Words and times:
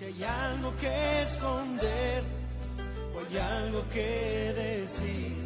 Si 0.00 0.06
hay 0.06 0.24
algo 0.24 0.74
que 0.80 1.20
esconder 1.20 2.22
o 3.14 3.18
hay 3.20 3.36
algo 3.36 3.84
que 3.92 4.54
decir, 4.56 5.36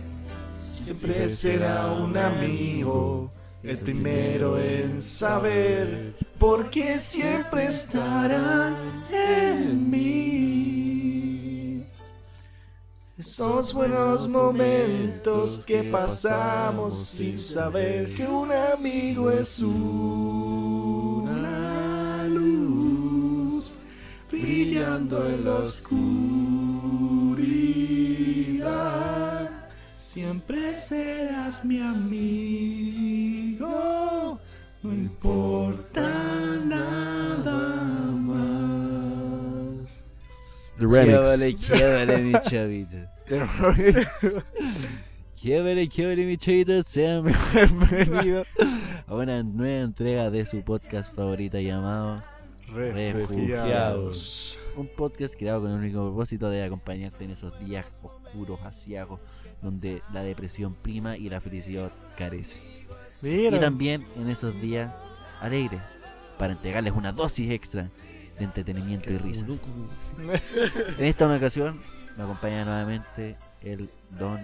Siempre 0.79 1.29
será 1.29 1.91
un 1.91 2.17
amigo, 2.17 3.33
el 3.65 3.79
primero 3.79 4.57
en 4.57 5.03
saber, 5.03 6.15
porque 6.39 7.01
siempre 7.01 7.67
estará 7.67 8.73
en 9.11 9.90
mí. 9.90 11.82
Esos 13.18 13.75
buenos 13.75 14.29
momentos 14.29 15.64
que 15.66 15.82
pasamos 15.82 16.96
sin 16.96 17.36
saber 17.41 18.14
que 18.14 18.25
un 18.25 18.52
amigo 18.52 19.32
es 19.32 19.59
una 19.59 20.73
brillando 24.85 25.27
en 25.29 25.45
la 25.45 25.55
oscuridad. 25.55 26.11
Siempre 29.97 30.75
serás 30.75 31.65
mi 31.65 31.80
amigo, 31.80 33.69
no 34.83 34.92
importa 34.92 36.11
nada 36.65 38.11
más. 38.12 38.45
The 40.78 40.87
Quédale, 40.87 41.55
quédale, 41.56 42.19
mi 42.19 42.33
chavito. 42.42 42.98
Quédale, 45.41 45.89
quédale, 45.89 46.27
mi 46.27 46.37
chavito. 46.37 46.83
Sean 46.83 47.25
bienvenidos 47.53 48.47
a 49.06 49.14
una 49.14 49.42
nueva 49.42 49.84
entrega 49.84 50.30
de 50.30 50.45
su 50.45 50.62
podcast 50.62 51.14
favorita 51.14 51.61
llamado 51.61 52.34
Refugiados. 52.73 54.60
Un 54.77 54.88
podcast 54.88 55.34
creado 55.36 55.62
con 55.62 55.70
el 55.70 55.78
único 55.78 56.05
propósito 56.06 56.50
de 56.50 56.64
acompañarte 56.64 57.24
en 57.24 57.30
esos 57.30 57.59
días 57.60 57.92
oscuros, 58.02 58.61
asiagos, 58.62 59.20
donde 59.62 60.02
la 60.12 60.22
depresión 60.22 60.74
prima 60.74 61.16
y 61.16 61.28
la 61.28 61.41
felicidad 61.41 61.92
carece. 62.16 62.56
Y 63.22 63.27
Mira, 63.27 63.61
también 63.61 64.05
en 64.16 64.28
esos 64.28 64.61
días 64.61 64.92
alegres, 65.41 65.80
para 66.39 66.55
entregarles 66.55 66.92
una 66.92 67.12
dosis 67.12 67.50
extra 67.50 67.91
de 68.39 68.44
entretenimiento 68.44 69.12
y 69.12 69.19
risas. 69.19 69.46
En 70.98 71.05
esta 71.05 71.34
ocasión 71.34 71.80
me 72.17 72.24
acompaña 72.24 72.64
nuevamente 72.64 73.36
el 73.62 73.91
don 74.19 74.41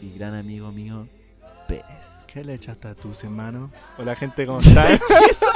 y 0.00 0.16
gran 0.16 0.34
amigo 0.34 0.70
mío 0.70 1.08
Pérez. 1.66 2.15
¿Qué 2.36 2.44
le 2.44 2.52
echaste 2.52 2.86
a 2.88 2.94
tus 2.94 3.24
hermanos? 3.24 3.70
Hola 3.96 4.14
gente, 4.14 4.44
¿cómo 4.44 4.58
están? 4.58 5.00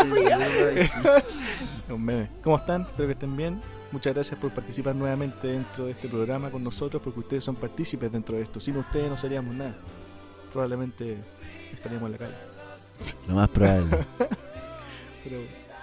Un 1.90 2.02
meme. 2.02 2.30
¿Cómo 2.42 2.56
están? 2.56 2.82
Espero 2.82 3.06
que 3.06 3.12
estén 3.12 3.36
bien. 3.36 3.60
Muchas 3.92 4.14
gracias 4.14 4.40
por 4.40 4.50
participar 4.50 4.94
nuevamente 4.94 5.48
dentro 5.48 5.84
de 5.84 5.90
este 5.90 6.08
programa 6.08 6.48
con 6.50 6.64
nosotros, 6.64 7.02
porque 7.02 7.20
ustedes 7.20 7.44
son 7.44 7.54
partícipes 7.56 8.10
dentro 8.10 8.34
de 8.36 8.44
esto. 8.44 8.60
Sin 8.60 8.78
ustedes 8.78 9.10
no 9.10 9.18
seríamos 9.18 9.54
nada. 9.54 9.74
Probablemente 10.54 11.18
estaríamos 11.70 12.06
en 12.06 12.12
la 12.12 12.18
calle. 12.18 12.34
Lo 13.28 13.34
más 13.34 13.50
probable. 13.50 13.98
Pero 15.24 15.36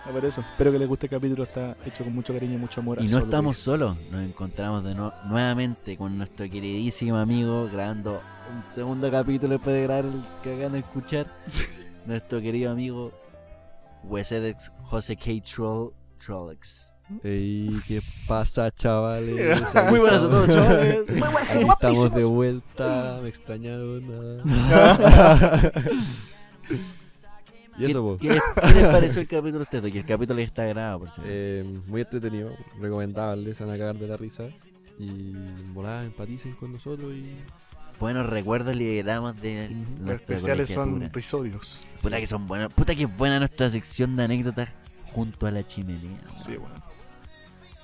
a 0.04 0.12
ver 0.12 0.26
eso. 0.26 0.42
Espero 0.42 0.72
que 0.72 0.80
les 0.80 0.88
guste 0.88 1.06
el 1.06 1.12
capítulo. 1.12 1.44
Está 1.44 1.78
hecho 1.86 2.06
con 2.06 2.16
mucho 2.16 2.34
cariño 2.34 2.56
y 2.56 2.58
mucho 2.58 2.82
amor. 2.82 3.00
a 3.00 3.04
Y 3.04 3.08
no 3.08 3.20
estamos 3.20 3.58
solos, 3.58 3.96
nos 4.10 4.24
encontramos 4.24 4.84
de 4.84 4.96
no- 4.96 5.14
nuevamente 5.26 5.96
con 5.96 6.18
nuestro 6.18 6.50
queridísimo 6.50 7.18
amigo 7.18 7.70
grabando 7.72 8.20
un 8.50 8.74
segundo 8.74 9.12
capítulo 9.12 9.54
después 9.54 9.76
de 9.76 9.84
grabar 9.84 10.06
el 10.06 10.24
que 10.44 10.54
acaban 10.54 10.74
de 10.74 10.80
escuchar. 10.80 11.28
nuestro 12.06 12.42
querido 12.42 12.72
amigo 12.72 13.12
Wesedex 14.04 14.72
José 14.84 15.16
K. 15.16 15.32
Troll 15.44 15.92
Trollex. 16.24 16.94
Ey, 17.24 17.80
¿qué 17.88 18.02
pasa, 18.28 18.70
chavales? 18.72 19.62
Muy 19.90 20.00
buenas 20.00 20.24
a 20.24 20.30
todos, 20.30 20.50
chavales. 20.50 21.10
Aquí 21.10 21.64
estamos 21.70 22.14
de 22.14 22.24
vuelta, 22.26 23.20
me 23.22 23.30
extrañaron. 23.30 24.44
nada. 24.46 25.72
y 27.78 27.86
eso, 27.86 28.18
¿Qué, 28.20 28.28
pues. 28.28 28.42
qué 28.56 28.68
les, 28.68 28.74
qué 28.74 28.80
les 28.82 28.88
pareció 28.90 29.22
el 29.22 29.28
capítulo 29.28 29.60
a 29.60 29.64
ustedes? 29.64 29.92
Que 29.92 30.00
el 30.00 30.06
capítulo 30.06 30.40
ya 30.40 30.46
está 30.46 30.66
grabado, 30.66 31.00
por 31.00 31.10
cierto. 31.10 31.32
Eh, 31.32 31.64
muy 31.88 32.02
entretenido, 32.02 32.52
recomendable, 32.80 33.54
se 33.54 33.64
van 33.64 33.76
a 33.76 33.78
cagar 33.78 33.96
de 33.96 34.08
la 34.08 34.18
risa. 34.18 34.50
Y 35.00 35.34
volá, 35.74 36.04
empaticen 36.04 36.56
con 36.56 36.74
nosotros 36.74 37.14
y. 37.14 37.36
Buenos 38.00 38.28
recuerdos 38.28 38.76
liberamos 38.76 39.40
de 39.42 39.70
Ujú. 39.72 39.74
Los 39.74 40.00
nuestra 40.02 40.36
especiales 40.36 40.70
son 40.70 41.10
risorios. 41.12 41.80
Puta 42.02 42.20
que 42.20 42.28
son 42.28 42.48
buenos. 42.48 42.72
Puta 42.74 42.94
que 42.96 43.04
es 43.04 43.18
buena 43.18 43.40
nuestra 43.40 43.70
sección 43.70 44.16
de 44.16 44.24
anécdotas 44.24 44.70
junto 45.12 45.48
a 45.48 45.52
la 45.52 45.66
chimenea. 45.66 46.20
Sí, 46.32 46.56
bueno. 46.58 46.76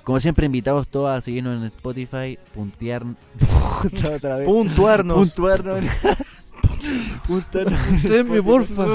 Como 0.04 0.20
siempre, 0.20 0.46
invitados 0.46 0.88
todos 0.88 1.10
a 1.18 1.22
seguirnos 1.22 1.58
en 1.58 1.64
Spotify, 1.64 2.38
puntear. 2.54 3.04
otra 4.16 4.38
vez. 4.38 4.46
Puntuarnos. 4.46 5.18
Puntuarnos. 5.32 5.86
Puntuarnos. 7.28 7.80
Ustedes, 7.96 8.42
porfa. 8.42 8.86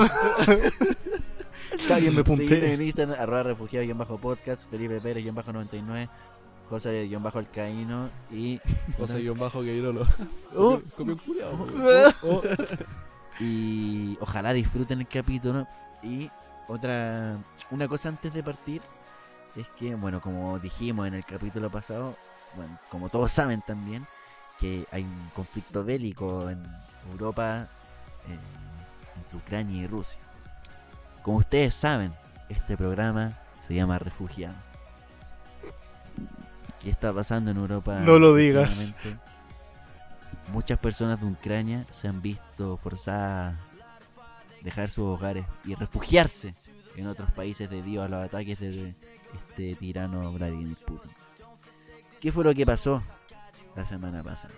Que 1.87 1.95
alguien 1.95 2.15
me 2.15 2.23
Seguirnos 2.23 2.25
puntee. 2.25 2.75
en 2.75 2.83
Instagram, 2.83 3.21
arroba 3.21 3.43
refugiado-podcast, 3.45 4.69
Felipe 4.71 5.00
Pérez-99, 5.00 6.09
José-Alcaíno 6.69 8.11
y. 8.31 8.61
José 8.97 9.21
guion 9.21 9.39
bajo 9.39 9.62
que 9.62 9.77
yo 9.77 9.93
lo. 9.93 10.06
Oh. 10.55 10.81
Culiao. 10.97 11.67
Y 13.41 14.19
ojalá 14.21 14.53
disfruten 14.53 15.01
el 15.01 15.09
capítulo. 15.09 15.67
Y 16.03 16.31
otra, 16.67 17.39
una 17.71 17.89
cosa 17.89 18.09
antes 18.09 18.33
de 18.33 18.43
partir 18.43 18.83
es 19.56 19.69
que, 19.79 19.95
bueno, 19.95 20.21
como 20.21 20.59
dijimos 20.59 21.06
en 21.06 21.15
el 21.15 21.25
capítulo 21.25 21.71
pasado, 21.71 22.17
bueno, 22.56 22.79
como 22.91 23.09
todos 23.09 23.31
saben 23.31 23.62
también, 23.62 24.06
que 24.59 24.87
hay 24.91 25.03
un 25.03 25.31
conflicto 25.35 25.85
bélico 25.85 26.50
en 26.50 26.62
Europa, 27.12 27.69
eh, 28.29 28.39
entre 29.17 29.39
Ucrania 29.39 29.83
y 29.83 29.87
Rusia. 29.87 30.21
Como 31.23 31.39
ustedes 31.39 31.75
saben, 31.75 32.12
este 32.49 32.77
programa 32.77 33.39
se 33.56 33.75
llama 33.75 33.99
Refugiados. 33.99 34.68
¿Qué 36.88 36.93
está 36.93 37.12
pasando 37.12 37.50
en 37.50 37.59
Europa? 37.59 38.00
No 38.00 38.19
lo 38.19 38.34
digas. 38.34 38.94
Muchas 40.50 40.78
personas 40.78 41.21
de 41.21 41.26
Ucrania 41.26 41.84
se 41.91 42.09
han 42.09 42.22
visto 42.22 42.78
forzadas 42.78 43.54
a 43.54 44.62
dejar 44.62 44.88
sus 44.88 45.04
hogares 45.04 45.44
y 45.66 45.75
refugiarse 45.75 46.54
en 46.97 47.06
otros 47.06 47.31
países 47.32 47.69
debido 47.69 48.03
a 48.03 48.09
los 48.09 48.25
ataques 48.25 48.60
de 48.60 48.94
este 49.34 49.75
tirano 49.75 50.32
Vladimir 50.32 50.78
Putin. 50.87 51.10
¿Qué 52.22 52.32
fue 52.32 52.43
lo 52.43 52.54
que 52.54 52.65
pasó 52.65 53.03
la 53.76 53.84
semana 53.84 54.22
pasada? 54.22 54.55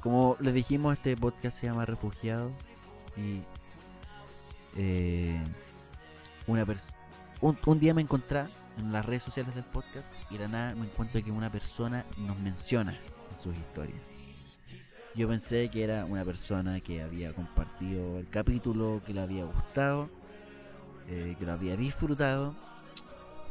Como 0.00 0.36
les 0.38 0.54
dijimos, 0.54 0.92
este 0.92 1.16
podcast 1.16 1.58
se 1.58 1.66
llama 1.66 1.84
Refugiado 1.86 2.52
y 3.16 3.40
eh, 4.76 5.42
una 6.46 6.64
un, 7.40 7.58
un 7.66 7.80
día 7.80 7.94
me 7.94 8.02
encontré 8.02 8.46
en 8.78 8.92
las 8.92 9.04
redes 9.04 9.22
sociales 9.22 9.54
del 9.54 9.64
podcast 9.64 10.06
y 10.30 10.34
de 10.34 10.44
la 10.44 10.48
nada 10.48 10.74
me 10.74 10.86
encuentro 10.86 11.22
que 11.22 11.30
una 11.30 11.50
persona 11.50 12.04
nos 12.16 12.38
menciona 12.38 12.92
en 12.92 13.36
sus 13.36 13.54
historias. 13.56 14.00
Yo 15.14 15.28
pensé 15.28 15.68
que 15.68 15.82
era 15.82 16.04
una 16.04 16.24
persona 16.24 16.80
que 16.80 17.02
había 17.02 17.32
compartido 17.32 18.18
el 18.18 18.28
capítulo, 18.28 19.02
que 19.04 19.12
le 19.12 19.20
había 19.20 19.44
gustado, 19.44 20.08
eh, 21.08 21.34
que 21.38 21.44
lo 21.44 21.52
había 21.52 21.76
disfrutado, 21.76 22.54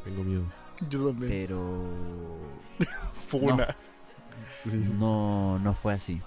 Tengo 0.04 0.24
miedo. 0.24 0.44
Yo 0.90 1.08
también. 1.10 1.32
pero 1.32 1.84
Funa. 3.28 3.76
no, 4.98 5.60
no 5.60 5.74
fue 5.74 5.94
así. 5.94 6.22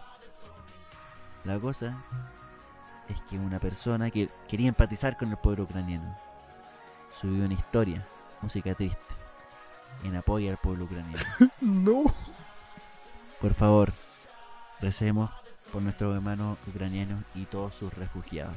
La 1.45 1.59
cosa 1.59 2.03
es 3.09 3.19
que 3.23 3.39
una 3.39 3.59
persona 3.59 4.11
que 4.11 4.29
quería 4.47 4.69
empatizar 4.69 5.17
con 5.17 5.31
el 5.31 5.39
pueblo 5.39 5.65
ucraniano 5.65 6.19
subió 7.19 7.45
una 7.45 7.55
historia, 7.55 8.07
música 8.43 8.75
triste, 8.75 8.99
en 10.05 10.17
apoyo 10.17 10.51
al 10.51 10.57
pueblo 10.59 10.85
ucraniano. 10.85 11.23
No. 11.61 12.05
Por 13.41 13.55
favor, 13.55 13.93
recemos 14.81 15.31
por 15.73 15.81
nuestros 15.83 16.15
hermanos 16.15 16.59
ucranianos 16.67 17.23
y 17.35 17.45
todos 17.45 17.75
sus 17.75 17.93
refugiados. 17.95 18.55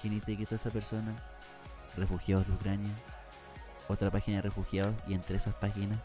¿Quién 0.00 0.14
etiquetó 0.14 0.54
a 0.54 0.56
esa 0.56 0.70
persona? 0.70 1.12
Refugiados 1.96 2.46
de 2.46 2.52
Ucrania. 2.52 2.92
Otra 3.88 4.10
página 4.10 4.36
de 4.38 4.42
refugiados 4.42 4.94
y 5.06 5.14
entre 5.14 5.36
esas 5.36 5.54
páginas 5.54 5.98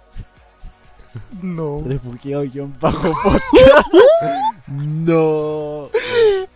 No. 1.42 1.82
Refugiado-bajo 1.86 3.14
No. 4.68 5.90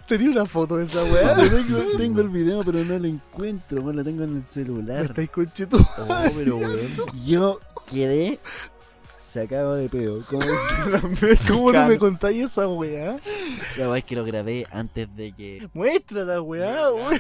Tenía 0.08 0.30
una 0.30 0.46
foto 0.46 0.78
de 0.78 0.84
esa 0.84 1.04
weá. 1.04 1.36
tengo, 1.36 1.80
tengo 1.98 2.22
el 2.22 2.30
video, 2.30 2.64
pero 2.64 2.84
no 2.84 3.00
lo 3.00 3.08
encuentro. 3.08 3.82
Bueno, 3.82 4.00
lo 4.00 4.04
tengo 4.04 4.24
en 4.24 4.38
el 4.38 4.44
celular. 4.44 5.06
estáis 5.06 5.30
concheto. 5.30 5.78
Oh, 5.98 6.24
pero 6.36 6.58
weón. 6.58 6.92
Yo 7.26 7.60
quedé 7.90 8.40
sacado 9.18 9.76
de 9.76 9.90
pedo. 9.90 10.24
Como 10.30 10.42
¿Cómo 11.48 11.72
no 11.72 11.88
me 11.88 11.98
contáis 11.98 12.46
esa 12.46 12.68
weá? 12.68 13.18
La 13.78 13.84
verdad 13.84 13.98
es 13.98 14.04
que 14.04 14.16
lo 14.16 14.24
grabé 14.24 14.68
antes 14.72 15.16
de 15.16 15.32
que. 15.32 15.68
Muestra 15.74 16.24
la 16.24 16.42
weá, 16.42 16.92
weón. 16.92 17.20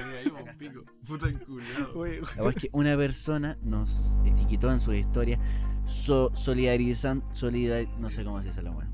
La 1.08 2.44
verdad 2.44 2.50
es 2.50 2.56
que 2.56 2.70
una 2.72 2.96
persona 2.96 3.58
nos 3.64 4.20
etiquetó 4.26 4.72
en 4.72 4.80
su 4.80 4.94
historia 4.94 5.40
so, 5.88 6.32
solidarizando. 6.36 7.26
Solidar, 7.34 7.88
no 7.98 8.10
sé 8.10 8.24
cómo 8.24 8.42
se 8.42 8.50
dice 8.50 8.62
la 8.62 8.72
weá. 8.72 8.88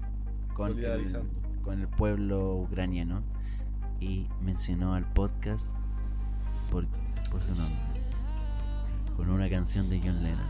Con 0.53 0.69
el, 0.69 0.73
Solidarizando. 0.75 1.29
con 1.61 1.81
el 1.81 1.87
pueblo 1.89 2.55
ucraniano. 2.55 3.23
Y 4.01 4.27
mencionó 4.43 4.95
al 4.95 5.05
podcast 5.13 5.75
por, 6.71 6.85
por 7.29 7.41
su 7.43 7.53
nombre. 7.55 7.77
Con 9.15 9.29
una 9.29 9.49
canción 9.49 9.89
de 9.89 9.99
John 9.99 10.23
Lennon. 10.23 10.45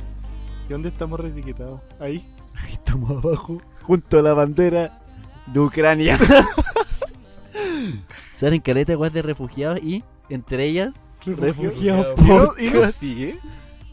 ¿Y 0.67 0.71
dónde 0.71 0.89
estamos 0.89 1.19
reetiquetados? 1.19 1.81
Ahí. 1.99 2.25
Ahí 2.63 2.73
estamos 2.73 3.11
abajo, 3.11 3.61
junto 3.83 4.19
a 4.19 4.21
la 4.21 4.33
bandera 4.33 4.99
de 5.47 5.59
Ucrania. 5.59 6.17
Salen 8.33 8.61
caleta 8.61 8.93
de 8.93 8.95
weas 8.95 9.13
de 9.13 9.21
refugiados 9.21 9.79
y, 9.83 10.03
entre 10.29 10.65
ellas, 10.65 10.99
refugiados 11.25 12.17
Y 12.17 12.21
no, 12.23 12.37
podcast. 12.47 12.61
y 12.61 12.69
no 12.71 12.81
sigue. 12.91 13.39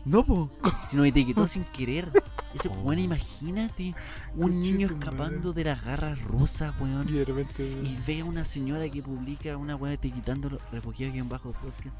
No, 0.08 0.24
po. 0.24 0.50
Si 0.86 0.96
nos 0.96 1.06
etiquetó 1.06 1.46
sin 1.46 1.64
querer. 1.64 2.08
Ese, 2.54 2.68
Oh. 2.70 2.74
bueno, 2.76 3.02
imagínate 3.02 3.94
un 4.34 4.58
niño 4.60 4.86
escapando 4.88 5.52
de 5.52 5.64
las 5.64 5.84
garras 5.84 6.18
rusas, 6.22 6.74
Y 6.78 6.82
weón. 6.82 7.06
de 7.06 7.24
repente. 7.24 7.62
Y 7.62 7.98
ve 8.06 8.20
a 8.20 8.24
una 8.24 8.44
señora 8.44 8.88
que 8.88 9.02
publica 9.02 9.54
una 9.58 9.76
weá 9.76 9.92
etiquetando 9.92 10.48
los 10.50 10.60
refugiados 10.72 11.14
en 11.16 11.28
bajo 11.28 11.52
podcast. 11.52 11.94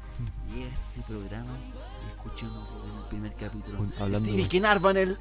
Llega 0.51 0.65
a 0.65 0.69
este 0.89 1.01
programa 1.07 1.53
y 2.03 2.09
escucha 2.09 2.45
el 2.47 3.07
primer 3.09 3.33
capítulo. 3.35 3.77
Hablando 3.99 4.19
Stevie 4.19 4.43
de- 4.43 4.49
Kenarvan, 4.49 4.97
el. 4.97 5.17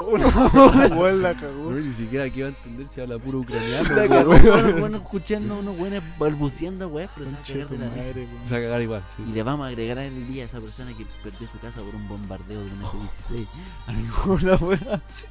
Weón 0.00 0.20
la 1.22 1.34
cagó. 1.34 1.70
No, 1.70 1.76
ni 1.76 1.94
siquiera 1.94 2.24
aquí 2.24 2.42
va 2.42 2.48
a 2.48 2.50
entender 2.50 2.86
si 2.88 3.00
habla 3.00 3.18
puro 3.18 3.40
ucraniano. 3.40 3.94
La 3.94 4.08
cagó, 4.08 4.28
bueno, 4.42 4.72
bueno, 4.78 4.96
escuchando 4.98 5.58
unos 5.58 5.76
buenos 5.76 6.02
balbuceando, 6.18 6.88
weón, 6.88 7.08
pero 7.14 7.30
se 7.30 7.34
va 7.34 7.40
a 7.40 7.44
cagar 7.44 7.68
de 7.68 7.78
la 7.78 7.94
risa. 7.94 8.12
Se 8.12 8.50
va 8.52 8.56
a 8.58 8.60
cagar 8.60 8.82
igual, 8.82 9.04
sí. 9.16 9.24
Y 9.26 9.32
le 9.32 9.42
vamos 9.42 9.64
a 9.64 9.68
agregar 9.68 9.98
el 9.98 10.26
día 10.28 10.42
a 10.42 10.46
esa 10.46 10.60
persona 10.60 10.92
que 10.96 11.06
perdió 11.22 11.48
su 11.48 11.58
casa 11.58 11.80
por 11.80 11.94
un 11.94 12.06
bombardeo 12.08 12.62
de 12.62 12.70
un 12.70 12.82
F-16. 12.82 13.46
Alguna 13.86 14.56
weá 14.56 15.00
así. 15.02 15.26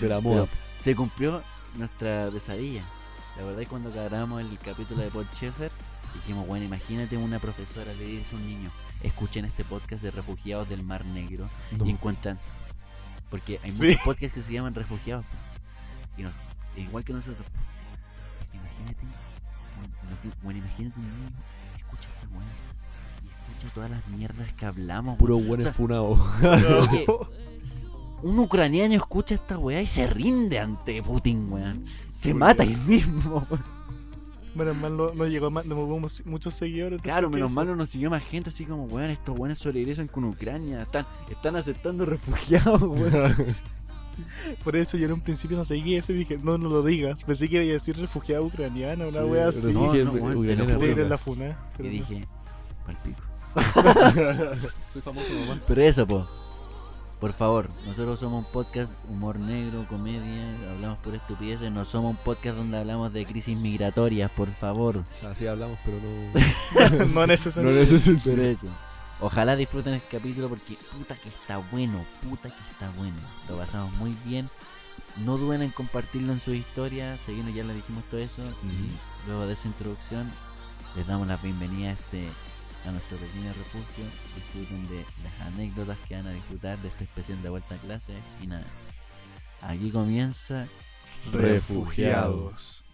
De 0.00 0.08
la 0.08 0.20
moda. 0.20 0.46
Pero 0.46 0.48
se 0.80 0.96
cumplió 0.96 1.42
nuestra 1.76 2.30
pesadilla. 2.32 2.82
La 3.36 3.42
verdad 3.44 3.60
es 3.60 3.66
que 3.66 3.70
cuando 3.70 3.92
grabamos 3.92 4.40
el 4.40 4.58
capítulo 4.58 5.02
de 5.02 5.10
Paul 5.10 5.26
Schaeffer, 5.34 5.70
dijimos, 6.14 6.46
bueno, 6.46 6.64
imagínate 6.64 7.18
una 7.18 7.38
profesora 7.38 7.92
le 7.92 8.04
dice 8.06 8.34
a 8.34 8.38
un 8.38 8.46
niño, 8.46 8.70
escuchen 9.02 9.44
este 9.44 9.64
podcast 9.64 10.02
de 10.02 10.10
refugiados 10.10 10.66
del 10.70 10.82
Mar 10.82 11.04
Negro 11.04 11.46
No. 11.76 11.84
y 11.84 11.90
encuentran, 11.90 12.38
porque 13.30 13.60
hay 13.62 13.70
Sí. 13.70 13.86
muchos 13.86 14.02
podcasts 14.02 14.34
que 14.34 14.42
se 14.42 14.52
llaman 14.52 14.74
refugiados, 14.74 15.24
y 16.16 16.22
nos, 16.22 16.32
igual 16.76 17.04
que 17.04 17.12
nosotros. 17.12 17.46
Imagínate, 18.52 19.06
bueno, 20.42 20.58
imagínate 20.58 20.98
un 20.98 21.04
niño, 21.06 21.30
escucha 21.76 22.08
esta 22.08 22.28
weá 22.34 22.46
y 23.24 23.28
escucha 23.28 23.74
todas 23.74 23.90
las 23.90 24.06
mierdas 24.08 24.52
que 24.54 24.66
hablamos. 24.66 25.18
Puro 25.18 25.38
buen 25.38 25.60
O 25.60 25.62
sea, 25.62 25.72
funado. 25.72 26.14
un 28.22 28.38
ucraniano 28.38 28.94
escucha 28.94 29.34
esta 29.34 29.58
weá 29.58 29.80
y 29.82 29.86
se 29.86 30.06
rinde 30.06 30.58
ante 30.58 31.02
Putin, 31.02 31.52
weón. 31.52 31.84
Se 32.12 32.30
¿Por 32.30 32.40
mata 32.40 32.62
él 32.62 32.76
mismo. 32.78 33.46
Menos 34.56 34.76
mal 34.76 34.96
no, 34.96 35.12
no 35.14 35.26
llegó 35.26 35.50
más, 35.50 35.66
no 35.66 35.76
hubo 35.78 36.00
muchos 36.24 36.54
seguidores. 36.54 37.00
Claro, 37.02 37.28
menos 37.30 37.50
¿qué 37.50 37.54
mal 37.56 37.66
no 37.66 37.76
nos 37.76 37.90
siguió 37.90 38.10
más 38.10 38.24
gente 38.24 38.48
así 38.50 38.64
como, 38.64 38.84
weón, 38.84 39.10
estos 39.10 39.38
weones 39.38 39.58
solidarizan 39.58 40.08
con 40.08 40.24
Ucrania. 40.24 40.82
Están, 40.82 41.06
están 41.30 41.56
aceptando 41.56 42.06
refugiados, 42.06 42.82
weón. 42.82 43.36
Por 44.64 44.76
eso 44.76 44.96
yo 44.96 45.06
en 45.06 45.12
un 45.12 45.20
principio 45.20 45.58
no 45.58 45.64
seguí 45.64 45.94
eso 45.96 46.12
y 46.12 46.16
dije, 46.16 46.38
no, 46.42 46.56
no 46.56 46.70
lo 46.70 46.82
digas. 46.82 47.22
Pensé 47.22 47.48
que 47.48 47.56
iba 47.62 47.70
a 47.70 47.74
decir 47.74 47.96
refugiada 47.98 48.40
ucraniana, 48.42 49.06
una 49.06 49.20
Sí, 49.20 49.24
wea 49.26 49.48
así. 49.48 49.72
no, 49.72 49.92
no, 49.92 50.44
iré 50.44 51.02
en 51.02 51.08
la 51.10 51.18
funa. 51.18 51.58
Y 51.78 51.82
no. 51.82 51.88
dije, 51.90 52.24
palpico. 52.86 53.22
Soy 54.92 55.02
famoso 55.02 55.34
nomás. 55.34 55.58
Pero 55.66 55.82
eso, 55.82 56.06
po. 56.06 56.26
Por 57.20 57.32
favor, 57.32 57.70
nosotros 57.86 58.20
somos 58.20 58.44
un 58.44 58.52
podcast 58.52 58.92
humor 59.08 59.38
negro, 59.38 59.86
comedia, 59.88 60.70
hablamos 60.70 60.98
por 60.98 61.14
estupideces, 61.14 61.72
no 61.72 61.86
somos 61.86 62.10
un 62.10 62.16
podcast 62.22 62.58
donde 62.58 62.76
hablamos 62.76 63.10
de 63.10 63.24
crisis 63.24 63.56
migratorias, 63.56 64.30
por 64.30 64.50
favor. 64.50 64.98
O 64.98 65.04
sea, 65.14 65.34
sí 65.34 65.46
hablamos, 65.46 65.78
pero 65.82 65.96
no. 65.98 67.06
no 67.14 67.24
en 67.24 67.30
ese 67.30 67.48
no. 67.62 68.20
Pero 68.22 68.42
eso. 68.42 68.66
Ojalá 69.20 69.56
disfruten 69.56 69.94
el 69.94 70.02
capítulo 70.06 70.50
porque 70.50 70.76
puta 70.92 71.16
que 71.16 71.30
está 71.30 71.56
bueno, 71.72 72.04
puta 72.22 72.50
que 72.50 72.70
está 72.70 72.90
bueno. 72.98 73.16
Lo 73.48 73.56
pasamos 73.56 73.94
muy 73.94 74.14
bien. 74.26 74.50
No 75.24 75.38
duden 75.38 75.62
en 75.62 75.70
compartirlo 75.70 76.34
en 76.34 76.40
su 76.40 76.52
historia. 76.52 77.16
Seguimos, 77.24 77.54
ya 77.54 77.64
le 77.64 77.72
dijimos 77.72 78.04
todo 78.10 78.20
eso. 78.20 78.42
Y 78.62 79.26
luego 79.26 79.46
de 79.46 79.54
esa 79.54 79.68
introducción, 79.68 80.30
les 80.94 81.06
damos 81.06 81.26
la 81.26 81.38
bienvenida 81.38 81.88
a 81.88 81.92
este 81.92 82.28
a 82.86 82.92
nuestro 82.92 83.18
pequeño 83.18 83.52
refugio. 83.52 84.04
Disfruten 84.34 84.88
de 84.88 85.04
las 85.22 85.40
anécdotas 85.52 85.98
que 86.08 86.14
van 86.14 86.26
a 86.26 86.32
disfrutar 86.32 86.78
de 86.78 86.88
esta 86.88 87.04
especial 87.04 87.42
de 87.42 87.48
vuelta 87.48 87.74
a 87.74 87.78
clase. 87.78 88.12
Y 88.42 88.46
nada, 88.46 88.66
aquí 89.62 89.90
comienza 89.90 90.68
Refugiados. 91.32 92.84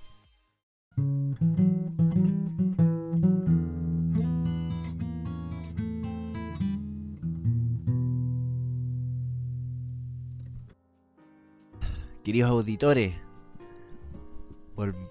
Queridos 12.25 12.51
auditores, 12.51 13.15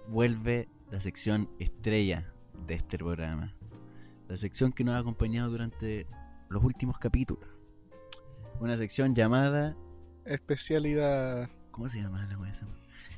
vuelve 0.07 0.69
la 0.89 0.99
sección 0.99 1.49
estrella 1.59 2.33
de 2.65 2.75
este 2.75 2.97
programa. 2.97 3.53
La 4.31 4.37
sección 4.37 4.71
que 4.71 4.85
nos 4.85 4.95
ha 4.95 4.99
acompañado 4.99 5.49
durante 5.51 6.07
los 6.47 6.63
últimos 6.63 6.97
capítulos. 6.97 7.49
Una 8.61 8.77
sección 8.77 9.13
llamada. 9.13 9.75
Especialidad. 10.23 11.49
¿Cómo 11.71 11.89
se 11.89 12.01
llama 12.01 12.25
la 12.27 12.37
wea 12.37 12.49
esa? 12.49 12.65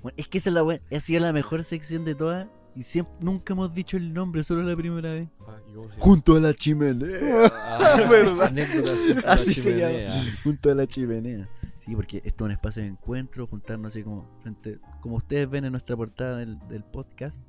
Bueno, 0.01 0.15
es 0.17 0.27
que 0.27 0.39
esa 0.39 0.49
es 0.49 0.55
la 0.55 0.63
wea- 0.63 0.81
ha 0.91 0.99
sido 0.99 1.21
la 1.21 1.31
mejor 1.31 1.63
sección 1.63 2.03
de 2.03 2.15
todas. 2.15 2.47
Y 2.75 2.81
siempre, 2.81 3.13
nunca 3.19 3.53
hemos 3.53 3.71
dicho 3.75 3.95
el 3.95 4.11
nombre, 4.11 4.41
solo 4.41 4.63
la 4.63 4.75
primera 4.75 5.11
vez. 5.13 5.29
Ah. 5.47 5.59
Junto 5.99 6.35
a 6.35 6.39
la 6.39 6.51
chimenea. 6.55 7.51
Ah, 7.53 8.07
¿verdad? 8.09 8.47
anécdotas 8.47 8.97
junto 9.05 9.19
a 9.19 9.27
la 9.27 9.33
Así 9.33 9.53
se 9.53 9.61
chimenea. 9.69 10.09
llama. 10.15 10.31
Junto 10.43 10.71
a 10.71 10.73
la 10.73 10.87
chimenea. 10.87 11.49
Sí, 11.81 11.95
porque 11.95 12.17
esto 12.25 12.43
es 12.43 12.47
un 12.47 12.51
espacio 12.53 12.81
de 12.81 12.87
encuentro, 12.89 13.45
juntarnos 13.45 13.93
así 13.93 14.03
como 14.03 14.27
frente, 14.41 14.79
como 14.99 15.17
ustedes 15.17 15.47
ven 15.47 15.65
en 15.65 15.73
nuestra 15.73 15.95
portada 15.95 16.37
del, 16.37 16.57
del 16.69 16.83
podcast, 16.83 17.43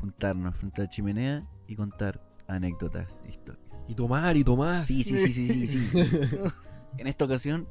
juntarnos 0.00 0.56
frente 0.56 0.80
a 0.80 0.84
la 0.84 0.88
chimenea 0.90 1.46
y 1.66 1.76
contar 1.76 2.22
anécdotas, 2.48 3.20
historias. 3.28 3.64
Y 3.86 3.94
tomar, 3.94 4.36
y 4.36 4.42
tomar. 4.44 4.84
Sí, 4.84 5.04
sí, 5.04 5.18
sí, 5.18 5.32
sí, 5.32 5.68
sí, 5.68 5.68
sí. 5.68 5.88
En 6.98 7.06
esta 7.06 7.24
ocasión 7.26 7.68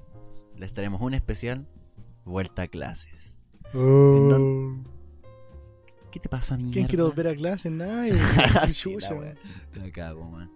les 0.55 0.73
traemos 0.73 1.01
un 1.01 1.13
especial 1.13 1.67
vuelta 2.23 2.61
a 2.61 2.67
clases. 2.67 3.39
¿Qué 6.11 6.19
te 6.21 6.29
pasa, 6.29 6.55
mierda? 6.55 6.73
¿Quién 6.73 6.87
quiere 6.87 7.03
volver 7.03 7.27
a 7.27 7.35
clase? 7.35 7.69
Nadie. 7.69 8.13
Qué 8.65 8.73
Sí. 8.73 8.95
Me 9.79 9.91
cago, 9.91 10.23
man. 10.29 10.49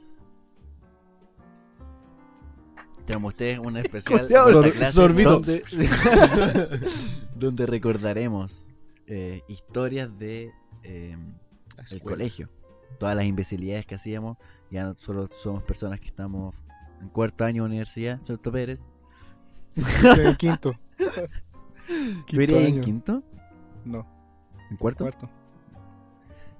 Tenemos 3.05 3.33
ustedes 3.33 3.59
un 3.59 3.75
especial 3.77 4.21
vuelta 4.29 4.67
a 4.67 4.71
clases 4.71 4.95
sorbito. 4.95 5.39
donde, 5.39 5.63
donde 7.35 7.65
recordaremos 7.65 8.71
eh, 9.07 9.41
historias 9.49 10.17
de 10.17 10.51
eh, 10.83 11.17
el 11.89 12.01
colegio. 12.01 12.49
Todas 12.99 13.15
las 13.15 13.25
imbecilidades 13.25 13.85
que 13.85 13.95
hacíamos. 13.95 14.37
Ya 14.69 14.83
no 14.85 14.93
solo 14.93 15.27
somos 15.27 15.63
personas 15.63 15.99
que 15.99 16.07
estamos 16.07 16.55
en 17.01 17.09
cuarto 17.09 17.43
año 17.43 17.63
de 17.63 17.69
universidad, 17.69 18.19
¿cierto, 18.23 18.51
Pérez? 18.51 18.89
En 19.75 20.35
quinto. 20.35 20.73
¿Tú 22.27 22.41
irías 22.41 22.63
en 22.63 22.81
quinto? 22.81 23.23
No, 23.85 24.05
¿En 24.69 24.77
cuarto? 24.77 25.03
cuarto. 25.05 25.29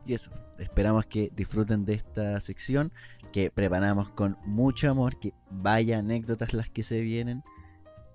Y 0.06 0.14
eso, 0.14 0.32
esperamos 0.58 1.06
que 1.06 1.32
disfruten 1.36 1.86
de 1.86 1.94
esta 1.94 2.40
sección 2.40 2.92
que 3.32 3.52
preparamos 3.52 4.10
con 4.10 4.38
mucho 4.46 4.90
amor, 4.90 5.18
que 5.20 5.34
vaya 5.50 6.00
anécdotas 6.00 6.54
las 6.54 6.70
que 6.70 6.84
se 6.84 7.02
vienen. 7.02 7.44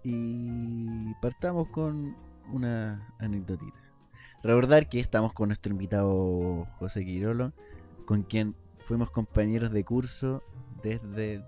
Y 0.02 1.14
partamos 1.22 1.68
con 1.68 2.16
una 2.52 3.08
anécdotita. 3.18 3.80
Recordar 4.42 4.88
que 4.88 5.00
estamos 5.00 5.32
con 5.32 5.48
nuestro 5.48 5.72
invitado 5.72 6.66
José 6.78 7.04
Quirolo, 7.04 7.52
con 8.06 8.22
quien 8.22 8.54
fuimos 8.78 9.10
compañeros 9.10 9.70
de 9.72 9.84
curso 9.84 10.42
desde 10.82 11.44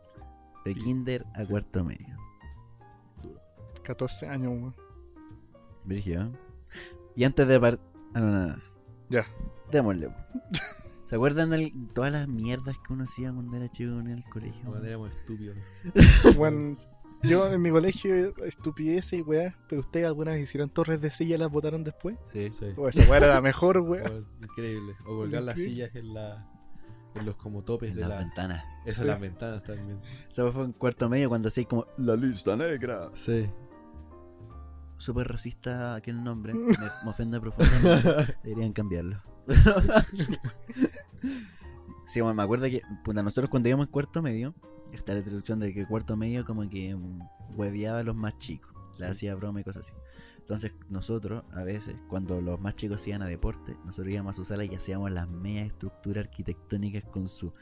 de 0.64 0.74
Sí, 0.74 0.80
kinder 0.80 1.24
a 1.34 1.44
sí. 1.44 1.50
cuarto 1.50 1.82
medio. 1.84 2.16
14 3.84 4.26
años, 4.28 4.52
weón. 4.52 4.74
¿eh? 5.88 6.30
Y 7.16 7.24
antes 7.24 7.48
de 7.48 7.58
par... 7.58 7.78
Ah, 8.12 8.20
no, 8.20 8.26
no, 8.30 8.46
no. 8.48 8.56
Ya. 9.08 9.24
Démosle. 9.70 10.10
¿Se 11.04 11.14
acuerdan 11.16 11.50
de 11.50 11.72
todas 11.94 12.12
las 12.12 12.28
mierdas 12.28 12.76
que 12.86 12.92
uno 12.92 13.04
hacía 13.04 13.32
cuando 13.32 13.56
era 13.56 13.68
chico 13.70 13.98
en 13.98 14.08
el 14.08 14.24
colegio? 14.24 14.68
Cuando 14.68 14.86
éramos 14.86 15.10
estúpidos. 15.16 15.56
Weón, 16.36 16.74
Yo 17.22 17.52
en 17.52 17.60
mi 17.60 17.70
colegio, 17.70 18.34
estupidez 18.44 19.12
y 19.12 19.22
weá, 19.22 19.56
pero 19.68 19.80
ustedes 19.80 20.06
alguna 20.06 20.32
vez 20.32 20.42
hicieron 20.42 20.70
torres 20.70 21.00
de 21.00 21.10
silla 21.10 21.34
y 21.34 21.38
las 21.38 21.50
botaron 21.50 21.82
después. 21.84 22.16
Sí. 22.24 22.50
Sí. 22.52 22.66
O 22.76 22.88
esa 22.88 23.02
weá 23.08 23.16
era 23.18 23.26
la 23.34 23.40
mejor, 23.40 23.78
weá. 23.80 24.04
Oh, 24.08 24.44
increíble. 24.44 24.94
O 25.04 25.16
colgar 25.16 25.42
las 25.42 25.56
sillas 25.58 25.94
en, 25.96 26.14
la, 26.14 26.46
en 27.16 27.26
los 27.26 27.34
como 27.36 27.62
topes 27.64 27.90
En 27.90 27.96
de 27.96 28.00
las 28.02 28.10
la. 28.10 28.18
ventanas. 28.18 28.64
Eso, 28.86 29.00
Sí. 29.02 29.06
las 29.08 29.20
ventanas 29.20 29.62
también. 29.64 30.00
Eso 30.28 30.52
fue 30.52 30.64
en 30.64 30.72
cuarto 30.72 31.08
medio 31.08 31.28
cuando 31.28 31.48
hacía 31.48 31.64
como 31.64 31.86
la 31.96 32.14
lista 32.14 32.54
negra. 32.56 33.10
Sí. 33.14 33.50
Súper 34.96 35.26
racista 35.28 35.94
aquel 35.96 36.22
nombre. 36.22 36.54
Me, 36.54 36.66
me 37.04 37.10
ofende 37.10 37.40
profundamente. 37.40 38.36
Deberían 38.44 38.72
cambiarlo. 38.72 39.20
sí, 42.04 42.20
bueno, 42.20 42.34
me 42.34 42.42
acuerdo 42.42 42.66
que 42.66 42.82
puta, 43.04 43.22
nosotros 43.22 43.50
cuando 43.50 43.68
íbamos 43.68 43.86
en 43.86 43.92
cuarto 43.92 44.22
medio, 44.22 44.54
está 44.96 45.12
la 45.12 45.18
introducción 45.20 45.58
de 45.60 45.72
que 45.74 45.86
cuarto 45.86 46.16
medio 46.16 46.44
como 46.44 46.68
que 46.68 46.96
hueveaba 47.56 48.00
a 48.00 48.02
los 48.02 48.16
más 48.16 48.38
chicos. 48.38 48.72
Le 48.98 49.06
Sí. 49.06 49.10
hacía 49.12 49.34
broma 49.34 49.60
y 49.60 49.64
cosas 49.64 49.86
así. 49.86 49.92
Entonces 50.38 50.72
nosotros, 50.88 51.44
a 51.52 51.62
veces, 51.62 51.94
cuando 52.08 52.40
los 52.40 52.58
más 52.60 52.74
chicos 52.74 53.06
iban 53.06 53.22
a 53.22 53.26
deporte, 53.26 53.76
nosotros 53.84 54.12
íbamos 54.12 54.34
a 54.34 54.36
su 54.36 54.44
sala 54.44 54.64
y 54.64 54.74
hacíamos 54.74 55.10
las 55.10 55.28
medias 55.28 55.66
estructuras 55.68 56.24
arquitectónicas 56.24 57.04
con 57.04 57.28
su 57.28 57.52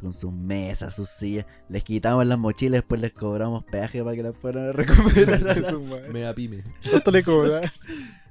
con 0.00 0.14
sus 0.14 0.32
mesas, 0.32 0.94
sus 0.96 1.10
sillas, 1.10 1.44
les 1.68 1.84
quitábamos 1.84 2.26
las 2.26 2.38
mochilas, 2.38 2.78
después 2.80 2.98
les 2.98 3.12
cobramos 3.12 3.62
peaje 3.64 4.02
para 4.02 4.16
que 4.16 4.22
las 4.22 4.34
fueran 4.34 4.70
a 4.70 4.72
recuperar. 4.72 5.34
a 5.50 5.60
la- 5.60 6.08
Mega 6.10 6.34
pyme. 6.34 6.64
¿Cuánto 6.90 7.10
le 7.10 7.22
cobra? 7.24 7.60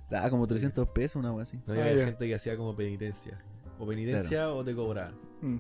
Ah, 0.10 0.28
como 0.32 0.48
300 0.48 0.88
pesos, 0.90 1.18
una 1.18 1.32
wea 1.32 1.44
así. 1.44 1.58
No, 1.68 1.74
Ah, 1.74 1.78
había 1.82 1.94
ya. 1.98 2.06
gente 2.06 2.28
que 2.28 2.34
hacía 2.34 2.58
como 2.58 2.76
penitencia. 2.76 3.40
O 3.78 3.86
penitencia 3.88 4.50
o 4.50 4.64
te 4.66 4.74
cobraban. 4.76 5.14
Mm, 5.42 5.58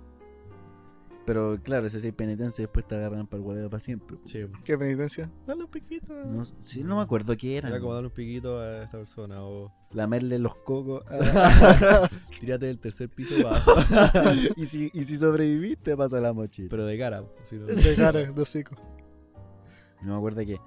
Pero 1.26 1.60
claro, 1.62 1.86
ese 1.86 2.00
sí 2.00 2.12
penitencia 2.12 2.64
después 2.64 2.88
te 2.88 2.96
agarran 2.96 3.28
para 3.28 3.42
el 3.42 3.48
huevo 3.48 3.70
para 3.70 3.80
siempre. 3.80 4.18
Sí. 4.26 4.40
¿Qué 4.66 4.76
penitencia? 4.78 5.30
Dale 5.46 5.64
un 5.66 5.70
piquito. 5.70 6.14
No, 6.26 6.44
sí, 6.60 6.84
no 6.84 6.96
me 6.96 7.04
acuerdo 7.04 7.38
qué 7.38 7.58
era. 7.58 7.70
Era 7.70 7.80
como 7.80 7.94
darle 7.94 8.08
un 8.08 8.14
piquito 8.14 8.60
a 8.60 8.82
esta 8.84 8.98
persona. 8.98 9.44
O 9.44 9.72
Lamerle 9.92 10.40
los 10.40 10.56
cocos. 10.58 11.04
tírate 12.40 12.66
del 12.66 12.80
tercer 12.80 13.08
piso 13.10 13.36
para 13.44 13.58
abajo. 13.58 13.76
y, 14.56 14.66
si, 14.66 14.90
y 14.94 15.04
si 15.04 15.16
sobreviviste, 15.18 15.96
pasa 15.96 16.20
la 16.20 16.34
mochila. 16.34 16.70
Pero 16.72 16.86
de 16.86 16.98
cara. 16.98 17.24
si 17.44 17.56
no- 17.58 17.66
De 17.68 17.96
cara, 17.96 18.20
de 18.32 18.42
hocico. 18.42 18.76
No 20.02 20.14
me 20.14 20.18
acuerdo 20.18 20.42
que 20.44 20.58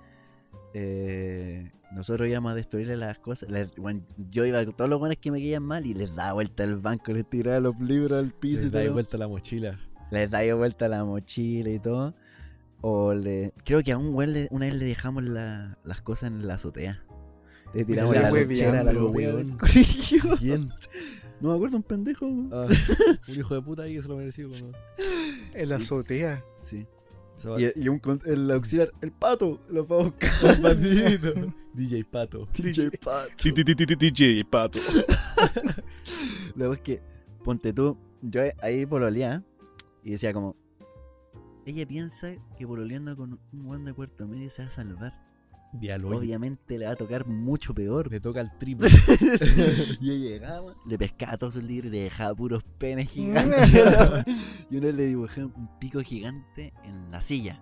eh, 0.73 1.73
nosotros 1.93 2.29
íbamos 2.29 2.53
a 2.53 2.55
destruirle 2.55 2.97
las 2.97 3.19
cosas. 3.19 3.51
les- 3.51 3.75
bueno, 3.77 4.03
yo 4.31 4.45
iba 4.45 4.65
con 4.65 4.75
todos 4.75 4.89
los 4.91 5.01
buenos 5.01 5.19
que 5.19 5.31
me 5.33 5.39
caían 5.39 5.63
mal 5.65 5.85
y 5.87 5.95
les 5.95 6.15
daba 6.15 6.35
vuelta 6.35 6.63
al 6.63 6.77
banco, 6.77 7.13
les 7.13 7.29
tiraba 7.29 7.59
los 7.61 7.79
libros 7.81 8.13
al 8.13 8.31
piso 8.33 8.63
y 8.63 8.65
Les 8.67 8.73
da 8.73 8.83
todo. 8.85 8.93
vuelta 8.93 9.19
la 9.19 9.27
mochila. 9.29 9.79
Les 10.11 10.31
daba 10.31 10.55
vuelta 10.55 10.89
la 10.89 11.05
mochila 11.05 11.71
y 11.71 11.79
todo. 11.79 12.15
O 12.81 13.15
le. 13.15 13.53
Creo 13.65 13.83
que 13.83 13.93
a 13.93 13.99
un 13.99 14.13
güey 14.13 14.29
le- 14.29 14.49
una 14.51 14.67
vez 14.67 14.75
le 14.77 14.85
dejamos 14.85 15.25
la- 15.25 15.79
las 15.85 16.03
cosas 16.03 16.31
en 16.31 16.47
la 16.47 16.55
azotea. 16.55 17.03
Le 17.73 17.85
tiramos 17.85 18.15
la 18.15 18.23
la 18.23 18.33
wea 18.33 18.45
lonchera 18.45 18.81
a 18.81 18.85
la 18.85 18.91
azotea 18.93 19.11
weón. 19.35 19.47
del 19.49 19.57
colegio. 19.57 20.23
¿Quién? 20.39 20.69
No 21.41 21.49
me 21.51 21.55
acuerdo, 21.57 21.77
un 21.79 21.83
pendejo. 21.83 22.27
Ah, 22.53 22.67
un 23.29 23.39
hijo 23.41 23.55
de 23.55 23.63
puta 23.63 23.83
ahí 23.83 23.97
que 23.97 24.03
se 24.03 24.09
lo 24.09 24.17
mereció. 24.17 24.47
cuando- 24.49 24.79
En 25.55 25.69
la 25.69 25.77
azotea. 25.77 26.45
Sí. 26.61 26.87
Y, 27.59 27.83
y 27.85 27.89
un, 27.89 28.01
el 28.25 28.51
auxiliar, 28.53 28.91
el 29.03 29.13
pato, 29.13 29.61
lo 29.69 29.85
fue 29.85 30.01
a 30.01 30.05
buscar. 30.05 30.31
El 30.57 30.63
bandito. 30.63 31.55
DJ 31.75 32.05
Pato. 32.05 32.49
DJ 32.57 32.91
Pato. 32.99 33.33
DJ 33.99 34.45
Pato. 34.45 34.79
Verdad 36.55 36.75
es 36.75 36.81
que, 36.81 37.03
ponte 37.43 37.73
tú, 37.73 37.99
yo 38.23 38.41
ahí 38.63 38.87
pololeaba 38.87 39.43
y 40.05 40.11
decía 40.13 40.33
como, 40.33 40.55
ella 41.65 41.87
piensa 41.87 42.35
que 42.57 42.67
pololeando 42.67 43.17
con 43.17 43.41
un 43.53 43.65
buen 43.65 43.85
de 43.85 43.95
Puerto 43.95 44.29
Medio 44.29 44.51
se 44.51 44.63
va 44.63 44.69
a 44.69 44.71
salvar. 44.71 45.25
Diálogo. 45.73 46.17
Obviamente 46.19 46.79
le 46.79 46.87
va 46.87 46.93
a 46.93 46.97
tocar 46.97 47.27
mucho 47.27 47.75
peor. 47.75 48.11
Le 48.11 48.21
toca 48.21 48.41
el 48.41 48.57
triple. 48.59 48.89
y 50.01 50.07
yo 50.07 50.15
llegaba, 50.15 50.75
le 50.87 50.99
pescaba 50.99 51.37
todos 51.37 51.55
sus 51.55 51.65
libros 51.65 51.89
y 51.89 51.97
le 51.97 52.03
dejaba 52.05 52.35
puros 52.35 52.63
penes 52.79 53.11
gigantes. 53.13 53.73
y 54.71 54.77
una 54.77 54.87
vez 54.87 54.95
le 54.95 55.07
dibujé 55.07 55.45
un 55.45 55.79
pico 55.81 56.01
gigante 56.01 56.73
en 56.85 57.11
la 57.11 57.23
silla. 57.23 57.61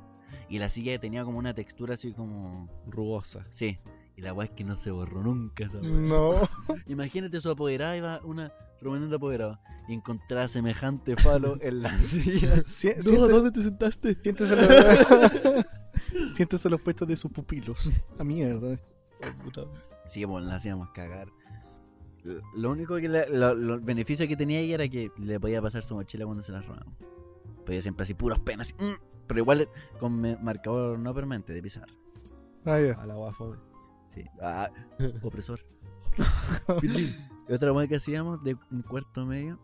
Y 0.48 0.58
la 0.58 0.68
silla 0.68 0.98
tenía 0.98 1.24
como 1.24 1.38
una 1.38 1.54
textura 1.54 1.94
así 1.94 2.12
como... 2.12 2.68
Rugosa. 2.86 3.46
Sí. 3.48 3.78
Y 4.22 4.24
la 4.24 4.32
weá 4.32 4.44
es 4.46 4.52
que 4.52 4.62
no 4.62 4.76
se 4.76 4.92
borró 4.92 5.20
nunca 5.20 5.64
esa 5.64 5.78
weá. 5.80 5.90
No. 5.90 6.48
Imagínate 6.86 7.40
su 7.40 7.50
apoderada, 7.50 7.96
iba 7.96 8.20
una 8.22 8.52
reunión 8.80 9.12
apoderada 9.12 9.60
y 9.88 9.94
encontraba 9.94 10.46
semejante 10.46 11.16
falo 11.16 11.58
en 11.60 11.82
la 11.82 11.90
silla. 11.98 12.62
Si- 12.62 12.86
No, 12.88 13.02
siente- 13.02 13.28
¿dónde 13.32 13.50
te 13.50 13.62
sentaste? 13.64 14.14
Siéntese 14.22 14.54
los... 14.54 15.66
Siéntese 16.36 16.68
los 16.68 16.80
puestos 16.80 17.08
de 17.08 17.16
sus 17.16 17.32
pupilos. 17.32 17.90
A 18.16 18.22
mierda. 18.22 18.78
Puta. 19.42 19.62
Sí, 20.06 20.24
bueno, 20.24 20.46
la 20.46 20.54
hacíamos 20.54 20.90
cagar. 20.90 21.28
Lo 22.54 22.70
único 22.70 22.94
que 22.98 23.08
le- 23.08 23.28
lo, 23.28 23.54
lo- 23.56 23.80
beneficio 23.80 24.28
que 24.28 24.36
tenía 24.36 24.60
ella 24.60 24.74
era 24.76 24.88
que 24.88 25.10
le 25.18 25.40
podía 25.40 25.60
pasar 25.60 25.82
su 25.82 25.96
mochila 25.96 26.24
cuando 26.26 26.44
se 26.44 26.52
la 26.52 26.60
robamos. 26.62 26.94
Podía 27.66 27.82
siempre 27.82 28.04
así 28.04 28.14
puros 28.14 28.38
penas, 28.38 28.72
así, 28.78 28.84
mm, 28.84 28.94
pero 29.26 29.40
igual 29.40 29.68
con 29.98 30.20
marcador 30.44 30.96
no 31.00 31.12
permanente 31.12 31.52
de 31.52 31.60
pisar. 31.62 31.88
Ah, 32.64 32.78
ya. 32.78 32.92
A 32.94 33.06
la 33.06 33.14
guafome. 33.14 33.56
Sí. 34.12 34.24
Ah, 34.40 34.70
opresor. 35.22 35.60
y 36.82 37.52
otra 37.52 37.72
cosa 37.72 37.86
que 37.88 37.96
hacíamos 37.96 38.42
de 38.44 38.56
un 38.70 38.82
cuarto 38.82 39.24
medio 39.24 39.58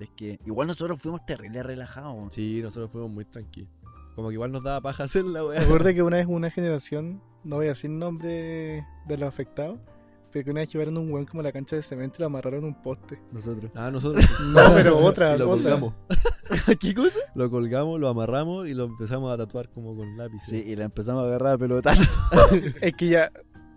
es 0.00 0.10
que 0.10 0.38
igual 0.44 0.68
nosotros 0.68 1.00
fuimos 1.00 1.24
terrible 1.24 1.62
relajados. 1.62 2.34
Sí, 2.34 2.60
nosotros 2.62 2.90
fuimos 2.90 3.10
muy 3.10 3.24
tranquilos. 3.24 3.70
Como 4.14 4.28
que 4.28 4.34
igual 4.34 4.52
nos 4.52 4.62
daba 4.62 4.80
paja 4.80 5.04
hacer 5.04 5.24
la 5.24 5.44
weá. 5.44 5.60
Me 5.60 5.64
acuerdo 5.66 5.92
que 5.94 6.02
una 6.02 6.16
vez 6.18 6.26
una 6.28 6.50
generación, 6.50 7.22
no 7.44 7.56
voy 7.56 7.66
a 7.66 7.70
decir 7.70 7.90
nombre 7.90 8.84
de 9.06 9.16
los 9.16 9.28
afectados, 9.28 9.78
pero 10.32 10.44
que 10.44 10.50
una 10.50 10.60
vez 10.60 10.72
llevaron 10.72 10.98
un 10.98 11.10
weón 11.10 11.24
como 11.24 11.40
a 11.40 11.44
la 11.44 11.52
cancha 11.52 11.76
de 11.76 11.82
cemento 11.82 12.16
y 12.18 12.20
lo 12.20 12.26
amarraron 12.26 12.64
a 12.64 12.66
un 12.66 12.82
poste. 12.82 13.18
Nosotros. 13.32 13.70
Ah, 13.74 13.90
nosotros. 13.90 14.24
No, 14.52 14.60
pero 14.74 14.96
otra, 14.98 15.34
Y 15.34 15.38
lo 15.38 15.50
otra. 15.50 15.62
colgamos. 15.78 15.94
¿Qué 16.80 16.94
cosa? 16.94 17.20
Lo 17.34 17.50
colgamos, 17.50 17.98
lo 18.00 18.08
amarramos 18.08 18.68
y 18.68 18.74
lo 18.74 18.84
empezamos 18.84 19.32
a 19.32 19.36
tatuar 19.38 19.70
como 19.70 19.96
con 19.96 20.16
lápiz. 20.16 20.40
Sí, 20.42 20.62
y 20.66 20.76
la 20.76 20.84
empezamos 20.84 21.24
a 21.24 21.26
agarrar 21.28 21.54
a 21.54 21.58
pelotazo. 21.58 22.02
Es 22.80 22.94
que 22.94 23.08
ya 23.08 23.30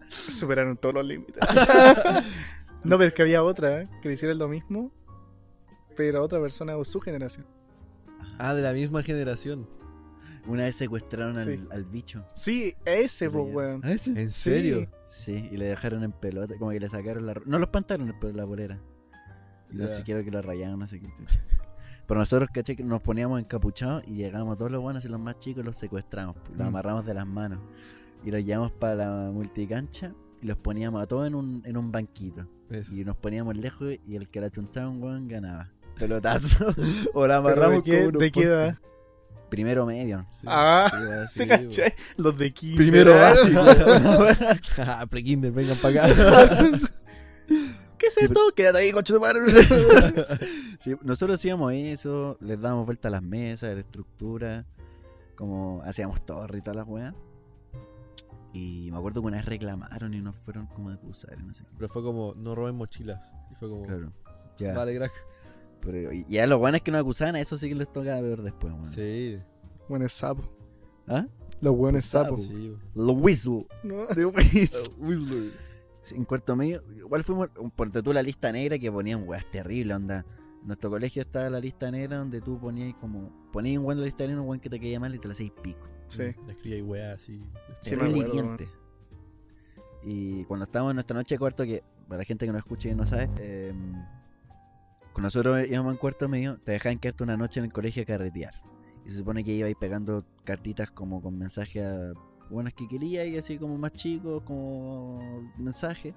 superaron 0.31 0.77
todos 0.77 0.95
los 0.95 1.05
límites. 1.05 1.35
no, 2.83 2.97
pero 2.97 3.05
es 3.09 3.13
que 3.13 3.21
había 3.21 3.43
otra 3.43 3.81
¿eh? 3.81 3.89
que 4.01 4.07
le 4.09 4.13
hiciera 4.15 4.33
lo 4.33 4.47
mismo, 4.47 4.91
pero 5.95 6.19
a 6.19 6.21
otra 6.21 6.39
persona 6.39 6.77
o 6.77 6.85
su 6.85 6.99
generación. 6.99 7.45
Ah, 8.37 8.53
de 8.53 8.61
la 8.61 8.73
misma 8.73 9.03
generación. 9.03 9.67
Una 10.47 10.63
vez 10.63 10.75
secuestraron 10.77 11.37
al, 11.37 11.45
Sí. 11.45 11.63
al 11.69 11.83
bicho. 11.83 12.25
Sí, 12.33 12.73
ese, 12.85 13.25
Sí, 13.25 13.29
pues, 13.31 13.45
ya. 13.47 13.53
weón. 13.53 13.85
ese? 13.85 14.09
¿En 14.19 14.31
serio? 14.31 14.87
Sí, 15.03 15.47
y 15.51 15.57
le 15.57 15.65
dejaron 15.65 16.03
en 16.03 16.11
pelota, 16.11 16.55
como 16.57 16.71
que 16.71 16.79
le 16.79 16.89
sacaron 16.89 17.25
la... 17.25 17.35
No 17.45 17.59
los 17.59 17.69
pantalones, 17.69 18.15
pero 18.19 18.33
la 18.33 18.45
bolera. 18.45 18.79
Y 19.69 19.75
no 19.75 19.81
Ya. 19.85 19.89
sé, 19.89 20.03
quiero 20.03 20.23
que 20.23 20.31
lo 20.31 20.41
rayaron, 20.41 20.79
no 20.79 20.87
sé 20.87 20.99
qué. 20.99 21.07
Pero 22.07 22.19
nosotros, 22.19 22.49
caché, 22.51 22.75
que 22.75 22.83
nos 22.83 23.01
poníamos 23.01 23.39
encapuchados 23.39 24.03
y 24.07 24.13
llegábamos 24.15 24.57
todos 24.57 24.71
los 24.71 24.81
buenos 24.81 25.05
y 25.05 25.09
los 25.09 25.19
más 25.19 25.37
chicos 25.37 25.63
los 25.63 25.75
secuestramos. 25.75 26.35
Los 26.49 26.57
Mm. 26.57 26.69
amarramos 26.69 27.05
de 27.05 27.13
las 27.13 27.27
manos. 27.27 27.59
Y 28.23 28.31
los 28.31 28.43
llevamos 28.43 28.71
para 28.71 28.95
la 28.95 29.31
multicancha 29.31 30.13
y 30.41 30.47
los 30.47 30.57
poníamos 30.57 31.01
a 31.01 31.07
todos 31.07 31.27
en 31.27 31.35
un, 31.35 31.61
en 31.65 31.77
un 31.77 31.91
banquito. 31.91 32.47
Eso. 32.69 32.93
Y 32.93 33.03
nos 33.03 33.17
poníamos 33.17 33.55
lejos 33.55 33.95
y 34.05 34.15
el 34.15 34.29
que 34.29 34.41
la 34.41 34.49
chuntaba 34.49 34.89
un 34.89 35.01
weón 35.01 35.27
ganaba. 35.27 35.69
Pelotazo. 35.97 36.73
o 37.13 37.27
la 37.27 37.37
amarramos 37.37 37.83
¿De 37.83 37.91
qué, 37.91 38.05
con 38.05 38.17
de 38.19 38.31
qué 38.31 38.43
edad? 38.43 38.69
postes. 38.69 38.89
Primero 39.49 39.85
medio. 39.85 40.25
Sí. 40.31 40.45
Ah. 40.45 40.91
Los 42.17 42.37
de 42.37 42.53
kinder. 42.53 42.77
Primero 42.77 43.15
básico. 43.15 43.61
ah, 44.85 45.05
pre-kinder, 45.09 45.51
vengan 45.51 45.77
para 45.77 46.05
acá. 46.05 46.15
¿Qué 47.97 48.07
es 48.07 48.17
esto? 48.17 48.39
Quédate 48.55 48.77
ahí, 48.77 48.91
coche 48.91 49.13
de 49.13 49.19
madre. 49.19 49.41
Sí, 50.79 50.95
nosotros 51.03 51.39
hacíamos 51.39 51.73
eso, 51.73 52.37
les 52.39 52.61
dábamos 52.61 52.85
vuelta 52.85 53.09
a 53.09 53.11
las 53.11 53.23
mesas, 53.23 53.71
a 53.71 53.73
la 53.73 53.79
estructura, 53.79 54.65
como 55.35 55.81
hacíamos 55.83 56.25
torre 56.25 56.59
y 56.59 56.61
todas 56.61 56.77
las 56.77 56.87
weas. 56.87 57.15
Y 58.53 58.89
me 58.91 58.97
acuerdo 58.97 59.21
que 59.21 59.27
una 59.27 59.37
vez 59.37 59.45
reclamaron 59.45 60.13
y 60.13 60.21
nos 60.21 60.35
fueron 60.35 60.67
como 60.67 60.89
a 60.89 60.93
acusar, 60.93 61.37
y 61.39 61.43
no 61.43 61.53
sé 61.53 61.63
qué. 61.63 61.69
Pero 61.75 61.89
fue 61.89 62.01
como, 62.03 62.33
no 62.35 62.55
roben 62.55 62.75
mochilas. 62.75 63.31
Y 63.51 63.55
fue 63.55 63.69
como, 63.69 63.83
Claro. 63.83 64.11
Ya. 64.57 64.73
vale, 64.73 64.95
crack. 64.95 65.11
Pero 65.81 66.11
y 66.11 66.25
ya 66.27 66.45
los 66.47 66.59
buenos 66.59 66.81
que 66.81 66.91
nos 66.91 67.01
acusaban, 67.01 67.35
a 67.35 67.39
eso 67.39 67.55
sí 67.57 67.69
que 67.69 67.75
les 67.75 67.91
toca 67.91 68.19
ver 68.21 68.41
después, 68.41 68.73
weón. 68.73 68.87
Sí. 68.87 69.39
Buenos 69.87 70.11
sapos. 70.13 70.45
¿Ah? 71.07 71.25
Los 71.61 71.75
buenos 71.75 72.05
sapos. 72.05 72.41
Sí. 72.41 72.75
Los 72.95 73.15
whistle. 73.17 73.67
No. 73.83 74.05
De 74.15 74.25
whistle. 74.25 75.51
Sí, 76.01 76.15
en 76.15 76.23
cuarto 76.23 76.55
medio, 76.55 76.81
igual 76.97 77.25
fuimos, 77.25 77.49
ponte 77.75 78.01
tú 78.01 78.13
la 78.13 78.23
lista 78.23 78.53
negra 78.53 78.79
que 78.79 78.89
ponían 78.89 79.27
weas 79.27 79.45
terribles, 79.51 79.97
onda. 79.97 80.25
En 80.61 80.67
nuestro 80.67 80.89
colegio 80.89 81.21
estaba 81.21 81.49
la 81.49 81.59
lista 81.59 81.91
negra 81.91 82.17
donde 82.17 82.39
tú 82.39 82.57
ponías 82.57 82.95
como, 83.01 83.29
ponías 83.51 83.77
un 83.79 83.83
buen 83.83 83.97
en 83.97 84.01
la 84.03 84.05
lista 84.05 84.25
negra, 84.25 84.39
un 84.39 84.47
buen 84.47 84.61
que 84.61 84.69
te 84.69 84.79
caía 84.79 84.97
mal 84.97 85.13
y 85.13 85.19
te 85.19 85.27
la 85.27 85.33
hacías 85.33 85.51
pico. 85.61 85.85
Sí. 86.09 86.23
Le 86.45 86.51
escribí 86.51 86.73
ahí 86.73 86.81
weá 86.81 87.13
así. 87.13 87.41
Sí. 87.81 87.95
Y 90.03 90.43
cuando 90.45 90.63
estábamos 90.63 90.91
en 90.91 90.95
nuestra 90.95 91.15
noche 91.15 91.35
de 91.35 91.39
cuarto, 91.39 91.63
que 91.63 91.83
para 92.07 92.19
la 92.19 92.25
gente 92.25 92.45
que 92.45 92.51
no 92.51 92.57
escuche 92.57 92.89
y 92.89 92.95
no 92.95 93.05
sabe, 93.05 93.29
eh, 93.37 93.73
con 95.13 95.23
nosotros 95.23 95.67
íbamos 95.67 95.93
en 95.93 95.97
cuarto 95.97 96.27
medio, 96.29 96.57
te 96.59 96.73
dejaban 96.73 96.99
quedarte 96.99 97.23
una 97.23 97.37
noche 97.37 97.59
en 97.59 97.65
el 97.65 97.73
colegio 97.73 98.03
a 98.03 98.05
carretear. 98.05 98.53
Y 99.05 99.11
se 99.11 99.17
supone 99.17 99.43
que 99.43 99.51
iba 99.51 99.67
ahí 99.67 99.75
pegando 99.75 100.25
cartitas 100.43 100.91
como 100.91 101.21
con 101.21 101.37
mensaje 101.37 101.83
a 101.83 102.13
buenas 102.49 102.73
que 102.73 102.87
quería 102.87 103.25
y 103.25 103.37
así 103.37 103.57
como 103.57 103.77
más 103.77 103.91
chicos, 103.93 104.41
como 104.43 105.51
mensaje. 105.57 106.13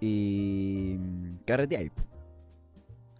Y 0.00 0.96
mm, 0.98 1.36
carreteáis. 1.46 1.92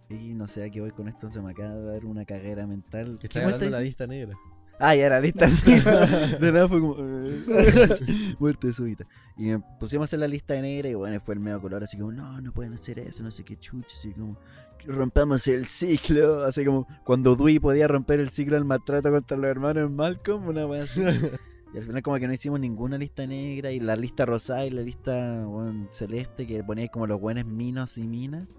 Y 0.09 0.33
no 0.35 0.47
sé 0.47 0.63
a 0.63 0.69
qué 0.69 0.81
voy 0.81 0.91
con 0.91 1.07
esto, 1.07 1.29
se 1.29 1.41
me 1.41 1.51
acaba 1.51 1.73
de 1.73 1.83
dar 1.83 2.05
una 2.05 2.25
caguera 2.25 2.67
mental. 2.67 3.17
Que 3.19 3.27
¿Qué 3.27 3.39
está 3.39 3.57
de 3.57 3.69
la 3.69 3.79
lista 3.79 4.05
negra. 4.05 4.37
Ah, 4.79 4.95
ya 4.95 5.05
era 5.05 5.21
lista. 5.21 5.47
de 6.39 6.51
nada 6.51 6.67
fue 6.67 6.81
como. 6.81 6.95
eh, 6.99 8.35
Muerte 8.39 8.73
súbita. 8.73 9.05
Y 9.37 9.45
me 9.45 9.59
pusimos 9.79 10.03
a 10.03 10.05
hacer 10.05 10.19
la 10.19 10.27
lista 10.27 10.53
de 10.53 10.61
negra 10.61 10.89
y 10.89 10.93
bueno, 10.93 11.19
fue 11.19 11.33
el 11.33 11.39
medio 11.39 11.61
color, 11.61 11.83
así 11.83 11.97
como, 11.97 12.11
no, 12.11 12.41
no 12.41 12.51
pueden 12.51 12.73
hacer 12.73 12.99
eso, 12.99 13.23
no 13.23 13.31
sé 13.31 13.43
qué 13.43 13.57
chucha, 13.57 13.93
así 13.93 14.11
como, 14.11 14.37
rompamos 14.85 15.47
el 15.47 15.65
ciclo. 15.65 16.43
Así 16.43 16.65
como, 16.65 16.87
cuando 17.03 17.35
Dewey 17.35 17.59
podía 17.59 17.87
romper 17.87 18.19
el 18.19 18.29
ciclo 18.29 18.55
del 18.55 18.65
maltrato 18.65 19.11
contra 19.11 19.37
los 19.37 19.45
hermanos 19.45 19.89
Malcolm, 19.91 20.47
una 20.47 20.65
wea 20.65 20.83
así. 20.83 21.01
Y 21.73 21.77
al 21.77 21.83
final, 21.83 22.01
como 22.03 22.17
que 22.17 22.27
no 22.27 22.31
hicimos 22.31 22.57
ninguna 22.57 22.97
lista 22.97 23.27
negra 23.27 23.69
y 23.69 23.81
la 23.81 23.97
lista 23.97 24.25
rosada 24.25 24.65
y 24.65 24.69
la 24.69 24.81
lista 24.81 25.45
celeste 25.89 26.47
que 26.47 26.63
ponía 26.63 26.87
como 26.87 27.05
los 27.05 27.19
buenos 27.19 27.45
minos 27.45 27.97
y 27.97 28.07
minas, 28.07 28.55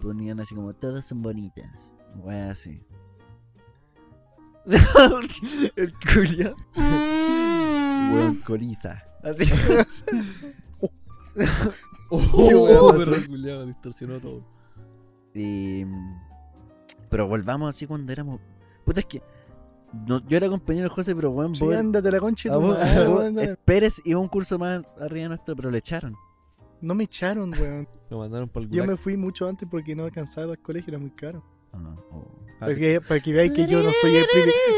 ponían 0.00 0.40
así 0.40 0.56
como, 0.56 0.72
todas 0.72 1.04
son 1.04 1.22
bonitas. 1.22 1.96
Wea 2.16 2.50
así. 2.50 2.80
el 5.76 5.92
culia. 6.12 6.54
Weón, 8.12 8.36
coliza. 8.44 9.02
Así. 9.22 9.44
Oh, 12.10 12.94
culiao, 13.28 13.66
distorsionó 13.66 14.18
todo. 14.18 14.42
Y, 15.34 15.84
pero 17.10 17.28
volvamos 17.28 17.68
así 17.74 17.86
cuando 17.86 18.10
éramos. 18.12 18.40
Puta, 18.84 19.00
es 19.00 19.06
que. 19.06 19.22
no- 20.06 20.26
yo 20.26 20.38
era 20.38 20.48
compañero 20.48 20.84
de 20.88 20.94
José, 20.94 21.14
pero 21.14 21.30
weón, 21.30 21.54
Sí, 21.54 21.70
ándate 21.70 22.10
la 22.10 22.18
concha 22.18 22.56
vos- 22.56 22.78
vos- 23.08 23.58
Pérez 23.64 24.00
iba 24.04 24.18
un 24.20 24.28
curso 24.28 24.58
más 24.58 24.82
arriba 25.00 25.28
nuestro, 25.28 25.54
pero 25.54 25.70
le 25.70 25.78
echaron. 25.78 26.16
No 26.80 26.94
me 26.94 27.04
echaron, 27.04 27.50
weón. 27.52 27.86
Lo 28.08 28.20
mandaron 28.20 28.48
para 28.48 28.64
el 28.64 28.70
Yo 28.72 28.84
me 28.86 28.96
fui 28.96 29.16
mucho 29.18 29.46
antes 29.46 29.68
porque 29.70 29.94
no 29.94 30.04
alcanzaba 30.04 30.52
el 30.52 30.58
colegio, 30.60 30.92
era 30.92 30.98
muy 30.98 31.10
caro. 31.10 31.44
Ah, 31.72 31.94
oh. 32.10 32.34
Para 32.60 32.74
que, 32.74 33.00
para 33.00 33.20
que 33.20 33.32
veáis 33.32 33.52
que 33.52 33.66
yo 33.68 33.82
no 33.82 33.90
soy 34.00 34.16
el 34.16 34.26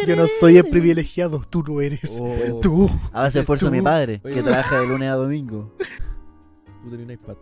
yo 0.07 0.17
no 0.17 0.27
soy 0.29 0.59
el 0.59 0.69
privilegiado, 0.69 1.41
tú 1.49 1.63
no 1.67 1.81
eres. 1.81 2.19
oh, 2.21 2.61
Tú. 2.61 2.91
A 3.13 3.23
base 3.23 3.39
de 3.39 3.41
esfuerzo 3.41 3.67
de 3.67 3.73
mi 3.73 3.83
padre, 3.83 4.21
Oye. 4.25 4.35
que 4.35 4.43
trabaja 4.43 4.81
de 4.81 4.87
lunes 4.87 5.09
a 5.09 5.15
domingo. 5.15 5.75
Tú 6.85 6.91
tenías 6.91 7.07
un 7.09 7.11
iPad. 7.13 7.37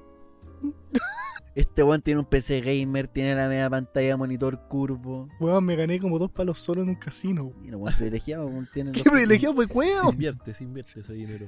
Este 1.54 1.82
weón 1.82 2.00
tiene 2.02 2.20
un 2.20 2.26
PC 2.26 2.60
gamer, 2.60 3.08
tiene 3.08 3.34
la 3.34 3.48
media 3.48 3.68
pantalla 3.68 4.16
monitor 4.16 4.68
curvo. 4.68 5.28
Weón, 5.40 5.64
me 5.64 5.74
gané 5.74 5.98
como 5.98 6.16
dos 6.20 6.30
palos 6.30 6.58
solo 6.58 6.82
en 6.82 6.90
un 6.90 6.94
casino. 6.94 7.52
Weón, 7.64 7.92
privilegiado, 7.96 8.46
weón, 8.46 8.68
tiene 8.72 8.92
¿Qué 9.02 9.02
privilegiado 9.02 9.56
fue 9.56 9.66
Se 9.66 9.72
cueo? 9.72 10.10
invierte, 10.12 10.54
se 10.54 10.62
invierte 10.62 11.00
ese 11.00 11.12
dinero. 11.14 11.46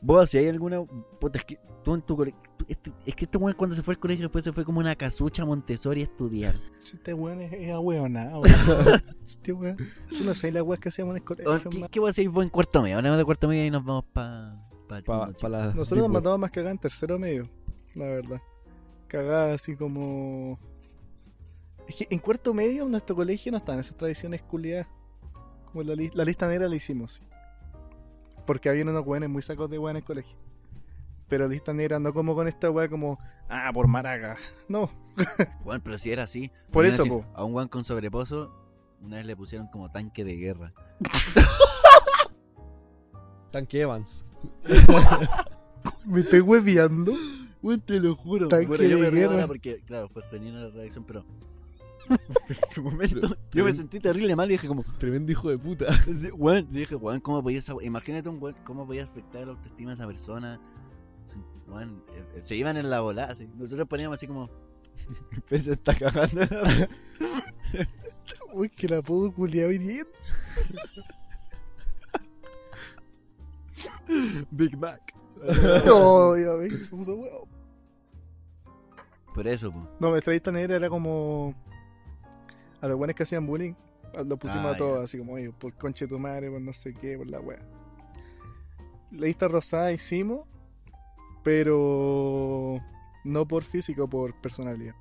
Vos, 0.00 0.30
si 0.30 0.38
hay 0.38 0.48
alguna. 0.48 0.82
Puta, 1.20 1.38
es 1.38 1.44
que 1.44 1.58
tú 1.82 1.94
en 1.94 2.02
tu 2.02 2.16
colegio. 2.16 2.40
Este, 2.68 2.92
es 3.06 3.14
que 3.16 3.24
este 3.24 3.38
weón 3.38 3.54
cuando 3.56 3.74
se 3.74 3.82
fue 3.82 3.94
al 3.94 3.98
colegio 4.00 4.24
después 4.26 4.44
se 4.44 4.52
fue 4.52 4.64
como 4.64 4.78
una 4.80 4.94
casucha 4.94 5.42
a 5.42 5.46
Montessori 5.46 6.02
a 6.02 6.04
estudiar. 6.04 6.60
Este 6.78 7.14
weón 7.14 7.40
es, 7.40 7.52
es 7.52 7.70
ahueonado. 7.72 8.40
weón. 8.40 9.02
Este 9.24 9.52
weón. 9.52 9.76
Tú 9.76 10.24
no 10.24 10.34
sabes 10.34 10.54
las 10.54 10.62
weas 10.62 10.80
que 10.80 10.88
hacíamos 10.90 11.12
en 11.12 11.16
el 11.18 11.24
colegio. 11.24 11.60
¿Qué, 11.70 11.86
qué 11.90 12.00
vos 12.00 12.10
hacéis 12.10 12.28
vos 12.30 12.44
en 12.44 12.50
cuarto 12.50 12.82
medio? 12.82 12.96
Hablemos 12.96 13.18
de 13.18 13.24
cuarto 13.24 13.48
medio 13.48 13.64
y 13.66 13.70
nos 13.70 13.84
vamos 13.84 14.04
pa. 14.12 14.54
pa, 14.88 15.02
Pa, 15.02 15.32
pa 15.32 15.48
la 15.48 15.66
Nosotros 15.74 15.98
nos 15.98 16.08
Web. 16.08 16.10
matamos 16.10 16.38
más 16.40 16.50
cagadas 16.50 16.72
en 16.72 16.78
tercero 16.78 17.18
medio, 17.18 17.48
la 17.94 18.04
verdad. 18.06 18.40
Cagada 19.06 19.54
así 19.54 19.74
como. 19.74 20.58
Es 21.86 21.94
que 21.94 22.06
en 22.10 22.18
cuarto 22.18 22.52
medio 22.52 22.84
en 22.84 22.90
nuestro 22.90 23.16
colegio 23.16 23.50
no 23.50 23.58
están 23.58 23.78
esas 23.78 23.96
tradiciones 23.96 24.42
culiadas. 24.42 24.86
Como 25.72 25.82
la, 25.82 25.94
li- 25.94 26.10
la 26.14 26.24
lista 26.24 26.46
negra 26.48 26.68
la 26.68 26.76
hicimos. 26.76 27.22
Porque 28.48 28.70
había 28.70 28.82
unos 28.82 29.06
weones 29.06 29.28
muy 29.28 29.42
sacos 29.42 29.68
de 29.68 29.78
weón 29.78 29.90
en 29.90 29.96
el 29.98 30.04
colegio. 30.04 30.34
Pero 31.28 31.46
lista 31.46 31.74
negra 31.74 31.98
no 31.98 32.14
como 32.14 32.34
con 32.34 32.48
esta 32.48 32.70
wea 32.70 32.88
como. 32.88 33.18
Ah, 33.50 33.70
por 33.74 33.88
maraca. 33.88 34.38
No. 34.68 34.90
Weón, 35.66 35.82
pero 35.82 35.98
si 35.98 36.10
era 36.10 36.22
así. 36.22 36.50
Por 36.72 36.86
eso, 36.86 37.04
po. 37.04 37.26
A 37.34 37.44
un 37.44 37.54
weón 37.54 37.68
con 37.68 37.84
sobreposo, 37.84 38.50
una 39.02 39.18
vez 39.18 39.26
le 39.26 39.36
pusieron 39.36 39.68
como 39.68 39.90
tanque 39.90 40.24
de 40.24 40.36
guerra. 40.36 40.72
Tanque 43.50 43.82
Evans. 43.82 44.24
Me 46.06 46.20
estoy 46.20 46.40
hueveando. 46.40 47.12
Weón, 47.62 47.82
te 47.82 48.00
lo 48.00 48.14
juro. 48.14 48.48
Tanque 48.48 48.66
Bueno, 48.66 48.84
yo 48.84 48.96
de 48.96 49.02
me 49.02 49.10
río 49.10 49.20
guerra. 49.28 49.34
ahora 49.34 49.46
porque, 49.46 49.82
claro, 49.84 50.08
fue 50.08 50.22
genuina 50.30 50.60
la 50.60 50.70
reacción, 50.70 51.04
pero. 51.04 51.26
en 52.48 52.56
su 52.70 52.82
momento, 52.82 53.36
yo 53.52 53.64
me 53.64 53.72
sentí 53.72 54.00
terrible 54.00 54.34
mal 54.36 54.48
y 54.48 54.52
dije 54.54 54.68
como. 54.68 54.82
Tremendo 54.98 55.30
hijo 55.32 55.50
de 55.50 55.58
puta. 55.58 55.86
Sí, 56.12 56.30
Weón, 56.32 56.68
dije, 56.70 56.94
weón, 56.94 57.20
¿cómo 57.20 57.42
podía 57.42 57.58
esa- 57.58 57.74
Imagínate 57.82 58.28
un 58.28 58.42
weón, 58.42 58.56
cómo 58.64 58.86
podía 58.86 59.04
afectar 59.04 59.46
la 59.46 59.52
autoestima 59.52 59.90
de 59.90 59.94
esa 59.94 60.06
persona. 60.06 60.60
Weón, 61.66 62.02
eh, 62.14 62.40
se 62.40 62.56
iban 62.56 62.76
en 62.76 62.88
la 62.90 63.00
bola, 63.00 63.24
así. 63.24 63.46
Nosotros 63.56 63.86
poníamos 63.88 64.16
así 64.18 64.26
como. 64.26 64.48
El 65.32 65.40
pez 65.42 65.64
se 65.64 65.72
está 65.72 65.94
cagando. 65.94 66.40
Uy, 68.54 68.68
que 68.70 68.88
la 68.88 69.02
puedo 69.02 69.32
culiar 69.32 69.68
hoy 69.68 69.78
día. 69.78 70.04
Big 74.50 74.76
Mac. 74.76 75.14
No, 75.84 76.36
ya 76.36 76.52
ves, 76.54 76.90
huevo. 76.90 77.48
Por 79.34 79.46
eso, 79.46 79.70
po. 79.70 79.86
No, 80.00 80.10
nuestra 80.10 80.32
lista 80.32 80.50
negra 80.50 80.76
era 80.76 80.88
como. 80.88 81.54
A 82.80 82.88
los 82.88 82.96
buenos 82.98 83.14
que 83.16 83.22
hacían 83.24 83.46
bullying. 83.46 83.74
Lo 84.26 84.36
pusimos 84.36 84.66
Ah, 84.66 84.70
a 84.70 84.76
todos, 84.76 84.98
ya. 84.98 85.04
así 85.04 85.18
como, 85.18 85.34
oye, 85.34 85.50
por 85.52 85.72
conche 85.74 86.06
tu 86.06 86.18
madre, 86.18 86.50
por 86.50 86.60
no 86.60 86.72
sé 86.72 86.94
qué, 86.94 87.16
por 87.18 87.26
la 87.28 87.40
wea. 87.40 87.58
La 89.12 89.26
lista 89.26 89.48
rosada 89.48 89.92
hicimos, 89.92 90.46
pero. 91.44 92.78
No 93.24 93.46
por 93.46 93.62
físico, 93.64 94.08
por 94.08 94.34
personalidad. 94.40 94.94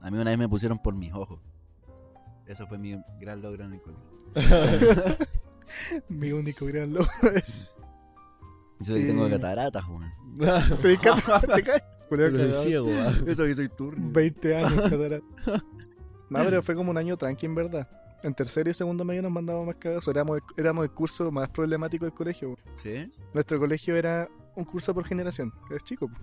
A 0.00 0.10
mí 0.10 0.18
una 0.18 0.30
vez 0.30 0.38
me 0.38 0.48
pusieron 0.48 0.78
por 0.78 0.94
mis 0.94 1.12
ojos. 1.12 1.40
Eso 2.46 2.66
fue 2.66 2.78
mi 2.78 2.96
gran 3.20 3.40
logro 3.40 3.64
en 3.64 3.72
el 3.74 3.80
colegio. 3.80 4.08
Mi 6.08 6.30
único 6.32 6.66
gran 6.66 6.92
logro. 6.92 7.10
Eso 8.80 8.92
de 8.94 9.00
que 9.00 9.04
Eh. 9.04 9.08
tengo 9.08 9.28
cataratas, 9.30 9.84
weón. 9.88 10.12
Te 10.82 10.96
caes, 10.98 11.24
te 11.54 11.62
caes. 11.62 12.56
Ciego, 12.62 12.88
ah. 12.92 13.12
Eso 13.26 13.44
que 13.44 13.54
soy 13.54 13.68
turno. 13.68 14.10
20 14.12 14.56
años, 14.56 14.90
catarata. 14.90 15.24
No, 16.38 16.44
pero 16.44 16.62
fue 16.62 16.74
como 16.74 16.90
un 16.90 16.96
año 16.98 17.16
tranqui, 17.16 17.46
en 17.46 17.54
verdad. 17.54 17.88
En 18.22 18.32
tercero 18.34 18.70
y 18.70 18.74
segundo 18.74 19.04
medio 19.04 19.20
nos 19.22 19.32
mandábamos 19.32 19.66
más 19.66 19.76
cagados. 19.76 20.08
Éramos, 20.08 20.38
el- 20.38 20.42
éramos 20.64 20.84
el 20.84 20.90
curso 20.90 21.30
más 21.30 21.48
problemático 21.50 22.04
del 22.06 22.14
colegio. 22.14 22.56
¿Sí? 22.82 23.10
Nuestro 23.34 23.58
colegio 23.58 23.96
era 23.96 24.28
un 24.56 24.64
curso 24.64 24.94
por 24.94 25.04
generación, 25.04 25.52
es 25.74 25.82
chico. 25.84 26.08
po. 26.08 26.16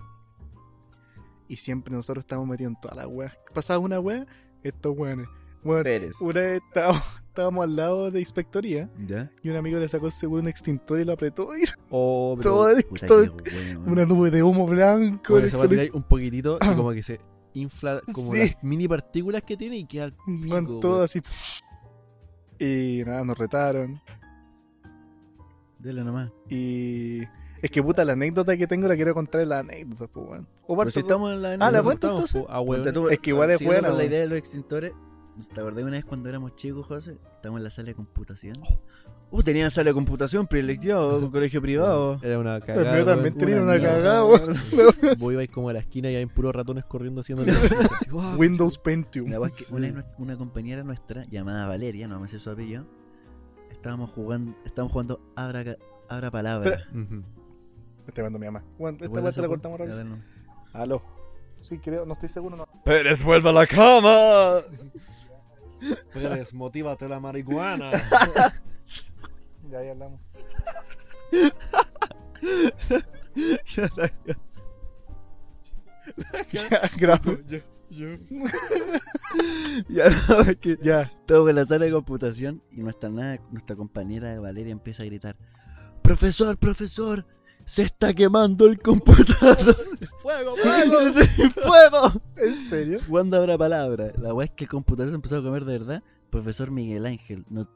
Y 1.48 1.56
siempre 1.56 1.94
nosotros 1.94 2.24
estábamos 2.24 2.48
metidos 2.48 2.72
en 2.74 2.80
todas 2.80 2.96
las 2.96 3.06
weas. 3.06 3.32
Pasaba 3.54 3.78
una 3.78 4.00
wea, 4.00 4.26
estos 4.62 4.96
weones. 4.96 5.28
Bueno, 5.62 5.84
Pérez. 5.84 6.20
una 6.20 6.40
vez 6.40 6.62
estábamos, 6.66 7.02
estábamos 7.28 7.64
al 7.64 7.76
lado 7.76 8.10
de 8.10 8.18
inspectoría 8.18 8.90
¿Ya? 9.06 9.30
y 9.42 9.48
un 9.50 9.56
amigo 9.56 9.78
le 9.78 9.86
sacó 9.86 10.10
seguro 10.10 10.42
un 10.42 10.48
extintor 10.48 10.98
y 10.98 11.04
lo 11.04 11.12
apretó 11.12 11.56
y 11.56 11.62
Oh, 11.90 12.34
pero. 12.36 12.50
todo, 12.50 12.76
Puta 12.88 13.06
todo- 13.06 13.36
una 13.86 14.04
nube 14.06 14.30
de 14.32 14.42
humo 14.42 14.66
blanco. 14.66 15.34
Bueno, 15.34 15.48
se 15.48 15.56
va 15.56 15.64
a 15.64 15.68
tirar 15.68 15.86
un 15.92 16.02
poquitito 16.02 16.58
y 16.60 16.74
como 16.74 16.90
que 16.92 17.02
se 17.04 17.20
infla 17.54 18.00
como 18.12 18.32
Sí. 18.32 18.38
las 18.38 18.62
mini 18.64 18.88
partículas 18.88 19.42
que 19.42 19.56
tiene 19.56 19.76
y 19.76 19.84
queda 19.84 20.04
al 20.04 20.12
pico, 20.12 20.78
todo 20.80 20.92
weón. 20.92 21.04
así. 21.04 21.20
Y 22.58 23.02
nada, 23.04 23.24
nos 23.24 23.36
retaron. 23.38 24.00
Dele 25.78 26.04
nomás. 26.04 26.30
Y 26.48 27.22
es 27.60 27.70
que 27.70 27.82
puta, 27.82 28.04
la 28.04 28.12
anécdota 28.12 28.56
que 28.56 28.66
tengo 28.66 28.86
la 28.88 28.94
quiero 28.96 29.14
contar 29.14 29.40
en 29.40 29.48
la 29.48 29.58
anécdota, 29.60 30.06
pues, 30.12 30.26
weón. 30.28 30.48
O 30.66 30.76
Pero 30.76 30.90
si 30.90 31.00
estamos 31.00 31.32
en 31.32 31.42
la... 31.42 31.52
Ah, 31.54 31.70
la 31.70 31.78
estamos, 31.78 31.94
entonces. 31.94 32.42
po, 32.42 32.46
ah, 32.48 32.92
tú, 32.92 33.08
Es 33.08 33.18
que 33.18 33.30
igual 33.30 33.50
es 33.50 33.64
buena, 33.64 33.88
con 33.88 33.98
la 33.98 34.04
idea 34.04 34.20
de 34.20 34.26
los 34.28 34.38
extintores. 34.38 34.92
¿Te 35.54 35.60
acordás 35.60 35.82
una 35.82 35.92
vez 35.92 36.04
cuando 36.04 36.28
éramos 36.28 36.54
chicos, 36.56 36.86
José? 36.86 37.16
Estábamos 37.36 37.60
en 37.60 37.64
la 37.64 37.70
sala 37.70 37.86
de 37.86 37.94
computación. 37.94 38.54
Uh, 39.30 39.42
tenían 39.42 39.70
sala 39.70 39.90
de 39.90 39.94
computación 39.94 40.46
privilegiado, 40.46 41.20
con 41.20 41.30
colegio 41.30 41.62
privado. 41.62 42.18
Era 42.22 42.38
una 42.38 42.60
cagada. 42.60 42.94
mío 42.94 43.04
también 43.06 43.34
tenía 43.34 43.56
una 43.56 43.72
una 43.72 43.80
cagada. 43.80 44.22
Vos 44.22 45.32
ibais 45.32 45.48
como 45.48 45.70
a 45.70 45.72
la 45.72 45.78
esquina 45.78 46.10
y 46.10 46.16
hay 46.16 46.26
puros 46.26 46.54
ratones 46.54 46.84
corriendo 46.84 47.22
haciendo 47.22 47.44
Windows 48.36 48.78
Pentium. 48.78 49.30
La 49.30 49.38
verdad 49.38 49.58
es 49.58 49.66
que 49.66 49.74
una, 49.74 49.90
vez 49.90 50.36
compañera 50.36 50.84
nuestra, 50.84 51.22
llamada 51.24 51.66
Valeria, 51.66 52.06
no 52.08 52.20
me 52.20 52.28
sé 52.28 52.38
su 52.38 52.50
apellido, 52.50 52.84
estábamos 53.70 54.10
jugando, 54.10 54.54
estábamos 54.66 54.92
jugando 54.92 55.20
Abra, 55.34 55.76
abra 56.10 56.30
Palabra. 56.30 56.84
Está 58.06 58.20
llamando 58.20 58.38
mi 58.38 58.46
mamá. 58.46 58.62
Bueno, 58.78 58.96
esta 58.96 59.06
¿Recuerdas 59.06 59.34
parte 59.34 59.42
la 59.42 59.48
cortamos 59.48 59.78
dale. 59.78 60.22
Aló. 60.74 61.02
Sí, 61.60 61.78
creo, 61.78 62.04
no 62.04 62.12
estoy 62.12 62.28
seguro. 62.28 62.56
No. 62.56 62.66
Pérez, 62.84 63.22
vuelve 63.22 63.48
a 63.48 63.52
la 63.52 63.66
cama. 63.66 64.60
Pérez, 66.12 66.52
motívate 66.54 67.08
la 67.08 67.20
marihuana. 67.20 67.90
Ya, 69.70 69.82
ya 69.82 69.92
hablamos. 69.92 70.20
ya, 76.52 76.90
grabo. 76.98 77.36
Ya, 79.88 80.04
no, 80.28 80.40
es 80.40 80.56
que 80.58 80.78
Ya. 80.82 81.02
estamos 81.02 81.50
en 81.50 81.56
la 81.56 81.64
sala 81.64 81.84
de 81.86 81.92
computación 81.92 82.62
y 82.70 82.82
nuestra, 82.82 83.08
nada- 83.10 83.38
nuestra 83.50 83.76
compañera 83.76 84.38
Valeria 84.40 84.72
empieza 84.72 85.02
a 85.02 85.06
gritar: 85.06 85.36
Profesor, 86.02 86.56
profesor, 86.58 87.26
se 87.64 87.82
está 87.82 88.12
quemando 88.14 88.66
el 88.66 88.78
computador. 88.78 89.76
¡Fuego, 90.22 90.54
¡Sí, 91.14 91.42
¡Fuego! 91.50 92.22
¿En 92.36 92.56
serio? 92.56 92.98
¿Cuándo 93.08 93.36
habrá 93.36 93.58
palabra? 93.58 94.12
La 94.18 94.32
weá 94.34 94.46
es 94.46 94.52
que 94.52 94.64
el 94.64 94.70
computador 94.70 95.10
se 95.10 95.16
empezó 95.16 95.38
a 95.38 95.42
comer 95.42 95.64
de 95.64 95.78
verdad. 95.78 96.02
Profesor 96.30 96.70
Miguel 96.70 97.06
Ángel, 97.06 97.44
no, 97.50 97.68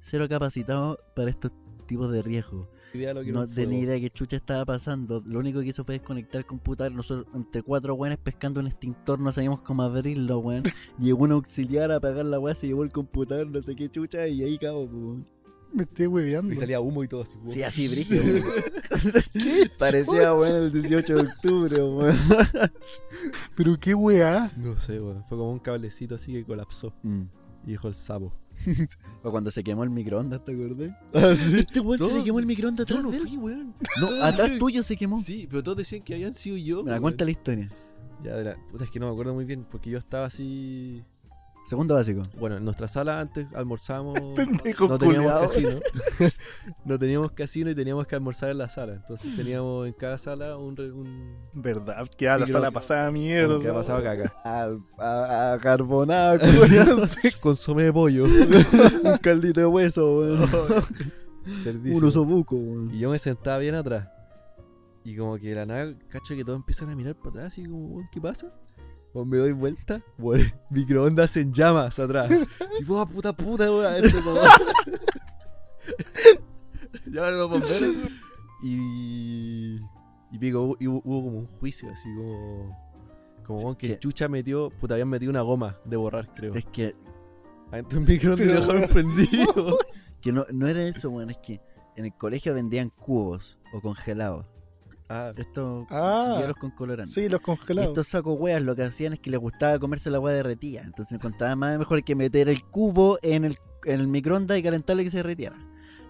cero 0.00 0.26
capacitado 0.28 0.98
para 1.16 1.30
estos 1.30 1.52
tipos 1.86 2.12
de 2.12 2.22
riesgo. 2.22 2.68
Que 2.92 3.12
No 3.12 3.48
tenía 3.48 3.54
fuego. 3.54 3.72
idea 3.72 4.00
qué 4.00 4.10
chucha 4.10 4.36
estaba 4.36 4.64
pasando. 4.64 5.20
Lo 5.26 5.40
único 5.40 5.58
que 5.60 5.66
hizo 5.66 5.82
fue 5.82 5.94
desconectar 5.98 6.38
el 6.38 6.46
computador. 6.46 6.92
Nosotros, 6.92 7.26
entre 7.34 7.62
cuatro 7.62 7.94
weones 7.94 8.18
pescando 8.18 8.60
un 8.60 8.68
extintor, 8.68 9.18
no 9.18 9.32
sabíamos 9.32 9.62
cómo 9.62 9.82
abrirlo, 9.82 10.38
weón. 10.38 10.62
Llegó 11.00 11.24
un 11.24 11.32
auxiliar 11.32 11.90
a 11.90 11.96
apagar 11.96 12.24
la 12.24 12.38
weá, 12.38 12.54
se 12.54 12.68
llevó 12.68 12.84
el 12.84 12.92
computador, 12.92 13.48
no 13.48 13.60
sé 13.62 13.74
qué 13.74 13.88
chucha, 13.90 14.28
y 14.28 14.44
ahí 14.44 14.58
cabo, 14.58 14.84
weón. 14.84 15.26
Me 15.74 15.82
estoy 15.82 16.06
hueveando. 16.06 16.52
Y 16.52 16.56
salía 16.56 16.80
humo 16.80 17.02
y 17.04 17.08
todo 17.08 17.22
así. 17.22 17.34
Sí, 17.46 17.62
así, 17.62 17.88
brígido, 17.94 18.22
weón. 18.22 19.70
Parecía, 19.78 20.32
weón, 20.32 20.54
el 20.56 20.72
18 20.72 21.14
de 21.16 21.20
octubre, 21.20 21.82
weón. 21.82 22.16
Pero 23.56 23.78
qué 23.80 23.94
weá. 23.94 24.50
No 24.56 24.78
sé, 24.78 25.00
weón. 25.00 25.24
Fue 25.28 25.36
como 25.36 25.50
un 25.52 25.58
cablecito 25.58 26.14
así 26.14 26.32
que 26.32 26.44
colapsó. 26.44 26.92
Mm. 27.02 27.22
Y 27.66 27.70
dijo 27.72 27.88
el 27.88 27.94
sapo. 27.94 28.32
O 29.24 29.30
cuando 29.30 29.50
se 29.50 29.64
quemó 29.64 29.84
el 29.84 29.90
microondas, 29.90 30.44
¿te 30.44 30.52
acordás? 30.52 30.90
Ah, 31.14 31.34
sí. 31.34 31.58
Este 31.60 31.80
weón 31.80 31.98
se 31.98 32.14
le 32.18 32.22
quemó 32.24 32.38
el 32.38 32.46
microondas 32.46 32.86
Yo 32.86 32.96
atrás 32.96 33.04
no 33.04 33.10
de 33.10 33.16
él. 33.16 33.22
fui, 33.22 33.36
weón. 33.38 33.74
No, 34.00 34.06
Todo 34.08 34.22
atrás 34.22 34.58
tuyo 34.58 34.82
se 34.82 34.96
quemó. 34.96 35.20
Sí, 35.22 35.46
pero 35.50 35.62
todos 35.62 35.78
decían 35.78 36.02
que 36.02 36.14
habían 36.14 36.34
sido 36.34 36.56
yo. 36.56 36.84
Me 36.84 36.90
la 36.90 36.96
weón. 36.96 37.02
cuenta 37.02 37.24
la 37.24 37.30
historia. 37.30 37.70
Ya, 38.22 38.36
de 38.36 38.44
la... 38.44 38.56
Puta, 38.70 38.84
es 38.84 38.90
que 38.90 39.00
no 39.00 39.06
me 39.06 39.12
acuerdo 39.12 39.34
muy 39.34 39.44
bien. 39.44 39.66
Porque 39.68 39.90
yo 39.90 39.98
estaba 39.98 40.26
así. 40.26 41.02
Segundo 41.64 41.94
básico. 41.94 42.22
Bueno, 42.38 42.58
en 42.58 42.64
nuestra 42.64 42.88
sala 42.88 43.20
antes 43.20 43.46
almorzamos. 43.54 44.18
Pendejo 44.36 44.86
no 44.86 44.98
teníamos 44.98 45.52
culiao. 45.52 45.80
casino. 45.80 46.30
no 46.84 46.98
teníamos 46.98 47.32
casino 47.32 47.70
y 47.70 47.74
teníamos 47.74 48.06
que 48.06 48.14
almorzar 48.16 48.50
en 48.50 48.58
la 48.58 48.68
sala. 48.68 48.94
Entonces 48.94 49.34
teníamos 49.34 49.86
en 49.86 49.94
cada 49.94 50.18
sala 50.18 50.58
un. 50.58 50.76
re- 50.76 50.92
un... 50.92 51.34
Verdad, 51.54 52.06
que 52.18 52.28
a 52.28 52.36
la 52.36 52.46
sala 52.46 52.70
pasada 52.70 53.10
mierda. 53.10 53.58
que 53.60 53.68
ha 53.68 53.72
pasado 53.72 54.02
caca. 54.02 54.32
A, 54.44 54.68
a, 54.98 55.52
a 55.54 55.58
carbonada, 55.58 56.38
Consomé 57.40 57.84
de 57.84 57.92
pollo. 57.92 58.24
un 58.24 59.18
caldito 59.22 59.60
de 59.60 59.66
hueso, 59.66 60.18
weón. 60.18 60.48
Servicio. 61.62 61.96
Un 61.98 62.04
osobuco, 62.04 62.56
weón. 62.56 62.90
Y 62.94 62.98
yo 62.98 63.10
me 63.10 63.18
sentaba 63.18 63.58
bien 63.58 63.74
atrás. 63.74 64.08
Y 65.02 65.16
como 65.16 65.36
que 65.38 65.48
de 65.50 65.54
la 65.54 65.66
nada, 65.66 65.94
cacho 66.08 66.34
que 66.34 66.44
todos 66.44 66.58
empiezan 66.58 66.88
a 66.90 66.96
mirar 66.96 67.14
para 67.14 67.28
atrás 67.30 67.58
y 67.58 67.64
como, 67.64 68.08
¿qué 68.10 68.20
pasa? 68.20 68.52
Pues 69.14 69.26
me 69.26 69.38
doy 69.38 69.52
vuelta, 69.52 70.02
microondas 70.70 71.34
en 71.38 71.52
llamas 71.54 71.98
atrás. 71.98 72.30
Y 72.80 72.84
pues, 72.84 73.08
puta 73.08 73.32
puta, 73.32 73.70
weón. 73.70 73.86
a 73.86 73.98
los 77.30 77.50
bomberos. 77.50 77.94
Y. 78.62 79.76
Y 80.32 80.38
pico, 80.40 80.62
hubo, 80.62 80.76
y 80.80 80.86
hubo- 80.88 81.02
hubo 81.04 81.22
como 81.24 81.38
un 81.38 81.46
juicio, 81.46 81.90
así 81.92 82.08
como. 82.14 82.84
Como 83.46 83.76
que 83.76 83.86
que- 83.86 83.92
el 83.94 83.98
chucha 84.00 84.28
metió, 84.28 84.70
puta, 84.70 84.94
habían 84.94 85.08
metido 85.10 85.30
una 85.30 85.42
goma 85.42 85.76
de 85.84 85.96
borrar, 85.96 86.28
creo. 86.34 86.54
Es 86.54 86.64
que, 86.66 86.94
Adentro 87.70 88.00
del 88.00 88.08
microondas 88.08 88.46
lo 88.46 88.54
dejaron 88.54 88.88
prendido. 88.88 89.78
que 90.20 90.32
no, 90.32 90.44
no 90.52 90.66
era 90.66 90.82
eso, 90.82 91.10
weón. 91.10 91.30
Es 91.30 91.38
que 91.38 91.60
en 91.96 92.06
el 92.06 92.14
colegio 92.14 92.52
vendían 92.54 92.90
cubos 92.90 93.58
o 93.72 93.80
congelados. 93.80 94.46
Ah, 95.14 95.32
Estos 95.36 95.86
Ah. 95.90 96.36
hielos 96.38 96.56
con 96.56 96.70
colorante. 96.72 97.12
Sí, 97.12 97.28
los 97.28 97.40
Y 97.40 97.44
congelados. 97.44 97.88
estos 97.90 98.08
sacos 98.08 98.36
weas 98.38 98.60
lo 98.62 98.74
que 98.74 98.82
hacían 98.82 99.12
es 99.12 99.20
que 99.20 99.30
les 99.30 99.38
gustaba 99.40 99.78
comerse 99.78 100.10
la 100.10 100.18
wea 100.20 100.34
derretida. 100.34 100.82
Entonces 100.82 101.12
encontraban 101.14 101.58
más 101.58 101.78
mejor 101.78 102.02
que 102.02 102.14
meter 102.14 102.48
el 102.48 102.64
cubo 102.64 103.18
en 103.22 103.44
el, 103.44 103.58
en 103.84 104.00
el 104.00 104.08
microondas 104.08 104.58
y 104.58 104.62
calentarlo 104.62 105.02
y 105.02 105.04
que 105.04 105.10
se 105.10 105.18
derritiera. 105.18 105.56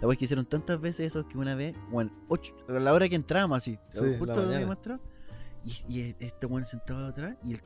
La 0.01 0.09
wea 0.09 0.17
que 0.17 0.25
hicieron 0.25 0.47
tantas 0.47 0.81
veces 0.81 1.07
eso 1.09 1.27
que 1.29 1.37
una 1.39 1.55
vez, 1.55 1.77
bueno, 1.91 2.11
ocho, 2.29 2.55
a 2.69 2.73
la 2.73 2.93
hora 2.93 3.09
que 3.09 3.15
entramos 3.15 3.57
así, 3.59 3.79
Sí, 3.91 4.01
justo 4.19 4.41
habíamos 4.41 4.77
entrado, 4.77 5.01
y, 5.65 5.71
y 6.01 6.17
este 6.19 6.47
weón 6.47 6.67
sentado 6.67 7.07
atrás 7.07 7.37
y 7.45 7.53
el, 7.55 7.61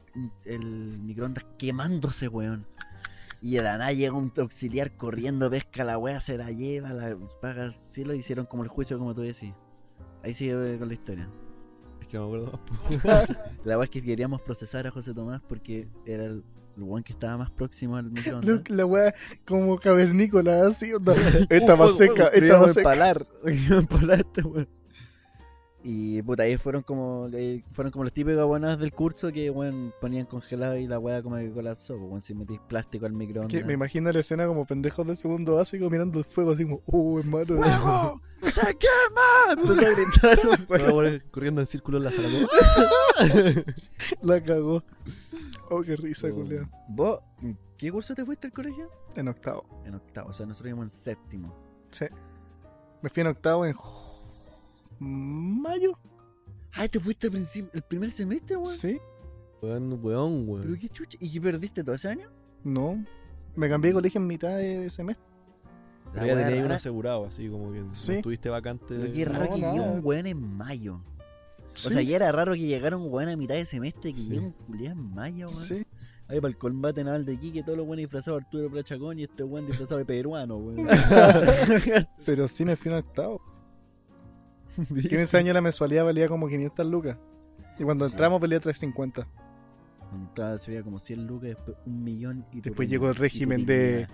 el 0.44 0.98
microondas 0.98 1.44
quemándose, 1.58 2.28
weón. 2.28 2.66
Y 3.40 3.54
de 3.54 3.62
la 3.62 3.78
nada 3.78 3.92
llega 3.92 4.14
un 4.14 4.32
auxiliar 4.36 4.96
corriendo, 4.96 5.48
pesca 5.48 5.84
la 5.84 5.96
wea, 5.98 6.20
se 6.20 6.36
la 6.36 6.50
lleva, 6.50 6.92
la 6.92 7.16
paga 7.40 7.62
al 7.64 7.72
cielo 7.74 8.12
y 8.14 8.18
hicieron 8.18 8.46
como 8.46 8.64
el 8.64 8.68
juicio 8.68 8.98
como 8.98 9.14
tú 9.14 9.20
decís. 9.20 9.54
Ahí 10.22 10.34
sigue 10.34 10.78
con 10.78 10.88
la 10.88 10.94
historia. 10.94 11.28
es 12.00 12.06
que 12.08 12.16
no 12.18 12.28
me 12.28 12.36
acuerdo 12.38 12.60
más. 13.04 13.28
La 13.64 13.76
verdad 13.76 13.84
es 13.84 13.90
que 13.90 14.02
queríamos 14.02 14.40
procesar 14.42 14.86
a 14.86 14.90
José 14.90 15.14
Tomás 15.14 15.40
porque 15.48 15.88
era 16.06 16.24
el, 16.26 16.42
el 16.76 16.82
weón 16.82 17.02
que 17.02 17.12
estaba 17.12 17.36
más 17.36 17.50
próximo 17.50 17.96
al 17.96 18.10
microondas. 18.10 18.68
la 18.70 18.86
weá 18.86 19.14
como 19.46 19.78
cavernícola, 19.78 20.66
así, 20.66 20.92
onda. 20.92 21.14
Esta 21.50 21.74
Uh, 21.74 21.78
más 21.78 21.92
uh, 21.92 21.94
seca, 21.96 22.24
uh, 22.24 22.30
esta 22.36 22.58
más 22.58 22.70
a 22.70 22.74
seca. 22.74 22.92
empalar. 23.44 24.20
este 24.20 24.42
weón. 24.42 24.68
Y 25.84 26.20
puta, 26.22 26.42
ahí 26.42 26.56
fueron 26.56 26.82
como 26.82 27.28
eh, 27.32 27.62
fueron 27.70 27.92
como 27.92 28.02
los 28.04 28.12
típicos 28.12 28.40
abonados 28.40 28.80
del 28.80 28.92
curso 28.92 29.30
que 29.32 29.48
weón 29.48 29.94
ponían 30.00 30.26
congelado 30.26 30.76
y 30.76 30.88
la 30.88 30.98
weá 30.98 31.22
como 31.22 31.36
que 31.36 31.50
colapsó. 31.52 31.96
Weón, 31.96 32.20
si 32.20 32.34
metís 32.34 32.58
plástico 32.68 33.06
al 33.06 33.12
microondas. 33.12 33.52
Que 33.58 33.64
me 33.64 33.74
imagino 33.74 34.10
la 34.10 34.18
escena 34.18 34.46
como 34.46 34.66
pendejos 34.66 35.06
del 35.06 35.16
segundo 35.16 35.54
básico 35.54 35.88
mirando 35.88 36.18
el 36.18 36.24
fuego 36.24 36.50
así 36.50 36.64
como, 36.64 36.82
uh, 36.86 37.20
hermano. 37.20 37.44
¡Fuego! 37.46 38.20
¡Se 38.42 38.60
quema! 38.76 39.52
Empezó 39.56 39.86
a 39.86 39.90
gritar 39.90 41.22
corriendo 41.30 41.60
en 41.60 41.66
círculo 41.66 41.98
en 41.98 42.04
la 42.04 42.12
sala. 42.12 42.28
La 44.22 44.42
cagó. 44.42 44.82
Oh, 45.70 45.82
qué 45.82 45.96
risa, 45.96 46.30
culiao. 46.30 46.68
¿Vos 46.88 47.20
en 47.42 47.58
qué 47.76 47.90
curso 47.90 48.14
te 48.14 48.24
fuiste 48.24 48.46
al 48.46 48.52
colegio? 48.52 48.90
En 49.14 49.28
octavo. 49.28 49.64
En 49.84 49.94
octavo, 49.94 50.30
o 50.30 50.32
sea, 50.32 50.46
nosotros 50.46 50.68
íbamos 50.68 50.86
en 50.86 50.90
séptimo. 50.90 51.54
Sí. 51.90 52.06
Me 53.02 53.08
fui 53.08 53.20
en 53.22 53.26
octavo 53.28 53.64
en 53.66 53.74
mayo. 54.98 55.92
Ah, 56.72 56.86
te 56.88 57.00
fuiste 57.00 57.26
al 57.26 57.32
principio, 57.32 57.70
el 57.72 57.82
primer 57.82 58.10
semestre, 58.10 58.56
weón. 58.56 58.66
Sí. 58.74 58.98
Weón, 59.62 59.98
weón, 60.04 60.44
Pero 60.46 60.52
weón. 60.68 60.78
qué 60.78 60.88
chucha. 60.88 61.18
¿Y 61.20 61.30
qué 61.32 61.40
perdiste 61.40 61.82
todo 61.82 61.94
ese 61.94 62.08
año? 62.08 62.30
No. 62.64 63.04
Me 63.56 63.68
cambié 63.68 63.90
de 63.90 63.94
colegio 63.94 64.20
en 64.20 64.26
mitad 64.26 64.56
de 64.56 64.88
semestre. 64.90 65.26
Pero 66.20 66.26
ya 66.38 66.44
tenías 66.46 66.64
uno 66.66 66.74
asegurado, 66.74 67.26
así 67.26 67.48
como 67.48 67.72
que 67.72 67.82
Sí. 67.92 68.10
no 68.12 68.16
estuviste 68.18 68.48
vacante. 68.48 68.84
Pero 68.88 69.12
qué 69.12 69.24
raro 69.24 69.44
No, 69.44 69.50
que 69.54 69.60
llegue 69.60 69.80
un 69.80 70.00
weón 70.02 70.26
en 70.26 70.56
mayo. 70.56 71.00
O 71.86 71.90
sea, 71.90 72.02
ya 72.02 72.16
era 72.16 72.32
raro 72.32 72.52
que 72.54 72.60
llegara 72.60 72.96
un 72.96 73.12
weón 73.12 73.28
a 73.28 73.36
mitad 73.36 73.54
de 73.54 73.64
semestre 73.64 74.12
que 74.12 74.20
Sí. 74.20 74.36
un 74.38 74.50
culiado 74.52 74.96
en 74.98 75.14
mayo, 75.14 75.46
weón. 75.46 75.58
Sí. 75.60 75.86
Ahí 76.26 76.40
para 76.40 76.50
el 76.50 76.58
combate 76.58 77.02
naval 77.04 77.24
de 77.24 77.38
Quique, 77.38 77.62
todos 77.62 77.78
los 77.78 77.86
buenos 77.86 78.02
disfrazados 78.02 78.40
de 78.40 78.44
Arturo 78.46 78.70
Plachacón 78.70 79.18
y 79.18 79.22
este 79.24 79.42
weón 79.44 79.66
disfrazado 79.66 79.98
de 79.98 80.04
peruano, 80.04 80.56
weón. 80.56 80.86
Pero 82.26 82.48
sí 82.48 82.64
me 82.64 82.76
fui 82.76 82.90
en 82.90 82.98
octavo. 82.98 83.40
Que 85.08 85.14
en 85.16 85.20
ese 85.22 85.36
año 85.38 85.52
la 85.52 85.60
mensualidad 85.60 86.04
valía 86.04 86.28
como 86.28 86.48
500 86.48 86.86
lucas. 86.86 87.16
Y 87.78 87.84
cuando 87.84 88.06
Sí. 88.06 88.12
entramos 88.12 88.40
valía 88.40 88.60
350. 88.60 89.26
Entrada 90.12 90.56
sería 90.58 90.82
como 90.82 90.98
100 90.98 91.26
lucas, 91.26 91.48
después 91.50 91.76
un 91.86 92.02
millón 92.04 92.44
y 92.52 92.60
Después 92.60 92.88
llegó 92.88 93.08
el 93.08 93.14
régimen 93.14 93.66
de- 93.66 94.06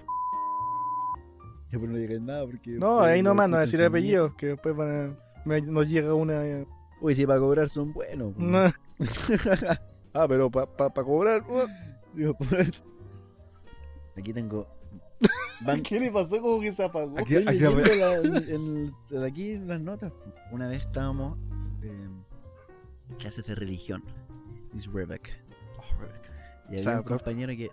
Después 1.75 1.91
no 1.91 1.99
digas 1.99 2.21
nada 2.21 2.45
porque. 2.47 2.71
No, 2.73 3.01
ahí 3.01 3.21
nomás, 3.21 3.49
no 3.49 3.57
decir 3.59 3.83
apellidos, 3.83 4.35
que 4.37 4.47
después 4.47 4.77
van 4.77 4.91
a- 4.91 5.19
me- 5.45 5.61
nos 5.61 5.89
llega 5.89 6.15
una... 6.15 6.47
eh. 6.47 6.67
Uy, 7.01 7.17
si 7.17 7.27
para 7.27 7.41
cobrar 7.41 7.69
son 7.69 7.93
buenos. 7.93 8.33
una- 8.37 8.73
ah, 10.15 10.27
pero 10.29 10.49
para 10.53 10.67
pa, 10.67 10.95
pa 10.95 11.03
cobrar... 11.03 11.43
uh, 11.51 11.67
Digo, 12.15 12.37
eso. 12.57 12.85
Aquí 14.17 14.33
tengo. 14.33 14.69
¿Qué 15.83 15.99
le 15.99 16.13
pasó? 16.13 16.41
Como 16.41 16.61
que 16.61 16.71
se 16.71 16.85
apagó. 16.85 17.19
Aquí- 17.19 17.37
aquí- 17.37 17.59
la- 17.59 18.15
en- 18.23 18.95
en- 19.11 19.25
aquí 19.25 19.51
en 19.55 19.67
las 19.67 19.81
notas. 19.81 20.13
Una 20.53 20.69
vez 20.69 20.83
estábamos 20.87 21.37
en 21.83 22.25
clases 23.19 23.45
de 23.47 23.57
religión. 23.57 24.05
Is 24.75 24.87
Rebecca. 24.93 25.33
Y 26.71 26.79
había 26.81 26.99
un 26.99 27.03
compañero 27.05 27.53
que. 27.57 27.71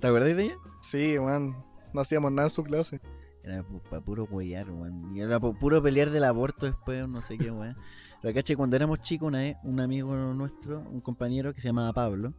¿Te 0.00 0.06
acuerdas 0.08 0.36
de 0.36 0.42
ella? 0.44 0.56
Sí, 0.82 1.16
man. 1.20 1.56
No 1.92 2.00
hacíamos 2.00 2.30
nada 2.32 2.46
en 2.48 2.50
su 2.50 2.62
clase. 2.64 3.00
Era 3.48 3.64
para 3.88 4.02
puro 4.02 4.24
huear, 4.24 4.70
weón. 4.70 5.16
Y 5.16 5.20
era 5.20 5.40
pa' 5.40 5.52
puro 5.52 5.82
pelear 5.82 6.10
del 6.10 6.24
aborto 6.24 6.66
después, 6.66 7.08
no 7.08 7.22
sé 7.22 7.38
qué, 7.38 7.50
weón. 7.50 7.76
Pero 8.22 8.34
caché, 8.34 8.56
cuando 8.56 8.76
éramos 8.76 9.00
chicos, 9.00 9.28
una 9.28 9.38
vez, 9.38 9.56
un 9.62 9.80
amigo 9.80 10.14
nuestro, 10.34 10.80
un 10.80 11.00
compañero 11.00 11.54
que 11.54 11.60
se 11.60 11.68
llamaba 11.68 11.92
Pablo, 11.92 12.34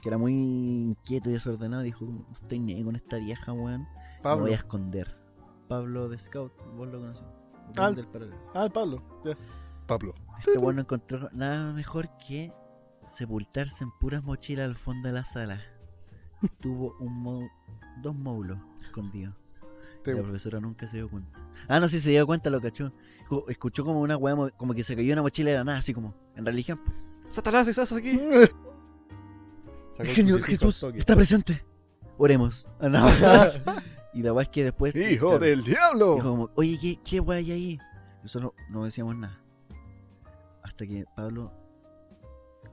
que 0.00 0.08
era 0.08 0.16
muy 0.18 0.32
inquieto 0.32 1.28
y 1.28 1.32
desordenado, 1.32 1.82
dijo: 1.82 2.06
estoy 2.32 2.58
ahí 2.72 2.82
con 2.84 2.96
esta 2.96 3.18
vieja, 3.18 3.52
weón. 3.52 3.82
Me 3.82 4.42
voy 4.42 4.52
a 4.52 4.56
esconder. 4.56 5.16
Pablo 5.68 6.08
de 6.08 6.18
Scout, 6.18 6.52
vos 6.76 6.88
lo 6.88 6.98
conocés. 7.00 7.24
El 7.74 7.80
Ah, 7.82 7.90
del. 7.92 8.06
Ah, 8.54 8.64
el 8.64 8.70
Pablo. 8.72 9.02
Ya. 9.24 9.36
Pablo. 9.86 10.14
Este 10.38 10.56
weón 10.58 10.76
no 10.76 10.82
encontró 10.82 11.28
nada 11.32 11.72
mejor 11.72 12.08
que 12.26 12.52
sepultarse 13.04 13.84
en 13.84 13.90
puras 14.00 14.22
mochilas 14.24 14.64
al 14.66 14.74
fondo 14.76 15.08
de 15.08 15.14
la 15.14 15.24
sala. 15.24 15.60
Tuvo 16.60 16.94
un 17.00 17.12
mo- 17.22 17.48
dos 18.02 18.14
módulos 18.14 18.58
escondidos. 18.82 19.34
La 20.14 20.22
profesora 20.22 20.60
nunca 20.60 20.86
se 20.86 20.96
dio 20.98 21.08
cuenta. 21.08 21.38
Ah, 21.68 21.80
no, 21.80 21.88
sí 21.88 22.00
se 22.00 22.10
dio 22.10 22.26
cuenta, 22.26 22.50
lo 22.50 22.60
cachó. 22.60 22.92
Escu- 23.28 23.44
Escuchó 23.48 23.84
como 23.84 24.00
una 24.00 24.16
weá, 24.16 24.34
mo- 24.34 24.50
como 24.56 24.74
que 24.74 24.82
se 24.84 24.94
cayó 24.96 25.12
una 25.12 25.22
mochila 25.22 25.50
de 25.50 25.56
la 25.58 25.64
nada, 25.64 25.78
así 25.78 25.92
como 25.94 26.14
en 26.36 26.44
religión. 26.44 26.80
Satanás, 27.28 27.68
¿estás 27.68 27.92
aquí? 27.92 28.18
El 29.98 30.14
Señor 30.14 30.42
Jesús 30.42 30.82
está 30.94 31.16
presente. 31.16 31.64
Oremos. 32.16 32.70
Ah, 32.80 32.88
no. 32.88 33.08
y 34.14 34.22
la 34.22 34.32
weá 34.32 34.44
es 34.44 34.48
que 34.48 34.64
después. 34.64 34.94
¡Hijo 34.94 35.28
claro, 35.28 35.44
del 35.44 35.62
diablo! 35.64 36.14
Dijo 36.14 36.30
como, 36.30 36.50
oye, 36.54 36.78
¿qué, 36.80 36.98
qué 37.04 37.20
weá 37.20 37.38
hay 37.38 37.50
ahí? 37.52 37.78
Nosotros 38.22 38.52
no 38.70 38.84
decíamos 38.84 39.16
nada. 39.16 39.40
Hasta 40.62 40.86
que 40.86 41.04
Pablo, 41.16 41.52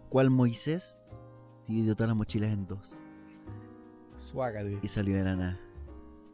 cual 0.10 0.30
Moisés, 0.30 1.02
dividió 1.68 1.96
todas 1.96 2.10
las 2.10 2.18
mochilas 2.18 2.52
en 2.52 2.68
dos. 2.68 3.00
Suácate. 4.18 4.80
Y 4.82 4.88
salió 4.88 5.16
de 5.18 5.24
la 5.24 5.36
nada. 5.36 5.60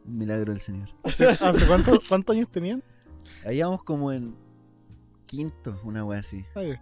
Un 0.06 0.18
milagro 0.18 0.52
del 0.52 0.60
Señor. 0.60 0.88
¿Hace, 1.04 1.26
hace 1.28 1.66
cuánto- 1.66 2.00
cuántos 2.08 2.34
años 2.36 2.48
tenían? 2.50 2.82
Ahí 3.44 3.60
vamos 3.62 3.82
como 3.84 4.12
en 4.12 4.34
quinto, 5.26 5.80
una 5.84 6.04
wea 6.04 6.20
así. 6.20 6.44
Ay, 6.54 6.74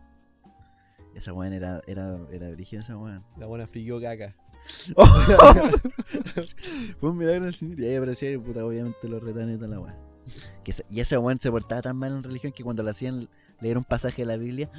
Esa 1.15 1.33
weón 1.33 1.53
era, 1.53 1.83
era, 1.87 2.19
era 2.31 2.51
brígida 2.51 2.81
esa 2.81 2.97
weón. 2.97 3.25
La 3.37 3.47
buena 3.47 3.67
frió 3.67 4.01
caca. 4.01 4.35
Fue 7.01 7.11
un 7.11 7.17
milagro 7.17 7.45
del 7.45 7.55
Señor. 7.55 7.81
Y 7.81 7.85
ahí 7.87 7.97
aparecía 7.97 8.31
y 8.33 8.39
puta, 8.39 8.65
obviamente 8.65 9.09
los 9.09 9.23
retanes 9.23 9.55
y 9.57 9.59
toda 9.59 9.69
la 9.71 9.81
weá. 9.81 9.97
Que 10.65 10.71
ese- 10.71 10.85
y 10.91 11.01
ese 11.01 11.17
weón 11.19 11.41
se 11.41 11.51
portaba 11.51 11.83
tan 11.83 11.97
mal 11.97 12.13
en 12.13 12.23
religión 12.23 12.53
que 12.53 12.63
cuando 12.63 12.83
le 12.83 12.91
hacían 12.91 13.29
leer 13.61 13.79
un 13.79 13.85
pasaje 13.85 14.23
de 14.23 14.27
la 14.27 14.37
Biblia, 14.37 14.71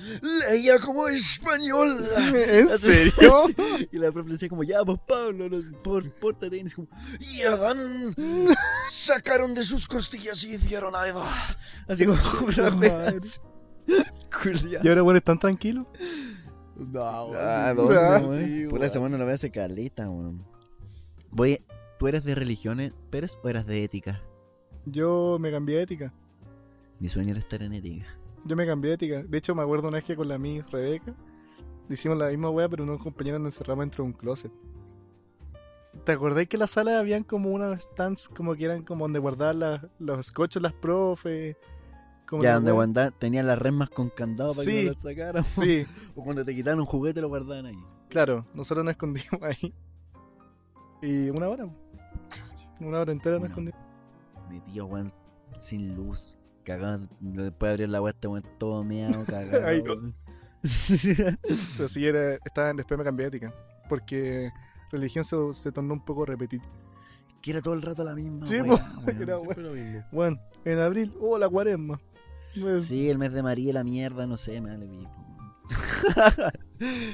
leía 0.49 0.79
como 0.79 1.07
español. 1.07 1.97
¿En 2.35 2.69
serio? 2.69 3.33
Y 3.91 3.97
la 3.97 4.11
profe 4.11 4.29
le 4.29 4.33
decía 4.35 4.49
como, 4.49 4.63
ya, 4.63 4.83
pues 4.85 4.99
Pablo, 5.07 5.49
no, 5.49 5.81
por, 5.81 6.09
pórtate. 6.13 6.57
Y 6.57 6.61
es 6.61 6.75
como, 6.75 6.87
y 7.19 7.41
Adán 7.41 8.15
sacaron 8.89 9.53
de 9.53 9.63
sus 9.63 9.87
costillas 9.87 10.43
y 10.43 10.53
hicieron 10.55 10.95
a 10.95 11.07
Eva. 11.07 11.29
Así 11.87 12.05
como. 12.05 12.17
¿Y 14.83 14.87
ahora 14.87 15.01
bueno 15.01 15.17
están 15.17 15.39
tranquilos? 15.39 15.85
No, 16.77 17.01
Ah, 17.03 17.73
weón. 17.75 17.75
¿dónde, 17.75 17.97
Ah, 17.97 18.19
sí, 18.19 18.63
Puta, 18.65 18.73
weón. 18.75 18.83
esa 18.83 18.99
weón 18.99 19.11
no 19.11 19.17
la 19.17 19.25
ve 19.25 19.33
hace 19.33 19.51
caleta, 19.51 20.09
weón. 20.09 20.45
Voy, 21.29 21.63
¿tú 21.99 22.07
eres 22.07 22.23
de 22.23 22.35
religiones, 22.35 22.93
Pérez, 23.09 23.37
o 23.43 23.49
eras 23.49 23.65
de 23.65 23.83
ética? 23.83 24.21
Yo 24.85 25.37
me 25.39 25.51
cambié 25.51 25.77
de 25.77 25.83
ética. 25.83 26.13
Mi 26.99 27.07
sueño 27.07 27.31
era 27.31 27.39
estar 27.39 27.61
en 27.61 27.73
ética. 27.73 28.05
Yo 28.45 28.55
me 28.55 28.65
cambié 28.65 28.89
de 28.89 28.95
ética. 28.95 29.23
De 29.23 29.37
hecho, 29.37 29.53
me 29.55 29.61
acuerdo 29.61 29.87
una 29.87 29.97
vez 29.97 30.03
que 30.05 30.15
con 30.15 30.27
la 30.27 30.35
amiga 30.35 30.65
Rebeca 30.71 31.13
hicimos 31.89 32.17
la 32.17 32.27
misma 32.29 32.49
wea, 32.49 32.67
pero 32.69 32.83
unos 32.83 33.01
compañeros 33.01 33.39
nos 33.41 33.53
encerramos 33.53 33.83
dentro 33.83 34.03
de 34.03 34.09
un 34.11 34.13
closet. 34.13 34.51
¿Te 36.05 36.13
acordáis 36.13 36.47
que 36.47 36.55
en 36.55 36.61
la 36.61 36.67
sala 36.67 36.99
habían 36.99 37.23
como 37.23 37.49
unas 37.51 37.83
stands 37.83 38.29
como 38.29 38.55
que 38.55 38.65
eran 38.65 38.83
como 38.83 39.03
donde 39.05 39.19
guardaban 39.19 39.59
la- 39.59 39.89
los 39.99 40.25
scotches 40.27 40.61
las 40.61 40.73
profes? 40.73 41.57
Como 42.27 42.43
Ya, 42.43 42.55
donde 42.55 42.71
guardaban, 42.71 43.13
tenían 43.19 43.45
las 43.45 43.59
resmas 43.59 43.89
con 43.89 44.09
candado 44.09 44.51
para 44.51 44.63
Sí. 44.63 44.71
que 44.71 44.83
no 44.85 44.91
las 44.91 45.01
sacaran. 45.01 45.43
Sí, 45.43 45.85
O 46.15 46.23
cuando 46.23 46.45
te 46.45 46.55
quitaban 46.55 46.79
un 46.79 46.85
juguete 46.85 47.19
lo 47.21 47.27
guardaban 47.27 47.65
ahí. 47.65 47.77
claro. 48.09 48.45
Nosotros 48.53 48.85
nos 48.85 48.93
escondimos 48.93 49.29
ahí. 49.41 49.73
Y 51.01 51.29
una 51.29 51.49
hora. 51.49 51.67
Una 52.79 52.99
hora 52.99 53.11
entera 53.11 53.37
nos 53.37 53.49
escondimos. 53.49 53.79
Metido, 54.49 54.85
weón, 54.85 55.13
sin 55.59 55.93
luz. 55.95 56.37
Cagado. 56.77 57.07
Después 57.19 57.69
de 57.69 57.69
abrir 57.69 57.89
la 57.89 58.09
este 58.09 58.27
weón 58.27 58.43
todo 58.57 58.83
meado, 58.83 59.23
cagado. 59.27 59.65
Ay, 59.67 59.79
weón. 59.81 60.15
Pero 61.77 61.89
sí, 61.89 62.05
era, 62.05 62.35
estaba, 62.45 62.73
después 62.73 62.97
me 62.97 63.03
cambié 63.03 63.29
de 63.29 63.37
ética. 63.37 63.53
Porque 63.89 64.51
religión 64.91 65.23
se, 65.23 65.35
se 65.53 65.71
tornó 65.71 65.93
un 65.95 66.05
poco 66.05 66.25
repetitiva. 66.25 66.71
que 67.41 67.51
era 67.51 67.61
todo 67.61 67.73
el 67.73 67.81
rato 67.81 68.03
la 68.03 68.13
misma 68.15 68.45
Sí, 68.45 68.61
weá, 68.61 68.93
era 69.07 69.39
Siempre 69.39 69.63
lo 69.63 69.71
mismo. 69.73 70.03
Bueno, 70.11 70.39
en 70.65 70.79
abril, 70.79 71.13
oh, 71.19 71.37
la 71.37 71.49
cuaresma. 71.49 71.99
Pues, 72.59 72.85
Sí, 72.85 73.09
el 73.09 73.17
mes 73.17 73.33
de 73.33 73.41
María, 73.43 73.73
la 73.73 73.83
mierda, 73.83 74.27
no 74.27 74.37
sé, 74.37 74.61
me 74.61 74.71
vale 74.71 74.87
pico. 74.87 75.11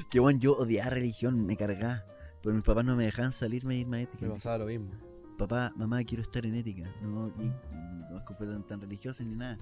que 0.10 0.20
bueno, 0.20 0.40
yo 0.40 0.58
odiaba 0.58 0.90
religión, 0.90 1.46
me 1.46 1.56
cargaba. 1.56 2.04
Pero 2.42 2.56
mis 2.56 2.64
papás 2.64 2.86
no 2.86 2.96
me 2.96 3.06
dejaban 3.06 3.32
salirme 3.32 3.76
e 3.76 3.80
irme 3.80 3.98
a 3.98 4.02
ética. 4.02 4.26
Me 4.26 4.34
pasaba 4.34 4.60
lo 4.60 4.66
mismo. 4.66 4.92
Papá, 5.38 5.72
mamá, 5.76 6.04
quiero 6.04 6.24
estar 6.24 6.46
en 6.46 6.56
ética. 6.56 6.84
No, 7.02 7.28
y- 7.40 7.52
no 8.10 8.18
es 8.18 8.24
que 8.28 8.34
fueran 8.34 8.66
tan 8.66 8.82
religiosos 8.82 9.26
ni 9.26 9.36
nada. 9.36 9.58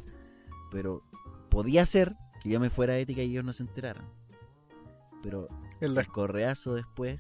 Pero 0.72 1.04
podía 1.50 1.86
ser 1.86 2.16
que 2.42 2.50
yo 2.50 2.60
me 2.60 2.70
fuera 2.70 2.94
a 2.94 2.98
ética 2.98 3.22
y 3.24 3.32
ellos 3.32 3.44
no 3.44 3.54
se 3.54 3.64
enteraran. 3.64 4.06
Pero 5.24 5.48
en 5.82 5.94
la- 5.94 6.02
el 6.02 6.08
correazo 6.08 6.76
después 6.76 7.20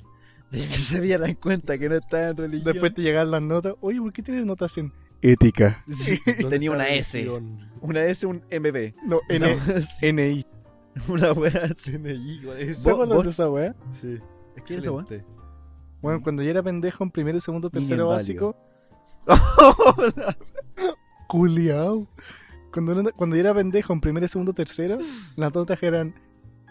de 0.52 0.60
que 0.60 0.76
se 0.78 1.02
dieran 1.02 1.34
cuenta 1.36 1.78
que 1.78 1.89
no 1.89 1.96
estaba 1.96 2.30
en 2.30 2.38
religión. 2.38 2.72
después 2.74 2.94
te 2.94 3.02
llegan 3.02 3.32
las 3.32 3.41
notas. 3.41 3.74
Oye, 3.82 4.00
¿por 4.00 4.13
qué 4.13 4.22
tienes 4.22 4.46
notas 4.46 4.78
en 4.78 4.94
ética? 5.22 5.84
Sí, 5.89 6.20
¿Dónde 6.39 6.50
tenía 6.50 6.72
una 6.72 6.88
S. 6.89 7.18
religión? 7.18 7.72
Una 7.82 8.06
S, 8.06 8.26
un 8.26 8.38
MB. 8.52 8.94
No, 9.06 9.20
N 9.30 9.56
No, 9.56 10.12
NI. 10.13 10.46
una 11.10 11.34
wea 11.34 11.52
así. 11.72 11.91
CNI, 11.94 12.41
¿cuál 12.46 12.58
es? 12.60 12.78
¿Se 12.78 12.89
acuerdan 12.89 13.18
vos- 13.18 13.26
de 13.26 13.32
esa 13.32 13.50
weá? 13.50 13.76
Sí. 14.00 14.20
¿Qué 14.65 14.74
es 14.76 14.80
eso, 14.80 14.94
weón? 14.94 15.08
Bueno, 16.06 16.22
cuando 16.22 16.44
yo 16.44 16.52
era 16.52 16.62
pendejo 16.62 17.04
en 17.04 17.10
primero, 17.10 17.39
segundo, 17.39 17.68
tercero 17.72 18.10
básico. 18.10 18.56
Culiao. 21.28 22.06
Cuando, 22.72 23.12
cuando 23.13 23.36
yo 23.36 23.39
era 23.39 23.56
pendejo 23.56 23.91
en 23.91 24.02
primero, 24.02 24.28
segundo, 24.28 24.54
tercero, 24.54 25.00
las 25.36 25.52
notas 25.56 25.82
eran 25.82 26.13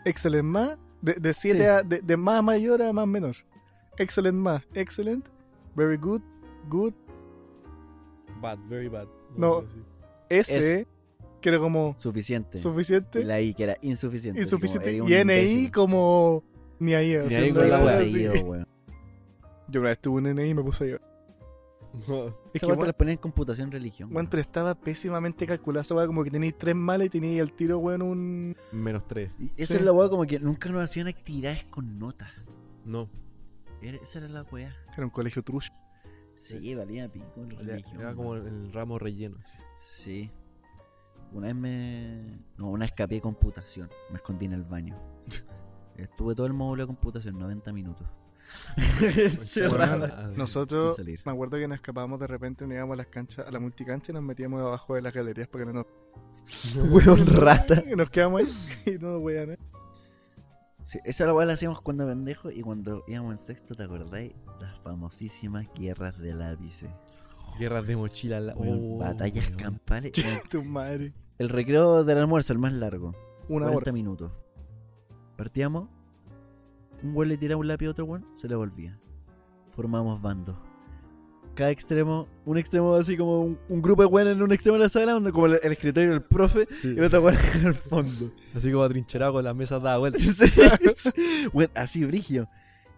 excellent 0.05 0.44
más, 0.44 0.79
de 1.03 1.35
7 1.35 1.59
Sí. 1.59 1.64
a, 1.64 1.83
de, 1.83 2.01
de 2.01 2.16
más 2.16 2.44
mayor 2.44 2.81
a 2.83 2.92
más 2.92 3.09
menor. 3.09 3.35
Excellent 3.99 4.38
más, 4.38 4.62
excellent, 4.75 5.27
very 5.75 5.97
good, 5.97 6.20
good, 6.68 6.92
Bad, 8.40 8.59
very 8.68 8.88
bad. 8.88 9.09
No. 9.37 9.64
S, 10.29 10.87
que 11.40 11.49
era 11.49 11.59
como 11.59 11.94
Suficiente. 11.99 12.59
suficiente, 12.59 13.20
Y 13.20 13.25
la 13.25 13.40
I 13.40 13.53
que 13.55 13.64
era 13.64 13.77
insuficiente. 13.83 14.40
insuficiente, 14.40 14.97
como, 14.99 15.11
y 15.11 15.25
NI 15.25 15.70
como 15.73 16.44
ni 16.79 16.94
ahí. 16.94 17.16
Ni 17.29 17.35
ahí 17.35 17.53
con 17.53 17.68
la 17.68 17.83
wea. 17.83 18.66
Yo 19.75 19.81
una 19.81 19.89
vez 19.89 19.99
tuve 19.99 20.19
un 20.21 20.33
NI 20.37 20.51
y 20.51 20.55
me 20.55 20.63
puse 20.63 20.85
a 20.85 20.87
llorar. 20.87 21.15
Es 22.55 22.61
que, 22.61 22.67
te 22.67 22.67
weón, 22.67 22.87
la 22.87 22.93
ponían 22.93 23.13
en 23.15 23.19
computación 23.19 23.73
religión. 23.73 24.11
weón, 24.15 24.29
pero 24.29 24.41
estaba 24.41 24.75
pésimamente 24.77 25.47
calculada 25.47 25.83
esa 25.83 25.95
weá, 25.97 26.07
como 26.07 26.23
que 26.23 26.31
tenéis 26.31 26.57
tres 26.57 26.77
malas 26.77 27.07
y 27.09 27.11
tenéis 27.11 27.41
el 27.41 27.53
tiro, 27.53 27.79
weón, 27.79 28.03
un... 28.03 28.57
Menos 28.71 29.05
3. 29.09 29.31
Y 29.39 29.47
esa 29.57 29.73
Sí. 29.75 29.79
es 29.79 29.85
la 29.85 29.91
weá 29.93 30.09
como 30.09 30.25
que 30.27 30.39
nunca 30.39 30.69
nos 30.71 30.85
hacían 30.85 31.09
actividades 31.09 31.65
con 31.65 31.99
notas. 31.99 32.31
No. 32.85 33.09
Era- 33.83 33.97
esa 33.99 34.19
era 34.21 34.29
la 34.29 34.43
weá. 34.45 34.73
Era 34.97 35.05
un 35.05 35.11
colegio 35.11 35.43
trucho. 35.43 35.73
Sí, 36.37 36.75
valía 36.77 37.11
pico 37.11 37.27
la 37.37 37.55
Era, 37.55 37.63
religión. 37.75 38.01
era 38.01 38.15
como 38.15 38.35
el, 38.37 38.47
el 38.47 38.73
ramo 38.73 38.99
relleno. 39.01 39.37
así. 39.43 39.59
Sí. 39.81 40.31
Una 41.33 41.47
vez 41.49 41.57
me. 41.57 42.39
No, 42.59 42.71
una 42.71 42.85
vez 42.85 42.91
escapé 42.93 43.17
de 43.17 43.21
computación. 43.21 43.89
Me 44.11 44.17
escondí 44.17 44.47
en 44.47 44.53
el 44.53 44.63
baño. 44.63 44.97
Estuve 45.97 46.35
todo 46.37 46.47
el 46.47 46.53
módulo 46.53 46.83
de 46.85 46.87
computación, 46.89 47.39
90 47.39 47.73
minutos. 47.73 48.07
Encerrado. 49.01 50.09
Ah, 50.11 50.31
Nosotros, 50.37 50.99
me 51.25 51.33
acuerdo 51.33 51.57
que 51.59 51.69
nos 51.69 51.77
escapábamos 51.77 52.19
de 52.21 52.27
repente, 52.27 52.64
nos 52.67 52.75
íbamos 52.75 52.95
a 52.95 52.97
las 52.97 53.07
canchas, 53.09 53.47
a 53.47 53.51
la 53.51 53.59
multicancha 53.61 54.12
y 54.12 54.14
nos 54.14 54.23
metíamos 54.23 54.61
debajo 54.61 54.95
de 54.95 55.03
las 55.03 55.14
galerías 55.14 55.49
para 55.49 55.64
que 55.64 55.73
no 55.73 55.85
nos... 55.85 56.77
Weón 56.90 57.27
rata. 57.27 57.83
Y 57.90 57.95
nos 57.97 58.11
quedamos 58.11 58.43
ahí 58.43 58.95
y 58.95 58.99
no 58.99 59.12
nos 59.12 59.23
wean, 59.23 59.53
¿eh? 59.53 59.59
Sí, 60.83 60.99
esa 61.05 61.25
la 61.27 61.53
hacíamos 61.53 61.81
cuando 61.81 62.07
pendejo 62.07 62.51
y 62.51 62.61
cuando 62.61 63.05
íbamos 63.07 63.33
en 63.33 63.38
sexto, 63.38 63.75
¿te 63.75 63.85
acordáis? 63.85 64.33
Las 64.61 64.79
famosísimas 64.81 65.67
guerras 65.75 66.19
de 66.19 66.35
lápices. 66.35 66.90
Guerras 67.59 67.87
de 67.87 67.97
mochila. 67.97 68.40
la- 68.40 68.55
Oh, 68.57 68.99
batallas 68.99 69.47
weón. 69.47 69.57
campales. 69.59 70.12
Tu 70.51 70.62
madre. 70.62 71.14
El 71.38 71.49
recreo 71.49 72.05
del 72.05 72.19
almuerzo, 72.19 72.53
el 72.53 72.59
más 72.59 72.73
largo. 72.75 73.14
Una 73.49 73.67
40 73.67 73.77
hora. 73.77 73.93
minutos. 73.93 74.33
Partíamos. 75.37 75.88
Un 77.05 77.14
weón 77.14 77.29
le 77.29 77.37
tiraba 77.37 77.61
un 77.61 77.69
lápiz 77.69 77.87
a 77.87 77.90
otro 77.90 78.05
weón, 78.07 78.27
se 78.35 78.49
le 78.49 78.57
volvía. 78.57 78.99
Formamos 79.77 80.21
bandos. 80.21 80.57
Cada 81.55 81.71
extremo, 81.71 82.27
un 82.47 82.59
extremo 82.59 82.95
así 82.95 83.17
como 83.17 83.43
un, 83.43 83.59
un 83.69 83.81
grupo 83.81 84.03
de 84.03 84.07
weones 84.09 84.35
en 84.35 84.43
un 84.43 84.51
extremo 84.51 84.77
de 84.77 84.83
la 84.85 84.88
sala, 84.88 85.12
donde 85.12 85.31
como 85.31 85.47
el, 85.47 85.61
el 85.62 85.71
escritorio 85.73 86.11
del 86.11 86.23
profe 86.23 86.67
Sí. 86.83 86.88
y 86.95 86.99
el 86.99 87.05
otro 87.05 87.23
weón 87.23 87.38
en 87.55 87.67
el 87.67 87.75
fondo. 87.75 88.33
Así 88.57 88.73
como 88.73 88.83
atrincherado 88.83 89.35
con 89.35 89.45
las 89.45 89.55
mesas 89.55 89.81
dadas 89.81 90.01
vueltas. 90.01 90.23
Sí, 90.97 91.69
así 91.75 92.05
brigio. 92.05 92.49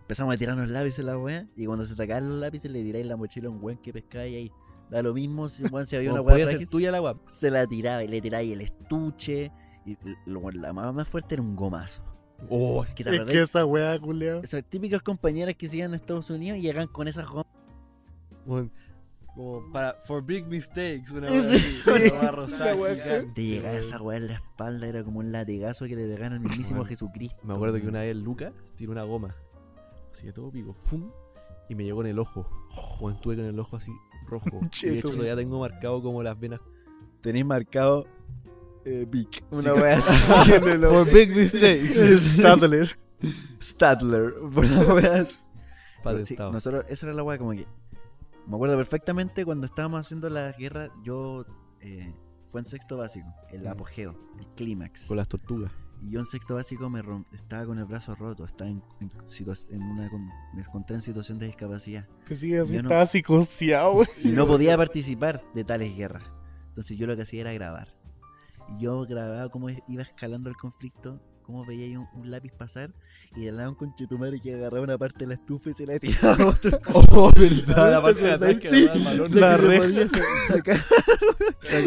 Empezamos 0.02 0.34
a 0.34 0.38
tirarnos 0.38 0.70
lápices 0.70 1.04
la 1.04 1.18
weá. 1.18 1.46
Y 1.56 1.66
cuando 1.66 1.84
se 1.84 1.94
sacaban 1.96 2.28
los 2.30 2.38
lápices 2.38 2.70
le 2.70 2.82
tiráis 2.82 3.04
la 3.06 3.16
mochila 3.16 3.48
a 3.48 3.50
un 3.50 3.58
weón 3.62 3.78
que 3.78 3.92
pescáis 3.92 4.34
ahí. 4.36 4.52
Da 4.88 5.02
lo 5.02 5.12
mismo 5.12 5.48
si 5.48 5.64
weón 5.64 5.84
se 5.84 5.96
había 5.96 6.12
una 6.12 6.20
weá 6.22 6.46
ser 6.46 6.64
tuya 6.68 6.90
la 6.92 7.00
guap. 7.00 7.18
se 7.26 7.50
la 7.50 7.66
tiraba 7.66 8.04
y 8.04 8.08
le 8.08 8.20
tiráis 8.22 8.52
el 8.52 8.60
estuche. 8.62 9.50
Y 9.84 9.98
lo- 10.24 10.50
la 10.52 10.72
más, 10.72 10.94
más 10.94 11.06
fuerte 11.08 11.34
era 11.34 11.42
un 11.42 11.56
gomazo. 11.56 12.02
Oh, 12.50 12.84
Es 12.84 12.94
que 12.94 13.02
te 13.04 13.16
Es 13.16 13.24
que 13.24 13.42
esa 13.42 13.64
weá, 13.64 13.98
culiao. 13.98 14.40
esas 14.42 14.62
típicas 14.64 15.02
compañeras 15.02 15.54
que 15.56 15.66
se 15.68 15.78
iban 15.78 15.92
a 15.92 15.96
Estados 15.96 16.30
Unidos 16.30 16.58
y 16.58 16.62
llegan 16.62 16.86
con 16.88 17.08
esas 17.08 17.26
gomas. 17.26 17.46
Weón, 18.46 18.70
Como 19.34 19.72
para 19.72 19.92
for 19.92 20.24
big 20.24 20.46
mistakes, 20.46 21.12
una 21.12 21.28
Sí, 21.28 21.36
así, 21.36 21.58
sí. 21.58 21.90
una 22.18 22.30
rosada 22.32 22.74
gigante, 22.74 23.32
Te 23.34 23.42
llegaba 23.42 23.76
esa 23.76 24.00
weá 24.00 24.18
en 24.18 24.26
la 24.28 24.34
espalda, 24.34 24.86
era 24.86 25.02
como 25.02 25.18
un 25.20 25.32
latigazo 25.32 25.86
que 25.86 25.96
le 25.96 26.06
pegaron 26.06 26.34
al 26.34 26.40
mismísimo 26.40 26.78
Bueno, 26.80 26.88
Jesucristo. 26.88 27.40
Me 27.44 27.54
acuerdo 27.54 27.80
que 27.80 27.88
una 27.88 28.00
vez 28.00 28.16
Lucas 28.16 28.52
tiró 28.76 28.92
una 28.92 29.02
goma. 29.04 29.34
Así 30.12 30.26
de 30.26 30.32
todo 30.32 30.50
pico. 30.50 30.74
¡Fum! 30.80 31.10
Y 31.68 31.74
me 31.74 31.84
llegó 31.84 32.00
en 32.02 32.08
el 32.08 32.18
ojo. 32.18 32.48
O 33.00 33.10
estuve 33.10 33.36
con 33.36 33.44
el 33.46 33.58
ojo 33.58 33.76
así 33.76 33.92
rojo. 34.28 34.60
y 34.82 34.86
de 34.86 34.98
hecho 34.98 35.08
todavía 35.10 35.36
tengo 35.36 35.58
marcado 35.58 36.00
como 36.02 36.22
las 36.22 36.38
venas. 36.38 36.60
Tenéis 37.22 37.44
marcado 37.44 38.06
eh, 38.86 39.06
Vic. 39.08 39.42
Una 39.50 39.62
Sí. 39.62 39.70
weá 39.80 39.96
así 39.98 40.52
en 40.54 40.68
el 40.68 40.84
ojo. 40.84 41.04
For 41.04 41.12
big 41.14 41.34
mistakes. 41.36 42.16
Stadler. 42.18 42.98
Stadler. 43.62 44.34
Por 44.54 44.66
la 44.66 44.94
weá 44.94 45.14
así. 45.22 45.38
Sí, 46.24 46.36
nosotros, 46.38 46.84
esa 46.88 47.06
era 47.06 47.14
la 47.14 47.22
weá 47.22 47.36
como 47.38 47.50
que. 47.50 47.66
Me 48.46 48.54
acuerdo 48.54 48.76
perfectamente 48.76 49.44
cuando 49.44 49.66
estábamos 49.66 50.00
haciendo 50.00 50.28
la 50.30 50.52
guerra, 50.52 50.90
yo. 51.02 51.44
eh, 51.80 52.14
fue 52.44 52.60
en 52.60 52.64
sexto 52.64 52.96
básico, 52.96 53.26
el 53.50 53.62
Mm. 53.64 53.68
apogeo, 53.68 54.16
el 54.38 54.46
clímax. 54.54 55.06
Con 55.08 55.16
las 55.16 55.26
tortugas. 55.28 55.72
Y 56.00 56.10
yo 56.10 56.20
en 56.20 56.26
sexto 56.26 56.54
básico 56.54 56.88
me 56.88 57.02
rom- 57.02 57.24
estaba 57.34 57.66
con 57.66 57.78
el 57.78 57.86
brazo 57.86 58.14
roto, 58.14 58.44
estaba 58.44 58.70
en, 58.70 58.82
en 59.00 59.10
en 59.70 59.82
una 59.82 60.08
con- 60.08 60.26
me 60.54 60.60
encontré 60.60 60.94
en 60.94 61.02
situación 61.02 61.38
de 61.40 61.46
discapacidad 61.46 62.06
Que 62.28 62.36
sigue 62.36 62.60
así, 62.60 62.74
Yo 62.74 62.82
no- 62.82 62.88
estaba 62.88 63.04
psicoseado, 63.06 63.92
güey. 63.94 64.08
y 64.22 64.28
no 64.28 64.46
podía 64.46 64.76
participar 64.76 65.42
de 65.54 65.64
tales 65.64 65.96
guerras. 65.96 66.22
Entonces 66.68 66.96
yo 66.96 67.06
lo 67.08 67.16
que 67.16 67.22
hacía 67.22 67.40
era 67.40 67.52
grabar. 67.52 67.88
Yo 68.78 69.04
grababa 69.06 69.48
cómo 69.48 69.68
iba 69.88 70.02
escalando 70.02 70.48
el 70.50 70.56
conflicto, 70.56 71.20
cómo 71.42 71.64
veía 71.64 71.86
yo 71.86 72.00
un, 72.00 72.08
un 72.22 72.30
lápiz 72.30 72.52
pasar 72.52 72.92
y 73.36 73.44
de 73.44 73.52
lado 73.52 73.70
un 73.70 73.76
conchetumare 73.76 74.40
que 74.40 74.54
agarraba 74.54 74.82
una 74.82 74.98
parte 74.98 75.20
de 75.20 75.28
la 75.28 75.34
estufa 75.34 75.70
y 75.70 75.72
se 75.74 75.86
la 75.86 75.98
tiraba 76.00 76.44
a 76.44 76.48
otro. 76.48 76.80
Oh, 77.18 77.30
verdad. 77.38 77.90
La 77.90 77.96
¿Te 77.98 78.02
parte 78.02 78.20
de 78.22 78.32
atrás 78.32 78.54
que 78.58 78.68
Sí, 78.68 78.88
el 78.92 79.04
la 79.40 79.56
La 79.56 79.58
que 79.58 80.08
sacar. 80.48 80.76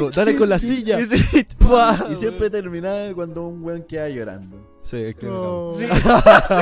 Dale 0.16 0.36
con 0.38 0.50
la 0.50 0.60
silla. 0.60 1.00
Y, 1.00 1.04
y 2.12 2.16
siempre 2.16 2.50
terminaba 2.50 3.14
cuando 3.14 3.46
un 3.48 3.62
weón 3.64 3.84
quedaba 3.84 4.10
llorando. 4.10 4.80
Sí, 4.84 5.14
que 5.20 5.26
No. 5.26 5.68
cago. 5.68 5.74
Sí, 5.76 5.86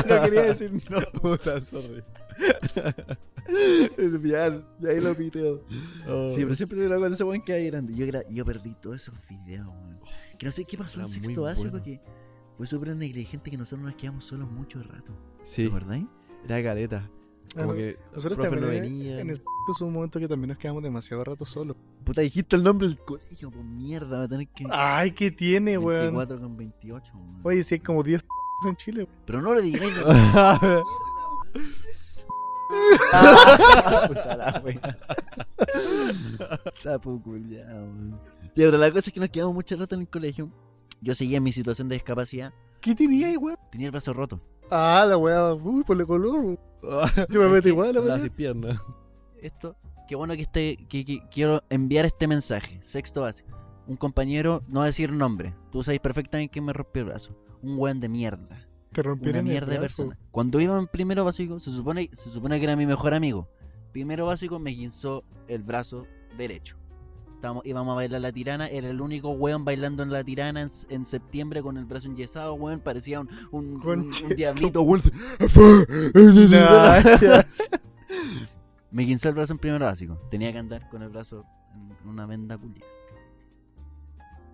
no 0.10 0.21
quería 0.23 0.41
decir 0.41 0.71
no. 0.89 0.99
Puta, 1.21 1.62
sorry. 1.62 2.03
Es 3.97 4.21
bien, 4.21 4.65
y 4.82 4.88
ahí 4.88 4.99
lo 4.99 5.15
piteo. 5.15 5.63
Oh. 6.08 6.30
Sí, 6.30 6.41
pero 6.41 6.56
siempre 6.56 6.77
terminaba 6.77 6.99
cuando 6.99 7.15
ese 7.15 7.23
weón 7.23 7.41
quedaba 7.41 7.63
llorando. 7.63 7.93
Yo, 7.93 8.06
gra- 8.06 8.25
yo 8.30 8.43
perdí 8.45 8.75
todos 8.82 8.97
esos 8.97 9.15
videos, 9.30 9.67
weón. 9.67 9.87
Que 10.38 10.45
no 10.45 10.52
sé 10.52 10.65
qué 10.65 10.78
pasó 10.78 11.00
en 11.02 11.08
sexto 11.08 11.41
básico 11.43 11.69
bueno. 11.71 11.84
que 11.84 12.00
fue 12.54 12.67
súper 12.67 12.95
negligente 12.95 13.50
que 13.52 13.58
nosotros 13.58 13.86
nos 13.86 13.95
quedamos 13.95 14.23
solos 14.26 14.50
mucho 14.50 14.82
rato. 14.84 15.13
¿Te 15.39 15.45
Sí, 15.47 15.65
acordáis? 15.67 16.06
era 16.45 16.63
caleta. 16.63 17.10
Como 17.56 17.73
que 17.73 17.97
Nosotros 18.13 18.38
profe 18.38 18.52
también 18.52 18.62
no 18.62 18.82
venía. 18.82 19.19
en 19.21 19.30
ese 19.32 19.41
hubo 19.80 19.88
un 19.88 19.93
momento 19.93 20.19
que 20.19 20.28
también 20.28 20.50
nos 20.50 20.58
quedamos 20.58 20.84
demasiado 20.84 21.23
rato 21.23 21.45
solos. 21.45 21.76
Puta, 22.04 22.21
dijiste 22.21 22.56
el 22.56 22.63
nombre 22.63 22.88
del 22.88 22.97
colegio, 23.00 23.50
pues 23.50 23.65
mierda, 23.65 24.19
va 24.19 24.23
a 24.26 24.28
tener 24.28 24.47
que. 24.50 24.65
Ay, 24.69 25.12
¿qué 25.12 25.32
tiene, 25.32 25.78
weón? 25.78 26.15
24 26.15 26.39
con 26.39 26.58
28, 26.58 27.12
weón. 27.15 27.39
Oye, 27.43 27.63
si 27.63 27.76
hay 27.76 27.80
como 27.82 28.04
10 28.04 28.23
en 28.67 28.76
Chile. 28.76 29.04
weón. 29.04 29.15
Pero 29.26 29.41
no 29.41 29.54
lo 29.54 29.62
digáis. 29.62 29.93
no. 29.95 30.84
Ah, 33.13 34.04
puta 34.08 34.36
la 34.38 34.62
wea. 34.63 34.97
Sapo 36.76 37.21
culiao, 37.21 37.65
weón. 37.84 38.19
Pero 38.58 38.78
la 38.78 38.89
cosa 38.89 39.10
es 39.10 39.13
que 39.13 39.20
nos 39.20 39.30
quedamos 39.30 39.54
mucho 39.54 39.78
rato 39.78 39.93
en 39.96 40.02
el 40.02 40.08
colegio. 40.10 40.50
Yo 41.00 41.13
seguía 41.13 41.38
en 41.38 41.43
mi 41.43 41.52
situación 41.52 41.88
de 41.89 41.96
discapacidad. 41.96 42.52
¿Qué 42.82 42.96
tenía 42.96 43.28
ahí, 43.28 43.38
weón? 43.38 43.58
Tenía 43.72 43.86
el 43.88 43.91
brazo 43.91 44.13
roto. 44.13 44.39
Ah, 44.72 45.06
la 45.08 45.15
weá. 45.15 45.54
Uy, 45.54 45.84
por 45.84 46.00
el 46.00 46.08
color. 46.08 46.39
weón. 46.39 46.60
Yo 47.30 47.39
me 47.41 47.48
meto 47.50 47.67
igual, 47.70 47.93
la 47.93 48.02
weá. 48.02 48.20
sin 48.20 48.32
pierna. 48.32 48.82
Esto, 49.41 49.76
qué 50.08 50.15
bueno 50.15 50.34
que 50.36 50.41
esté. 50.41 50.78
Que, 50.89 51.06
que- 51.06 51.22
quiero 51.30 51.63
enviar 51.70 52.06
este 52.06 52.28
mensaje. 52.28 52.80
Sexto 52.82 53.22
básico. 53.22 53.56
Un 53.86 53.96
compañero, 53.96 54.63
no 54.67 54.82
decir 54.84 55.12
nombre. 55.13 55.54
Tú 55.72 55.84
sabes 55.84 56.00
perfectamente 56.00 56.52
quién 56.52 56.65
me 56.65 56.74
rompió 56.74 57.04
el 57.04 57.10
brazo. 57.10 57.38
Un 57.62 57.78
weón 57.78 58.00
de 58.00 58.10
mierda. 58.10 58.67
Te 58.91 59.02
Una 59.02 59.10
rompieron 59.12 59.46
el 59.46 59.52
mierda 59.52 59.72
de 59.74 59.80
persona. 59.80 60.17
Cuando 60.32 60.60
iba 60.60 60.78
en 60.80 60.88
primero 60.88 61.24
básico, 61.24 61.60
se 61.60 61.72
supone, 61.72 62.10
se 62.13 62.32
supone 62.32 62.58
que 62.58 62.63
era 62.65 62.76
mi 62.76 62.88
mejor 62.88 63.13
amigo. 63.13 63.48
Primero 63.91 64.26
básico 64.26 64.58
me 64.58 64.72
guinzó 64.72 65.24
el 65.48 65.62
brazo 65.62 66.08
derecho. 66.38 66.76
Íbamos 67.63 67.91
a 67.93 67.95
bailar 67.95 68.19
la 68.21 68.32
tirana, 68.32 68.67
era 68.67 68.89
el 68.89 69.00
único 69.00 69.30
weón 69.30 69.63
bailando 69.63 70.04
en 70.04 70.12
la 70.12 70.23
tirana 70.23 70.62
en, 70.62 70.69
en 70.89 71.06
septiembre 71.06 71.62
con 71.62 71.78
el 71.78 71.86
brazo 71.86 72.08
enyesado, 72.08 72.54
weón. 72.56 72.80
Parecía 72.80 73.19
un, 73.21 73.30
un, 73.52 73.65
un- 74.00 74.12
un 74.26 74.36
diablito, 74.36 74.82
weón. 74.82 75.02
Me 78.91 79.04
guinzó 79.04 79.30
el 79.30 79.36
brazo 79.36 79.54
en 79.54 79.60
primero 79.60 79.86
básico. 79.86 80.17
Tenía 80.32 80.52
que 80.52 80.58
andar 80.60 80.89
con 80.89 81.02
el 81.04 81.10
brazo 81.10 81.45
en 82.04 82.10
una 82.10 82.26
venda 82.26 82.58
culia. 82.58 82.84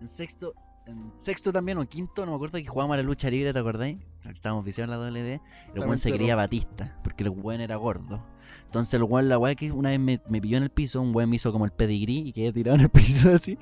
En 0.01 0.07
sexto, 0.07 0.53
en 0.85 1.11
sexto 1.15 1.51
también 1.53 1.77
o 1.77 1.81
en 1.81 1.87
quinto, 1.87 2.25
no 2.25 2.31
me 2.31 2.35
acuerdo 2.35 2.57
que 2.57 2.65
jugábamos 2.65 2.95
a 2.95 2.97
la 2.97 3.03
lucha 3.03 3.29
libre, 3.29 3.53
¿te 3.53 3.59
acordáis? 3.59 3.97
Estábamos 4.29 4.65
viciados 4.65 4.93
en 4.93 4.99
la 4.99 5.09
WD. 5.09 5.41
El 5.75 5.81
weón 5.81 5.97
se 5.97 6.11
creía 6.11 6.35
Batista, 6.35 6.99
porque 7.03 7.23
el 7.23 7.29
weón 7.29 7.61
era 7.61 7.75
gordo. 7.75 8.23
Entonces 8.65 8.93
el 8.95 9.03
weón, 9.03 9.29
la 9.29 9.37
weá 9.37 9.55
que 9.55 9.71
una 9.71 9.89
vez 9.89 9.99
me, 9.99 10.21
me 10.27 10.41
pilló 10.41 10.57
en 10.57 10.63
el 10.63 10.69
piso, 10.69 11.01
un 11.01 11.15
weón 11.15 11.29
me 11.29 11.37
hizo 11.37 11.51
como 11.51 11.65
el 11.65 11.71
pedigrí 11.71 12.19
y 12.19 12.33
quedé 12.33 12.51
tirado 12.51 12.75
en 12.75 12.81
el 12.81 12.89
piso 12.89 13.31
así. 13.31 13.57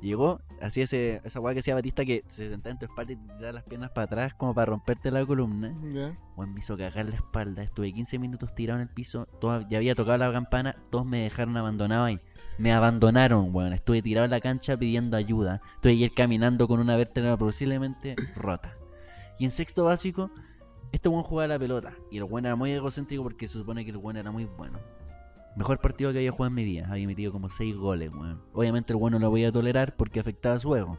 Llegó, 0.00 0.40
hacía 0.62 0.84
ese, 0.84 1.20
esa 1.24 1.40
weá 1.40 1.52
que 1.52 1.60
hacía 1.60 1.74
Batista 1.74 2.04
que 2.06 2.24
se 2.28 2.48
sentaba 2.48 2.72
en 2.72 2.78
tu 2.78 2.86
espalda 2.86 3.12
y 3.12 3.16
te 3.16 3.34
tiraba 3.34 3.52
las 3.52 3.64
piernas 3.64 3.90
para 3.90 4.06
atrás 4.06 4.34
como 4.34 4.54
para 4.54 4.66
romperte 4.66 5.10
la 5.10 5.26
columna. 5.26 5.74
Ya. 5.92 6.18
Weón, 6.36 6.54
me 6.54 6.60
hizo 6.60 6.76
cagar 6.76 7.04
la 7.06 7.16
espalda. 7.16 7.62
Estuve 7.62 7.92
15 7.92 8.18
minutos 8.18 8.54
tirado 8.54 8.80
en 8.80 8.88
el 8.88 8.94
piso. 8.94 9.26
Todos, 9.40 9.66
ya 9.68 9.76
había 9.76 9.94
tocado 9.94 10.16
la 10.16 10.32
campana. 10.32 10.76
Todos 10.90 11.04
me 11.04 11.22
dejaron 11.22 11.56
abandonado 11.56 12.04
ahí. 12.04 12.18
Me 12.60 12.74
abandonaron, 12.74 13.54
weón. 13.54 13.72
Estuve 13.72 14.02
tirado 14.02 14.26
en 14.26 14.32
la 14.32 14.40
cancha 14.42 14.76
pidiendo 14.76 15.16
ayuda. 15.16 15.62
Estuve 15.76 15.92
ayer 15.92 16.12
caminando 16.12 16.68
con 16.68 16.78
una 16.78 16.94
vértebra 16.94 17.34
posiblemente 17.34 18.16
rota. 18.36 18.76
Y 19.38 19.46
en 19.46 19.50
sexto 19.50 19.84
básico, 19.84 20.30
este 20.92 21.08
weón 21.08 21.22
jugaba 21.22 21.48
la 21.48 21.58
pelota. 21.58 21.94
Y 22.10 22.18
el 22.18 22.24
weón 22.24 22.44
era 22.44 22.56
muy 22.56 22.70
egocéntrico 22.72 23.22
porque 23.22 23.48
se 23.48 23.54
supone 23.54 23.82
que 23.82 23.92
el 23.92 23.96
weón 23.96 24.18
era 24.18 24.30
muy 24.30 24.44
bueno. 24.44 24.78
Mejor 25.56 25.78
partido 25.78 26.12
que 26.12 26.18
había 26.18 26.32
jugado 26.32 26.48
en 26.48 26.54
mi 26.54 26.64
vida. 26.64 26.86
Había 26.90 27.06
metido 27.06 27.32
como 27.32 27.48
6 27.48 27.74
goles, 27.76 28.12
weón. 28.12 28.42
Obviamente 28.52 28.92
el 28.92 28.98
weón 28.98 29.12
no 29.12 29.20
lo 29.20 29.30
voy 29.30 29.46
a 29.46 29.52
tolerar 29.52 29.96
porque 29.96 30.20
afectaba 30.20 30.58
su 30.58 30.76
ego. 30.76 30.98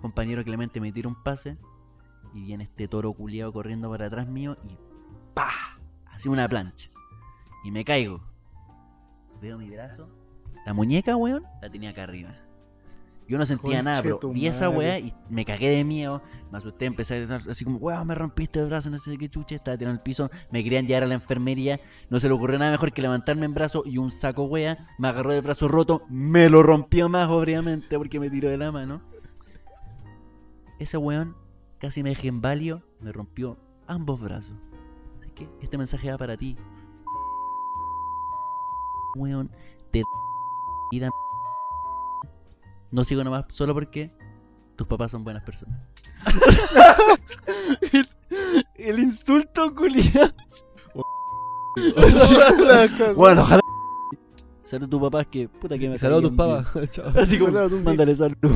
Compañero 0.00 0.42
Clemente 0.44 0.80
me 0.80 0.92
tira 0.92 1.08
un 1.08 1.22
pase. 1.22 1.58
Y 2.32 2.40
viene 2.44 2.64
este 2.64 2.88
toro 2.88 3.12
culiado 3.12 3.52
corriendo 3.52 3.90
para 3.90 4.06
atrás 4.06 4.26
mío 4.26 4.56
y 4.64 4.78
¡pa! 5.34 5.50
Así 6.06 6.30
una 6.30 6.48
plancha. 6.48 6.88
Y 7.64 7.70
me 7.70 7.84
caigo. 7.84 8.29
Veo 9.40 9.58
mi 9.58 9.70
brazo. 9.70 10.08
La 10.66 10.74
muñeca, 10.74 11.16
weón, 11.16 11.44
la 11.62 11.70
tenía 11.70 11.90
acá 11.90 12.04
arriba. 12.04 12.34
Yo 13.30 13.38
no 13.38 13.46
sentía 13.46 13.80
nada, 13.80 14.02
pero 14.02 14.18
vi 14.32 14.48
esa 14.48 14.68
weá 14.68 14.98
y 14.98 15.14
me 15.28 15.44
cagué 15.44 15.68
de 15.68 15.84
miedo. 15.84 16.20
Me 16.50 16.58
asusté, 16.58 16.86
empecé 16.86 17.14
a 17.14 17.18
gritar 17.18 17.42
así 17.48 17.64
como, 17.64 17.78
weón, 17.78 18.04
me 18.04 18.16
rompiste 18.16 18.58
el 18.58 18.66
brazo, 18.66 18.90
no 18.90 18.98
sé 18.98 19.16
qué 19.16 19.28
chuche, 19.28 19.54
estaba 19.54 19.78
tirado 19.78 19.92
en 19.92 19.98
el 19.98 20.02
piso. 20.02 20.28
Me 20.50 20.64
querían 20.64 20.84
llevar 20.84 21.04
a 21.04 21.06
la 21.06 21.14
enfermería. 21.14 21.78
No 22.08 22.18
se 22.18 22.26
le 22.26 22.34
ocurrió 22.34 22.58
nada 22.58 22.72
mejor 22.72 22.92
que 22.92 23.02
levantarme 23.02 23.46
en 23.46 23.54
brazo 23.54 23.84
y 23.86 23.98
un 23.98 24.10
saco 24.10 24.46
weá. 24.46 24.78
Me 24.98 25.06
agarró 25.06 25.32
el 25.32 25.42
brazo 25.42 25.68
roto, 25.68 26.02
me 26.08 26.50
lo 26.50 26.64
rompió 26.64 27.08
más, 27.08 27.28
obviamente, 27.28 27.96
porque 27.96 28.18
me 28.18 28.30
tiró 28.30 28.50
de 28.50 28.58
la 28.58 28.72
mano. 28.72 29.00
Ese 30.80 30.96
weón 30.96 31.36
casi 31.78 32.02
me 32.02 32.08
dejé 32.08 32.26
en 32.28 32.40
valio, 32.40 32.82
me 32.98 33.12
rompió 33.12 33.58
ambos 33.86 34.20
brazos. 34.20 34.56
Así 35.20 35.30
que 35.30 35.48
este 35.62 35.78
mensaje 35.78 36.10
va 36.10 36.18
para 36.18 36.36
ti. 36.36 36.56
Weón, 39.16 39.50
te 39.90 40.02
vida. 40.90 41.10
No 42.90 43.04
sigo 43.04 43.22
nomás 43.24 43.44
solo 43.50 43.74
porque 43.74 44.12
tus 44.76 44.86
papás 44.86 45.10
son 45.10 45.24
buenas 45.24 45.42
personas. 45.44 45.80
el, 48.74 48.98
insulto, 48.98 49.74
culiado. 49.74 50.32
Bueno, 53.14 53.42
ojalá. 53.42 53.60
Saludos 54.64 54.88
a 54.88 54.90
tus 54.90 55.00
papás 55.00 55.26
que 55.28 55.48
puta 55.48 55.78
que 55.78 55.88
me 55.88 55.98
Saludos 55.98 56.24
a 56.24 56.28
tus 56.28 56.36
papás. 56.36 57.16
Así 57.16 57.38
como, 57.38 57.68
mándale 57.68 58.14
saludos. 58.14 58.52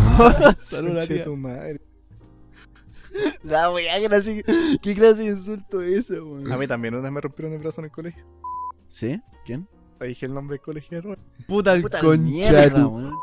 Saludos 0.59 1.11
a 1.11 1.25
tu 1.25 1.37
madre. 1.37 1.81
La 3.43 3.71
weá, 3.71 4.01
que 4.01 4.09
clase- 4.09 4.79
¿qué 4.83 4.95
clase 4.95 5.23
de 5.23 5.31
insulto 5.31 5.81
es 5.81 6.11
ese, 6.11 6.21
weón? 6.21 6.51
A 6.51 6.57
mí 6.57 6.67
también 6.67 6.95
una 6.95 7.05
vez 7.05 7.13
me 7.13 7.21
rompieron 7.21 7.55
el 7.55 7.61
brazo 7.61 7.81
en 7.81 7.85
el 7.87 7.91
colegio. 7.91 8.25
¿Sí? 8.87 9.21
¿Quién? 9.45 9.69
Ahí 10.01 10.09
dije 10.09 10.27
el 10.27 10.35
nombre 10.35 10.55
del 10.57 10.63
colegio. 10.65 11.17
Puta 11.47 11.73
el 11.75 11.83
Puta 11.83 12.01
concha 12.01 12.23
mierda, 12.23 12.71
tu- 12.75 12.89
weón. 12.89 13.15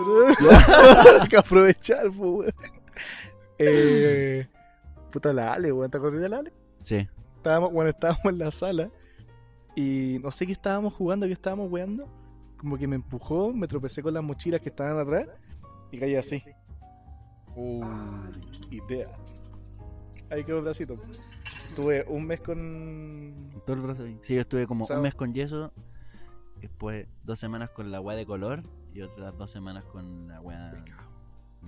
Hay 1.20 1.28
que 1.28 1.36
aprovechar, 1.36 2.08
weón. 2.10 2.52
Eh, 3.58 4.46
puta 5.12 5.32
la 5.32 5.52
Ale, 5.52 5.72
weón. 5.72 5.90
¿Te 5.90 5.98
acordás 5.98 6.20
de 6.20 6.28
la 6.28 6.38
Ale? 6.38 6.52
Sí. 6.80 7.08
Estábamos, 7.36 7.72
bueno, 7.72 7.90
estábamos 7.90 8.24
en 8.26 8.38
la 8.38 8.50
sala 8.50 8.90
y 9.76 10.18
no 10.22 10.30
sé 10.30 10.46
qué 10.46 10.52
estábamos 10.52 10.94
jugando, 10.94 11.26
qué 11.26 11.32
estábamos 11.32 11.70
weando. 11.70 12.06
Como 12.58 12.76
que 12.76 12.86
me 12.86 12.96
empujó, 12.96 13.52
me 13.52 13.66
tropecé 13.66 14.02
con 14.02 14.12
las 14.14 14.22
mochilas 14.22 14.60
que 14.60 14.68
estaban 14.68 14.98
atrás 14.98 15.26
y 15.90 15.98
caí 15.98 16.16
así. 16.16 16.42
Idea. 18.70 19.08
Ahí 20.30 20.44
quedó 20.44 20.58
el 20.58 20.64
bracito. 20.64 20.96
Tuve 21.74 22.04
un 22.08 22.24
mes 22.26 22.40
con. 22.40 23.50
Todo 23.66 23.76
el 23.76 23.82
brazo 23.82 24.04
ahí. 24.04 24.18
Sí, 24.22 24.34
yo 24.34 24.40
estuve 24.42 24.66
como 24.66 24.84
un 24.88 25.02
mes 25.02 25.14
con 25.14 25.32
yeso. 25.34 25.72
Después 26.60 27.06
dos 27.24 27.38
semanas 27.38 27.70
con 27.70 27.90
la 27.90 28.00
weá 28.00 28.16
de 28.16 28.26
color. 28.26 28.62
Y 28.94 29.02
otras 29.02 29.36
dos 29.38 29.50
semanas 29.50 29.84
con 29.84 30.28
la 30.28 30.40
weá 30.40 30.72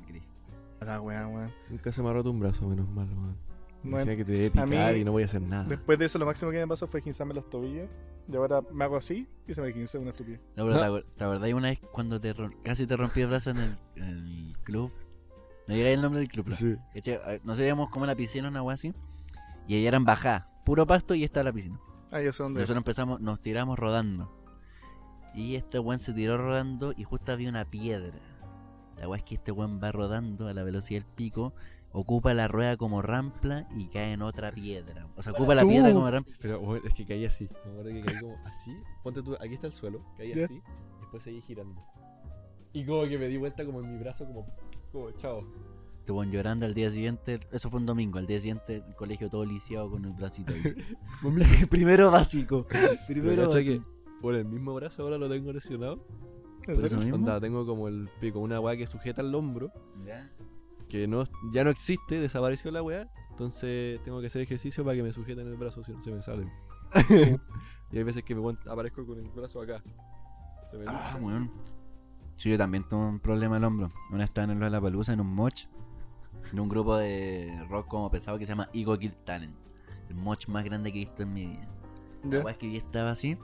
gris. 0.07 0.22
La 0.80 1.01
weá, 1.01 1.26
weón. 1.28 1.53
Nunca 1.70 1.93
se 1.93 2.03
me 2.03 2.09
ha 2.11 2.12
roto 2.12 2.30
un 2.30 2.40
brazo, 2.40 2.66
menos 2.68 2.88
mal, 2.88 3.07
weón. 3.09 3.36
Bueno, 3.84 4.16
que 4.16 4.24
te 4.24 4.30
debe 4.32 4.61
a 4.61 4.64
mí- 4.66 4.70
picar 4.72 4.97
y 4.97 5.05
no 5.05 5.11
voy 5.12 5.22
a 5.22 5.26
hacer 5.26 5.43
nada. 5.43 5.64
después 5.64 5.99
de 5.99 6.05
eso, 6.05 6.16
lo 6.18 6.26
máximo 6.26 6.51
que 6.53 6.59
me 6.59 6.68
pasó 6.68 6.86
fue 6.86 7.03
quinzarme 7.03 7.34
los 7.34 7.49
tobillos. 7.51 7.88
Y 8.28 8.36
ahora 8.36 8.61
me 8.72 8.84
hago 8.84 8.97
así 8.97 9.26
y 9.49 9.55
se 9.55 9.61
me 9.61 9.72
quince 9.72 9.99
una 9.99 10.11
estupidez. 10.11 10.40
No, 10.57 10.64
pero. 10.66 10.78
¿te 10.78 10.84
acuer- 10.86 11.05
¿te 11.16 11.24
acordás 11.24 11.53
una 11.53 11.68
vez 11.70 11.80
cuando 11.93 12.20
te 12.20 12.34
casi 12.62 12.86
te 12.86 12.97
rompí 12.97 13.20
el 13.22 13.28
brazo 13.28 13.51
en 13.51 13.59
el, 13.59 13.74
en 13.97 14.05
el 14.05 14.57
club? 14.62 14.93
No 15.66 15.74
digáis 15.74 15.95
el 15.97 16.03
nombre 16.03 16.20
del 16.20 16.28
club. 16.28 16.53
Sí. 16.55 16.76
Nos 17.45 17.59
íbamos 17.59 17.90
como 17.90 18.05
a 18.05 18.09
la 18.09 18.14
piscina, 18.16 18.49
una 18.49 18.62
weá 18.62 18.74
así. 18.74 18.93
Y 19.66 19.78
allá 19.78 19.88
eran 19.88 20.05
bajadas. 20.05 20.45
Puro 20.64 20.86
pasto 20.86 21.14
y 21.14 21.24
estaba 21.24 21.45
la 21.45 21.53
piscina. 21.53 21.80
Ah, 22.12 22.20
yo 22.20 22.32
sé 22.32 22.43
Y 22.43 22.45
dónde. 22.45 22.61
nosotros 22.61 22.76
empezamos, 22.78 23.20
nos 23.20 23.40
tiramos 23.40 23.78
rodando. 23.78 24.30
Y 25.35 25.55
este 25.57 25.78
weón 25.78 25.99
se 25.99 26.12
tiró 26.12 26.37
rodando 26.39 26.93
y 26.97 27.05
justo 27.05 27.33
había 27.33 27.49
una 27.49 27.64
piedra. 27.64 28.18
La 28.99 29.09
weá 29.09 29.18
es 29.18 29.24
que 29.24 29.35
este 29.37 29.51
weón 29.53 29.80
va 29.83 29.91
rodando 29.93 30.47
a 30.49 30.53
la 30.55 30.62
velocidad 30.62 31.01
del 31.03 31.11
pico, 31.14 31.55
ocupa 31.91 32.35
la 32.35 32.49
rueda 32.49 32.76
como 32.76 33.03
rampla 33.03 33.66
y 33.74 33.87
cae 33.87 34.12
en 34.12 34.22
otra 34.22 34.53
piedra. 34.53 35.09
O 35.16 35.22
sea, 35.22 35.33
ocupa 35.33 35.55
la 35.55 35.62
piedra 35.64 35.93
como 35.93 36.11
rampla. 36.11 36.35
Pero 36.41 36.61
bueno, 36.61 36.85
es 36.87 36.95
que 36.95 37.07
caí 37.07 37.24
así. 37.24 37.49
Me 37.64 37.70
acuerdo 37.70 37.91
que 37.91 38.03
caí 38.03 38.20
como 38.20 38.37
así. 38.45 38.76
Ponte 39.03 39.22
tú, 39.22 39.35
aquí 39.41 39.55
está 39.55 39.66
el 39.66 39.72
suelo. 39.72 40.05
Caí 40.16 40.35
Ya. 40.35 40.45
así. 40.45 40.55
y 40.55 41.01
Después 41.01 41.22
seguí 41.22 41.41
girando. 41.43 41.83
Y 42.74 42.85
como 42.85 43.03
que 43.05 43.18
me 43.18 43.28
di 43.28 43.37
vuelta 43.39 43.64
como 43.64 43.80
en 43.80 43.91
mi 43.93 43.99
brazo, 43.99 44.26
como. 44.26 44.47
Como, 44.93 45.11
chao. 45.12 45.47
Este 45.99 46.11
weón 46.12 46.30
llorando 46.30 46.66
al 46.66 46.74
día 46.74 46.91
siguiente. 46.91 47.41
Eso 47.53 47.70
fue 47.70 47.80
un 47.80 47.87
domingo. 47.87 48.18
Al 48.18 48.26
día 48.26 48.39
siguiente, 48.39 48.83
el 48.87 48.95
colegio 48.95 49.28
todo 49.30 49.45
lisiado 49.45 49.91
con 49.91 50.05
el 50.05 50.12
bracito 50.12 50.53
ahí. 50.53 50.62
Primero 51.70 52.11
básico. 52.11 52.66
Primero 53.07 53.49
básico. 53.49 53.85
Por 54.22 54.34
el 54.34 54.44
mismo 54.46 54.72
brazo 54.74 55.02
ahora 55.02 55.18
lo 55.18 55.28
tengo 55.28 55.52
lesionado. 55.52 56.06
¿En 56.66 56.76
Por 56.76 56.84
eso 56.84 56.96
mismo. 56.96 57.16
Onda, 57.16 57.40
tengo 57.40 57.66
como 57.66 57.88
el 57.88 58.08
pico, 58.20 58.38
una 58.38 58.60
weá 58.60 58.76
que 58.76 58.86
sujeta 58.86 59.20
el 59.20 59.34
hombro. 59.34 59.72
Ya. 60.06 60.30
Que 60.88 61.08
no, 61.08 61.24
ya 61.52 61.64
no 61.64 61.70
existe, 61.70 62.20
desapareció 62.20 62.70
la 62.70 62.82
weá. 62.82 63.10
Entonces 63.30 64.00
tengo 64.04 64.20
que 64.20 64.28
hacer 64.28 64.42
ejercicio 64.42 64.84
para 64.84 64.96
que 64.96 65.02
me 65.02 65.12
sujeten 65.12 65.46
el 65.46 65.56
brazo 65.56 65.82
si 65.82 65.92
no 65.92 66.00
se 66.00 66.12
me 66.12 66.22
salen. 66.22 66.50
y 67.90 67.96
hay 67.98 68.02
veces 68.04 68.22
que 68.22 68.34
me 68.34 68.56
aparezco 68.70 69.04
con 69.04 69.18
el 69.18 69.28
brazo 69.30 69.60
acá. 69.60 69.82
Se 70.70 70.78
me 70.78 70.84
Ah, 70.86 71.18
weón. 71.20 71.50
Sí, 72.36 72.50
yo 72.50 72.58
también 72.58 72.84
tuve 72.88 73.06
un 73.06 73.18
problema 73.18 73.56
al 73.56 73.64
hombro. 73.64 73.90
Una 74.10 74.18
vez 74.18 74.28
estaba 74.28 74.52
en 74.52 74.60
la 74.60 74.80
Palusa 74.80 75.12
en 75.12 75.20
un 75.20 75.34
moch. 75.34 75.66
En 76.52 76.60
un 76.60 76.68
grupo 76.68 76.96
de 76.96 77.64
rock 77.68 77.88
como 77.88 78.10
pesado 78.10 78.38
que 78.38 78.46
se 78.46 78.52
llama 78.52 78.68
Ego 78.72 78.96
Kill 78.98 79.14
Talent. 79.24 79.56
El 80.08 80.16
moch 80.16 80.46
más 80.48 80.64
grande 80.64 80.92
que 80.92 80.98
he 80.98 81.04
visto 81.04 81.22
en 81.22 81.32
mi 81.32 81.46
vida. 81.46 81.68
La 82.24 82.40
weá 82.40 82.52
es 82.52 82.58
que 82.58 82.70
yo 82.70 82.78
estaba 82.78 83.10
así. 83.10 83.36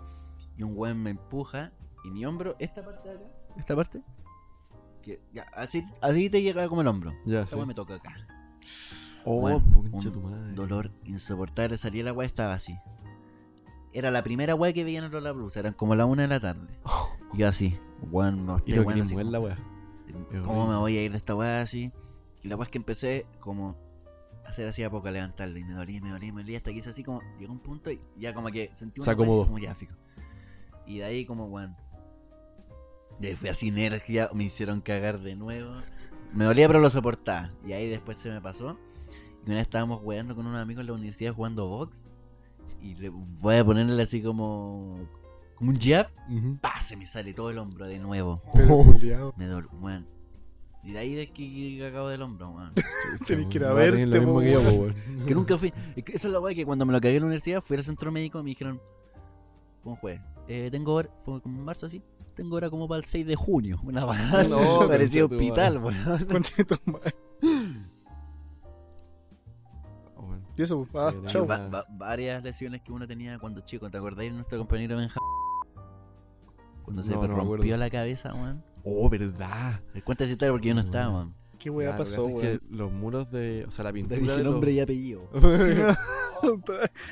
Y 0.58 0.62
un 0.64 0.72
weón 0.76 1.02
me 1.02 1.10
empuja. 1.10 1.72
Y 2.04 2.10
mi 2.10 2.26
hombro, 2.26 2.54
esta 2.58 2.84
parte 2.84 3.08
de 3.08 3.14
acá. 3.14 3.24
Esta 3.56 3.74
parte. 3.74 4.02
Que 5.02 5.20
ya, 5.32 5.44
así, 5.54 5.84
así 6.02 6.28
te 6.28 6.42
llega 6.42 6.68
como 6.68 6.82
el 6.82 6.86
hombro. 6.88 7.12
Ya, 7.24 7.42
Esta 7.42 7.56
sí. 7.56 7.64
me 7.64 7.72
toca 7.74 7.94
acá. 7.94 8.14
Oh, 9.24 9.36
Weón, 9.40 9.60
concha 9.90 10.08
un 10.08 10.14
tu 10.14 10.20
madre. 10.20 10.52
dolor 10.52 10.90
insoportable. 11.04 11.76
Salí 11.76 12.02
la 12.02 12.12
weá 12.12 12.26
estaba 12.26 12.54
así. 12.54 12.78
Era 13.92 14.10
la 14.10 14.22
primera 14.22 14.54
weá 14.54 14.72
que 14.72 14.84
veía 14.84 14.98
en 14.98 15.04
el 15.04 15.32
Blusa. 15.32 15.60
Eran 15.60 15.72
como 15.74 15.94
la 15.94 16.04
una 16.06 16.22
de 16.22 16.28
la 16.28 16.40
tarde. 16.40 16.68
Y 17.34 17.38
yo 17.38 17.48
así. 17.48 17.78
Weón, 18.10 18.46
no 18.46 18.54
weón, 18.54 18.64
quería 18.64 19.02
así 19.02 19.14
como- 19.14 19.30
la 19.30 19.40
weá. 19.40 19.58
¿Cómo 20.44 20.66
me 20.66 20.76
voy 20.76 20.96
a 20.96 21.02
ir 21.04 21.10
de 21.12 21.18
esta 21.18 21.34
weá 21.34 21.60
así? 21.60 21.92
Y 22.42 22.48
la 22.48 22.56
weá 22.56 22.64
es 22.64 22.70
que 22.70 22.78
empecé 22.78 23.26
como 23.40 23.76
a 24.46 24.48
hacer 24.48 24.66
así 24.66 24.82
a 24.82 24.90
poco 24.90 25.08
a 25.08 25.10
levantarlo. 25.10 25.58
Y 25.58 25.64
me 25.64 25.74
dolía, 25.74 26.00
me 26.00 26.10
dolía, 26.10 26.32
me 26.32 26.42
dolía. 26.42 26.56
Hasta 26.58 26.70
que 26.72 26.78
hice 26.78 26.90
así 26.90 27.04
como. 27.04 27.20
Llegó 27.38 27.52
un 27.52 27.58
punto 27.58 27.90
y 27.90 28.00
ya 28.16 28.32
como 28.32 28.48
que 28.50 28.70
sentí 28.72 29.02
Se 29.02 29.10
una 29.10 29.16
como 29.16 29.58
ya 29.58 29.74
fijo. 29.74 29.94
Y 30.88 30.98
de 30.98 31.04
ahí 31.04 31.26
como 31.26 31.44
weón. 31.46 31.76
De 33.20 33.28
ahí 33.28 33.34
fui 33.36 33.50
así 33.50 33.68
energía. 33.68 34.30
Me 34.32 34.44
hicieron 34.44 34.80
cagar 34.80 35.20
de 35.20 35.36
nuevo. 35.36 35.70
Me 36.32 36.44
dolía 36.44 36.66
pero 36.66 36.80
lo 36.80 36.88
soportaba. 36.88 37.52
Y 37.64 37.72
ahí 37.72 37.88
después 37.88 38.16
se 38.16 38.30
me 38.30 38.40
pasó. 38.40 38.78
Y 39.42 39.46
una 39.46 39.56
vez 39.56 39.62
estábamos 39.62 40.00
weando 40.02 40.34
con 40.34 40.46
unos 40.46 40.60
amigos 40.60 40.80
en 40.80 40.86
la 40.86 40.92
universidad 40.94 41.34
jugando 41.34 41.68
box. 41.68 42.08
Y 42.80 42.94
le 42.94 43.10
voy 43.10 43.56
a 43.56 43.64
ponerle 43.64 44.02
así 44.02 44.22
como. 44.22 45.06
Como 45.56 45.72
un 45.72 45.78
jab. 45.78 46.08
Ujú. 46.30 46.56
¡Pah! 46.60 46.80
Se 46.80 46.96
me 46.96 47.06
sale 47.06 47.34
todo 47.34 47.50
el 47.50 47.58
hombro 47.58 47.86
de 47.86 47.98
nuevo. 47.98 48.40
Pero, 48.54 48.78
culiao. 48.78 49.34
Me 49.36 49.46
dolió, 49.46 49.68
weón. 49.80 50.06
Y 50.84 50.92
de 50.92 50.98
ahí 51.00 51.14
de 51.14 51.30
que 51.30 51.86
acabo 51.86 52.08
del 52.08 52.22
hombro, 52.22 52.50
weón. 52.50 52.72
Tenés 53.26 53.48
que 53.48 53.58
ir 53.58 53.64
a 53.64 53.74
verte, 53.74 54.06
lo 54.06 54.20
mismo 54.20 54.40
que 54.40 54.52
yo, 54.52 54.60
weón. 54.60 54.94
Que 55.26 55.34
nunca 55.34 55.58
fui. 55.58 55.72
es 55.96 56.04
que 56.04 56.12
Esa 56.12 56.28
es 56.28 56.32
la 56.32 56.40
weá 56.40 56.54
que 56.54 56.64
cuando 56.64 56.86
me 56.86 56.92
lo 56.94 57.00
cagué 57.00 57.16
en 57.16 57.22
la 57.22 57.26
universidad 57.26 57.60
fui 57.60 57.76
al 57.76 57.82
centro 57.82 58.10
médico 58.10 58.38
y 58.40 58.42
me 58.42 58.50
dijeron. 58.50 58.80
Fue 59.80 59.92
un. 59.92 60.37
Eh, 60.48 60.68
tengo 60.72 60.94
hora. 60.94 61.08
Fue 61.24 61.40
como 61.40 61.58
en 61.58 61.64
marzo 61.64 61.86
así. 61.86 62.02
Tengo 62.34 62.56
hora 62.56 62.70
como 62.70 62.88
para 62.88 62.98
el 62.98 63.04
6 63.04 63.26
de 63.26 63.36
junio. 63.36 63.78
Una 63.84 64.06
weá. 64.10 64.44
No, 64.48 64.88
parecía 64.88 65.24
hospital, 65.24 65.78
weón. 65.78 65.96
Oh, 70.16 70.22
weón. 70.22 70.42
Y 70.56 70.62
eso, 70.62 70.86
ah, 70.94 71.12
Qué 71.22 71.26
chau. 71.28 71.46
Va- 71.46 71.68
va- 71.68 71.84
varias 71.90 72.42
lesiones 72.42 72.82
que 72.82 72.92
uno 72.92 73.06
tenía 73.06 73.38
cuando 73.38 73.60
chico. 73.60 73.90
¿Te 73.90 73.98
acordáis 73.98 74.30
de 74.30 74.36
nuestro 74.36 74.58
compañero 74.58 74.96
Benja? 74.96 75.20
Cuando 76.82 77.02
se 77.02 77.12
No, 77.12 77.20
no 77.22 77.26
rompió 77.28 77.54
acuerdo. 77.54 77.76
la 77.76 77.90
cabeza, 77.90 78.34
weón. 78.34 78.64
Oh, 78.84 79.08
verdad. 79.08 79.80
Les 79.94 80.02
cuenta 80.02 80.24
esa 80.24 80.32
historia 80.32 80.52
porque 80.52 80.68
yo 80.68 80.74
no 80.74 80.80
estaba, 80.80 81.10
weón. 81.10 81.34
¿Qué 81.58 81.70
weá 81.70 81.92
que 81.92 81.98
pasó, 81.98 82.16
pasa 82.16 82.28
es 82.28 82.34
weón? 82.34 82.40
que 82.40 82.60
los 82.76 82.92
muros 82.92 83.30
de. 83.30 83.64
O 83.66 83.70
sea, 83.70 83.84
la 83.84 83.90
Te 83.90 83.94
pintura. 83.94 84.20
dije 84.20 84.32
de 84.36 84.42
los- 84.44 84.52
nombre 84.52 84.72
y 84.72 84.80
apellido. 84.80 85.28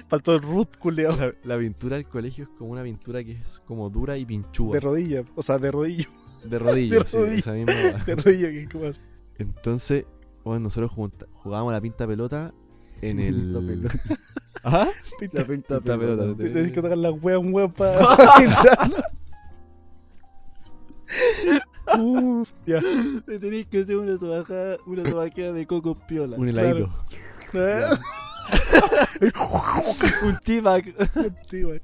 Faltó 0.09 0.35
el 0.35 0.43
root, 0.43 0.77
culiao. 0.79 1.17
la, 1.17 1.35
la 1.45 1.59
pintura 1.59 1.97
del 1.97 2.07
colegio 2.07 2.45
es 2.45 2.51
como 2.59 2.71
una 2.71 2.83
pintura 2.83 3.23
que 3.25 3.33
es 3.33 3.61
como 3.67 3.89
dura 3.91 4.17
y 4.17 4.25
pinchuda. 4.27 4.75
De 4.75 4.81
rodilla. 4.81 5.25
O 5.35 5.43
sea, 5.43 5.59
de 5.59 5.71
rodillo. 5.71 6.09
De 6.45 6.59
rodillas, 6.59 6.99
de 7.05 7.09
sí, 7.11 7.17
rodillas. 7.17 7.39
esa 7.47 7.53
misma. 7.53 7.73
De 8.07 8.15
rodilla, 8.15 8.49
¿qué 8.51 8.69
como 8.71 8.85
así? 8.87 9.01
Entonces, 9.39 10.05
bueno, 10.45 10.61
nosotros 10.61 10.91
jugábamos 10.93 11.73
la 11.73 11.81
pinta 11.81 12.07
pelota 12.07 12.55
en 13.03 13.19
el. 13.21 13.35
pelota. 13.67 13.95
¿Ah? 14.65 14.89
Pinta- 15.21 15.45
Pinta 15.45 15.81
pelota. 15.81 16.37
Tenés 16.37 16.73
que 16.73 16.81
tocar 16.83 16.97
las 16.99 17.13
weas 17.23 17.39
un 17.39 17.53
weón 17.55 17.73
para 17.73 17.99
pintarlo. 18.37 18.97
Uf, 21.99 22.51
ya. 22.67 22.81
Me 23.27 23.39
tenéis 23.39 23.67
que 23.67 23.81
hacer 23.81 23.97
una 23.97 24.17
sobajada, 24.17 24.77
una 24.87 25.05
sobajada 25.09 25.53
de 25.53 25.67
coco 25.67 25.95
piola. 26.07 26.37
Un 26.37 26.49
heladito. 26.49 26.91
Ah, 27.55 27.99
un 30.23 30.39
T-Bag. 30.45 30.85
sí, 31.49 31.65
weón. 31.65 31.83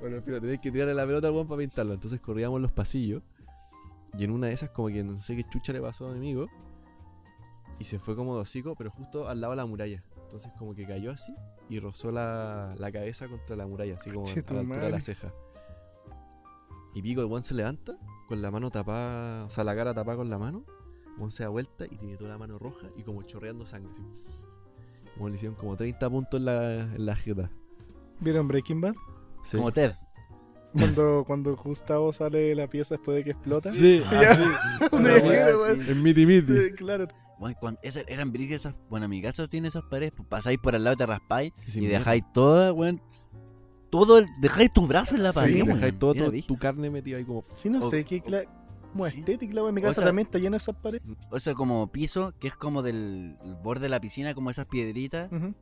Bueno, 0.00 0.16
en 0.16 0.22
fin, 0.22 0.34
tenéis 0.40 0.60
que 0.60 0.70
tirarle 0.70 0.94
la 0.94 1.06
pelota 1.06 1.28
al 1.28 1.34
weón 1.34 1.46
para 1.46 1.58
pintarlo. 1.58 1.94
Entonces 1.94 2.20
corríamos 2.20 2.60
los 2.60 2.72
pasillos. 2.72 3.22
Y 4.16 4.24
en 4.24 4.30
una 4.32 4.48
de 4.48 4.54
esas, 4.54 4.70
como 4.70 4.88
que 4.88 5.04
no 5.04 5.20
sé 5.20 5.36
qué 5.36 5.44
chucha 5.48 5.72
le 5.72 5.80
pasó 5.80 6.08
a 6.08 6.12
mi 6.12 6.18
amigo. 6.18 6.46
Y 7.78 7.84
se 7.84 7.98
fue 7.98 8.16
como 8.16 8.34
de 8.34 8.42
hocico, 8.42 8.74
pero 8.76 8.90
justo 8.90 9.28
al 9.28 9.40
lado 9.40 9.52
de 9.52 9.56
la 9.58 9.66
muralla. 9.66 10.02
Entonces, 10.22 10.52
como 10.58 10.74
que 10.74 10.86
cayó 10.86 11.10
así 11.12 11.34
y 11.68 11.80
rozó 11.80 12.10
la, 12.12 12.74
la 12.78 12.92
cabeza 12.92 13.26
contra 13.28 13.56
la 13.56 13.66
muralla, 13.66 13.96
así 13.98 14.10
como 14.10 14.26
Che, 14.26 14.40
a 14.40 14.52
la 14.52 14.60
altura 14.60 14.60
de 14.60 14.82
la 14.82 14.88
madre. 14.90 15.00
ceja. 15.00 15.32
Y 16.94 17.02
pico, 17.02 17.20
el 17.20 17.26
weón 17.26 17.42
se 17.42 17.54
levanta 17.54 17.96
con 18.28 18.42
la 18.42 18.50
mano 18.50 18.70
tapada, 18.70 19.44
o 19.44 19.50
sea, 19.50 19.64
la 19.64 19.74
cara 19.74 19.94
tapada 19.94 20.16
con 20.18 20.30
la 20.30 20.38
mano. 20.38 20.64
Weón 21.18 21.30
se 21.30 21.42
da 21.42 21.48
vuelta 21.48 21.84
y 21.86 21.96
tiene 21.96 22.16
toda 22.16 22.30
la 22.30 22.38
mano 22.38 22.58
roja 22.58 22.88
y 22.96 23.02
como 23.02 23.22
chorreando 23.22 23.66
sangre. 23.66 23.92
Así. 23.92 24.02
Como 25.20 25.28
le 25.28 25.34
hicieron 25.36 25.54
como 25.54 25.76
30 25.76 26.08
puntos 26.08 26.40
en 26.40 26.46
la, 26.46 26.80
en 26.80 27.04
la 27.04 27.14
jeta. 27.14 27.50
¿Vieron 28.20 28.48
Breaking 28.48 28.80
Bad? 28.80 28.94
Sí. 29.44 29.58
Como 29.58 29.70
Ted. 29.70 29.92
Cuando, 30.72 31.24
cuando 31.26 31.54
Gustavo 31.56 32.10
sale 32.14 32.38
de 32.38 32.54
la 32.54 32.68
pieza 32.68 32.94
después 32.94 33.16
de 33.18 33.24
que 33.24 33.30
explota. 33.32 33.70
Sí. 33.70 34.02
Una 34.92 35.10
así. 35.14 35.90
En 35.90 36.02
miti 36.02 36.24
miti. 36.24 36.56
Sí, 36.56 36.72
claro. 36.72 37.06
Bueno, 37.38 37.54
cuando, 37.60 37.78
esas 37.82 38.04
eran 38.08 38.32
esas. 38.34 38.74
Bueno, 38.88 39.08
mi 39.08 39.20
casa 39.20 39.46
tiene 39.46 39.68
esas 39.68 39.82
paredes. 39.90 40.14
Pues 40.16 40.26
pasáis 40.26 40.58
por 40.58 40.74
al 40.74 40.84
lado, 40.84 40.96
te 40.96 41.04
raspáis 41.04 41.52
Y 41.74 41.84
dejáis 41.84 42.24
toda, 42.32 42.72
weón. 42.72 43.02
Todo 43.90 44.20
el, 44.20 44.26
dejáis 44.40 44.72
tu 44.72 44.86
brazo 44.86 45.16
en 45.16 45.22
la 45.22 45.34
pared, 45.34 45.52
Sí, 45.56 45.62
weón. 45.62 45.74
dejáis 45.74 45.98
brígido. 46.30 46.54
tu 46.54 46.58
carne 46.58 46.88
metida 46.88 47.18
ahí 47.18 47.24
como. 47.26 47.44
Sí, 47.56 47.68
no 47.68 47.80
O- 47.80 47.90
sé 47.90 48.06
qué 48.06 48.22
como 48.92 49.06
Sí. 49.08 49.18
estética 49.20 49.54
la 49.54 49.62
wea. 49.64 49.72
Mi 49.72 49.80
O 49.80 49.84
casa 49.84 50.00
sea- 50.00 50.06
también 50.06 50.26
está 50.26 50.38
llena 50.38 50.52
de 50.52 50.56
esas 50.58 50.76
paredes. 50.76 51.02
O 51.30 51.40
sea, 51.40 51.54
como 51.54 51.90
piso, 51.92 52.32
que 52.38 52.48
es 52.48 52.56
como 52.56 52.82
del 52.82 53.36
el 53.44 53.54
borde 53.56 53.82
de 53.82 53.88
la 53.88 54.00
piscina, 54.00 54.34
como 54.34 54.50
esas 54.50 54.66
piedritas. 54.66 55.30
Ujú. 55.32 55.54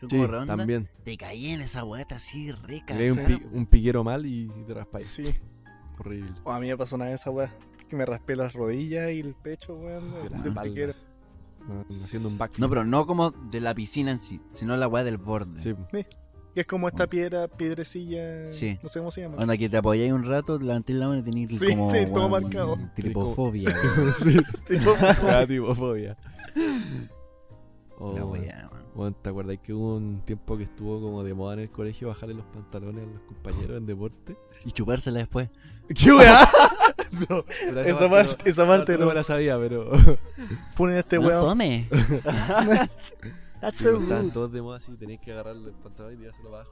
Son 0.00 0.10
Sí, 0.10 0.16
como 0.16 0.26
redondas. 0.26 0.56
también. 0.58 0.88
Te 1.04 1.16
caí 1.16 1.48
en 1.50 1.62
esa 1.62 1.82
hueá 1.84 2.06
así 2.10 2.52
rica. 2.52 2.94
Le 2.94 3.10
un, 3.12 3.24
pi- 3.24 3.42
un 3.52 3.66
piquero 3.66 4.04
mal 4.04 4.26
y 4.26 4.50
te 4.66 4.74
raspáis. 4.74 5.06
Sí. 5.08 5.24
Horrible. 5.98 6.32
O 6.44 6.52
a 6.52 6.60
mí 6.60 6.68
me 6.68 6.76
pasó 6.76 6.96
una 6.96 7.06
vez 7.06 7.14
esa 7.20 7.30
weá. 7.30 7.50
Que 7.88 7.96
me 7.96 8.04
raspé 8.04 8.36
las 8.36 8.52
rodillas 8.52 9.10
y 9.12 9.20
el 9.20 9.34
pecho, 9.34 9.74
weón. 9.76 10.12
Ah, 10.16 11.82
Haciendo 12.04 12.28
un 12.28 12.38
backflip. 12.38 12.60
No, 12.60 12.68
pero 12.68 12.84
no 12.84 13.06
como 13.06 13.30
de 13.32 13.60
la 13.60 13.74
piscina 13.74 14.10
en 14.12 14.18
sí, 14.18 14.40
sino 14.52 14.76
la 14.76 14.86
hueá 14.86 15.02
del 15.02 15.16
borde. 15.16 15.60
Sí. 15.60 15.74
Que 16.56 16.62
es 16.62 16.66
como 16.66 16.88
esta 16.88 17.06
piedra, 17.06 17.48
piedrecilla. 17.48 18.50
Sí. 18.50 18.78
No 18.82 18.88
sé 18.88 18.98
cómo 19.00 19.10
se 19.10 19.20
llama. 19.20 19.36
Onda 19.36 19.58
que 19.58 19.68
te 19.68 19.76
apoyáis 19.76 20.10
un 20.10 20.24
rato, 20.24 20.58
levantéis 20.58 20.98
la 20.98 21.06
mano 21.08 21.20
y 21.20 21.22
tenéis 21.22 21.50
Sí, 21.50 21.66
como. 21.68 21.92
sí, 21.92 22.06
todo 22.14 22.30
marcado. 22.30 22.78
Tripofobia. 22.94 23.76
sí. 24.18 24.38
Tipo, 24.66 24.94
Ah, 25.28 25.44
tipo 25.46 25.74
fobia. 25.74 26.16
Oh, 27.98 28.14
La 28.16 28.24
weón. 28.24 28.46
bueno, 28.94 29.14
¿Te 29.20 29.28
acuerdas 29.28 29.58
que 29.62 29.74
hubo 29.74 29.96
un 29.96 30.22
tiempo 30.24 30.56
que 30.56 30.62
estuvo 30.64 30.98
como 30.98 31.22
de 31.24 31.34
moda 31.34 31.52
en 31.52 31.60
el 31.60 31.68
colegio 31.70 32.08
bajarle 32.08 32.34
los 32.36 32.46
pantalones 32.46 33.04
a 33.06 33.10
los 33.12 33.20
compañeros 33.24 33.76
en 33.76 33.84
deporte? 33.84 34.36
Y 34.64 34.72
chupársela 34.72 35.18
después. 35.18 35.50
¡Qué 35.94 36.10
weá! 36.10 36.48
no, 37.28 37.44
esa 37.82 38.08
parte, 38.08 38.48
esa 38.48 38.66
parte 38.66 38.94
no 38.94 39.00
no. 39.00 39.06
me 39.08 39.14
la 39.14 39.24
sabía, 39.24 39.58
pero. 39.58 39.90
Ponen 40.74 40.96
a 40.96 41.00
este 41.00 41.18
no 41.18 41.26
weón. 41.26 41.44
fome. 41.44 41.86
That's 43.66 43.78
so 43.82 44.00
estaban 44.00 44.30
todos 44.30 44.52
de 44.52 44.62
moda 44.62 44.76
así, 44.78 44.96
tenéis 44.96 45.20
que 45.20 45.32
agarrarle 45.32 45.70
el 45.70 45.74
pantalón 45.74 46.14
y 46.14 46.16
tirárselo 46.18 46.48
abajo. 46.54 46.70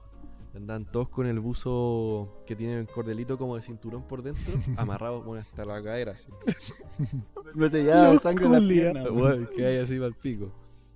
Andaban 0.54 0.84
todos 0.84 1.08
con 1.08 1.26
el 1.26 1.40
buzo 1.40 2.36
que 2.46 2.54
tiene 2.54 2.74
el 2.78 2.86
cordelito 2.86 3.36
como 3.36 3.56
de 3.56 3.62
cinturón 3.62 4.06
por 4.06 4.22
dentro, 4.22 4.54
amarrado 4.76 5.20
bueno, 5.22 5.42
hasta 5.42 5.64
la 5.64 5.82
cadera 5.82 6.12
así. 6.12 6.28
No 7.56 7.68
te 7.70 7.82
lleva 7.82 8.12
Los 8.12 8.22
sangre 8.22 8.46
en 8.46 8.52
la 8.52 8.60
pierna. 8.60 9.08
Bueno, 9.10 9.48
que 9.50 9.66
hay 9.66 9.78
así 9.78 9.94
para 9.96 10.06
el 10.06 10.14
pico. 10.14 10.52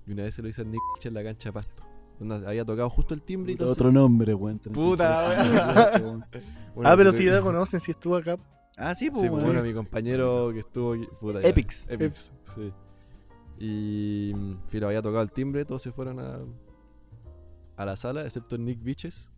Y 0.06 0.12
una 0.12 0.22
vez 0.22 0.34
se 0.36 0.42
lo 0.42 0.48
hizo 0.48 0.62
a 0.62 0.64
Nick 0.64 0.80
en 1.04 1.14
la 1.14 1.22
cancha 1.24 1.48
de 1.48 1.52
pasto. 1.52 1.82
Había 2.46 2.64
tocado 2.64 2.88
justo 2.90 3.14
el 3.14 3.22
timbre 3.22 3.52
y 3.52 3.56
todo. 3.56 3.72
Otro 3.72 3.92
nombre, 3.92 4.34
weón. 4.34 4.58
Puta, 4.58 5.98
weón. 6.00 6.24
Bueno, 6.74 6.90
Ah, 6.90 6.96
pero 6.96 7.10
si 7.12 7.24
ya 7.24 7.32
la 7.32 7.40
conocen, 7.40 7.80
si 7.80 7.90
estuvo 7.90 8.16
acá. 8.16 8.36
Ah, 8.76 8.94
sí, 8.94 9.10
pues, 9.10 9.22
Sí, 9.24 9.28
pues, 9.28 9.44
bueno, 9.44 9.62
mi 9.62 9.74
compañero 9.74 10.50
que 10.52 10.60
estuvo 10.60 10.94
aquí. 10.94 11.08
Puta, 11.20 11.40
ya. 11.42 11.48
Epix. 11.48 11.88
Epix, 11.90 12.32
sí. 12.54 12.72
Y. 13.58 14.32
mm, 14.34 14.56
Filo, 14.68 14.86
había 14.88 15.02
tocado 15.02 15.22
el 15.22 15.30
timbre, 15.32 15.64
todos 15.64 15.82
se 15.82 15.92
fueron 15.92 16.20
a. 16.20 16.38
a 17.76 17.84
la 17.84 17.96
sala, 17.96 18.24
excepto 18.24 18.56
Nick 18.58 18.82
Biches 18.82 19.30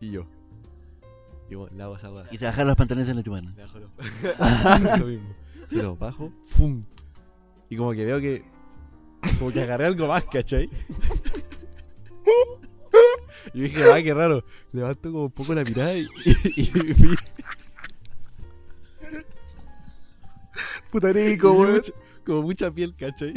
y 0.00 0.10
yo. 0.10 0.26
Y 1.48 1.54
bueno, 1.54 1.90
weá. 1.90 2.26
Y 2.32 2.38
se 2.38 2.44
bajaron 2.46 2.68
los 2.68 2.76
pantalones 2.76 3.08
en 3.08 3.16
la 3.16 3.22
chupana. 3.22 3.50
Le 3.56 3.62
bajo 3.62 3.78
los- 3.78 3.90
Eso 4.94 5.06
mismo. 5.70 5.96
Bajo, 5.96 6.32
¡fum! 6.44 6.82
Y 7.70 7.76
como 7.76 7.92
que 7.92 8.04
veo 8.04 8.20
que. 8.20 8.44
Como 9.38 9.52
que 9.52 9.62
agarré 9.62 9.86
algo 9.86 10.06
más, 10.08 10.24
¿cachai? 10.24 10.68
Y 13.54 13.60
dije, 13.62 13.84
ah, 13.92 14.02
qué 14.02 14.12
raro. 14.12 14.44
Levanto 14.72 15.10
como 15.12 15.24
un 15.26 15.30
poco 15.30 15.54
la 15.54 15.62
mirada 15.64 15.94
y, 15.96 16.06
y, 16.24 16.62
y 16.62 16.70
vi- 16.70 17.16
Puta 20.90 21.12
rico, 21.12 21.52
weón. 21.52 21.82
Mucha- 22.26 22.32
como 22.32 22.42
mucha 22.42 22.70
piel, 22.70 22.94
¿cachai? 22.96 23.34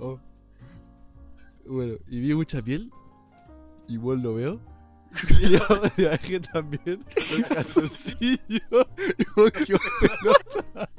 Oh. 0.00 0.18
Bueno, 1.66 1.94
y 2.08 2.20
vi 2.20 2.34
mucha 2.34 2.62
piel. 2.62 2.90
Y 3.86 3.96
vos 3.96 4.18
lo 4.20 4.34
veo. 4.34 4.60
Y 5.40 5.50
yo 5.50 5.60
le 5.96 6.08
bajé 6.08 6.40
también 6.40 7.04
los 7.38 7.48
calzoncillos. 7.48 8.86
Y 9.18 9.24
vos 9.36 9.50
quedó 9.52 9.78
pelota. 10.00 10.90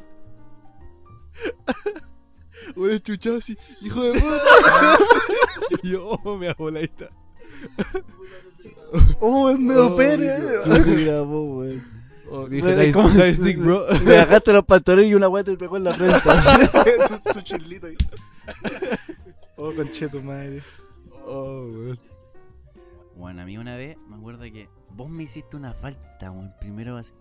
Bueno, 2.76 2.97
chuchado 2.99 3.38
así, 3.38 3.57
hijo 3.82 4.01
de 4.03 4.20
puta. 4.20 4.97
Y 5.84 5.89
yo, 5.91 6.07
oh, 6.07 6.38
me 6.38 6.49
aboladita. 6.49 7.09
Oh, 9.20 9.49
es 9.49 9.59
medio 9.59 9.93
Oh, 9.93 9.95
pene. 9.95 10.34
Mira, 10.86 11.22
vos, 11.22 11.57
weón. 11.67 11.99
Oh, 12.32 12.47
dije, 12.47 12.75
nice, 12.75 12.91
¿cómo- 12.93 13.09
nice 13.09 13.41
dick, 13.41 13.57
bro. 13.57 13.86
Me 14.05 14.17
bajaste 14.17 14.53
los 14.53 14.65
pantalones 14.65 15.09
y 15.09 15.15
una 15.15 15.27
weá 15.30 15.43
te 15.43 15.57
pegó 15.57 15.77
en 15.77 15.84
la 15.86 15.93
frente. 15.93 16.19
su, 17.07 17.34
su 17.34 17.41
chilito 17.41 17.88
ahí. 17.88 17.95
Oh, 19.61 19.73
concheto, 19.75 20.21
madre. 20.21 20.61
Oh, 21.25 21.67
weón. 21.69 21.99
Bueno, 23.17 23.41
a 23.41 23.45
mí 23.45 23.57
una 23.57 23.75
vez 23.75 23.97
me 24.07 24.15
acuerdo 24.15 24.43
que 24.43 24.69
vos 24.91 25.09
me 25.09 25.23
hiciste 25.23 25.57
una 25.57 25.73
falta, 25.73 26.32
weón. 26.32 26.53
Primero 26.61 26.95
así. 26.95 27.11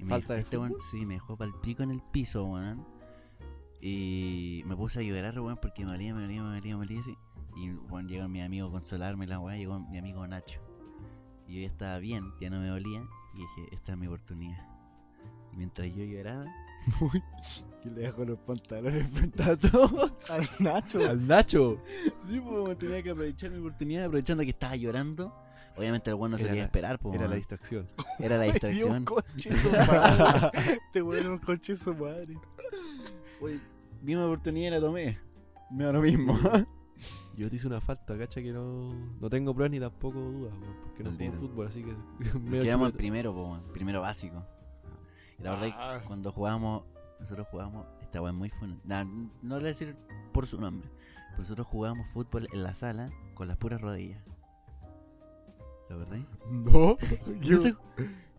Y 0.00 0.02
me 0.02 0.08
¿Falta 0.10 0.28
dejó- 0.28 0.34
de 0.34 0.40
este 0.40 0.58
weón, 0.58 0.74
sí, 0.90 1.06
me 1.06 1.14
dejó 1.14 1.36
pal 1.36 1.54
pico 1.62 1.84
en 1.84 1.92
el 1.92 2.02
piso, 2.10 2.44
weón. 2.46 2.84
Y 3.80 4.62
me 4.66 4.74
puse 4.76 4.98
a 5.00 5.02
llorar, 5.02 5.38
weón, 5.38 5.58
porque 5.60 5.84
me 5.84 5.92
dolía, 5.92 6.14
me 6.14 6.22
dolía, 6.22 6.42
me 6.42 6.54
dolía, 6.56 6.76
me 6.76 6.84
dolía 6.86 7.00
así. 7.00 7.16
Y 7.56 7.70
weón, 7.70 8.08
llegó 8.08 8.28
mi 8.28 8.42
amigo 8.42 8.66
a 8.66 8.70
consolarme, 8.72 9.26
la 9.28 9.38
weá, 9.38 9.56
llegó 9.56 9.78
mi 9.78 9.98
amigo 9.98 10.26
Nacho. 10.26 10.58
Y 11.46 11.54
yo 11.54 11.60
ya 11.60 11.66
estaba 11.68 11.98
bien, 12.00 12.32
ya 12.40 12.50
no 12.50 12.58
me 12.58 12.66
dolía. 12.66 13.04
Y 13.34 13.38
dije, 13.38 13.68
esta 13.72 13.92
es 13.92 13.98
mi 13.98 14.06
oportunidad. 14.06 14.66
Y 15.52 15.56
mientras 15.56 15.88
yo 15.94 16.04
lloraba, 16.04 16.46
y 17.84 17.88
le 17.90 18.02
dejo 18.02 18.24
los 18.24 18.38
pantalones 18.40 19.08
frente 19.10 19.42
a 19.42 19.56
todos. 19.56 20.30
Al 20.30 20.48
Nacho. 20.58 20.98
Al 21.10 21.26
Nacho. 21.26 21.78
Sí, 22.28 22.40
pues 22.40 22.78
tenía 22.78 23.02
que 23.02 23.10
aprovechar 23.10 23.50
mi 23.50 23.58
oportunidad, 23.58 24.04
aprovechando 24.06 24.42
que 24.42 24.50
estaba 24.50 24.76
llorando. 24.76 25.34
Obviamente 25.76 26.10
el 26.10 26.16
weón 26.16 26.30
no 26.30 26.38
se 26.38 26.46
quería 26.46 26.64
esperar, 26.64 27.00
pues. 27.00 27.16
Era 27.16 27.26
la 27.26 27.34
distracción. 27.34 27.88
Era 28.20 28.36
la 28.36 28.44
distracción. 28.44 29.04
Este 29.36 31.02
weón 31.02 31.24
es 31.24 31.28
un 31.28 31.38
conche 31.38 31.74
su 31.74 31.94
madre. 31.94 32.38
Oye, 33.40 33.58
vi 34.00 34.14
una 34.14 34.26
oportunidad 34.26 34.68
y 34.68 34.70
la 34.70 34.80
tomé. 34.80 35.18
Me 35.72 35.84
da 35.84 35.92
lo 35.92 36.00
mismo. 36.00 36.38
Yo 37.36 37.50
te 37.50 37.56
hice 37.56 37.66
una 37.66 37.80
falta, 37.80 38.16
cacha 38.16 38.40
que 38.42 38.52
no, 38.52 38.94
no 39.20 39.28
tengo 39.30 39.52
pruebas 39.54 39.70
ni 39.72 39.80
tampoco 39.80 40.18
dudas, 40.20 40.52
weón, 40.54 40.76
porque 40.84 41.02
no 41.04 41.10
juego 41.10 41.32
Maldito. 41.32 41.48
fútbol, 41.48 41.66
así 41.68 41.82
que 41.82 41.94
Quedamos 42.62 42.90
en 42.90 42.96
primero, 42.96 43.34
po, 43.34 43.42
weón, 43.44 43.62
primero 43.72 44.00
básico. 44.00 44.44
Y 45.38 45.42
la 45.42 45.50
verdad 45.50 45.66
es 45.68 45.74
Ah. 45.76 45.98
que 46.00 46.06
cuando 46.06 46.30
jugamos, 46.32 46.84
nosotros 47.20 47.46
jugamos, 47.50 47.86
esta 48.00 48.20
weá 48.22 48.30
es 48.30 48.36
muy 48.38 48.50
fun. 48.50 48.80
Nah, 48.84 49.04
no 49.04 49.54
le 49.56 49.60
voy 49.60 49.64
a 49.64 49.68
decir 49.68 49.96
por 50.32 50.46
su 50.46 50.60
nombre. 50.60 50.88
pero 51.30 51.42
nosotros 51.42 51.66
jugábamos 51.66 52.08
fútbol 52.10 52.46
en 52.52 52.62
la 52.62 52.74
sala 52.74 53.10
con 53.34 53.48
las 53.48 53.56
puras 53.56 53.80
rodillas. 53.80 54.22
¿La 55.90 55.96
verdad? 55.98 56.18
No, 56.50 56.96
Yo 57.40 57.60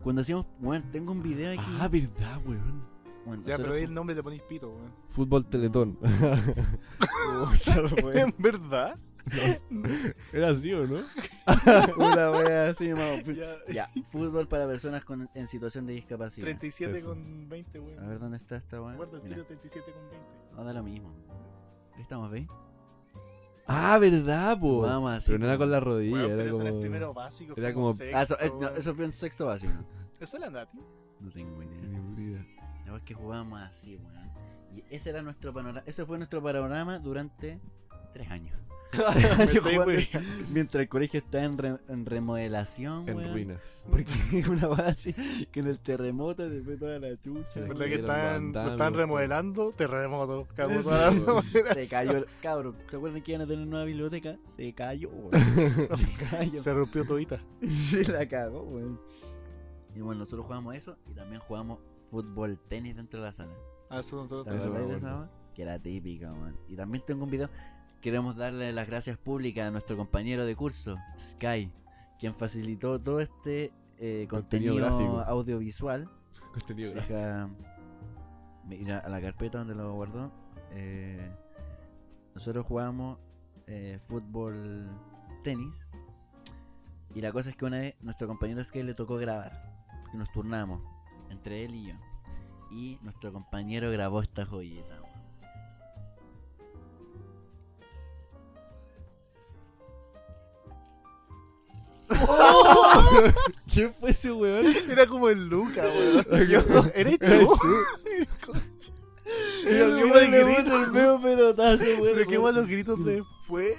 Cuando 0.02 0.22
hacíamos, 0.22 0.46
bueno, 0.58 0.84
tengo 0.92 1.12
un 1.12 1.22
video 1.22 1.52
aquí. 1.60 1.70
Ah, 1.78 1.88
verdad, 1.88 2.40
weón. 2.46 2.95
Bueno, 3.26 3.42
Ya, 3.46 3.56
pero 3.58 3.72
ahí 3.74 3.82
el 3.82 3.92
nombre 3.92 4.14
te 4.14 4.22
ponéis 4.22 4.42
pito, 4.42 4.70
weón. 4.70 4.92
Fútbol 5.10 5.44
Teletón. 5.46 5.98
¿En 8.14 8.34
verdad? 8.38 8.96
Era 10.32 10.50
así, 10.50 10.72
¿o 10.72 10.86
no? 10.86 11.00
Una 11.98 12.30
wea 12.30 12.68
así 12.70 12.88
fu- 13.24 13.32
Ya, 13.32 13.56
Ya, 13.68 13.90
fútbol 14.10 14.46
para 14.46 14.66
personas 14.68 15.04
con, 15.04 15.28
en 15.34 15.48
situación 15.48 15.84
de 15.86 15.94
discapacidad. 15.94 16.44
37 16.44 16.98
Eso. 16.98 17.08
con 17.08 17.48
20, 17.48 17.80
weón. 17.80 17.98
A 18.04 18.06
ver 18.08 18.18
dónde 18.20 18.36
está 18.36 18.56
esta 18.56 18.80
weá. 18.80 18.94
Guarda 18.94 19.16
el 19.18 19.22
tiro 19.24 19.44
37 19.44 19.92
con 19.92 20.02
20. 20.10 20.26
no 20.56 20.64
da 20.64 20.72
lo 20.72 20.82
mismo. 20.84 21.12
Ahí 21.96 22.02
estamos, 22.02 22.30
¿veis? 22.30 22.46
Ah, 23.66 23.98
verdad, 23.98 24.60
po. 24.60 24.82
Vamos 24.82 25.10
así. 25.12 25.26
Pero 25.26 25.38
no 25.40 25.46
era 25.46 25.58
con 25.58 25.70
la 25.72 25.80
rodilla, 25.80 26.12
Weón, 26.14 26.26
pero 26.28 26.40
era 26.42 26.50
eso 26.50 26.58
como... 26.58 26.68
en 26.68 26.74
el 26.76 26.80
primero 26.80 27.12
básico. 27.12 27.54
era 27.56 27.74
como 27.74 27.92
sexto, 27.94 28.16
Ah, 28.16 28.22
eso, 28.22 28.38
es- 28.38 28.52
no, 28.52 28.58
weón. 28.58 28.76
eso 28.76 28.94
fue 28.94 29.04
en 29.06 29.12
sexto 29.12 29.46
básico. 29.46 29.72
¿Eso 30.20 30.36
era 30.36 30.50
Nati? 30.50 30.78
No 31.20 31.30
tengo 31.32 31.62
idea. 31.64 31.85
Es 32.96 33.02
que 33.04 33.14
jugábamos 33.14 33.60
así, 33.60 33.96
weón. 33.96 34.26
Y 34.74 34.84
ese 34.94 35.10
era 35.10 35.22
nuestro 35.22 35.52
panorama. 35.54 35.82
Ese 35.86 36.04
fue 36.04 36.18
nuestro 36.18 36.42
panorama 36.42 36.98
durante 36.98 37.58
tres 38.12 38.30
años. 38.30 38.56
Mientras 40.52 40.82
el 40.82 40.88
colegio 40.88 41.20
está 41.20 41.42
en, 41.42 41.58
re- 41.58 41.78
en 41.88 42.06
remodelación, 42.06 43.08
En 43.08 43.16
weón. 43.16 43.32
ruinas. 43.32 43.60
Porque 43.90 44.12
una 44.50 44.66
base 44.68 45.14
que 45.50 45.60
en 45.60 45.66
el 45.66 45.78
terremoto 45.80 46.48
se 46.48 46.60
fue 46.62 46.76
toda 46.76 46.98
la 46.98 47.16
chucha. 47.18 47.48
Se 47.50 47.60
¿Verdad 47.60 47.82
Era 47.82 47.88
que 47.88 47.94
están, 48.00 48.52
lo 48.52 48.70
están 48.72 48.94
remodelando? 48.94 49.72
Terremoto. 49.72 50.46
Cagó 50.54 50.78
Sí, 50.78 50.84
toda 50.84 51.10
la 51.10 51.20
weón. 51.20 51.44
Se 51.74 51.88
cayó, 51.88 52.16
el- 52.18 52.26
cabrón. 52.42 52.76
¿Se 52.88 52.96
acuerdan 52.96 53.22
que 53.22 53.32
iban 53.32 53.42
a 53.42 53.46
tener 53.46 53.66
nueva 53.66 53.84
biblioteca? 53.84 54.36
Se 54.50 54.72
cayó, 54.72 55.10
weón. 55.10 55.64
Se 55.64 55.88
cayó. 56.30 56.62
Se 56.62 56.72
rompió 56.72 57.04
todita. 57.06 57.40
Se 57.68 58.04
la 58.10 58.26
cagó, 58.26 58.62
weón. 58.62 59.00
Y 59.94 60.00
bueno, 60.00 60.20
nosotros 60.20 60.46
jugamos 60.46 60.74
eso 60.76 60.96
y 61.10 61.14
también 61.14 61.40
jugamos 61.40 61.78
fútbol, 62.10 62.58
tenis 62.68 62.96
dentro 62.96 63.20
de 63.20 63.26
la 63.26 63.32
sala. 63.32 63.52
Ah, 63.90 64.00
eso 64.00 64.16
nosotros 64.16 64.46
¿Te 64.46 64.56
Eso 64.56 64.66
acordáis 64.66 64.86
me 64.86 64.92
de 64.92 64.98
esa 64.98 65.08
acuerdo. 65.08 65.30
weá? 65.32 65.52
Que 65.54 65.62
era 65.62 65.78
típica, 65.78 66.32
weón. 66.32 66.56
Y 66.68 66.76
también 66.76 67.04
tengo 67.06 67.24
un 67.24 67.30
video. 67.30 67.50
Queremos 68.00 68.36
darle 68.36 68.72
las 68.72 68.86
gracias 68.86 69.16
públicas 69.18 69.66
a 69.66 69.70
nuestro 69.70 69.96
compañero 69.96 70.44
de 70.44 70.54
curso, 70.54 70.96
Sky, 71.18 71.72
quien 72.18 72.34
facilitó 72.34 73.00
todo 73.00 73.20
este 73.20 73.72
eh, 73.98 74.26
Contenido 74.28 75.24
audiovisual. 75.24 76.08
Contenido 76.52 76.92
gráfico. 76.92 77.18
Deja 77.18 77.48
mira 78.64 78.98
a 78.98 79.08
la 79.08 79.20
carpeta 79.20 79.58
donde 79.58 79.74
lo 79.74 79.92
guardó. 79.94 80.30
Eh, 80.72 81.30
nosotros 82.34 82.66
jugamos 82.66 83.18
eh, 83.66 83.98
fútbol, 84.06 84.88
tenis. 85.42 85.86
Y 87.14 87.20
la 87.22 87.32
cosa 87.32 87.50
es 87.50 87.56
que 87.56 87.64
una 87.64 87.78
vez 87.78 87.94
nuestro 88.02 88.26
compañero 88.28 88.62
Sky 88.62 88.82
le 88.82 88.94
tocó 88.94 89.16
grabar. 89.16 89.52
Y 90.12 90.16
nos 90.16 90.30
turnamos 90.32 90.82
entre 91.30 91.64
él 91.64 91.74
y 91.74 91.86
yo. 91.88 91.94
Y 92.70 92.98
nuestro 93.02 93.32
compañero 93.32 93.90
grabó 93.90 94.22
esta 94.22 94.44
joyita. 94.44 95.00
weón. 95.00 95.06
¿Quién 103.72 103.92
fue 103.98 104.10
ese 104.10 104.32
weón? 104.32 104.66
Era 104.88 105.06
como 105.06 105.28
el 105.28 105.48
Luca, 105.48 105.82
weón. 105.84 106.46
Yo, 106.48 106.60
¿Eres 106.94 107.18
tú? 107.18 107.58
Pero 109.64 109.84
El 109.86 109.96
qué 109.96 110.04
weón 110.04 110.10
mal 110.10 110.30
le 110.30 110.44
grito. 110.44 110.62
puso 110.62 110.84
el 110.84 110.92
feo 110.92 111.20
pelotazo, 111.20 111.84
weón. 112.00 112.14
Pero 112.16 112.30
qué 112.30 112.38
malos 112.38 112.66
gritos 112.68 113.04
después. 113.04 113.76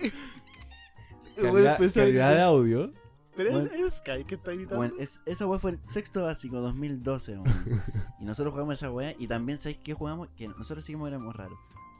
Calidad, 1.35 1.73
empezó 1.75 2.01
a 2.01 2.03
calidad 2.03 2.27
de 2.29 2.33
gritar. 2.35 2.39
audio. 2.39 2.91
Pero 3.37 3.51
Bueno. 3.51 3.69
es, 3.71 3.93
Sky 3.99 4.23
que 4.25 4.35
está 4.35 4.51
gritando. 4.51 4.75
Bueno, 4.77 4.95
es- 4.99 5.21
esa 5.25 5.47
weá 5.47 5.59
fue 5.59 5.71
el 5.71 5.79
sexto 5.85 6.23
básico, 6.23 6.59
2012, 6.59 7.37
weón. 7.37 7.83
Y 8.19 8.25
nosotros 8.25 8.51
jugamos 8.53 8.73
esa 8.75 8.91
weá. 8.91 9.13
Y 9.17 9.27
también, 9.27 9.59
¿sabéis 9.59 9.79
qué 9.83 9.93
jugamos? 9.93 10.27
Que 10.35 10.47
nosotros 10.47 10.83
sí 10.83 10.93
que 10.95 11.07
éramos 11.07 11.35
raros. 11.35 11.57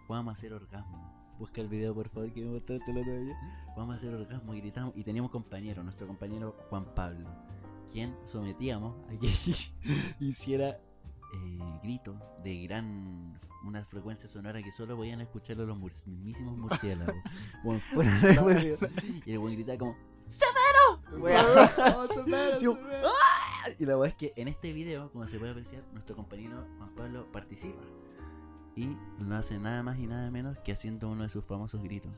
Jugamos 0.07 0.31
a 0.31 0.33
hacer 0.37 0.51
orgasmo. 0.53 1.15
Busca 1.39 1.61
el 1.61 1.67
video, 1.67 1.93
por 1.93 2.09
favor, 2.09 2.33
que 2.33 2.41
me 2.41 2.49
mostraste 2.51 2.89
el 2.91 2.97
otro 2.97 3.19
día. 3.21 3.37
Jugamos 3.73 3.93
a 3.93 3.97
hacer 3.97 4.13
orgasmo 4.13 4.53
y 4.55 4.61
gritamos. 4.61 4.93
Y 4.97 5.03
teníamos 5.03 5.29
compañero, 5.31 5.83
nuestro 5.83 6.07
compañero 6.07 6.55
Juan 6.69 6.85
Pablo. 6.95 7.29
Quien 7.91 8.15
sometíamos 8.25 8.95
a 9.07 9.17
que 9.19 9.27
hiciera 10.19 10.79
eh, 11.33 11.79
gritos 11.83 12.15
de 12.43 12.63
gran. 12.63 13.37
Una 13.63 13.83
frecuencia 13.83 14.29
sonora 14.29 14.63
que 14.63 14.71
solo 14.71 14.95
podían 14.95 15.19
escucharlo 15.21 15.65
los 15.65 15.77
mur- 15.77 15.91
mismísimos 16.05 16.57
murciélagos. 16.57 17.15
Bueno, 17.63 17.81
fuera 17.93 18.19
de. 18.21 18.77
Y 19.25 19.31
el 19.33 19.39
buen 19.39 19.53
gritaba 19.55 19.77
como. 19.77 19.95
Sí, 22.59 22.65
como, 22.65 22.79
¡Ah! 23.05 23.69
Y 23.79 23.85
la 23.85 23.95
verdad 23.95 24.07
es 24.07 24.15
que 24.15 24.33
en 24.35 24.47
este 24.47 24.73
video, 24.73 25.11
como 25.11 25.25
se 25.27 25.37
puede 25.39 25.51
apreciar, 25.51 25.83
nuestro 25.93 26.15
compañero 26.15 26.65
Juan 26.77 26.89
Pablo 26.95 27.31
participa. 27.31 27.81
Y 28.75 28.95
no 29.19 29.35
hace 29.35 29.57
nada 29.57 29.81
más 29.83 29.97
y 29.97 30.07
nada 30.07 30.29
menos 30.29 30.57
que 30.59 30.71
haciendo 30.71 31.09
uno 31.09 31.23
de 31.23 31.29
sus 31.29 31.43
famosos 31.45 31.81
gritos. 31.83 32.11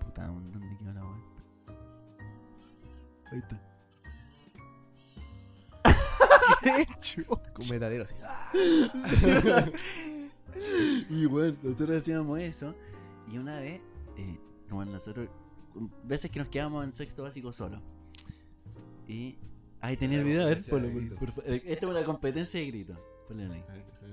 Puta, 0.00 0.26
¿dónde 0.26 0.76
quedó 0.78 0.92
la 0.92 1.04
weá? 1.04 1.22
Ahí 3.30 3.38
está. 3.38 3.60
Con 7.54 7.68
metalero 7.70 8.04
así. 8.04 8.14
Y 11.08 11.24
bueno, 11.26 11.56
nosotros 11.62 11.98
hacíamos 11.98 12.38
eso. 12.38 12.74
Y 13.30 13.38
una 13.38 13.58
vez, 13.58 13.80
eh, 14.16 14.38
como 14.68 14.84
nosotros, 14.84 15.28
veces 16.04 16.30
que 16.30 16.38
nos 16.38 16.48
quedábamos 16.48 16.84
en 16.84 16.92
sexto 16.92 17.22
básico 17.22 17.52
solo. 17.52 17.80
Y. 19.08 19.36
Ahí 19.80 19.96
tenía 19.96 20.18
el 20.18 20.24
video, 20.24 20.42
a 20.44 20.46
ver, 20.46 20.62
ponlo, 20.64 20.86
de 20.88 20.94
por- 21.10 21.18
por 21.18 21.32
favor. 21.32 21.50
Esta 21.50 21.86
es 21.86 21.90
una 21.90 22.04
competencia 22.04 22.60
de 22.60 22.66
grito. 22.66 22.94
Ponle 23.26 23.52
ahí. 23.52 23.64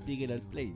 Píquele 0.04 0.34
al 0.34 0.42
play. 0.42 0.74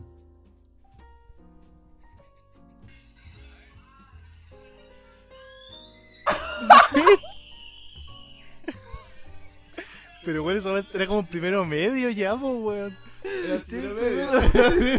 Pero 10.23 10.41
bueno, 10.43 10.59
eso 10.59 10.77
era 10.93 11.07
como 11.07 11.25
primero 11.25 11.65
medio 11.65 12.09
ya, 12.09 12.35
pues, 12.35 12.53
weón. 12.55 12.97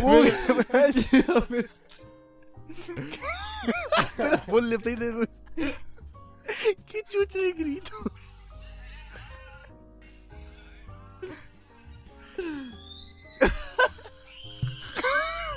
Uy, 0.03 0.32
Ponle 4.47 4.78
play 4.78 4.97
de 4.97 5.12
nuevo. 5.12 5.32
Qué 6.87 7.03
chucha 7.09 7.39
de 7.39 7.53
grito. 7.53 7.97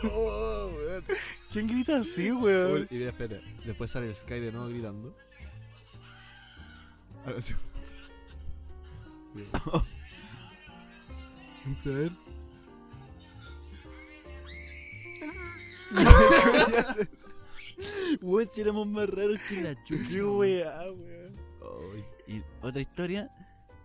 Oh, 0.04 0.72
weón. 0.78 1.04
¿Quién 1.52 1.68
grita 1.68 1.98
así, 1.98 2.32
weón? 2.32 2.88
Y 2.90 2.96
mira, 2.96 3.10
espera, 3.10 3.42
después 3.66 3.92
sale 3.92 4.08
el 4.08 4.16
Sky 4.16 4.40
de 4.40 4.52
nuevo 4.52 4.70
gritando. 4.70 5.16
Ahora 7.26 7.42
sí. 7.42 7.54
A 11.86 11.90
ver. 11.90 12.12
Weón, 18.22 18.50
si 18.50 18.62
éramos 18.62 18.88
más 18.88 19.10
raros 19.10 19.40
que 19.50 19.62
la 19.62 19.76
chucha. 19.84 20.10
Qué 20.10 20.24
weá, 20.24 20.82
weón. 20.92 21.36
Y 22.28 22.42
otra 22.62 22.82
historia, 22.82 23.30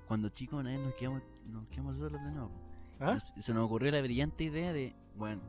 cuando 0.08 0.28
chicos 0.28 0.60
una 0.60 0.70
vez 0.70 0.80
nos 0.80 0.94
quedamos, 0.94 1.22
nos 1.46 1.66
quedamos 1.68 1.96
solos 1.98 2.20
de 2.24 2.30
nuevo. 2.30 2.50
¿Ah? 3.00 3.14
Nos- 3.14 3.32
se 3.40 3.52
nos 3.54 3.64
ocurrió 3.66 3.90
la 3.92 4.00
brillante 4.00 4.44
idea 4.44 4.72
de, 4.72 4.94
bueno, 5.16 5.40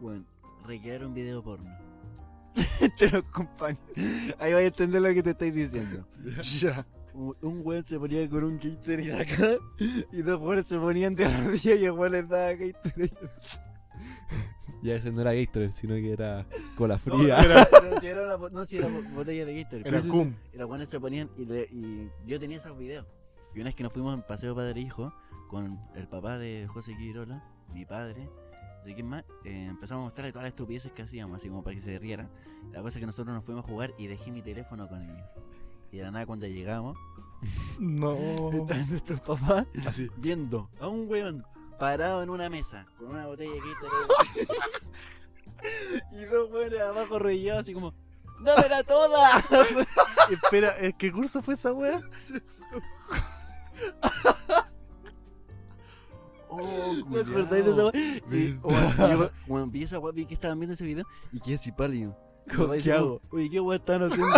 bueno, 0.00 0.24
recrear 0.66 1.04
un 1.04 1.14
video 1.14 1.42
porno. 1.42 1.70
Te 2.98 3.10
lo 3.10 3.18
acompaño. 3.18 3.78
Ahí 4.38 4.52
vais 4.52 4.64
a 4.64 4.68
entender 4.68 5.02
lo 5.02 5.12
que 5.12 5.22
te 5.22 5.30
estoy 5.30 5.50
diciendo. 5.50 6.06
Ya. 6.60 6.86
Un, 7.14 7.34
un 7.42 7.60
weón 7.64 7.84
se 7.84 7.98
ponía 7.98 8.28
con 8.28 8.44
un 8.44 8.58
Gatorade 8.58 9.12
acá 9.22 9.56
y 10.12 10.22
dos 10.22 10.40
weones 10.40 10.66
se 10.66 10.78
ponían 10.78 11.14
de 11.14 11.26
rodillas 11.28 11.78
y 11.80 11.84
el 11.84 11.90
weón 11.92 12.12
les 12.12 12.28
daba 12.28 12.52
Gatorade. 12.52 13.12
Ya 14.86 14.94
ese 14.94 15.10
no 15.12 15.20
era 15.20 15.32
Gatorade, 15.34 15.72
sino 15.72 15.94
que 15.94 16.12
era 16.12 16.46
cola 16.76 17.00
No, 17.04 17.18
fría. 17.18 17.38
era, 17.40 17.66
Pero 17.70 18.00
si 18.00 18.06
era 18.06 18.36
una 18.36 18.48
no, 18.50 18.64
si 18.64 18.76
era 18.78 18.88
bo- 18.88 19.02
botella 19.14 19.44
de 19.44 19.62
Gatorade. 19.62 19.88
era 19.88 20.00
cum. 20.00 20.32
Y 20.54 20.56
los 20.58 20.68
buenos 20.68 20.88
se 20.88 21.00
ponían 21.00 21.28
y, 21.36 21.44
le- 21.44 21.68
y 21.72 22.08
yo 22.26 22.38
tenía 22.40 22.56
esos 22.58 22.76
videos. 22.78 23.04
Y 23.54 23.60
una 23.60 23.68
vez 23.68 23.74
que 23.74 23.82
nos 23.82 23.92
fuimos 23.92 24.14
en 24.14 24.22
paseo 24.22 24.54
padre 24.54 24.80
e 24.80 24.84
hijo 24.84 25.12
con 25.48 25.78
el 25.94 26.06
papá 26.08 26.38
de 26.38 26.66
José 26.68 26.96
Quirola, 26.96 27.42
mi 27.72 27.84
padre, 27.84 28.28
así 28.82 28.94
que 28.94 29.02
más, 29.02 29.24
eh, 29.44 29.66
empezamos 29.70 30.02
a 30.02 30.04
mostrarle 30.06 30.32
todas 30.32 30.44
las 30.44 30.50
estupideces 30.50 30.92
que 30.92 31.02
hacíamos, 31.02 31.36
así 31.36 31.48
como 31.48 31.62
para 31.64 31.74
que 31.74 31.82
se 31.82 31.98
rieran. 31.98 32.28
La 32.72 32.82
cosa 32.82 32.98
es 32.98 33.00
que 33.00 33.06
nosotros 33.06 33.34
nos 33.34 33.44
fuimos 33.44 33.64
a 33.64 33.68
jugar 33.68 33.92
y 33.98 34.06
dejé 34.08 34.30
mi 34.30 34.42
teléfono 34.42 34.88
con 34.88 35.02
ellos. 35.02 35.26
Y 35.92 35.96
de 35.98 36.02
la 36.02 36.10
nada 36.10 36.26
cuando 36.26 36.46
llegamos, 36.46 36.96
No. 37.78 38.14
estaban 38.52 38.88
nuestros 38.90 39.20
papás 39.20 39.66
Así. 39.86 40.08
viendo 40.16 40.68
a 40.80 40.88
un 40.88 41.08
weón 41.08 41.44
parado 41.78 42.22
en 42.22 42.30
una 42.30 42.48
mesa 42.48 42.86
con 42.98 43.08
una 43.08 43.26
botella 43.26 43.52
de 43.52 43.60
Gatorade. 43.60 44.48
y 46.12 46.24
dos 46.24 46.50
weones 46.50 46.80
abajo 46.80 47.16
arrodillados 47.16 47.62
así 47.62 47.74
como, 47.74 47.94
¡Dámela 48.40 48.82
toda! 48.82 49.30
Espera, 50.30 50.74
¿eh, 50.78 50.92
¿qué 50.98 51.10
curso 51.10 51.40
fue 51.42 51.54
esa 51.54 51.72
weá? 51.72 52.00
Oh, 56.48 56.96
¿Te 57.12 57.20
acordáis 57.20 57.64
de 57.64 57.70
esa 57.72 57.90
yo, 59.10 59.30
cuando 59.46 59.66
vi 59.70 59.82
esa 59.82 59.98
weá, 59.98 60.12
vi 60.12 60.24
que 60.26 60.34
estaban 60.34 60.58
viendo 60.58 60.74
ese 60.74 60.84
video 60.84 61.04
y 61.32 61.40
quedé 61.40 61.56
así 61.56 61.72
pálido. 61.72 62.16
¿Cómo- 62.54 62.74
Y 62.74 62.82
qué 62.82 62.92
como, 62.92 62.98
hago? 63.04 63.20
Oye, 63.30 63.50
¿qué 63.50 63.60
weá 63.60 63.76
están 63.78 64.02
haciendo? 64.04 64.34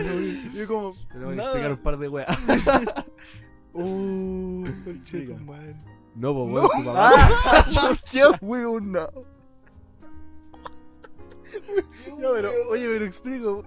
y 0.00 0.56
yo 0.56 0.66
como, 0.68 0.94
Tenemos 1.12 1.30
que 1.30 1.36
nada. 1.36 1.48
explicar 1.50 1.72
un 1.72 1.82
par 1.82 1.98
de 1.98 2.08
weas. 2.08 2.38
Uh, 3.74 4.64
conche 4.84 5.26
tu 5.26 5.36
madre. 5.44 5.74
No, 6.14 6.34
pues 6.34 6.52
weón, 6.52 6.68
tu 6.78 6.84
papá. 6.84 7.98
¡Qué 8.10 8.22
weón, 8.44 8.92
no! 8.92 9.08
Ya, 12.20 12.28
pero, 12.34 12.50
oye, 12.70 12.86
pero 12.86 13.04
explico. 13.04 13.62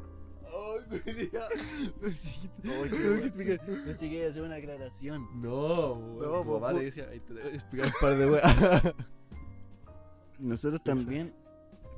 Pensé 3.83 4.09
que 4.09 4.17
iba 4.17 4.25
a 4.27 4.29
hacer 4.29 4.41
una 4.43 4.55
aclaración. 4.55 5.27
No, 5.41 5.93
weón. 5.93 6.31
No, 6.31 6.41
tu 6.43 6.53
papá 6.59 6.73
te 6.73 6.83
decía, 6.85 7.07
"Ay, 7.11 7.19
te 7.19 7.33
tengo 7.33 7.49
que 7.49 7.55
explicar 7.55 7.87
un 7.87 7.93
par 8.01 8.15
de 8.15 8.29
weas. 8.29 8.93
Nosotros 10.39 10.83
también, 10.83 11.33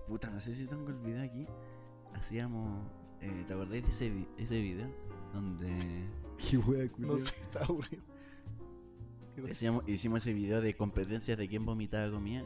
puta, 0.07 0.29
no 0.29 0.39
sé 0.39 0.53
si 0.53 0.65
tengo 0.67 0.87
el 0.89 0.95
video 0.95 1.23
aquí. 1.23 1.47
Hacíamos, 2.13 2.87
eh, 3.21 3.43
¿te 3.47 3.53
acordáis 3.53 3.83
de 3.83 3.89
ese, 3.89 4.09
vi- 4.09 4.27
ese 4.37 4.59
video? 4.61 4.87
Donde 5.33 6.05
Qué 6.37 6.57
wea. 6.57 6.87
No 6.97 7.17
sé, 7.17 7.33
está 7.43 7.63
aburrido. 7.65 8.03
hacíamos, 9.49 9.87
hicimos 9.87 10.21
ese 10.21 10.33
video 10.33 10.61
de 10.61 10.73
competencias 10.75 11.37
de 11.37 11.47
quién 11.47 11.65
vomitaba 11.65 12.11
comida. 12.11 12.43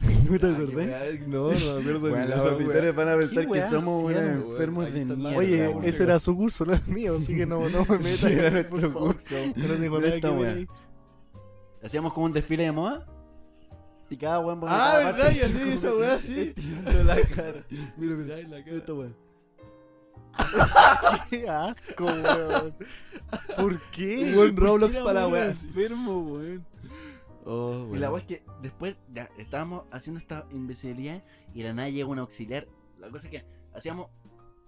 ¿No 0.28 0.38
te 0.38 0.46
acordás? 0.46 1.20
No, 1.28 1.50
no 1.52 1.52
me 1.52 1.80
acuerdo 1.80 2.00
Bueno, 2.00 2.18
ni 2.24 2.26
los 2.30 2.38
auditores 2.46 2.94
van 2.94 3.08
a 3.08 3.16
pensar 3.16 3.48
que 3.48 3.60
somos 3.62 4.02
weón? 4.02 4.24
enfermos 4.26 4.92
de 4.92 5.04
mierda. 5.04 5.36
Oye, 5.36 5.76
ese 5.84 6.02
era 6.02 6.18
su 6.18 6.36
curso, 6.36 6.64
no 6.64 6.72
es 6.72 6.86
mío, 6.88 7.16
así 7.18 7.36
que 7.36 7.46
no, 7.46 7.68
no 7.68 7.84
me 7.84 7.98
metas. 7.98 8.16
Sí, 8.16 8.32
era 8.32 8.68
por 8.68 8.80
nuestro 8.80 9.00
curso. 9.00 9.34
Yo 9.56 9.68
no 9.68 9.74
tengo 9.74 10.00
nada 10.00 10.14
esta 10.14 10.28
que 10.30 10.34
ver. 10.42 10.66
Hacíamos 11.84 12.12
como 12.12 12.26
un 12.26 12.32
desfile 12.32 12.64
de 12.64 12.72
moda. 12.72 13.06
Y 14.10 14.16
cada 14.16 14.40
weón 14.40 14.60
Ah, 14.66 14.98
vomitaba 14.98 14.98
¿verdad? 14.98 15.32
Ya 15.32 15.48
de 15.48 15.52
su 15.52 15.58
sí, 15.58 15.70
esa 15.70 15.94
weá 15.94 16.18
sí. 16.18 16.54
la 17.04 17.20
cara. 17.22 17.64
Mira, 17.96 18.16
mira, 18.16 18.36
la 18.48 18.64
cara. 18.64 18.76
Esta 18.76 18.92
weá. 18.94 19.08
Qué 21.30 21.48
asco, 21.48 22.04
weón. 22.04 22.74
¿Por 23.56 23.80
qué? 23.90 24.24
Un 24.30 24.34
buen 24.36 24.56
Roblox 24.56 24.96
para 24.98 25.20
la 25.20 25.28
weá. 25.28 25.46
enfermo, 25.46 26.18
weón. 26.20 26.64
Oh, 27.44 27.88
Y 27.92 27.98
la 27.98 28.10
weá 28.10 28.20
es 28.20 28.26
que 28.26 28.44
después 28.62 28.96
ya 29.12 29.28
estábamos 29.38 29.84
haciendo 29.90 30.20
esta 30.20 30.46
invisibilidad 30.52 31.22
y 31.54 31.58
de 31.62 31.68
la 31.68 31.74
nada 31.74 31.88
llega 31.88 32.06
un 32.08 32.18
auxiliar. 32.18 32.68
La 32.98 33.10
cosa 33.10 33.26
es 33.26 33.30
que 33.32 33.44
hacíamos, 33.74 34.08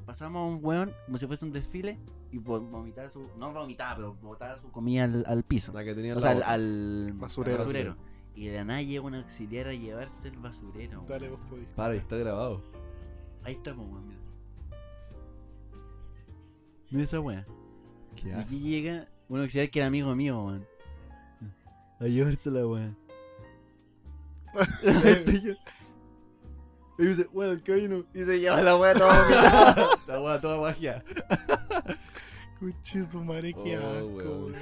pasamos 0.05 0.41
a 0.41 0.45
un 0.57 0.59
weón 0.65 0.93
como 1.07 1.19
si 1.19 1.27
fuese 1.27 1.45
un 1.45 1.53
desfile 1.53 1.99
y 2.33 2.39
vo- 2.39 2.69
vomitaba 2.69 3.09
su, 3.11 3.29
no 3.39 3.53
vomitaba, 3.53 3.95
pero 3.95 4.15
botaba 4.15 4.59
su 4.59 4.71
comida 4.73 5.05
al, 5.05 5.25
al 5.29 5.45
piso. 5.45 5.73
La 5.73 5.85
que 5.85 5.95
tenía 5.95 6.17
O 6.17 6.21
sea, 6.21 6.31
al, 6.33 7.13
Basurero. 7.15 7.97
Y 8.35 8.47
de 8.49 8.57
la 8.57 8.65
nada 8.65 8.83
llega 8.83 9.03
un 9.03 9.15
auxiliar 9.15 9.69
a 9.69 9.73
llevarse 9.75 10.27
el 10.29 10.37
basurero. 10.39 10.99
weón. 10.99 11.09
Dale, 11.09 11.29
vos 11.29 11.39
podés. 11.49 11.69
Para, 11.77 11.95
está 11.95 12.17
grabado. 12.17 12.61
Ahí 13.45 13.53
estamos, 13.55 13.87
weón, 13.89 14.09
mira. 14.09 14.21
Mira 16.95 17.07
esa 17.07 17.19
weá. 17.19 17.45
Y 18.25 18.31
aquí 18.31 18.61
llega 18.61 19.09
un 19.29 19.41
auxiliar 19.41 19.69
que 19.69 19.81
era 19.81 19.89
amigo 19.89 20.15
mío, 20.15 20.45
weón. 20.45 20.65
A 21.99 22.05
llevarse 22.05 22.53
la 22.53 22.65
weá. 22.65 22.95
Este 24.85 25.57
y 26.97 27.07
dice, 27.07 27.25
bueno, 27.33 27.51
el 27.51 27.65
camino. 27.65 28.05
Y 28.15 28.25
se 28.25 28.39
lleva 28.39 28.63
la 28.63 28.77
weá 28.77 28.95
toda 28.95 29.25
vomitada. 29.25 29.89
La 30.07 30.21
weá 30.23 30.41
toda 30.41 30.61
magia. 30.61 31.03
Cuche 32.61 33.03
tu 33.07 33.25
madre, 33.25 33.53
qué 33.53 33.77
Oh, 33.77 33.81
asco, 33.81 34.07
weón, 34.07 34.45
weón. 34.45 34.55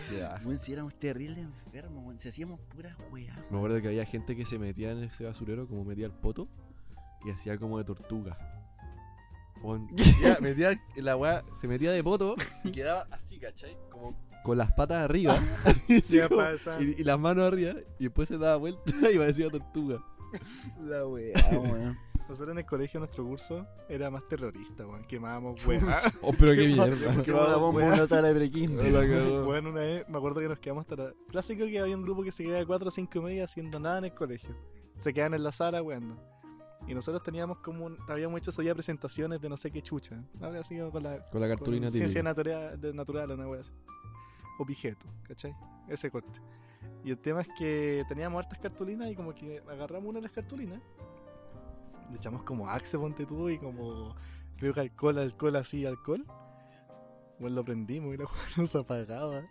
Weón, 0.47 0.59
si 0.59 0.73
éramos 0.73 0.95
terribles 0.95 1.45
enfermos, 1.45 2.03
weón. 2.03 2.19
Si 2.19 2.31
hacíamos 2.31 2.61
puras 2.61 2.97
weá. 3.11 3.37
Me 3.51 3.59
acuerdo 3.59 3.83
que 3.83 3.89
había 3.89 4.07
gente 4.07 4.35
que 4.35 4.47
se 4.47 4.59
metía 4.59 4.93
en 4.93 5.05
ese 5.05 5.25
basurero, 5.25 5.69
como 5.69 5.85
metía 5.85 6.07
el 6.07 6.13
poto, 6.13 6.49
y 7.27 7.31
hacía 7.31 7.59
como 7.59 7.77
de 7.77 7.85
tortuga. 7.85 8.39
Weón, 9.63 9.89
metía, 9.93 10.39
metía 10.41 10.83
la 10.97 11.17
weá, 11.17 11.45
se 11.61 11.69
metía 11.69 11.93
de 11.93 12.03
poto 12.03 12.35
y 12.65 12.73
quedaba 12.73 13.07
así, 13.11 13.39
¿cachai? 13.39 13.77
Como 13.91 14.17
con 14.43 14.59
las 14.59 14.73
patas 14.73 15.05
arriba 15.05 15.39
así 15.89 16.21
como- 16.29 16.43
y, 16.81 17.01
y 17.01 17.05
las 17.05 17.19
manos 17.19 17.45
arriba, 17.45 17.75
y 17.99 18.05
después 18.05 18.29
se 18.29 18.39
daba 18.39 18.57
vuelta 18.57 18.83
y 19.13 19.19
parecía 19.19 19.49
tortuga. 19.49 20.03
La 20.81 21.07
weá, 21.07 21.35
weón. 21.51 21.99
Nosotros 22.29 22.53
en 22.55 22.59
el 22.61 22.65
colegio, 22.65 22.99
nuestro 23.01 23.25
curso 23.25 23.67
era 23.89 24.11
más 24.11 24.25
terrorista, 24.27 24.87
weón. 24.87 25.05
Quemábamos 25.05 25.67
weá. 25.67 25.99
Oh, 26.23 26.33
pero 26.33 26.53
qué 26.55 26.69
mierda. 26.69 27.23
qué 27.23 27.33
va 27.33 27.49
la 28.91 29.07
cagó. 29.07 29.45
Bueno, 29.45 29.71
una 29.71 29.81
vez 29.81 30.09
me 30.09 30.17
acuerdo 30.17 30.41
que 30.41 30.49
nos 30.49 30.59
quedamos 30.59 30.83
hasta 30.83 30.97
la... 30.97 31.13
Clásico 31.31 31.67
que 31.67 31.79
había 31.79 31.95
un 31.97 32.03
grupo 32.03 32.23
que 32.23 32.33
se 32.33 32.43
quedaba 32.45 32.61
de 32.61 32.67
4 32.67 32.89
o 32.89 32.91
5 32.91 33.19
y 33.19 33.21
media 33.21 33.45
haciendo 33.45 33.79
nada 33.79 33.99
en 33.99 34.05
el 34.07 34.15
colegio. 34.15 34.57
Se 34.99 35.13
quedaban 35.13 35.35
en 35.35 35.43
la 35.43 35.53
sala, 35.53 35.83
weón. 35.83 36.19
Y 36.87 36.95
nosotros 36.95 37.23
teníamos 37.23 37.59
como 37.59 37.87
un... 37.87 37.99
Habíamos 38.09 38.39
hecho 38.39 38.51
ese 38.51 38.63
día 38.63 38.75
presentaciones 38.75 39.41
de 39.41 39.49
no 39.49 39.57
sé 39.57 39.71
qué 39.71 39.83
chucha. 39.83 40.23
Había 40.41 40.65
sido 40.65 40.91
con 40.91 41.03
la... 41.03 41.21
Con 41.23 41.41
la 41.41 41.49
con 41.49 41.57
cartulina 41.57 41.89
Ciencia 41.89 42.23
típica. 42.23 42.23
natural, 42.23 42.81
de 42.81 42.93
natural, 42.93 43.31
una 43.31 43.49
wea 43.49 43.61
así. 43.61 43.73
o 44.59 44.67
pijeto, 44.67 45.07
¿cachai? 45.23 45.55
Ese 45.89 46.11
corte. 46.11 46.41
Y 47.05 47.11
el 47.11 47.19
tema 47.19 47.43
es 47.43 47.49
que 47.57 48.05
teníamos 48.09 48.45
hartas 48.45 48.59
cartulinas 48.59 49.11
y 49.11 49.15
como 49.15 49.35
que 49.35 49.63
agarramos 49.71 50.09
una 50.11 50.19
de 50.19 50.23
las 50.25 50.33
cartulinas, 50.33 50.81
le 52.11 52.17
echamos 52.17 52.43
como 52.43 52.69
axe, 52.69 52.99
ponte 52.99 53.27
tú, 53.27 53.49
y 53.49 53.59
como 53.59 54.15
creo 54.59 54.75
que 54.75 54.81
alcohol, 54.81 55.19
alcohol, 55.19 55.57
así, 55.57 55.87
alcohol. 55.87 56.25
Bueno, 57.39 57.57
lo 57.57 57.65
prendimos 57.65 58.15
y 58.15 58.19
la 58.19 58.25
hueá 58.25 58.47
no 58.57 58.67
se 58.67 58.79
apagaba. 58.79 59.43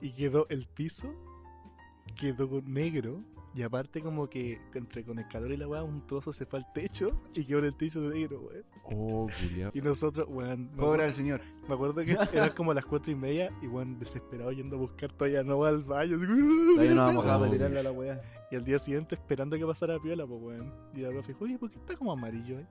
Y 0.00 0.12
quedó 0.12 0.46
el 0.50 0.66
piso, 0.66 1.14
quedó 2.16 2.60
negro. 2.62 3.22
Y 3.54 3.62
aparte 3.62 4.00
como 4.00 4.28
que 4.30 4.60
entre 4.74 5.04
con 5.04 5.18
el 5.18 5.26
calor 5.26 5.50
y 5.50 5.56
la 5.56 5.66
weá, 5.66 5.82
un 5.82 6.06
trozo 6.06 6.32
se 6.32 6.46
fue 6.46 6.60
al 6.60 6.72
techo 6.72 7.20
y 7.34 7.44
quedó 7.44 7.58
en 7.58 7.64
el 7.64 7.74
techo 7.74 8.00
negro, 8.00 8.40
weón. 8.42 8.64
Oh, 8.84 9.28
culiao. 9.42 9.70
Y 9.74 9.80
nosotros, 9.80 10.26
weón, 10.30 10.70
acuerdo- 10.74 11.02
al 11.04 11.12
señor. 11.12 11.40
me 11.68 11.74
acuerdo 11.74 12.04
que 12.04 12.12
eran 12.32 12.50
como 12.54 12.72
las 12.72 12.84
cuatro 12.86 13.10
y 13.10 13.16
media 13.16 13.50
y 13.60 13.66
weón, 13.66 13.98
desesperado 13.98 14.52
yendo 14.52 14.76
a 14.76 14.78
buscar 14.78 15.12
todavía 15.12 15.42
no 15.42 15.58
va 15.58 15.68
al 15.70 15.82
baño. 15.82 16.16
así, 16.16 16.26
Todavía 16.26 16.94
no 16.94 17.02
vamos 17.06 17.26
a 17.26 17.38
para 17.40 17.50
tirarle 17.50 17.80
a 17.80 17.82
la 17.82 17.92
weá. 17.92 18.20
Y 18.52 18.56
al 18.56 18.64
día 18.64 18.78
siguiente 18.78 19.14
esperando 19.16 19.56
que 19.58 19.66
pasara 19.66 19.98
piola, 19.98 20.26
pues 20.26 20.40
weón. 20.42 20.72
Y 20.94 21.00
la 21.00 21.08
profe 21.10 21.28
dijo, 21.32 21.44
oye, 21.44 21.58
¿por 21.58 21.70
qué 21.70 21.78
está 21.78 21.96
como 21.96 22.12
amarillo, 22.12 22.58
eh? 22.58 22.66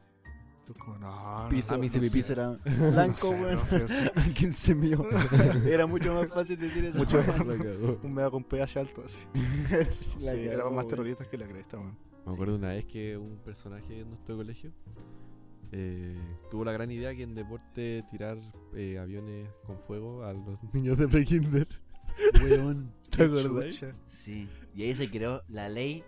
Tú 0.70 0.76
como, 0.76 1.00
no, 1.00 1.44
no, 1.44 1.50
Piso, 1.50 1.74
no, 1.74 1.80
mi 1.80 1.88
no 1.90 2.00
piso 2.00 2.28
sé". 2.28 2.34
era 2.34 2.50
blanco, 2.92 3.32
No 3.32 3.38
sé, 3.38 3.42
weón. 3.44 3.56
profe, 3.58 3.90
sí. 3.90 4.10
¿Quién 4.38 4.54
se 4.54 4.76
mío? 4.76 5.04
Era 5.66 5.88
mucho 5.88 6.14
más 6.14 6.28
fácil 6.28 6.60
decir 6.60 6.86
eso. 6.86 7.00
Mucho 7.00 7.24
más. 7.24 7.48
La 7.48 7.58
cagó. 7.58 8.00
Un 8.04 8.14
mega 8.14 8.30
con 8.30 8.44
pH 8.44 8.78
alto 8.80 9.04
así. 9.04 9.26
La 9.72 9.84
Sí, 9.86 10.20
cagó, 10.26 10.38
éramos 10.38 10.74
más 10.74 10.86
weón. 10.86 10.88
terroristas 10.90 11.28
que 11.28 11.38
la 11.40 11.48
cresta, 11.48 11.78
weón. 11.80 11.98
Me 12.24 12.34
acuerdo 12.34 12.56
una 12.58 12.68
vez 12.70 12.86
que 12.86 13.18
un 13.18 13.38
personaje 13.40 14.02
en 14.02 14.10
nuestro 14.10 14.38
colegio 14.38 14.72
eh, 15.72 16.16
tuvo 16.52 16.64
la 16.66 16.72
gran 16.72 16.92
idea 16.92 17.16
que 17.16 17.24
en 17.24 17.34
deporte 17.34 18.04
tirar 18.12 18.38
eh, 18.76 19.00
aviones 19.00 19.50
con 19.66 19.80
fuego 19.80 20.24
a 20.24 20.34
los 20.34 20.58
niños 20.74 20.98
de 21.00 21.08
pre-kinder. 21.08 21.68
Weón. 22.44 22.92
¿Te 23.10 23.24
acordás? 23.24 23.84
Sí. 24.06 24.48
Y 24.76 24.84
ahí 24.84 24.94
se 24.94 25.10
creó 25.10 25.42
la 25.48 25.68
ley, 25.68 26.04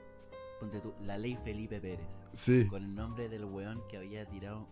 ponte 0.61 0.79
tú, 0.79 0.93
la 1.01 1.17
ley 1.17 1.35
Felipe 1.43 1.81
Pérez. 1.81 2.23
Sí. 2.33 2.67
Con 2.67 2.83
el 2.83 2.95
nombre 2.95 3.27
del 3.27 3.43
weón 3.45 3.81
que 3.89 3.97
había 3.97 4.25
tirado 4.27 4.67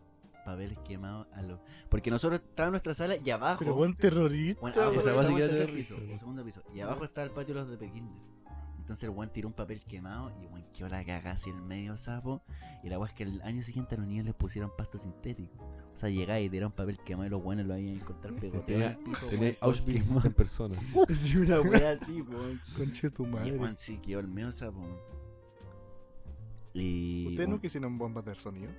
papeles 0.46 0.78
quemados 0.86 1.28
a 1.34 1.42
los. 1.42 1.60
Porque 1.90 2.12
nosotros 2.12 2.42
estábamos 2.42 2.70
en 2.70 2.72
nuestra 2.74 2.94
sala 2.94 3.16
y 3.24 3.30
abajo. 3.32 3.60
Pero 3.60 3.74
buen 3.74 3.96
terrorista, 3.96 4.62
Bueno, 4.62 4.82
abajo. 4.82 5.00
Esa 5.00 5.14
tercer 5.36 5.74
piso, 5.74 5.96
o 5.96 6.18
segundo 6.20 6.46
piso. 6.46 6.62
Y 6.74 6.80
abajo 6.80 7.04
está 7.04 7.24
el 7.24 7.32
patio 7.32 7.56
de 7.56 7.62
los 7.62 7.70
de 7.70 7.78
Pekinder. 7.78 8.22
Entonces 8.78 9.04
el 9.04 9.10
weón 9.12 9.30
tiró 9.32 9.48
un 9.48 9.54
papel 9.54 9.84
quemado 9.84 10.32
y 10.42 10.46
weón 10.48 10.66
quedó 10.74 10.90
la 10.90 11.04
cagada 11.06 11.32
así 11.32 11.50
el 11.50 11.62
medio 11.62 11.98
sapo. 11.98 12.42
Y 12.84 12.90
la 12.90 12.98
weón 12.98 13.10
es 13.10 13.16
que 13.16 13.24
el 13.24 13.42
año 13.42 13.62
siguiente 13.64 13.96
a 13.96 13.98
los 13.98 14.08
niños 14.08 14.26
les 14.26 14.34
pusieron 14.36 14.72
pasto 14.78 14.98
sintético. 14.98 15.64
O 15.94 15.98
sea, 16.00 16.10
llegaba 16.10 16.40
y 16.40 16.50
tiraron 16.50 16.72
papel 16.72 16.98
quemado 17.00 17.28
y 17.28 17.30
los 17.30 17.44
weones 17.44 17.66
lo 17.66 17.74
habían 17.74 17.96
encontrar 17.96 18.34
pegoteo 18.36 18.78
en 18.78 18.84
el 18.84 18.98
piso. 18.98 19.26
tenía 19.28 19.56
Auschwitz 19.62 20.26
en 20.26 20.34
persona. 20.34 20.76
Sí, 21.10 21.38
una 21.38 21.62
wea 21.62 21.92
así, 21.92 22.22
weón. 22.22 22.62
Conche 22.78 23.10
tu 23.10 23.26
Y 23.26 23.30
madre. 23.30 23.52
weón 23.58 23.78
sí 23.78 23.98
quedó 23.98 24.20
el 24.22 24.28
medio 24.28 24.52
sapo. 24.52 24.82
Y. 26.80 27.24
¿Ustedes 27.28 27.40
weón, 27.40 27.52
no 27.52 27.62
quisieron 27.62 27.98
bombas 27.98 28.26
de 28.26 28.36
sonido? 28.36 28.72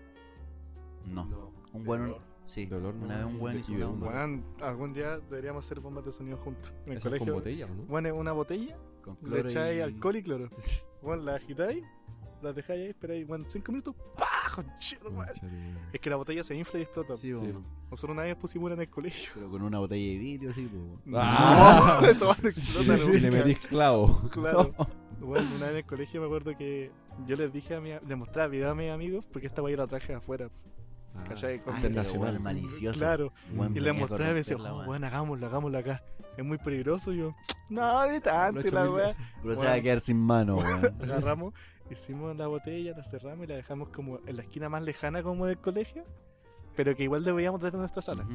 No. 1.07 1.53
Un 1.72 1.86
weón. 1.88 2.16
Sí. 2.46 2.66
De 2.66 2.74
olor, 2.76 2.94
una 2.96 3.20
no, 3.22 3.26
vez 3.28 3.40
un 3.40 3.57
y 3.57 3.61
hizo 3.61 3.72
de 3.72 3.84
una 3.84 3.86
bomba. 3.86 4.66
Algún 4.68 4.92
día 4.92 5.18
deberíamos 5.18 5.64
hacer 5.64 5.78
bombas 5.80 6.05
de 6.05 6.12
sonido 6.12 6.36
juntos. 6.38 6.72
En 6.84 6.92
el 6.92 6.98
Esas 6.98 7.11
con 7.11 7.18
colegio. 7.18 7.34
botella, 7.34 7.66
¿o 7.66 7.68
¿no? 7.68 7.82
Bueno, 7.84 8.14
una 8.16 8.32
botella, 8.32 8.76
Con 9.03 9.14
le 9.14 9.20
cloro 9.28 9.48
echáis 9.48 9.78
y... 9.78 9.80
alcohol 9.82 10.16
y 10.16 10.22
cloro. 10.22 10.48
Bueno, 11.03 11.22
la 11.22 11.36
agitáis, 11.36 11.82
la 12.43 12.53
dejáis 12.53 12.82
ahí, 12.82 12.88
esperáis, 12.91 13.26
bueno, 13.26 13.45
5 13.49 13.72
minutos, 13.72 13.95
¡pah! 14.16 14.26
Weón. 15.11 15.26
Es 15.93 16.01
que 16.01 16.11
la 16.11 16.16
botella 16.16 16.43
se 16.43 16.55
infla 16.57 16.80
y 16.80 16.82
explota. 16.82 17.16
Sí, 17.16 17.32
Sí. 17.34 17.53
Nosotros 17.91 18.14
una 18.14 18.22
vez 18.22 18.36
pusimos 18.36 18.66
una 18.66 18.74
en 18.74 18.80
el 18.82 18.88
colegio. 18.91 19.30
Pero 19.34 19.51
con 19.51 19.62
una 19.62 19.78
botella 19.78 20.12
de 20.12 20.18
vidrio, 20.18 20.53
sí, 20.55 20.68
pues, 20.70 20.82
weón. 20.82 21.01
Ah. 21.16 22.01
No, 22.03 22.34
weá 22.34 22.34
no 22.34 22.55
Sí, 22.55 23.20
le 23.20 23.30
metí 23.30 23.53
esclavo. 23.53 24.28
Claro. 24.30 24.74
Bueno, 25.20 25.47
una 25.57 25.66
vez 25.66 25.72
en 25.72 25.76
el 25.76 25.84
colegio 25.84 26.18
me 26.22 26.26
acuerdo 26.28 26.57
que 26.57 26.91
yo 27.26 27.36
les 27.36 27.53
dije 27.53 27.74
a 27.74 27.80
mi, 27.80 27.91
le 27.91 28.16
mostraba 28.16 28.49
video 28.49 28.70
a 28.70 28.74
mis 28.74 28.91
amigos 28.91 29.26
porque 29.30 29.49
esta 29.49 29.61
yo 29.61 29.76
la 29.76 29.86
traje 29.86 30.14
afuera. 30.14 30.49
Ah, 31.14 31.24
¿Cachai? 31.28 31.59
Con 31.62 31.74
Ay, 31.74 31.82
Content 31.82 31.95
pero 32.07 32.12
weón, 32.12 32.32
nacional. 32.32 32.41
malicioso. 32.41 32.99
Claro. 32.99 33.32
Y 33.53 33.55
le 33.55 33.68
venía 33.68 33.91
a 33.91 33.95
mostraba 33.95 34.30
y 34.30 34.32
me 34.32 34.38
decía, 34.38 34.57
oh, 34.57 34.80
weón, 34.88 35.05
hagámoslo, 35.05 35.47
hagámoslo 35.47 35.76
acá. 35.76 36.03
Es 36.38 36.45
muy 36.45 36.57
peligroso. 36.57 37.12
Y 37.12 37.18
yo, 37.18 37.34
no, 37.68 38.07
ni 38.11 38.18
tanto, 38.20 38.62
la 38.70 38.91
weá. 38.91 39.14
Pero 39.43 39.55
se 39.57 39.61
Weón. 39.61 39.72
va 39.72 39.76
a 39.76 39.82
quedar 39.82 40.01
sin 40.01 40.16
mano, 40.16 40.57
weón. 40.57 40.86
Agarramos, 41.03 41.53
hicimos 41.95 42.36
la 42.36 42.47
botella, 42.47 42.95
la 42.97 43.05
cerramos 43.05 43.45
y 43.45 43.49
la 43.49 43.57
dejamos 43.57 43.88
como 43.91 44.18
en 44.26 44.36
la 44.36 44.43
esquina 44.43 44.68
más 44.68 44.82
lejana 44.82 45.22
como 45.22 45.47
del 45.47 45.59
colegio, 45.61 46.05
pero 46.76 46.95
que 46.95 47.05
igual 47.05 47.24
deberíamos 47.24 47.61
desde 47.61 47.78
nuestra 47.78 48.03
sala. 48.03 48.26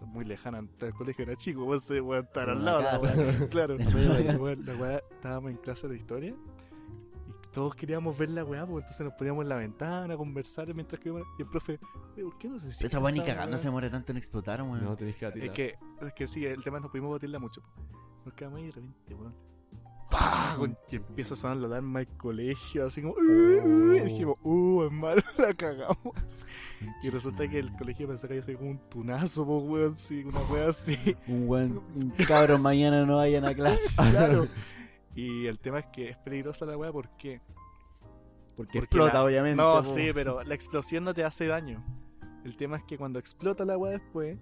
Muy 0.00 0.24
lejana, 0.24 0.60
el 0.80 0.94
colegio 0.94 1.24
era 1.24 1.34
chico, 1.36 1.64
vos 1.64 1.82
se 1.84 1.98
estar 1.98 2.44
Como 2.46 2.50
al 2.58 2.64
lado. 2.64 2.80
la 2.82 2.90
casa. 2.92 3.14
weá. 3.16 3.48
Claro, 3.48 3.76
la 3.78 4.36
weá, 4.38 4.54
la 4.56 4.74
weá, 4.76 4.98
estábamos 5.10 5.50
en 5.50 5.56
clase 5.56 5.88
de 5.88 5.96
historia 5.96 6.30
y 6.30 7.50
todos 7.52 7.74
queríamos 7.74 8.16
ver 8.16 8.30
la 8.30 8.44
weá, 8.44 8.64
pues 8.64 8.84
entonces 8.84 9.04
nos 9.06 9.14
poníamos 9.14 9.42
en 9.42 9.48
la 9.48 9.56
ventana 9.56 10.14
a 10.14 10.16
conversar 10.16 10.72
mientras 10.74 11.00
que 11.00 11.08
y 11.10 11.42
el 11.42 11.48
profe, 11.48 11.80
"Oye, 12.14 12.22
¿por 12.22 12.38
qué 12.38 12.48
no 12.48 12.60
se 12.60 12.68
esa 12.86 13.00
weá 13.00 13.10
ni 13.10 13.20
cagando 13.20 13.56
weá?" 13.56 13.58
se 13.58 13.70
muere 13.70 13.90
tanto 13.90 14.12
en 14.12 14.18
explotar, 14.18 14.62
weón. 14.62 14.84
No, 14.84 14.96
tenés 14.96 15.16
que 15.16 15.24
Es 15.26 15.30
atirar. 15.32 15.52
que, 15.52 15.74
es 16.02 16.12
que 16.14 16.26
sí, 16.28 16.46
el 16.46 16.62
tema 16.62 16.76
es 16.78 16.82
que 16.82 16.86
no 16.86 16.90
pudimos 16.92 17.10
batirla 17.12 17.38
mucho. 17.40 17.60
po. 17.62 17.68
Nos 18.26 18.34
quedamos 18.34 18.58
ahí 18.60 18.66
de 18.66 18.72
repente, 18.72 19.14
weón. 19.14 19.34
¡Pah! 20.10 20.56
Y 20.90 20.96
empieza 20.96 21.34
a 21.34 21.36
sonar 21.36 21.56
la 21.58 21.66
alarma 21.66 21.98
del 21.98 22.08
colegio, 22.16 22.86
así 22.86 23.02
como. 23.02 23.14
"Uh, 23.14 23.62
uh", 23.64 23.92
Y 23.96 24.00
dijimos, 24.00 24.36
uh, 24.42 24.82
hermano, 24.84 25.20
la 25.38 25.52
cagamos. 25.54 26.46
Y 27.02 27.10
resulta 27.10 27.46
que 27.48 27.58
el 27.58 27.74
colegio 27.76 28.08
pensó 28.08 28.26
que 28.26 28.34
había 28.34 28.42
sido 28.44 28.58
como 28.58 28.70
un 28.70 28.78
tunazo, 28.88 29.42
weón, 29.44 29.94
sí, 29.96 30.24
una 30.24 30.40
wea 30.50 30.68
así. 30.68 31.16
Un 31.26 31.82
un 31.94 32.10
cabrón 32.26 32.62
mañana 32.62 33.04
no 33.04 33.16
vayan 33.16 33.44
a 33.44 33.54
clase. 33.54 33.94
claro. 34.10 34.46
Y 35.14 35.46
el 35.46 35.58
tema 35.58 35.80
es 35.80 35.86
que 35.92 36.10
es 36.10 36.16
peligrosa 36.18 36.64
la 36.64 36.76
wea, 36.76 36.90
¿por 36.92 37.08
qué? 37.16 37.40
Porque 38.56 38.56
Porque 38.56 38.78
explota, 38.78 39.14
la- 39.14 39.24
obviamente. 39.24 39.56
No, 39.56 39.84
sí, 39.84 40.10
pero 40.14 40.42
la 40.42 40.54
explosión 40.54 41.04
no 41.04 41.12
te 41.14 41.24
hace 41.24 41.46
daño. 41.46 41.84
El 42.44 42.56
tema 42.56 42.76
es 42.78 42.84
que 42.84 42.96
cuando 42.96 43.18
explota 43.18 43.64
la 43.64 43.76
wea 43.76 43.92
después, 43.92 44.38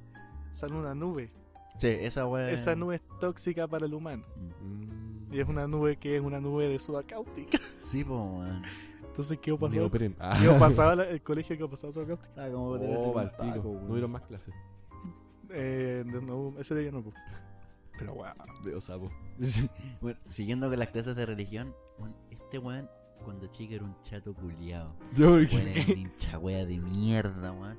sale 0.53 0.75
una 0.75 0.95
nube. 0.95 1.33
Sí, 1.79 1.89
esa 1.89 2.27
weá. 2.27 2.51
Esa 2.51 2.75
nube 2.77 2.97
es 2.97 3.03
tóxica 3.21 3.67
para 3.67 3.85
el 3.87 3.93
humano. 3.95 4.25
Mm. 4.62 5.05
Y 5.31 5.41
es 5.41 5.49
una 5.49 5.66
nube 5.66 5.97
que 5.97 6.16
es 6.16 6.22
una 6.22 6.41
nube 6.41 6.68
de 6.68 6.79
soda 6.79 7.03
cáustica. 7.03 7.59
Sí, 7.81 8.05
po, 8.05 8.14
weón. 8.39 8.62
Entonces, 9.07 9.39
¿qué 9.41 9.53
pasado? 9.55 9.70
Neopren. 9.81 10.14
Ah. 10.18 10.39
¿Qué 10.41 10.49
pasaba 10.59 10.93
el 11.05 11.22
colegio 11.22 11.57
que 11.57 11.66
pasaba 11.68 11.93
soda 11.93 12.07
cáustica? 12.07 12.33
Ah, 12.45 12.49
como 12.51 12.70
Oh, 12.72 13.12
palpico. 13.14 13.81
No 13.83 13.91
hubieron 13.93 14.11
más 14.11 14.22
clases. 14.22 14.55
Eh, 15.51 16.05
no, 16.07 16.55
ese 16.59 16.74
día 16.74 16.91
no. 16.91 17.03
po. 17.03 17.12
Pero 17.99 18.14
wow. 18.14 18.27
Veo 18.64 18.81
sapo. 18.81 19.11
Bueno, 20.01 20.18
siguiendo 20.22 20.68
con 20.68 20.79
las 20.79 20.89
clases 20.89 21.16
de 21.16 21.24
religión, 21.24 21.74
weón, 21.99 22.14
este 22.31 22.59
weón, 22.59 22.91
cuando 23.24 23.47
chico 23.47 23.74
era 23.74 23.85
un 23.85 23.95
chato 24.03 24.35
culiado. 24.35 24.95
Yo, 25.14 25.33
Weón, 25.33 25.49
era 25.68 25.83
un 25.93 25.99
hincha 25.99 26.39
wea 26.39 26.64
de 26.66 26.79
mierda, 26.79 27.53
weón. 27.53 27.79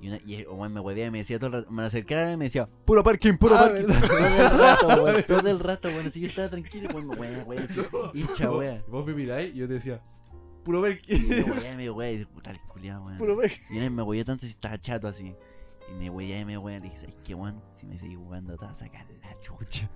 Y, 0.00 0.08
una, 0.08 0.18
y 0.24 0.44
weón, 0.44 0.72
me 0.72 0.80
hueveaba 0.80 1.08
y 1.08 1.10
me 1.10 1.18
decía 1.18 1.38
todo 1.38 1.48
el 1.48 1.52
rato, 1.54 1.70
me 1.72 1.82
acercaba 1.82 2.30
y 2.30 2.36
me 2.36 2.44
decía, 2.44 2.68
puro 2.84 3.02
parking, 3.02 3.34
puro 3.36 3.56
Ah, 3.56 3.62
parking. 3.68 3.86
¿verdad? 3.86 4.08
Todo 4.08 4.18
el 4.18 4.58
rato, 4.58 4.86
weón, 5.04 5.24
todo 5.26 5.48
el 5.50 5.60
rato, 5.60 5.88
weón. 5.88 6.06
Así 6.06 6.20
yo 6.20 6.28
estaba 6.28 6.48
tranquilo, 6.48 6.88
weón, 6.94 7.08
weón, 7.18 7.42
weón, 7.46 7.68
hincha 8.14 8.50
wea. 8.52 8.82
vos 8.88 9.04
me 9.06 9.14
miráis 9.14 9.54
y 9.54 9.58
yo 9.58 9.66
te 9.66 9.74
decía, 9.74 10.00
puro 10.64 10.80
ver 10.82 11.00
Y 11.08 11.18
me 11.18 11.42
hueveaba 11.42 11.72
y 11.72 11.76
me 11.76 11.90
hueveaba 11.90 12.10
y 12.10 12.18
dije, 12.18 12.26
puta, 12.32 12.50
el 12.52 12.60
culiado, 12.60 13.04
weón. 13.04 13.18
Puro 13.18 13.36
ve. 13.36 13.52
Y 13.70 13.78
una 13.78 13.90
me 13.90 14.02
hueveé 14.02 14.24
tanto 14.24 14.46
si 14.46 14.52
estaba 14.52 14.78
chato 14.80 15.08
así. 15.08 15.34
Y 15.90 15.94
me 15.94 16.10
hueveaba 16.10 16.42
y 16.42 16.44
me 16.44 16.58
hueveaba 16.58 16.86
y 16.86 16.90
dije, 16.90 17.00
¿sabes 17.00 17.16
qué, 17.24 17.34
weón? 17.34 17.60
Si 17.72 17.86
me 17.86 17.98
seguís 17.98 18.18
jugando 18.18 18.56
te 18.56 18.64
vas 18.64 18.80
a 18.82 18.84
sacar 18.86 19.06
la 19.22 19.40
chucha. 19.40 19.90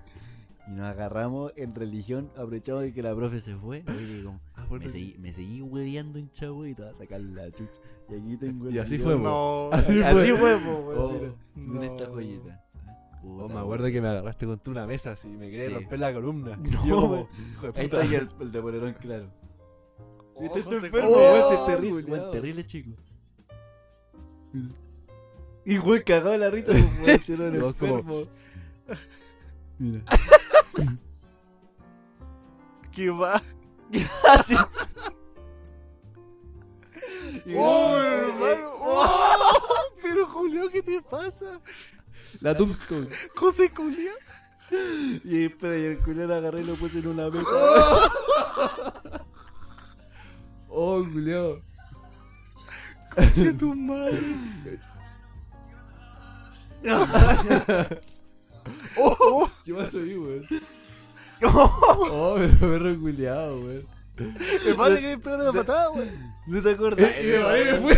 Y 0.67 0.71
nos 0.71 0.85
agarramos 0.85 1.51
en 1.57 1.75
religión, 1.75 2.29
aprovechamos 2.35 2.83
de 2.83 2.93
que 2.93 3.01
la 3.03 3.13
profe 3.13 3.41
se 3.41 3.55
fue. 3.55 3.83
Oye, 3.87 4.23
como, 4.23 4.39
Ah, 4.55 4.65
me, 4.69 4.89
seguí, 4.89 5.15
me 5.19 5.33
seguí 5.33 5.61
hueveando 5.61 6.19
en 6.19 6.31
chavo 6.31 6.65
y 6.65 6.73
te 6.73 6.83
vas 6.83 6.91
a 6.91 6.99
sacar 6.99 7.19
la 7.21 7.51
chucha. 7.51 7.79
Y 8.09 8.15
aquí 8.15 8.37
tengo 8.37 8.67
el 8.69 8.75
Y 8.75 8.79
así 8.79 8.97
fue, 8.97 9.17
No. 9.19 9.69
Así 9.71 10.01
Así 10.01 10.31
fue. 10.31 10.57
po, 10.59 10.71
Oh. 10.95 11.35
No. 11.55 11.83
esta 11.83 12.05
joyita. 12.07 12.61
Oh, 13.25 13.47
me 13.49 13.59
acuerdo 13.59 13.87
que 13.87 14.01
me 14.01 14.07
agarraste 14.09 14.45
contra 14.45 14.71
una 14.71 14.85
mesa 14.87 15.11
así, 15.11 15.27
me 15.29 15.49
quería 15.49 15.67
Sí. 15.67 15.73
romper 15.75 15.99
la 15.99 16.13
columna. 16.13 16.57
No, 16.63 16.85
yo 16.85 16.95
como, 16.95 17.07
güey. 17.07 17.25
hijo 17.51 17.71
de 17.71 17.79
Ahí 17.79 17.85
está 17.85 18.01
ahí 18.01 18.15
el, 18.15 18.29
el 18.39 18.51
de 18.51 18.61
polerón 18.61 18.93
claro. 18.99 19.27
Oh, 20.35 20.41
¿Viste 20.41 20.59
este 20.59 20.75
enfermo, 20.75 20.97
es 21.51 21.65
terrible, 21.67 22.11
weón, 22.11 22.31
terrible 22.31 22.65
chico. 22.65 22.91
Y 25.65 25.77
weón, 25.79 26.01
cagado 26.05 26.37
la 26.37 26.49
risa, 26.49 26.71
vos 27.61 27.73
como- 27.75 27.99
enfermo. 27.99 28.23
Mira. 29.79 30.03
¿Qué 32.95 33.09
va? 33.09 33.41
Así. 34.29 34.55
¡Oh, 37.55 37.97
hermano! 37.97 38.73
¡Oh! 38.79 39.69
Pero 40.01 40.27
Julio, 40.27 40.69
¿qué 40.69 40.81
te 40.81 41.01
pasa? 41.01 41.59
La 42.41 42.55
tombstone. 42.55 43.07
José 43.35 43.71
Julio. 43.75 44.11
Y 45.23 45.45
espera, 45.45 45.77
y 45.77 45.83
el 45.83 45.99
culero 45.99 46.29
lo 46.29 46.35
agarré 46.35 46.61
y 46.61 46.63
lo 46.63 46.73
puse 46.73 46.97
en 46.97 47.07
una 47.07 47.29
mesa. 47.29 47.45
Oh, 50.67 51.03
culiao. 51.03 51.61
Conche 53.13 53.53
tu 53.53 53.75
madre. 53.75 54.19
¡Oh! 58.97 59.47
¿Qué 59.63 59.73
pasó 59.75 59.99
ahí, 59.99 60.17
weón? 60.17 60.47
¡Oh, 62.11 62.35
pero 62.37 62.57
perro 62.71 62.99
culiado, 62.99 63.59
weón! 63.61 63.85
Me 64.65 64.73
parece 64.75 65.01
que 65.01 65.07
le 65.07 65.17
pegaron 65.17 65.47
una 65.49 65.53
patada, 65.63 65.89
weón. 65.91 66.33
¿No 66.47 66.61
te 66.61 66.71
acuerdas? 66.71 67.11
Y 67.23 67.41
paré, 67.43 67.71
me 67.73 67.79
fui. 67.79 67.95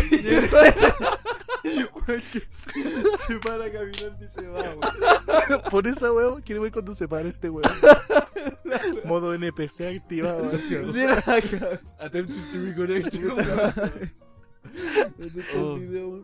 Se 3.18 3.36
para 3.38 3.64
a 3.66 3.70
caminar 3.70 4.16
y 4.22 4.28
se 4.28 4.46
va, 4.46 4.60
weón. 4.62 5.62
Por 5.70 5.86
esa 5.86 6.12
weón, 6.12 6.40
quiero 6.42 6.62
ver 6.62 6.72
cuando 6.72 6.94
se 6.94 7.06
para 7.08 7.28
este 7.28 7.50
weón. 7.50 7.70
Modo 9.04 9.34
NPC 9.34 9.80
activado. 9.96 10.50
Sí. 10.50 10.76
Attempting 11.98 12.52
to 12.52 12.64
reconnect. 12.64 13.14
Oh. 15.56 15.78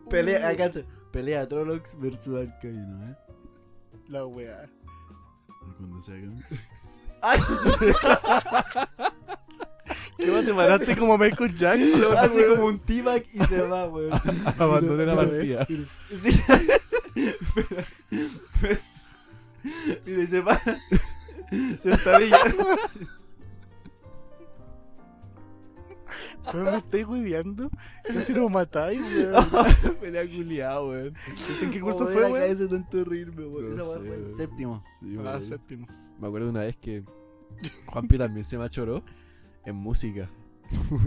Pelea, 0.09 0.49
acá 0.49 0.71
se- 0.71 0.85
Pelea 1.11 1.47
Trollocs 1.47 1.97
versus 1.99 2.35
Arcaino, 2.39 3.09
¿eh? 3.09 3.15
La 4.07 4.25
weá. 4.25 4.69
Cuando 5.77 6.01
se 6.01 6.11
hagan. 6.13 6.35
¿Qué 10.17 10.31
más 10.31 10.45
te 10.45 10.53
paraste 10.53 10.95
como 10.97 11.17
Michael 11.17 11.53
Jackson? 11.55 12.17
Hace 12.17 12.35
weón? 12.37 12.55
como 12.55 12.67
un 12.67 12.79
T-Back 12.79 13.25
y 13.33 13.43
se 13.45 13.61
va, 13.61 13.87
weón. 13.87 14.11
Abandoné 14.59 15.05
la 15.05 15.15
partida. 15.15 15.65
Sí. 15.65 16.39
Mira, 20.05 20.23
y 20.23 20.27
se 20.27 20.41
para. 20.41 20.61
Se 21.79 21.91
estabilla. 21.91 22.37
Weón, 26.53 26.65
me 26.65 26.77
estáis 26.77 27.05
hueveando. 27.05 27.69
Casi 28.03 28.33
lo 28.33 28.49
matáis, 28.49 29.01
weón. 29.01 29.95
Pelea 30.01 30.25
culiado, 30.27 30.89
weón. 30.89 31.13
¿En 31.61 31.71
qué 31.71 31.79
curso 31.79 32.05
fue, 32.07 32.29
weón? 32.31 32.41
ese 32.51 32.67
tanto 32.67 33.03
reírme, 33.05 33.45
weón. 33.45 33.71
Esa 33.73 33.83
fue 33.85 33.95
en 33.99 34.09
weón. 34.09 34.25
séptimo. 34.25 34.83
Sí, 34.99 35.17
Ah, 35.25 35.39
séptimo. 35.41 35.87
Me 36.23 36.29
acuerdo 36.29 36.49
una 36.49 36.61
vez 36.61 36.77
que 36.77 37.03
Juanpi 37.87 38.17
también 38.17 38.45
se 38.45 38.57
machoró 38.57 39.03
en 39.65 39.75
música. 39.75 40.29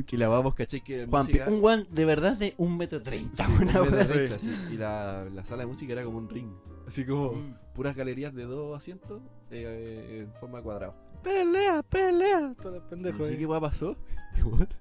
que 0.06 0.16
la 0.18 0.28
vamos, 0.28 0.54
caché 0.54 0.80
que 0.82 1.06
Juanpi, 1.06 1.32
música... 1.32 1.50
un 1.50 1.60
guan 1.60 1.86
de 1.90 2.04
verdad 2.04 2.36
de 2.36 2.54
un 2.58 2.76
metro 2.76 3.00
treinta, 3.02 3.46
Sí, 3.46 3.52
una 3.52 3.80
un 3.80 3.86
metro 3.86 4.00
así. 4.00 4.12
treinta, 4.12 4.38
sí. 4.38 4.50
Y 4.72 4.76
la, 4.76 5.24
la 5.34 5.44
sala 5.44 5.62
de 5.62 5.66
música 5.68 5.92
era 5.94 6.04
como 6.04 6.18
un 6.18 6.28
ring. 6.28 6.50
Así 6.86 7.04
como 7.04 7.32
Mm. 7.32 7.54
puras 7.74 7.96
galerías 7.96 8.34
de 8.34 8.44
dos 8.44 8.76
asientos 8.76 9.22
eh, 9.50 10.26
en 10.26 10.32
forma 10.38 10.58
de 10.58 10.64
cuadrado. 10.64 10.94
Pelea, 11.24 11.82
pelea. 11.82 12.54
Todo 12.60 12.76
el 12.76 12.82
No 12.82 12.88
pendejo. 12.88 13.24
sé 13.24 13.30
ahí. 13.32 13.38
qué 13.38 13.46
pasó. 13.48 13.96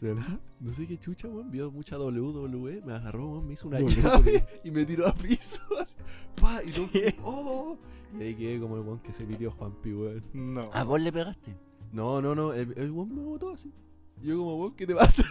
De 0.00 0.12
verdad, 0.12 0.38
no 0.60 0.72
sé 0.74 0.86
qué 0.86 0.98
chucha, 0.98 1.26
weón. 1.28 1.50
Vio 1.50 1.70
mucha 1.70 1.98
WWE, 1.98 2.82
me 2.84 2.92
agarró, 2.92 3.28
weón, 3.30 3.46
me 3.46 3.54
hizo 3.54 3.66
una 3.68 3.80
llave 3.80 4.44
y 4.64 4.70
me 4.70 4.84
tiró 4.84 5.06
a 5.06 5.14
piso. 5.14 5.62
Así, 5.80 5.94
pa, 6.38 6.62
y 6.62 6.70
todo, 6.70 6.88
¡oh! 7.24 7.78
Y 8.18 8.22
ahí 8.22 8.34
quedé 8.34 8.60
como 8.60 8.76
el 8.76 8.82
weón 8.82 9.00
que 9.00 9.12
se 9.12 9.24
pidió 9.24 9.50
Juanpi, 9.52 9.92
weón. 9.92 10.24
No. 10.32 10.70
¿A 10.72 10.84
vos 10.84 11.00
le 11.00 11.12
pegaste? 11.12 11.56
No, 11.92 12.20
no, 12.20 12.34
no, 12.34 12.52
el, 12.52 12.72
el 12.76 12.90
weón 12.90 13.14
me 13.14 13.22
botó 13.22 13.50
así. 13.50 13.72
Y 14.22 14.28
Yo 14.28 14.38
como, 14.38 14.56
weón, 14.56 14.74
¿qué 14.74 14.86
te 14.86 14.94
pasa? 14.94 15.22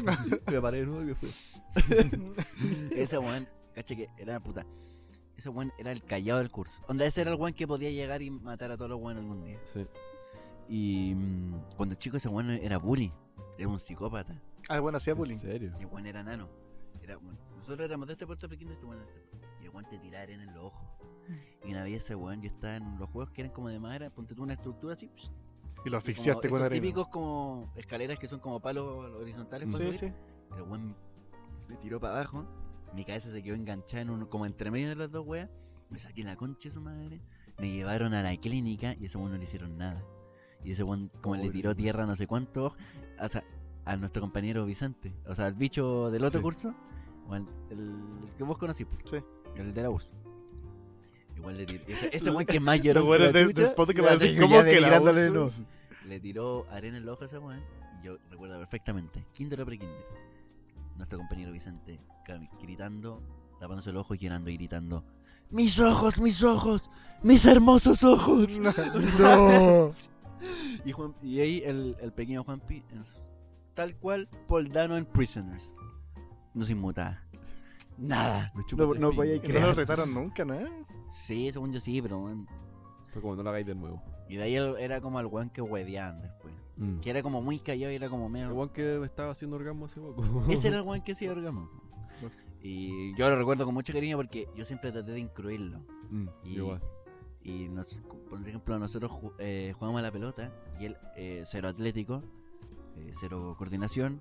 me 0.50 0.60
paré 0.60 0.80
de 0.80 0.86
nuevo 0.86 1.06
que 1.06 1.14
fue. 1.14 1.28
Ese 2.96 3.18
weón, 3.18 3.46
caché 3.74 3.96
que 3.96 4.08
era 4.18 4.40
puta. 4.40 4.66
Ese 5.36 5.48
weón 5.48 5.72
era 5.78 5.92
el 5.92 6.02
callado 6.02 6.38
del 6.40 6.50
curso. 6.50 6.80
Onda, 6.88 7.04
ese 7.06 7.22
era 7.22 7.30
el 7.32 7.36
weón 7.38 7.54
que 7.54 7.66
podía 7.66 7.90
llegar 7.90 8.20
y 8.22 8.30
matar 8.30 8.70
a 8.70 8.76
todos 8.76 8.90
los 8.90 9.00
weones 9.00 9.22
algún 9.24 9.44
día. 9.44 9.58
Sí. 9.72 9.86
Y 10.68 11.14
mm, 11.14 11.54
cuando 11.76 11.94
chico 11.96 12.16
ese 12.18 12.28
weón 12.28 12.50
era 12.50 12.78
bully. 12.78 13.12
Era 13.58 13.68
un 13.68 13.78
psicópata. 13.78 14.40
Ah, 14.68 14.80
bueno, 14.80 14.98
hacía 14.98 15.12
¿En 15.12 15.18
bullying. 15.18 15.38
serio? 15.38 15.72
Y 15.78 15.82
el 15.82 15.86
weón 15.86 16.06
era 16.06 16.22
nano. 16.22 16.48
Era, 17.02 17.16
bueno, 17.16 17.38
nosotros 17.56 17.80
éramos 17.86 18.06
de 18.06 18.12
este 18.14 18.26
puerto 18.26 18.48
pequeño, 18.48 18.72
este 18.72 18.84
weón 18.86 18.98
de 19.00 19.04
este 19.06 19.20
puerto. 19.20 19.48
Y 19.60 19.64
el 19.64 19.70
weón 19.70 19.88
te 19.88 19.98
tiraba 19.98 20.22
arena 20.22 20.42
en 20.44 20.54
los 20.54 20.64
ojos. 20.64 20.88
Y 21.64 21.70
una 21.72 21.84
vez 21.84 22.02
ese 22.04 22.14
weón, 22.14 22.40
yo 22.42 22.48
estaba 22.48 22.76
en 22.76 22.98
los 22.98 23.08
juegos 23.10 23.30
que 23.32 23.42
eran 23.42 23.52
como 23.52 23.68
de 23.68 23.78
madera, 23.78 24.10
ponte 24.10 24.34
tú 24.34 24.42
una 24.42 24.54
estructura 24.54 24.94
así. 24.94 25.08
psh, 25.14 25.26
Y 25.26 25.28
lo 25.28 25.82
como 25.84 25.96
asfixiaste 25.98 26.48
con 26.48 26.56
esos 26.58 26.66
arena. 26.66 26.82
típicos 26.82 27.08
como 27.08 27.72
escaleras 27.76 28.18
que 28.18 28.26
son 28.26 28.40
como 28.40 28.60
palos 28.60 28.86
horizontales. 29.20 29.72
Sí, 29.72 29.92
sí. 29.92 30.12
El 30.56 30.62
weón 30.62 30.96
me 31.68 31.76
tiró 31.76 32.00
para 32.00 32.14
abajo. 32.14 32.44
Mi 32.94 33.04
cabeza 33.04 33.30
se 33.30 33.42
quedó 33.42 33.54
enganchada 33.54 34.02
en 34.02 34.10
un, 34.10 34.26
como 34.26 34.46
entre 34.46 34.70
medio 34.70 34.88
de 34.88 34.96
las 34.96 35.10
dos 35.10 35.26
weas. 35.26 35.48
Me 35.90 35.98
saqué 35.98 36.22
la 36.24 36.36
concha 36.36 36.68
de 36.68 36.74
su 36.74 36.80
madre. 36.80 37.20
Me 37.58 37.70
llevaron 37.70 38.14
a 38.14 38.22
la 38.22 38.36
clínica 38.36 38.94
y 38.98 39.04
a 39.04 39.06
ese 39.06 39.18
weón 39.18 39.32
no 39.32 39.36
le 39.38 39.44
hicieron 39.44 39.76
nada. 39.76 40.02
Y 40.64 40.72
ese 40.72 40.82
weón, 40.82 41.10
como 41.20 41.36
le 41.36 41.50
tiró 41.50 41.74
tierra 41.74 42.04
no 42.06 42.14
sé 42.16 42.26
cuánto, 42.26 42.74
o 43.20 43.28
sea, 43.28 43.44
a 43.84 43.96
nuestro 43.96 44.20
compañero 44.22 44.64
Vicente. 44.66 45.12
O 45.26 45.34
sea, 45.34 45.46
al 45.46 45.54
bicho 45.54 46.10
del 46.10 46.24
otro 46.24 46.40
Sí. 46.40 46.42
curso. 46.42 46.74
O 47.28 47.34
el, 47.36 47.46
el 47.70 48.28
que 48.36 48.42
vos 48.44 48.58
conocís. 48.58 48.86
Sí. 49.04 49.18
El 49.56 49.72
de 49.72 49.82
la 49.82 49.90
URSS. 49.90 50.12
Igual 51.40 51.56
le 51.56 51.66
tiró. 51.66 51.84
Ese, 52.12 52.30
weón 52.30 52.46
que 52.46 52.60
más 52.60 52.80
llorón 52.80 53.04
Los 53.08 53.16
que 53.18 53.22
de- 53.24 53.32
de 53.52 54.08
así, 54.08 54.36
como 54.38 54.62
que 54.62 54.80
la. 54.80 55.00
Le 56.06 56.20
tiró 56.20 56.66
arena 56.70 56.96
en 56.98 57.02
el 57.04 57.08
ojo 57.08 57.22
a 57.22 57.26
ese 57.26 57.38
weón. 57.38 57.60
Y 58.00 58.06
yo 58.06 58.16
recuerdo 58.30 58.58
perfectamente. 58.58 59.24
Kinder 59.32 59.60
o 59.60 59.66
pre-kinder. 59.66 60.04
Nuestro 60.96 61.18
compañero 61.18 61.50
Vicente 61.52 61.98
gritando, 62.60 63.22
tapándose 63.58 63.90
el 63.90 63.96
ojo 63.96 64.14
y 64.14 64.18
llorando 64.18 64.50
y 64.50 64.56
gritando. 64.56 65.04
¡Mis 65.50 65.80
ojos, 65.80 66.20
mis 66.20 66.44
ojos! 66.44 66.90
¡Mis 67.22 67.44
hermosos 67.46 68.04
ojos! 68.04 68.60
No. 69.18 69.90
y, 70.84 70.92
Juan- 70.92 71.14
y 71.22 71.40
ahí 71.40 71.62
el, 71.64 71.96
el 72.00 72.12
pequeño 72.12 72.44
Juanpi, 72.44 72.84
tal 73.74 73.96
cual 73.96 74.28
Paul 74.46 74.68
Dano 74.70 74.96
en 74.96 75.04
Prisoners. 75.06 75.74
No 76.54 76.64
se 76.64 76.72
inmuta. 76.72 77.24
Nada. 78.00 78.52
No, 78.54 78.62
no 78.86 78.92
piñas. 79.10 79.14
podía 79.16 79.34
Y 79.34 79.38
no 79.38 79.44
creer. 79.44 79.66
lo 79.66 79.74
retaron 79.74 80.14
nunca, 80.14 80.44
¿no? 80.44 80.58
Sí, 81.10 81.52
según 81.52 81.72
yo 81.72 81.80
sí, 81.80 82.00
pero 82.02 82.18
bueno. 82.18 82.46
Fue 83.12 83.20
como 83.20 83.36
no 83.36 83.42
lo 83.42 83.50
hagáis 83.50 83.66
de 83.66 83.74
nuevo. 83.74 84.02
Y 84.28 84.36
de 84.36 84.42
ahí 84.44 84.54
él 84.54 84.74
era 84.78 85.00
como 85.00 85.18
el 85.20 85.26
weón 85.26 85.50
que 85.50 85.60
hueveaban 85.60 86.22
después. 86.22 86.54
Que 87.02 87.10
era 87.10 87.22
como 87.22 87.42
muy 87.42 87.58
callado 87.58 87.92
y 87.92 87.96
era 87.96 88.08
como 88.08 88.26
El 88.26 88.32
medio. 88.32 88.54
weón 88.54 88.70
que 88.70 88.98
me 88.98 89.04
estaba 89.06 89.32
haciendo 89.32 89.56
orgasmo 89.56 89.84
hace 89.86 90.00
poco. 90.00 90.22
Ese 90.48 90.68
era 90.68 90.78
el 90.78 90.82
weón 90.86 91.02
que 91.02 91.12
hacía 91.12 91.30
orgasmo. 91.32 91.68
Y 92.62 93.14
yo 93.16 93.28
lo 93.30 93.36
recuerdo 93.36 93.64
con 93.64 93.74
mucho 93.74 93.92
cariño 93.92 94.16
porque 94.18 94.46
yo 94.54 94.64
siempre 94.64 94.92
traté 94.92 95.12
de 95.12 95.20
incluirlo. 95.20 95.80
Mm, 96.10 96.28
Y- 96.44 96.56
igual. 96.56 96.80
Y 97.42 97.68
nos- 97.68 98.02
por 98.28 98.46
ejemplo, 98.46 98.78
nosotros 98.78 99.10
ju- 99.10 99.32
eh, 99.38 99.72
jugamos 99.78 99.98
a 99.98 100.02
la 100.02 100.12
pelota 100.12 100.52
y 100.78 100.84
él 100.86 100.96
eh, 101.16 101.42
cero 101.46 101.68
atlético, 101.68 102.22
eh, 102.96 103.10
cero 103.18 103.54
coordinación. 103.58 104.20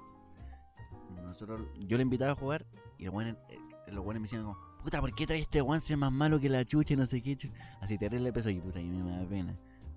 Nosotros, 1.24 1.62
yo 1.78 1.98
le 1.98 2.04
invitaba 2.04 2.32
a 2.32 2.36
jugar 2.36 2.66
y 2.98 3.06
los 3.06 3.14
buenos, 3.14 3.36
eh, 3.50 3.58
los 3.92 4.04
buenos 4.04 4.22
me 4.22 4.26
decían 4.26 4.44
como, 4.44 4.58
puta, 4.84 5.00
¿por 5.00 5.14
qué 5.14 5.26
trae 5.26 5.40
este 5.40 5.62
si 5.82 5.94
es 5.94 6.00
más 6.00 6.12
malo 6.12 6.40
que 6.40 6.50
la 6.50 6.66
chucha 6.66 6.94
y 6.94 6.98
no 6.98 7.06
sé 7.06 7.22
qué? 7.22 7.36
chu-?" 7.36 7.52
Así 7.82 7.98
terrible 7.98 8.32
peso 8.34 8.50
y 8.50 8.60
puta, 8.60 8.80
y 8.80 8.88
me 8.88 9.18
da 9.18 9.28
pena. 9.28 9.56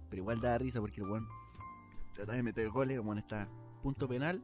Pero 0.09 0.23
igual 0.23 0.41
da 0.41 0.59
risa 0.59 0.81
porque 0.81 1.01
el 1.01 1.09
weón 1.09 1.27
trata 2.15 2.33
de 2.33 2.43
meter 2.43 2.69
goles, 2.71 2.97
el 2.97 3.01
weón 3.01 3.19
está 3.19 3.49
punto 3.83 4.09
penal, 4.09 4.43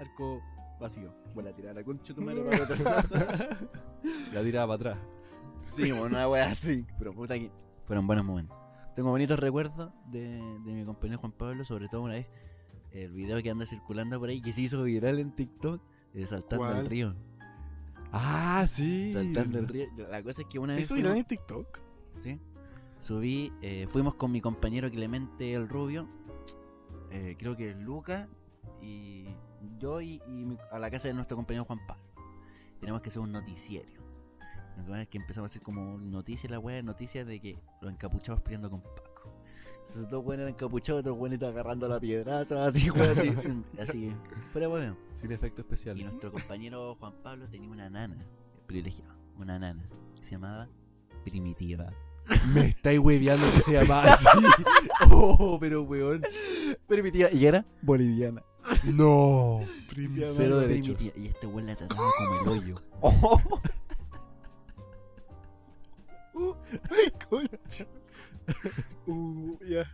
arco 0.00 0.42
vacío. 0.80 1.12
Bueno, 1.34 1.50
a 1.50 1.52
tirar 1.52 1.74
la 1.74 1.84
concha 1.84 2.14
tu 2.14 2.22
madre 2.22 2.42
para 2.42 2.62
otro 2.62 2.76
lado. 2.76 3.08
La 4.32 4.42
tiraba 4.42 4.78
para 4.78 4.92
atrás. 4.92 5.08
Sí, 5.62 5.90
bueno, 5.90 6.06
una 6.06 6.28
wea 6.28 6.50
así. 6.50 6.86
Pero 6.98 7.12
puta 7.12 7.34
que 7.38 7.50
fueron 7.84 8.06
buenos 8.06 8.24
momentos. 8.24 8.56
Tengo 8.94 9.10
bonitos 9.10 9.38
recuerdos 9.38 9.92
de, 10.06 10.20
de 10.64 10.72
mi 10.72 10.84
compañero 10.84 11.18
Juan 11.18 11.32
Pablo, 11.32 11.64
sobre 11.64 11.88
todo 11.88 12.02
una 12.02 12.14
vez 12.14 12.26
el 12.92 13.12
video 13.12 13.42
que 13.42 13.50
anda 13.50 13.66
circulando 13.66 14.18
por 14.18 14.28
ahí 14.28 14.40
que 14.40 14.52
se 14.52 14.62
hizo 14.62 14.82
viral 14.82 15.18
en 15.18 15.34
TikTok 15.34 15.82
de 16.14 16.26
saltando 16.26 16.64
¿Cuál? 16.64 16.78
el 16.78 16.86
río. 16.86 17.14
Ah, 18.12 18.66
sí. 18.68 19.12
Saltando 19.12 19.58
el 19.58 19.68
río. 19.68 19.86
La 20.10 20.22
cosa 20.22 20.42
es 20.42 20.48
que 20.48 20.58
una 20.58 20.72
¿Se 20.72 20.80
vez 20.80 20.86
hizo 20.90 20.94
fuimos- 20.94 21.16
en 21.16 21.24
TikTok? 21.24 21.80
¿sí? 22.16 22.40
subí, 22.98 23.52
eh, 23.62 23.86
fuimos 23.88 24.16
con 24.16 24.32
mi 24.32 24.40
compañero 24.40 24.90
Clemente 24.90 25.54
el 25.54 25.68
Rubio, 25.68 26.08
eh, 27.12 27.36
creo 27.38 27.56
que 27.56 27.72
Luca 27.74 28.28
y 28.82 29.24
yo 29.78 30.00
y, 30.00 30.20
y 30.26 30.44
mi- 30.44 30.58
a 30.72 30.78
la 30.80 30.90
casa 30.90 31.06
de 31.08 31.14
nuestro 31.14 31.36
compañero 31.36 31.64
Juan 31.64 31.78
Pablo. 31.86 32.02
Tenemos 32.80 33.00
que 33.00 33.08
hacer 33.10 33.20
un 33.22 33.30
noticiero. 33.32 33.88
Lo 34.76 34.84
que 34.84 34.90
pasa 34.90 35.02
es 35.02 35.08
que 35.08 35.18
empezamos 35.18 35.48
a 35.48 35.52
hacer 35.52 35.62
como 35.62 35.96
noticias, 35.98 36.50
la 36.50 36.58
wea, 36.58 36.82
noticias 36.82 37.26
de 37.26 37.40
que 37.40 37.56
los 37.82 37.90
encapuchados 37.92 38.40
peleando 38.42 38.68
con 38.70 38.80
Paco. 38.82 39.07
Entonces 39.88 40.10
dos 40.10 40.22
buenos 40.22 40.42
eran 40.42 40.54
encapuchados, 40.54 41.00
otros 41.00 41.16
buenos 41.16 41.42
agarrando 41.42 41.88
la 41.88 41.98
piedraza, 41.98 42.66
así, 42.66 42.90
wea, 42.90 43.10
así, 43.12 43.32
así, 43.80 44.12
fuera 44.52 44.68
weón. 44.68 44.96
Sin 45.20 45.32
efecto 45.32 45.62
especial. 45.62 45.98
Y 45.98 46.04
nuestro 46.04 46.30
compañero 46.30 46.96
Juan 47.00 47.14
Pablo 47.22 47.48
tenía 47.48 47.70
una 47.70 47.88
nana, 47.88 48.16
privilegiada, 48.66 49.16
una 49.36 49.58
nana, 49.58 49.82
que 50.16 50.22
se 50.22 50.32
llamaba 50.32 50.68
Primitiva. 51.24 51.92
Me 52.54 52.66
estáis 52.66 52.98
hueveando 52.98 53.46
que 53.52 53.62
se 53.62 53.72
llama 53.72 54.02
así. 54.02 54.26
Oh, 55.10 55.58
pero 55.58 55.82
weón. 55.82 56.22
Primitiva, 56.86 57.30
y 57.32 57.46
era 57.46 57.64
boliviana. 57.80 58.42
No. 58.84 59.60
Primitiva. 59.88 60.28
Cero 60.30 60.58
derechos. 60.58 60.96
Primitiva, 60.96 61.24
Y 61.24 61.28
este 61.28 61.46
weón 61.46 61.66
la 61.66 61.76
trataba 61.76 62.10
como 62.18 62.40
el 62.40 62.48
hoyo. 62.48 62.82
Concha. 67.28 67.86
Uh, 69.10 69.56
ya. 69.66 69.90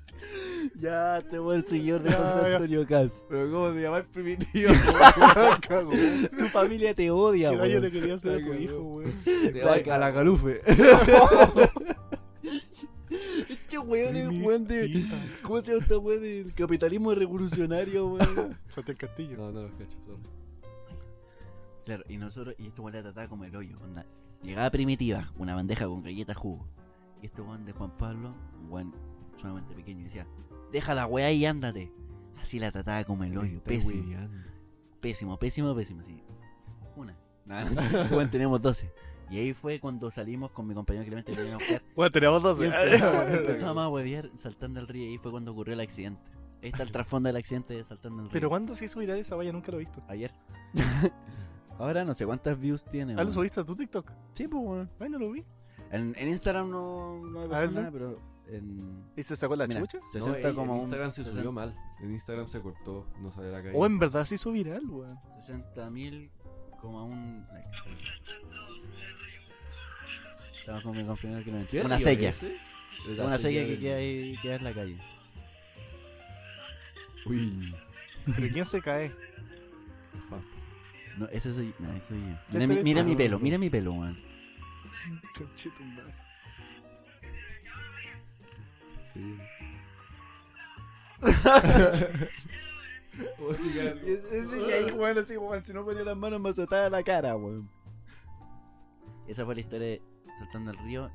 ya, 0.75 1.23
te 1.31 1.39
voy 1.39 1.55
el 1.57 1.67
seguidor 1.67 2.03
de 2.03 2.11
José. 2.13 2.55
Antonio 2.55 2.85
Cas. 2.85 3.25
Pero 3.29 3.49
¿cómo 3.53 3.73
se 3.73 3.81
llama 3.83 3.99
el 3.99 4.05
primitivo? 4.07 4.73
Tu 6.37 6.45
familia 6.49 6.95
te 6.95 7.13
odia, 7.13 7.51
Que 7.51 7.57
nadie 7.57 7.75
le 7.75 7.81
weón. 7.81 7.93
quería 7.93 8.15
hacer 8.15 8.43
a 8.43 8.45
tu 8.45 8.53
hijo, 8.55 8.79
weón. 8.81 9.13
Te 9.25 9.63
va 9.63 9.75
a 9.95 9.99
la 9.99 10.11
galufe. 10.11 10.61
Este 13.49 13.79
weón 13.79 14.17
es 14.17 14.29
weón 14.45 14.67
de. 14.67 15.05
¿Cómo 15.43 15.63
se 15.63 15.73
llama 15.73 15.83
esta 15.85 15.99
weón 15.99 16.23
del 16.23 16.53
capitalismo 16.55 17.15
revolucionario, 17.15 18.09
weón? 18.09 18.59
Santiago 18.71 18.99
Castillo. 18.99 19.37
No, 19.37 19.53
no 19.53 19.63
los 19.63 19.73
cacho, 19.73 19.97
sorry. 20.07 20.23
Claro, 21.85 22.03
y 22.09 22.17
nosotros, 22.17 22.57
y 22.59 22.67
este 22.67 22.81
weón 22.81 22.95
la 22.95 23.03
trataba 23.03 23.29
como 23.29 23.45
el 23.45 23.55
hoyo. 23.55 23.79
onda, 23.81 24.05
Llegaba 24.43 24.71
primitiva, 24.71 25.33
una 25.39 25.55
bandeja 25.55 25.87
con 25.87 26.03
galletas 26.03 26.37
jugo. 26.37 26.67
Y 27.25 27.29
este 27.29 27.41
weón 27.41 27.65
de 27.65 27.73
Juan 27.73 27.91
Pablo, 27.97 28.35
un 28.61 28.71
weón 28.71 28.95
sumamente 29.41 29.75
pequeño, 29.75 30.03
y 30.03 30.05
decía, 30.05 30.27
deja 30.71 30.93
la 30.93 31.07
weá 31.07 31.33
y 31.33 31.47
ándate. 31.47 31.91
Así 32.39 32.59
la 32.59 32.71
trataba 32.71 33.03
como 33.05 33.25
el 33.25 33.39
hoyo, 33.39 33.63
pésimo, 33.65 34.19
pésimo, 35.01 35.39
pésimo, 35.39 35.75
pésimo, 35.75 36.03
sí. 36.03 36.23
Una. 36.95 37.17
Nada, 37.47 37.71
weón, 38.11 38.31
teníamos 38.31 38.61
12. 38.61 38.93
Y 39.31 39.39
ahí 39.39 39.55
fue 39.55 39.81
cuando 39.81 40.11
salimos 40.11 40.51
con 40.51 40.67
mi 40.67 40.75
compañero 40.75 41.07
Clemente 41.07 41.33
que 41.33 41.39
veníamos 41.41 41.65
a. 41.71 41.81
Bueno, 41.97 42.13
teníamos 42.13 42.41
Y 42.41 42.43
12. 42.43 42.67
empezamos, 42.67 43.27
empezamos 43.39 43.85
a 43.85 43.89
huevear 43.89 44.31
saltando 44.35 44.81
el 44.81 44.87
río 44.87 45.07
y 45.07 45.13
ahí 45.13 45.19
fue 45.19 45.31
cuando 45.31 45.53
ocurrió 45.53 45.73
el 45.73 45.81
accidente. 45.81 46.21
Ahí 46.63 46.69
está 46.69 46.83
el 46.83 46.93
trasfondo 46.93 47.29
del 47.29 47.37
accidente 47.37 47.73
de 47.73 47.85
saltando 47.85 48.19
el 48.19 48.25
río. 48.27 48.33
Pero 48.35 48.51
¿cuándo 48.51 48.75
se 48.75 48.85
hizo 48.85 49.01
viral 49.01 49.17
esa 49.17 49.35
valla? 49.35 49.51
Nunca 49.51 49.73
lo 49.73 49.79
he 49.79 49.81
visto. 49.81 50.03
Ayer. 50.09 50.31
Ahora 51.79 52.05
no 52.05 52.13
sé 52.13 52.27
cuántas 52.27 52.61
views 52.61 52.85
tiene. 52.85 53.15
¿Ah, 53.17 53.25
lo 53.25 53.31
subiste 53.31 53.61
a 53.61 53.65
tu 53.65 53.75
TikTok? 53.75 54.13
Sí, 54.35 54.47
pues, 54.47 54.63
weón. 54.63 54.91
Ay, 55.01 55.09
no 55.09 55.19
lo 55.19 55.33
vi. 55.33 55.43
En, 55.91 56.15
en 56.17 56.29
Instagram 56.29 56.71
no, 56.71 57.21
no 57.25 57.49
pasado 57.49 57.61
verlo. 57.67 57.81
nada, 57.81 57.91
pero 57.93 58.21
en. 58.49 59.05
¿Y 59.17 59.23
se 59.23 59.37
sacó 59.37 59.55
la 59.57 59.67
mira, 59.67 59.81
chucha? 59.81 59.99
60 60.13 60.29
no, 60.29 60.37
en- 60.49 60.55
como 60.55 60.73
en 60.73 60.79
un- 60.79 60.85
Instagram 60.85 61.11
se 61.13 61.17
60 61.23 61.41
subió 61.41 61.53
mal. 61.53 61.75
En 62.01 62.13
Instagram 62.13 62.49
se 62.49 62.61
cortó, 62.61 63.07
no 63.21 63.31
sale 63.33 63.49
a 63.49 63.53
la 63.53 63.63
calle. 63.63 63.75
O 63.77 63.87
en 63.87 63.99
verdad 63.99 64.25
se 64.25 64.35
hizo 64.35 64.51
viral, 64.53 64.85
weón. 64.89 65.19
60 65.41 65.91
mil 65.91 66.31
como 66.81 66.99
a 66.99 67.05
un 67.05 67.47
like. 67.53 67.69
Estamos 70.61 70.83
con 70.83 70.97
mi 70.97 71.05
compañero 71.05 71.45
que 71.45 71.53
me 71.53 71.67
¿Qué 71.67 71.83
Una 71.83 71.99
sequía. 71.99 72.33
Una 73.19 73.39
sequía 73.39 73.61
del- 73.61 73.69
que 73.75 73.79
queda 73.79 73.97
ahí 73.97 74.37
queda 74.43 74.55
en 74.57 74.65
la 74.65 74.73
calle. 74.75 74.99
Uy. 77.27 77.75
¿Pero 78.27 78.49
quién 78.53 78.65
se 78.65 78.81
cae? 78.81 79.13
No, 81.19 81.29
ese 81.29 81.53
soy, 81.55 81.73
no, 81.79 81.93
ese 81.95 82.09
soy 82.09 82.19
yo. 82.19 82.37
Mira, 82.59 82.67
mi, 82.67 82.83
mira 82.83 83.05
mi 83.05 83.15
pelo, 83.15 83.39
mira 83.39 83.57
mi 83.59 83.71
pelo, 83.71 83.93
weón. 83.93 84.19
Sí. 89.15 89.39
Ese 94.33 94.69
ya 94.69 94.75
ahí, 94.75 94.91
weón, 94.91 95.19
así, 95.19 95.37
weón, 95.37 95.63
si 95.63 95.73
no 95.73 95.85
ponía 95.85 96.03
las 96.03 96.17
manos 96.17 96.41
me 96.41 96.49
azotaba 96.49 96.91
la 96.91 97.03
cara, 97.03 97.37
weón. 97.37 97.71
Esa 99.29 99.45
fue 99.45 99.55
la 99.55 99.61
historia 99.61 99.87
de 99.87 100.03
Saltando 100.39 100.73
el 100.73 100.79
Río 100.79 101.11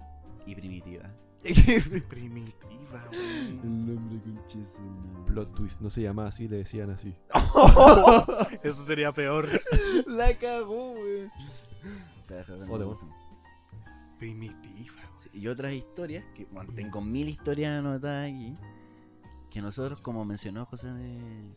y 0.46 0.56
Primitiva. 0.56 1.12
Primitiva, 2.10 3.04
El 3.12 3.60
weón. 3.60 3.86
nombre 3.88 4.20
concheso. 4.22 4.82
Plot 5.28 5.54
twist, 5.56 5.82
no 5.82 5.90
se 5.90 6.02
llamaba 6.02 6.30
así, 6.30 6.48
le 6.48 6.58
decían 6.58 6.90
así. 6.92 7.14
Eso 8.64 8.84
sería 8.84 9.12
peor. 9.12 9.48
La 10.08 10.34
cagó, 10.36 10.94
weón. 10.94 11.30
Oh, 12.70 12.78
de 12.78 12.86
Primitiva, 14.20 14.93
Sí, 15.17 15.30
Y 15.34 15.47
otras 15.47 15.74
historias, 15.74 16.24
que 16.36 16.45
bueno, 16.45 16.72
tengo 16.74 17.01
mil 17.01 17.28
historias 17.30 17.80
anotadas 17.80 18.30
aquí, 18.30 18.55
que 19.49 19.61
nosotros, 19.61 19.99
como 20.01 20.24
mencionó 20.26 20.65
José, 20.65 20.89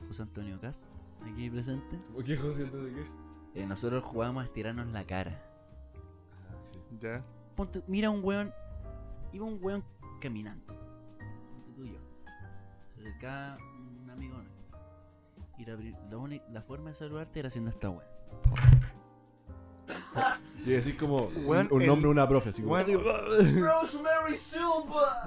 José 0.09 0.23
Antonio 0.23 0.59
Cast, 0.61 0.87
aquí 1.25 1.51
presente, 1.51 1.97
¿Por 2.15 2.25
qué 2.25 2.37
José 2.37 2.69
qué 2.71 3.01
es? 3.01 3.15
eh, 3.55 3.67
nosotros 3.67 4.03
jugábamos 4.05 4.43
a 4.43 4.45
estirarnos 4.47 4.87
la 4.89 5.05
cara. 5.05 5.43
Ah, 6.49 6.55
sí. 6.65 6.79
Ya. 7.01 7.25
Ponte, 7.57 7.83
mira 7.87 8.11
un 8.11 8.25
weón, 8.25 8.53
iba 9.33 9.45
un 9.45 9.59
weón 9.61 9.85
caminando, 10.21 10.65
ponte 10.67 11.73
tú 11.77 11.85
y 11.85 11.93
yo, 11.93 11.99
se 12.95 13.01
acercaba 13.01 13.59
un 14.03 14.09
amigo 14.11 14.37
nuestro, 14.37 14.63
y 15.59 15.65
la, 15.67 15.77
la, 15.77 16.43
la 16.51 16.63
forma 16.63 16.89
de 16.91 16.95
saludarte 16.95 17.41
era 17.41 17.49
haciendo 17.49 17.71
esta 17.71 17.91
weón. 17.91 18.05
Y 20.65 20.71
decir 20.71 20.97
como 20.97 21.17
un, 21.27 21.69
un 21.73 21.83
el- 21.83 21.89
nombre 21.89 22.07
de 22.07 22.13
una 22.13 22.29
profe, 22.29 22.51
así 22.51 22.63
como. 22.63 22.77
Rosemary 22.77 24.37
Silva. 24.37 25.25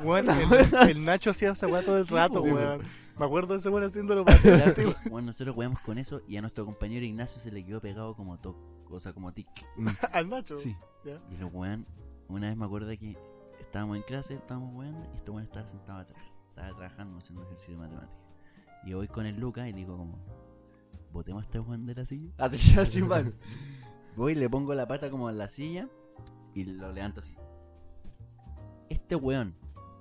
el, 0.83 0.89
el 0.91 1.05
Nacho 1.05 1.31
hacía 1.31 1.51
esa 1.51 1.67
weá 1.67 1.83
todo 1.83 1.97
el 1.97 2.07
rato, 2.07 2.35
po. 2.35 2.41
weón. 2.43 2.81
Me 3.17 3.25
acuerdo 3.25 3.53
de 3.53 3.59
ese 3.59 3.69
weón 3.69 3.83
haciéndolo 3.85 4.25
para 4.25 4.39
bueno, 5.09 5.27
nosotros 5.27 5.55
jugamos 5.55 5.79
con 5.81 5.97
eso 5.97 6.21
y 6.27 6.35
a 6.37 6.41
nuestro 6.41 6.65
compañero 6.65 7.05
Ignacio 7.05 7.39
se 7.41 7.51
le 7.51 7.65
quedó 7.65 7.79
pegado 7.81 8.13
como 8.15 8.37
toc, 8.39 8.55
o 8.91 8.99
sea, 8.99 9.13
como 9.13 9.33
tic. 9.33 9.47
al 10.11 10.29
Nacho. 10.29 10.55
Sí. 10.55 10.75
Y 11.05 11.35
el 11.35 11.45
weón, 11.45 11.85
una 12.27 12.47
vez 12.47 12.57
me 12.57 12.65
acuerdo 12.65 12.89
que 12.89 13.17
estábamos 13.59 13.97
en 13.97 14.03
clase, 14.03 14.35
estábamos 14.35 14.73
weando, 14.75 15.05
y 15.13 15.17
este 15.17 15.31
weón 15.31 15.43
estaba 15.43 15.67
sentado 15.67 15.99
atrás. 15.99 16.21
Estaba 16.49 16.69
trabajando 16.69 17.17
haciendo 17.17 17.43
ejercicio 17.43 17.73
de 17.73 17.79
matemática. 17.81 18.13
Y 18.85 18.91
yo 18.91 18.97
voy 18.97 19.07
con 19.07 19.25
el 19.25 19.37
Lucas 19.39 19.67
y 19.67 19.71
le 19.71 19.77
digo 19.79 19.97
como, 19.97 20.17
botemos 21.11 21.43
a 21.43 21.45
este 21.45 21.59
weón 21.59 21.85
de 21.85 21.95
la 21.95 22.05
silla. 22.05 22.31
Así, 22.37 22.77
así, 22.79 23.01
man. 23.01 23.33
Voy, 24.15 24.35
le 24.35 24.49
pongo 24.49 24.73
la 24.73 24.87
pata 24.87 25.09
como 25.09 25.29
en 25.29 25.37
la 25.37 25.47
silla 25.47 25.87
y 26.53 26.63
lo 26.65 26.91
levanto 26.91 27.19
así. 27.19 27.35
Este 28.89 29.15
weón, 29.15 29.55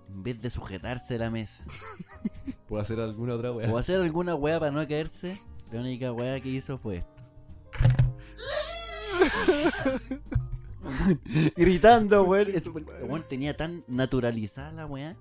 en 0.08 0.22
vez 0.22 0.40
de 0.40 0.50
sujetarse 0.50 1.16
a 1.16 1.18
la 1.18 1.30
mesa 1.30 1.64
¿Puedo 2.68 2.82
hacer 2.82 3.00
alguna 3.00 3.34
otra 3.34 3.52
weá? 3.52 3.72
o 3.72 3.78
hacer 3.78 4.00
alguna 4.00 4.34
weá 4.34 4.60
para 4.60 4.70
no 4.70 4.86
caerse, 4.86 5.40
la 5.72 5.80
única 5.80 6.12
weá 6.12 6.38
que 6.40 6.50
hizo 6.50 6.78
fue 6.78 6.98
esto. 6.98 7.10
Gritando, 11.56 12.24
weón. 12.24 12.48
Es- 12.54 12.68
weón 12.68 13.24
tenía 13.28 13.56
tan 13.56 13.84
naturalizada 13.88 14.72
la 14.72 14.86
weá. 14.86 15.16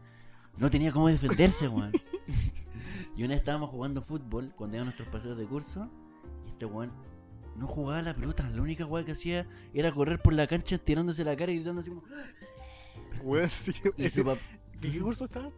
No 0.58 0.70
tenía 0.70 0.91
cómo 0.91 1.08
defenderse, 1.08 1.68
weón. 1.68 1.91
y 3.18 3.22
una 3.24 3.30
vez 3.30 3.39
estábamos 3.39 3.70
jugando 3.70 4.02
fútbol 4.02 4.54
cuando 4.56 4.80
a 4.80 4.84
nuestros 4.84 5.08
paseos 5.10 5.38
de 5.38 5.46
curso. 5.46 5.89
Y 6.46 6.50
este 6.50 6.66
weón 6.66 6.91
no 7.56 7.68
jugaba 7.68 8.01
la 8.01 8.14
pelota. 8.16 8.49
La 8.49 8.62
única 8.62 8.86
weá 8.86 9.04
que 9.06 9.12
hacía 9.14 9.47
era 9.74 9.91
correr 9.93 10.22
por 10.22 10.34
la 10.34 10.47
cancha 10.47 10.78
tirándose 10.78 11.24
la 11.24 11.36
cara 11.36 11.51
y 11.51 11.56
gritando 11.56 11.82
así 11.82 11.89
como. 11.89 12.04
Weón, 13.24 13.49
sí. 13.49 13.74
Y 13.97 14.10
su 14.10 14.24
pap- 14.24 14.38
¿En 14.82 14.91
qué 14.91 14.99
curso 14.99 15.26
estaba? 15.26 15.49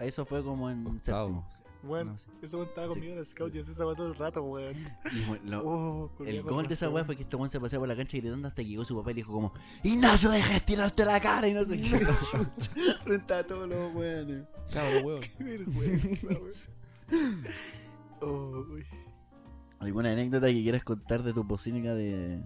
Eso 0.00 0.24
fue 0.24 0.42
como 0.42 0.68
en 0.70 0.86
Octavo. 0.86 1.28
séptimo. 1.48 1.62
Bueno, 1.84 2.12
No 2.40 2.48
weón 2.52 2.68
estaba 2.68 2.86
conmigo 2.88 3.12
en 3.12 3.18
el 3.18 3.26
scout 3.26 3.52
y 3.56 3.58
hacía 3.58 3.72
esa 3.72 3.84
weá 3.86 3.96
todo 3.96 4.06
el 4.08 4.14
rato, 4.14 4.42
weón. 4.42 4.74
Oh, 5.64 6.10
El 6.24 6.42
gol 6.42 6.66
de 6.66 6.74
esa 6.74 6.88
weá 6.88 7.04
fue 7.04 7.16
que 7.16 7.22
este 7.24 7.34
weón 7.36 7.48
se 7.50 7.58
paseaba 7.60 7.82
por 7.82 7.88
la 7.88 7.96
cancha 7.96 8.16
gritando 8.18 8.46
hasta 8.48 8.62
que 8.62 8.68
llegó 8.68 8.84
su 8.84 8.96
papá 8.96 9.10
y 9.10 9.14
le 9.14 9.18
dijo 9.20 9.32
como 9.32 9.52
Ignacio 9.82 10.30
deja 10.30 10.50
de 10.50 10.56
estirarte 10.56 11.04
la 11.04 11.20
cara 11.20 11.48
y 11.48 11.54
no 11.54 11.64
sé 11.64 11.80
qué 11.80 11.88
frente 13.04 13.34
a 13.34 13.44
todos 13.46 13.68
los 13.68 13.94
weones. 13.94 14.44
Cabrón, 14.72 15.04
weón. 15.04 15.20
Qué 15.38 15.44
vergüenza, 15.44 16.26
weón. 16.28 17.44
Oh, 18.20 18.64
uy. 18.72 18.84
¿Alguna 19.82 20.12
anécdota 20.12 20.46
que 20.46 20.62
quieras 20.62 20.84
contar 20.84 21.24
de 21.24 21.32
tu 21.32 21.46
pocínica 21.46 21.92
de 21.94 22.40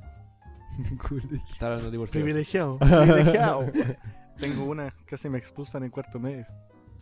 Está 1.49 1.67
hablando 1.67 1.87
de 1.87 1.91
divorcio. 1.91 2.21
Privilegiado, 2.21 2.79
privilegiado. 2.79 3.67
Tengo 4.39 4.65
una, 4.65 4.95
casi 5.07 5.29
me 5.29 5.39
expulsan 5.39 5.85
en 5.85 5.91
cuarto 5.91 6.19
medio. 6.19 6.47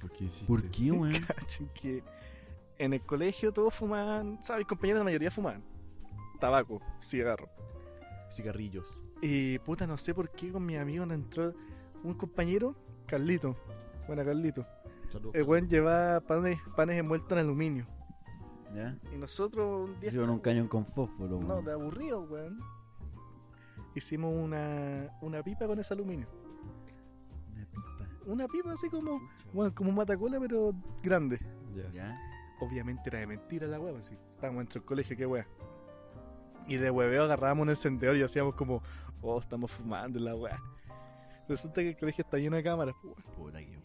¿Por 0.01 0.11
qué 0.12 0.24
hiciste? 0.24 0.47
¿Por 0.47 0.70
qué, 0.70 0.91
weón? 0.93 1.14
Que 1.74 2.03
en 2.78 2.93
el 2.93 3.01
colegio 3.01 3.53
todos 3.53 3.74
fumaban, 3.74 4.43
¿sabes? 4.43 4.61
Mis 4.61 4.68
compañeros 4.68 5.01
la 5.01 5.05
mayoría 5.05 5.30
fumaban. 5.30 5.62
Tabaco, 6.41 6.80
cigarro. 7.03 7.49
Cigarrillos. 8.28 9.05
Y 9.22 9.59
puta, 9.61 9.87
no 9.87 9.97
sé 9.97 10.14
por 10.14 10.30
qué 10.30 10.51
con 10.51 10.66
mis 10.66 10.78
amigos 10.78 11.07
nos 11.07 11.14
entró 11.16 11.55
un 12.03 12.14
compañero, 12.14 12.74
Carlito. 13.07 13.57
Buena 14.07 14.24
Carlito. 14.24 14.66
El 15.32 15.45
buen 15.45 15.68
llevaba 15.68 16.20
panes, 16.20 16.59
panes 16.76 16.99
envueltos 16.99 17.30
en 17.32 17.39
aluminio. 17.39 17.87
¿Ya? 18.75 18.99
Y 19.12 19.16
nosotros 19.16 19.89
un 19.89 20.01
día. 20.01 20.11
Yo 20.11 20.25
en 20.25 20.31
un 20.31 20.41
cañón 20.41 20.68
con 20.68 20.85
fósforo, 20.85 21.39
No, 21.41 21.47
weón. 21.55 21.64
de 21.64 21.72
aburrido, 21.72 22.22
weón. 22.22 22.59
Hicimos 23.95 24.35
una, 24.35 25.09
una 25.20 25.43
pipa 25.43 25.66
con 25.66 25.79
ese 25.79 25.95
aluminio. 25.95 26.27
Una 27.53 27.66
pipa. 27.66 28.09
Una 28.27 28.49
pipa 28.49 28.72
así 28.72 28.89
como, 28.91 29.20
bueno, 29.53 29.72
como 29.75 29.91
un 29.91 29.97
matacola, 29.97 30.41
pero 30.41 30.75
grande. 31.03 31.39
Ya. 31.75 31.91
¿Ya? 31.93 32.18
Obviamente 32.61 33.03
era 33.07 33.20
de 33.20 33.27
mentira 33.27 33.66
la 33.66 33.79
weá, 33.79 34.01
si 34.03 34.14
estábamos 34.14 34.61
dentro 34.61 34.81
del 34.81 34.87
colegio, 34.87 35.16
qué 35.16 35.27
weá. 35.27 35.47
Y 36.66 36.77
de 36.77 36.91
hueveo 36.91 37.25
agarrábamos 37.25 37.62
un 37.62 37.70
encendedor 37.70 38.16
y 38.16 38.22
hacíamos 38.22 38.55
como, 38.55 38.83
oh, 39.22 39.39
estamos 39.39 39.70
fumando 39.70 40.18
en 40.18 40.25
la 40.25 40.35
weá. 40.35 40.59
Resulta 41.49 41.83
que 41.83 41.91
el 41.91 41.97
colegio 41.97 42.22
está 42.25 42.39
lleno 42.39 42.57
de 42.57 42.62
cámaras, 42.62 42.95
pues, 43.03 43.14
weón. 43.14 43.37
Puta 43.37 43.59
que. 43.59 43.79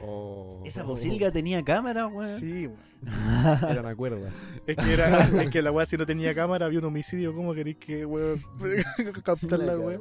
Oh. 0.00 0.62
Esa 0.64 0.84
posilga 0.86 1.30
tenía 1.30 1.62
cámara, 1.62 2.06
weón. 2.06 2.38
Sí, 2.38 2.66
weón. 2.66 2.92
Era 3.70 3.80
una 3.80 3.96
cuerda. 3.96 4.30
Es 4.66 4.76
que, 4.76 4.92
era, 4.92 5.24
es 5.42 5.50
que 5.50 5.60
la 5.60 5.72
weá, 5.72 5.84
si 5.86 5.96
no 5.96 6.06
tenía 6.06 6.34
cámara, 6.34 6.66
había 6.66 6.78
un 6.78 6.84
homicidio. 6.84 7.34
¿Cómo 7.34 7.52
queréis 7.52 7.78
que, 7.78 8.06
weón, 8.06 8.40
captar 9.24 9.58
la 9.58 9.76
weá? 9.76 9.98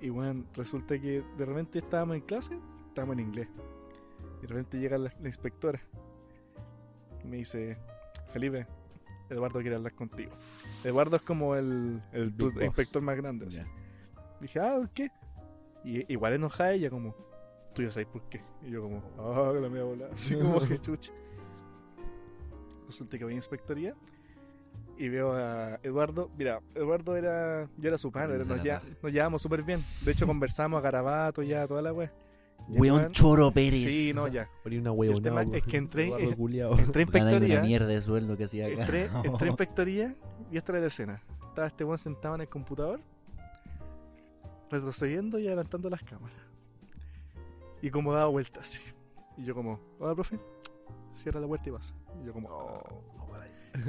Y 0.00 0.08
bueno, 0.08 0.44
resulta 0.54 0.98
que 0.98 1.22
de 1.36 1.44
repente 1.44 1.78
estábamos 1.78 2.16
en 2.16 2.22
clase, 2.22 2.58
estábamos 2.88 3.18
en 3.18 3.26
inglés. 3.26 3.48
Y 4.38 4.42
de 4.42 4.46
repente 4.48 4.78
llega 4.78 4.96
la, 4.96 5.12
la 5.20 5.28
inspectora. 5.28 5.80
Y 7.22 7.26
me 7.26 7.36
dice, 7.36 7.76
Felipe, 8.32 8.66
Eduardo 9.30 9.60
quiere 9.60 9.76
hablar 9.76 9.94
contigo. 9.94 10.32
Eduardo 10.84 11.16
es 11.16 11.22
como 11.22 11.56
el, 11.56 12.02
inspector 12.62 13.02
más 13.02 13.16
grande. 13.16 13.46
Dije, 14.40 14.60
ah, 14.60 14.88
¿qué? 14.92 15.10
Y 15.84 16.12
igual 16.12 16.34
enojada 16.34 16.72
ella 16.72 16.90
como, 16.90 17.14
tú 17.74 17.82
ya 17.82 17.90
sabes 17.90 18.08
por 18.08 18.22
qué. 18.28 18.40
Y 18.62 18.70
yo 18.70 18.82
como, 18.82 19.02
ah, 19.18 19.52
la 19.52 19.68
media 19.68 19.84
bola. 19.84 20.06
Así 20.12 20.34
como 20.34 20.60
que 20.60 20.80
chucha. 20.80 21.12
Resulta 22.86 23.18
que 23.18 23.24
voy 23.24 23.34
a 23.34 23.36
inspectoría 23.36 23.94
y 24.96 25.08
veo 25.08 25.32
a 25.32 25.80
Eduardo. 25.82 26.30
Mira, 26.36 26.60
Eduardo 26.74 27.16
era. 27.16 27.68
Yo 27.76 27.88
era 27.88 27.98
su 27.98 28.12
padre, 28.12 28.44
nos, 28.44 29.12
llevamos 29.12 29.42
súper 29.42 29.62
bien. 29.62 29.82
De 30.02 30.12
hecho, 30.12 30.26
conversamos 30.26 30.78
a 30.78 30.80
Garabato 30.80 31.42
ya, 31.42 31.66
toda 31.66 31.82
la 31.82 31.92
wea. 31.92 32.12
Weón 32.68 33.10
Choro 33.10 33.50
Pérez. 33.50 33.84
Sí, 33.84 34.12
no, 34.14 34.26
ya. 34.28 34.48
Ponía 34.62 34.80
una 34.80 35.04
El 35.04 35.22
tema 35.22 35.42
es 35.42 35.62
que 35.64 35.76
entré-. 35.76 36.06
Entré 36.06 36.62
a 36.62 36.70
Ganándome 36.76 36.90
una 36.90 37.00
inspectoría. 37.02 37.60
mierda 37.60 37.86
de 37.88 38.00
sueldo 38.00 38.36
que 38.36 38.44
hacía 38.44 38.66
acá. 38.66 38.82
Entré, 38.82 39.10
entré 39.24 39.46
a 39.46 39.50
inspectoría 39.50 40.14
y 40.50 40.56
esta 40.56 40.72
era 40.72 40.80
la 40.80 40.86
escena. 40.86 41.22
Estaba 41.48 41.66
este 41.66 41.84
weón 41.84 41.98
sentado 41.98 42.34
en 42.36 42.42
el 42.42 42.48
computador, 42.48 43.00
retrocediendo 44.70 45.38
y 45.38 45.46
adelantando 45.46 45.90
las 45.90 46.02
cámaras. 46.02 46.43
Y 47.84 47.90
como 47.90 48.14
daba 48.14 48.28
vueltas. 48.30 48.80
Y 49.36 49.44
yo 49.44 49.54
como, 49.54 49.78
hola 49.98 50.14
profe, 50.14 50.38
cierra 51.12 51.38
la 51.38 51.46
puerta 51.46 51.68
y 51.68 51.72
pasa. 51.72 51.94
Y 52.22 52.24
yo 52.26 52.32
como, 52.32 52.48
"Oh". 52.48 53.02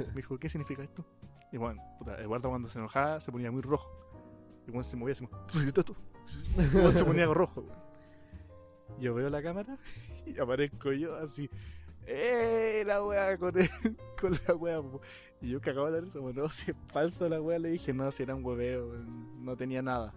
me 0.08 0.14
dijo, 0.16 0.38
¿qué 0.38 0.48
significa 0.50 0.82
esto? 0.82 1.02
Y 1.50 1.56
bueno, 1.56 1.80
puta, 1.98 2.20
Eduardo 2.20 2.50
cuando 2.50 2.68
se 2.68 2.78
enojaba 2.78 3.20
se 3.22 3.32
ponía 3.32 3.50
muy 3.50 3.62
rojo. 3.62 3.88
Y 4.66 4.70
cuando 4.70 4.82
se 4.82 4.96
movía 4.98 5.12
así, 5.12 5.26
como, 5.26 5.40
¿tú 5.46 5.60
se 6.92 7.04
ponía 7.06 7.24
rojo. 7.26 7.64
Yo 8.98 9.14
veo 9.14 9.30
la 9.30 9.42
cámara 9.42 9.78
y 10.26 10.38
aparezco 10.38 10.92
yo 10.92 11.16
así. 11.16 11.48
¡Eh! 12.06 12.82
La 12.86 13.02
weá 13.02 13.38
con, 13.38 13.56
el- 13.58 13.70
con 14.20 14.32
la 14.32 14.82
po". 14.82 15.00
Y 15.40 15.50
yo 15.50 15.60
cagaba 15.60 15.88
la 15.88 16.00
risa, 16.00 16.18
bueno, 16.18 16.48
si 16.50 16.70
es 16.72 16.76
falso 16.88 17.28
la 17.30 17.40
weá, 17.40 17.58
le 17.58 17.70
dije, 17.70 17.94
no, 17.94 18.10
si 18.10 18.24
era 18.24 18.34
un 18.34 18.44
hueveo, 18.44 18.92
no 19.38 19.56
tenía 19.56 19.80
nada. 19.80 20.12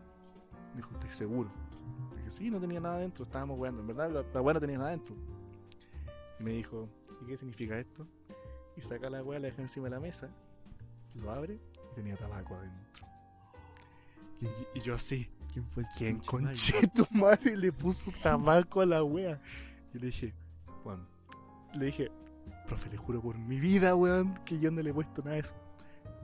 Me 0.72 0.78
dijo, 0.78 0.90
¿estás 0.96 1.16
seguro? 1.16 1.50
Dije, 2.30 2.44
sí, 2.44 2.50
no 2.50 2.60
tenía 2.60 2.80
nada 2.80 3.00
dentro, 3.00 3.24
estábamos 3.24 3.60
weando. 3.60 3.82
En 3.82 3.88
verdad, 3.88 4.12
la, 4.12 4.24
la 4.34 4.42
weá 4.42 4.54
no 4.54 4.60
tenía 4.60 4.78
nada 4.78 4.92
dentro. 4.92 5.16
Y 6.40 6.44
me 6.44 6.52
dijo, 6.52 6.88
¿y 7.22 7.26
qué 7.26 7.38
significa 7.38 7.78
esto? 7.80 8.08
Y 8.78 8.82
saca 8.82 9.10
la 9.10 9.24
weá, 9.24 9.40
la 9.40 9.48
deja 9.48 9.62
encima 9.62 9.86
de 9.86 9.92
la 9.92 10.00
mesa, 10.00 10.30
lo 11.16 11.32
abre 11.32 11.60
y 11.92 11.96
tenía 11.96 12.16
tabaco 12.16 12.56
adentro. 12.56 13.08
Y, 14.42 14.80
y 14.80 14.82
yo 14.82 14.94
así, 14.94 15.30
¿Quién 15.52 15.66
fue 15.66 15.84
el 15.84 15.90
¿quién 15.98 16.20
conche 16.20 16.88
tu 16.96 17.06
madre 17.12 17.58
le 17.58 17.72
puso 17.72 18.12
tabaco 18.22 18.82
a 18.82 18.86
la 18.86 19.04
wea? 19.04 19.42
Y 19.94 20.00
le 20.00 20.08
dije, 20.08 20.34
Juan, 20.84 21.08
le 21.74 21.88
dije, 21.88 22.12
profe, 22.68 22.90
le 22.90 22.98
juro 22.98 23.22
por 23.22 23.38
mi 23.38 23.60
vida, 23.60 23.96
weón, 23.96 24.36
que 24.46 24.60
yo 24.60 24.70
no 24.70 24.82
le 24.82 24.92
he 24.92 24.94
puesto 24.94 25.22
nada 25.24 25.36
de 25.36 25.42
eso. 25.42 25.56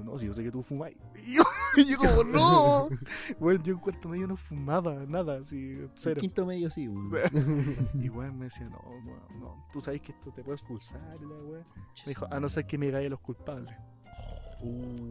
No, 0.03 0.19
si 0.19 0.25
yo 0.25 0.33
sé 0.33 0.43
que 0.43 0.51
tú 0.51 0.61
fumáis. 0.61 0.97
Y 1.25 1.35
yo, 1.37 1.43
y 1.77 1.85
yo 1.85 1.97
como, 1.97 2.23
no. 2.23 2.89
Weón, 3.39 3.63
yo 3.63 3.73
en 3.73 3.79
cuarto 3.79 4.09
medio 4.09 4.27
no 4.27 4.35
fumaba 4.37 4.93
nada, 5.07 5.39
así, 5.39 5.77
cero. 5.95 6.17
Quinto 6.19 6.45
medio 6.45 6.69
sí, 6.69 6.87
weón. 6.87 7.89
Y 7.93 8.09
weón 8.09 8.37
me 8.37 8.45
decía, 8.45 8.67
no, 8.69 8.81
no, 9.03 9.39
no, 9.39 9.67
tú 9.71 9.81
sabes 9.81 10.01
que 10.01 10.11
esto 10.11 10.31
te 10.31 10.43
puede 10.43 10.57
expulsar, 10.57 11.17
y 11.21 11.25
la 11.25 11.35
wea. 11.43 11.65
Me 12.05 12.09
dijo, 12.09 12.27
a 12.29 12.39
no 12.39 12.49
ser 12.49 12.65
que 12.67 12.77
me 12.77 12.95
a 12.95 13.01
los 13.09 13.19
culpables. 13.19 13.75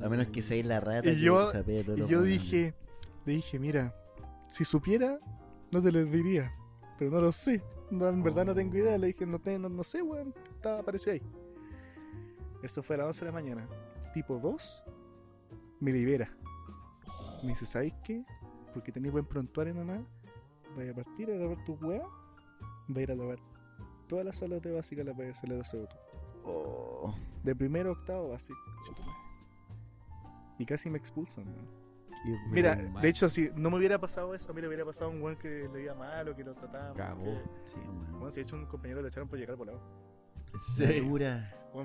A 0.02 0.08
menos 0.08 0.28
que 0.28 0.42
seáis 0.42 0.64
la 0.66 0.80
rata 0.80 1.08
Y 1.10 1.14
que 1.16 1.20
yo- 1.20 1.50
Y 1.96 2.06
yo 2.08 2.22
dije, 2.22 2.74
le 3.26 3.34
dije, 3.34 3.58
mira, 3.58 3.94
si 4.48 4.64
supiera, 4.64 5.18
no 5.70 5.82
te 5.82 5.92
lo 5.92 6.04
diría. 6.04 6.52
Pero 6.98 7.10
no 7.10 7.20
lo 7.20 7.32
sé. 7.32 7.62
No, 7.90 8.08
en 8.08 8.22
verdad 8.22 8.46
no 8.46 8.54
tengo 8.54 8.76
idea. 8.76 8.96
Le 8.98 9.08
dije, 9.08 9.26
no, 9.26 9.38
te- 9.38 9.58
no, 9.58 9.68
no 9.68 9.84
sé, 9.84 10.02
weón. 10.02 10.34
Estaba, 10.54 10.80
apareció 10.80 11.12
ahí. 11.12 11.22
Eso 12.62 12.82
fue 12.82 12.96
a 12.96 12.98
las 13.00 13.06
11 13.08 13.20
de 13.20 13.26
la 13.26 13.32
mañana. 13.32 13.68
Tipo 14.14 14.38
2, 14.38 14.84
me 15.80 15.92
libera. 15.92 16.32
Me 17.42 17.50
dice, 17.50 17.66
¿sabéis 17.66 17.94
qué? 18.04 18.24
Porque 18.72 18.90
tenéis 18.92 19.12
buen 19.12 19.26
prontuario 19.26 19.74
nada 19.74 20.02
Vaya 20.76 20.92
a 20.92 20.94
partir 20.94 21.30
a 21.30 21.34
lavar 21.34 21.62
tu 21.64 21.74
weá. 21.74 22.00
Va 22.02 22.98
a 22.98 23.00
ir 23.02 23.10
a 23.10 23.14
lavar 23.14 23.38
todas 24.08 24.24
las 24.24 24.36
salas 24.38 24.62
de 24.62 24.72
básica, 24.72 25.02
las 25.04 25.16
vaya 25.16 25.30
a 25.30 25.32
hacer 25.32 25.52
hacer 25.60 25.86
tú. 25.88 25.96
Oh, 26.46 27.14
De 27.42 27.54
primero 27.54 27.90
a 27.90 27.92
octavo 27.92 28.30
básico. 28.30 28.58
Y 30.58 30.64
casi 30.66 30.88
me 30.88 30.98
expulsan, 30.98 31.44
Mira, 32.50 32.76
mal. 32.76 33.02
de 33.02 33.08
hecho, 33.08 33.28
si 33.28 33.50
no 33.56 33.70
me 33.70 33.76
hubiera 33.78 33.98
pasado 33.98 34.34
eso, 34.34 34.50
a 34.50 34.54
mí 34.54 34.60
le 34.62 34.68
hubiera 34.68 34.84
pasado 34.84 35.10
a 35.10 35.14
un 35.14 35.20
weón 35.20 35.36
que 35.36 35.68
le 35.72 35.82
iba 35.82 35.94
mal 35.94 36.26
o 36.28 36.34
que 36.36 36.42
lo 36.44 36.54
trataba. 36.54 36.94
Cagó. 36.94 37.38
Sí, 37.64 37.74
que- 37.80 38.12
Weón, 38.16 38.30
si 38.30 38.36
de 38.36 38.42
hecho 38.42 38.56
un 38.56 38.66
compañero 38.66 39.02
le 39.02 39.08
echaron 39.08 39.28
por 39.28 39.38
llegar 39.38 39.56
por 39.56 39.66
lado. 39.66 39.80
La 40.78 40.90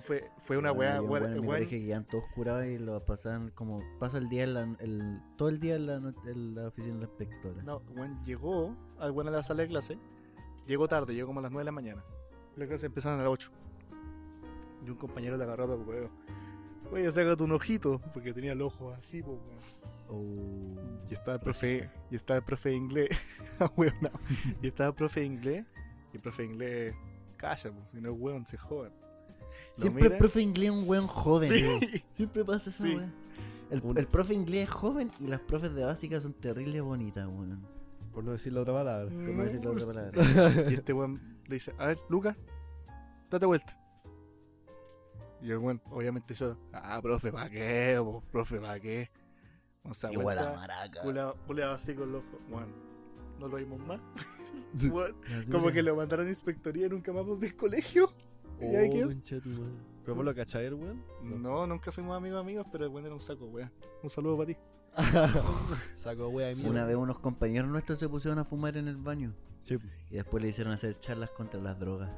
fue, 0.01 0.29
fue 0.43 0.57
una 0.57 0.71
Bueno, 0.71 1.01
weá, 1.01 1.01
weón 1.01 1.25
en 1.25 1.33
mi 1.33 1.39
weón, 1.39 1.51
colegio 1.57 1.79
que 1.79 1.85
quedan 1.87 2.05
todos 2.05 2.23
curados 2.35 2.65
y 2.65 2.77
lo 2.77 3.03
pasan 3.03 3.49
como. 3.49 3.81
Pasa 3.99 4.19
el 4.19 4.29
día 4.29 4.43
en 4.43 4.53
la, 4.53 4.61
el, 4.79 5.19
todo 5.35 5.49
el 5.49 5.59
día 5.59 5.75
en 5.75 5.87
la, 5.87 5.95
en 5.95 6.55
la 6.55 6.67
oficina 6.67 6.93
de 6.93 6.99
la 7.01 7.05
inspectora. 7.07 7.63
No, 7.63 7.81
weón, 7.95 8.23
llegó 8.23 8.75
al 8.99 9.11
weón 9.11 9.29
a 9.29 9.31
la 9.31 9.43
sala 9.43 9.63
de 9.63 9.69
clase. 9.69 9.97
Llegó 10.67 10.87
tarde, 10.87 11.15
llegó 11.15 11.27
como 11.27 11.39
a 11.39 11.43
las 11.43 11.51
9 11.51 11.61
de 11.61 11.65
la 11.65 11.71
mañana. 11.71 12.03
Las 12.55 12.67
clases 12.67 12.83
empezaron 12.83 13.19
a 13.19 13.23
las 13.23 13.31
8. 13.31 13.51
Y 14.85 14.89
un 14.91 14.95
compañero 14.95 15.35
le 15.35 15.43
agarró 15.43 15.67
para 15.67 15.79
huevo. 15.79 16.09
Oye, 16.91 17.11
sácate 17.11 17.43
un 17.43 17.51
ojito, 17.51 17.99
porque 18.13 18.33
tenía 18.33 18.51
el 18.51 18.61
ojo 18.61 18.91
así, 18.93 19.23
po, 19.23 19.31
weón. 19.31 19.59
Oh. 20.09 21.05
Y 21.09 21.13
estaba 21.13 21.35
el 21.35 21.41
profe, 21.41 21.89
y 22.11 22.15
estaba 22.15 22.37
el 22.37 22.43
profe 22.43 22.69
de 22.69 22.75
inglés. 22.75 23.09
Ah. 23.61 23.69
Y 24.61 24.67
estaba 24.67 24.89
el 24.89 24.95
profe 24.95 25.19
de 25.19 25.25
inglés. 25.25 25.65
Y 26.13 26.15
el 26.15 26.21
profe 26.21 26.43
de 26.43 26.47
inglés, 26.47 26.95
calla, 27.35 27.71
pues, 27.71 27.89
si 27.91 27.99
no 27.99 28.11
es 28.13 28.15
weón, 28.17 28.45
se 28.45 28.57
jodan. 28.57 28.93
Siempre 29.75 30.07
el 30.07 30.17
profe 30.17 30.41
inglés 30.41 30.73
es 30.73 30.83
un 30.83 30.89
weón 30.89 31.07
joven. 31.07 31.51
Sí. 31.51 31.63
weón. 31.63 31.79
Siempre 32.11 32.45
pasa 32.45 32.69
esa 32.69 32.83
Sí. 32.83 32.95
weá. 32.95 33.09
El, 33.69 33.81
Un- 33.83 33.97
el 33.97 34.07
profe 34.07 34.33
inglés 34.33 34.63
es 34.63 34.69
joven 34.71 35.11
y 35.19 35.27
las 35.27 35.39
profes 35.41 35.73
de 35.75 35.83
básica 35.85 36.19
son 36.19 36.33
terribles 36.33 36.81
bonitas, 36.81 37.27
weón. 37.27 37.61
Por 38.13 38.23
no 38.23 38.31
decir 38.31 38.51
la 38.53 38.61
otra 38.61 38.73
palabra. 38.73 39.05
Por 39.09 39.19
no 39.35 39.43
decir 39.43 39.63
la 39.63 39.71
otra 39.71 39.85
palabra. 39.85 40.71
Y 40.71 40.73
este 40.73 40.91
weón 40.93 41.21
le 41.47 41.53
dice, 41.55 41.73
a 41.77 41.87
ver, 41.87 41.99
Lucas, 42.09 42.35
date 43.29 43.45
vuelta. 43.45 43.77
Y 45.41 45.51
el 45.51 45.57
weón, 45.59 45.81
obviamente 45.91 46.33
yo, 46.33 46.57
ah, 46.73 46.99
profe, 47.01 47.31
¿para 47.31 47.49
qué? 47.49 48.03
profe, 48.31 48.59
¿para 48.59 48.79
qué? 48.79 49.09
O 49.83 49.93
sea, 49.93 50.11
Igual 50.11 50.37
a 50.39 50.51
maraca. 50.53 51.01
culeado 51.47 51.73
así 51.73 51.93
con 51.93 52.11
los 52.11 52.23
ojos. 52.25 52.39
Weón, 52.49 52.73
no 53.39 53.47
lo 53.47 53.55
vimos 53.57 53.79
más. 53.87 54.01
Weón, 54.91 55.15
como 55.51 55.71
que 55.71 55.81
lo 55.81 55.95
mandaron 55.95 56.25
a 56.25 56.29
inspectoría 56.29 56.87
y 56.87 56.89
nunca 56.89 57.13
más 57.13 57.25
volví 57.25 57.47
al 57.47 57.55
colegio. 57.55 58.11
¿Y 58.61 58.75
ahí 58.75 58.89
Oh, 58.89 58.93
quedó? 58.93 59.07
concha 59.07 59.39
tu 59.39 59.49
madre. 59.49 59.73
¿Pero 60.03 60.15
vos 60.15 60.25
lo 60.25 60.35
cachai, 60.35 60.65
el 60.65 60.73
weón? 60.73 61.03
No, 61.23 61.67
nunca 61.67 61.91
fuimos 61.91 62.17
amigos 62.17 62.39
amigos, 62.39 62.65
pero 62.71 62.85
el 62.85 62.91
weón 62.91 63.05
era 63.05 63.13
un 63.15 63.21
saco, 63.21 63.45
weón. 63.45 63.71
Un 64.03 64.09
saludo 64.09 64.37
para 64.37 64.47
ti. 64.47 64.57
Saco 65.95 66.29
wea 66.29 66.47
de 66.47 66.55
Sí. 66.55 66.67
Una 66.67 66.83
vez 66.85 66.95
unos 66.95 67.19
compañeros 67.19 67.69
nuestros 67.69 67.99
se 67.99 68.09
pusieron 68.09 68.39
a 68.39 68.43
fumar 68.43 68.75
en 68.75 68.87
el 68.87 68.97
baño 68.97 69.33
Sí. 69.63 69.77
y 70.09 70.15
después 70.15 70.41
le 70.41 70.49
hicieron 70.49 70.73
hacer 70.73 70.97
charlas 70.99 71.29
contra 71.29 71.59
las 71.61 71.79
drogas. 71.79 72.09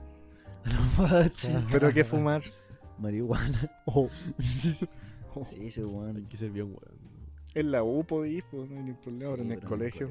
Machos. 0.98 1.52
Pero 1.70 1.92
que 1.94 2.04
fumar. 2.06 2.42
Marihuana. 2.98 3.70
Oh. 3.86 4.10
Sí, 5.46 5.66
ese 5.68 5.84
weón. 5.86 6.18
Hay 6.18 6.24
que 6.24 6.38
ser 6.38 6.52
bien 6.52 6.68
weón. 6.68 7.02
En 7.54 7.72
la 7.72 7.84
U 7.84 8.04
podís, 8.06 8.44
pues 8.50 8.70
no 8.70 8.78
hay 8.78 8.84
ningún 8.84 9.02
problema, 9.02 9.36
Sí, 9.36 9.42
en 9.42 9.52
el 9.52 9.58
pero 9.60 9.70
colegio. 9.70 10.10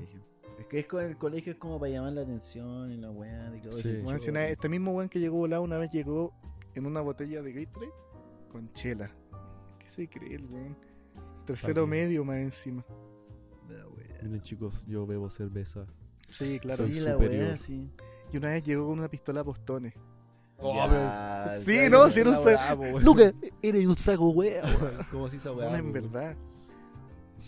Es 0.60 0.66
que 0.66 0.78
es 0.80 0.86
con 0.86 1.02
el 1.02 1.16
colegio 1.16 1.52
es 1.52 1.58
como 1.58 1.80
para 1.80 1.90
llamar 1.90 2.12
la 2.12 2.20
atención 2.20 2.92
y 2.92 2.96
la 2.98 3.10
weá. 3.10 3.50
Oye, 3.50 3.82
Sí. 3.82 4.02
si 4.20 4.30
este 4.38 4.68
mismo 4.68 4.92
weón 4.92 5.08
que 5.08 5.18
llegó 5.18 5.38
volado 5.38 5.62
una 5.62 5.78
vez 5.78 5.90
llegó 5.90 6.32
en 6.74 6.86
una 6.86 7.00
botella 7.00 7.42
de 7.42 7.52
Gatorade 7.52 7.92
con 8.52 8.72
chela. 8.74 9.10
¿Qué 9.78 9.88
se 9.88 10.08
cree 10.08 10.34
el 10.36 10.46
weón? 10.46 10.76
Tercero 11.46 11.86
medio 11.86 12.24
más 12.24 12.36
encima. 12.36 12.84
La 13.68 13.88
weá. 13.88 14.18
Miren 14.22 14.42
chicos, 14.42 14.84
yo 14.86 15.06
bebo 15.06 15.30
cerveza. 15.30 15.86
Sí, 16.28 16.58
claro. 16.60 16.84
Soy 16.84 16.94
Sí, 16.94 17.00
la 17.00 17.16
weá, 17.16 17.56
sí. 17.56 17.90
Y 18.32 18.36
una 18.36 18.50
vez 18.50 18.64
llegó 18.64 18.86
con 18.86 18.98
una 18.98 19.08
pistola 19.08 19.40
a 19.40 19.44
postones. 19.44 19.94
Ya, 20.62 21.54
Sí, 21.58 21.88
no, 21.90 22.10
si 22.10 22.20
era 22.20 22.28
un 22.30 22.34
la 22.36 22.40
sa- 22.42 22.48
weá, 22.50 22.76
po, 22.76 22.82
weón. 22.82 23.02
Lucas, 23.04 23.34
eres 23.62 23.86
un 23.86 23.96
saco 23.96 24.28
weón. 24.28 24.60
¿Cómo 25.10 25.26
así 25.26 25.38
esa 25.38 25.48
No, 25.48 25.56
weá? 25.56 25.78
en 25.78 25.86
po? 25.86 25.92
verdad. 25.92 26.36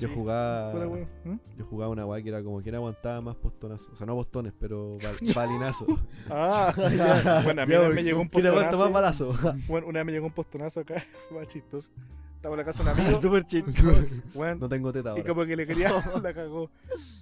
Yo 0.01 0.09
Sí, 0.09 0.15
jugaba. 0.15 0.71
fuera. 0.73 0.87
¿Mm? 1.25 1.39
Yo 1.59 1.65
jugaba 1.67 1.93
una 1.93 2.07
weá 2.07 2.23
que 2.23 2.29
era 2.31 2.43
como 2.43 2.61
quien 2.63 2.75
aguantaba 2.75 3.21
más 3.21 3.37
postonazos. 3.37 3.89
O 3.93 3.97
sea, 3.97 4.07
no 4.07 4.15
postones, 4.15 4.53
pero 4.59 4.97
bal- 4.99 5.17
balinazos. 5.35 5.89
Ah, 6.31 6.73
ya. 6.97 7.43
Bueno, 7.45 7.63
a 7.63 7.67
mí 7.67 7.75
me 7.95 8.03
llegó 8.03 8.21
un 8.21 8.29
¿Quién 8.29 8.47
aguanta 8.47 8.77
más 8.77 8.91
postonazo. 8.91 9.33
balazo? 9.33 9.59
Bueno, 9.69 9.87
una 9.89 9.99
vez 10.01 10.07
me 10.07 10.13
llegó 10.13 10.27
un 10.27 10.33
postonazo 10.33 10.81
acá. 10.81 11.03
Más 11.35 11.49
chistoso. 11.49 11.91
Estaba 12.37 12.55
en 12.55 12.59
la 12.59 12.65
casa 12.65 12.83
de 12.83 12.91
un 12.91 12.99
amigo. 12.99 13.21
Súper 13.21 13.45
chistoso. 13.45 14.23
no 14.59 14.69
tengo 14.69 14.93
teta 14.93 15.17
y 15.17 15.23
como 15.23 15.45
que 15.47 15.55
le 15.55 15.65
querían, 15.67 15.93
la 16.23 16.35
cagó. 16.35 16.71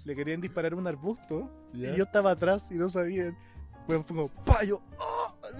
Le 0.03 0.15
querían 0.15 0.41
disparar 0.41 0.73
un 0.73 0.87
arbusto. 0.87 1.47
¿Ya? 1.73 1.93
Y 1.93 1.97
yo 1.97 2.05
estaba 2.05 2.31
atrás 2.31 2.71
y 2.71 2.75
no 2.75 2.89
sabían. 2.89 3.37
Bueno, 3.87 4.03
fue 4.03 4.15
como, 4.15 4.29
¡pa! 4.45 4.63
Yo, 4.63 4.81
¡ah! 4.99 5.33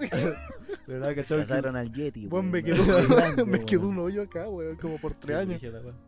De 0.86 0.94
verdad, 0.94 1.14
¿cachai? 1.14 1.40
Pasaron 1.40 1.76
al 1.76 1.92
Yeti. 1.92 2.26
Weón, 2.26 2.50
me 2.50 2.60
weón, 2.60 2.64
quedó, 2.64 3.46
me 3.46 3.64
quedó 3.64 3.80
weón. 3.82 3.92
un 3.92 4.04
hoyo 4.04 4.22
acá, 4.22 4.48
weón, 4.48 4.76
como 4.76 4.98
por 4.98 5.14
tres 5.14 5.36
años. 5.36 5.60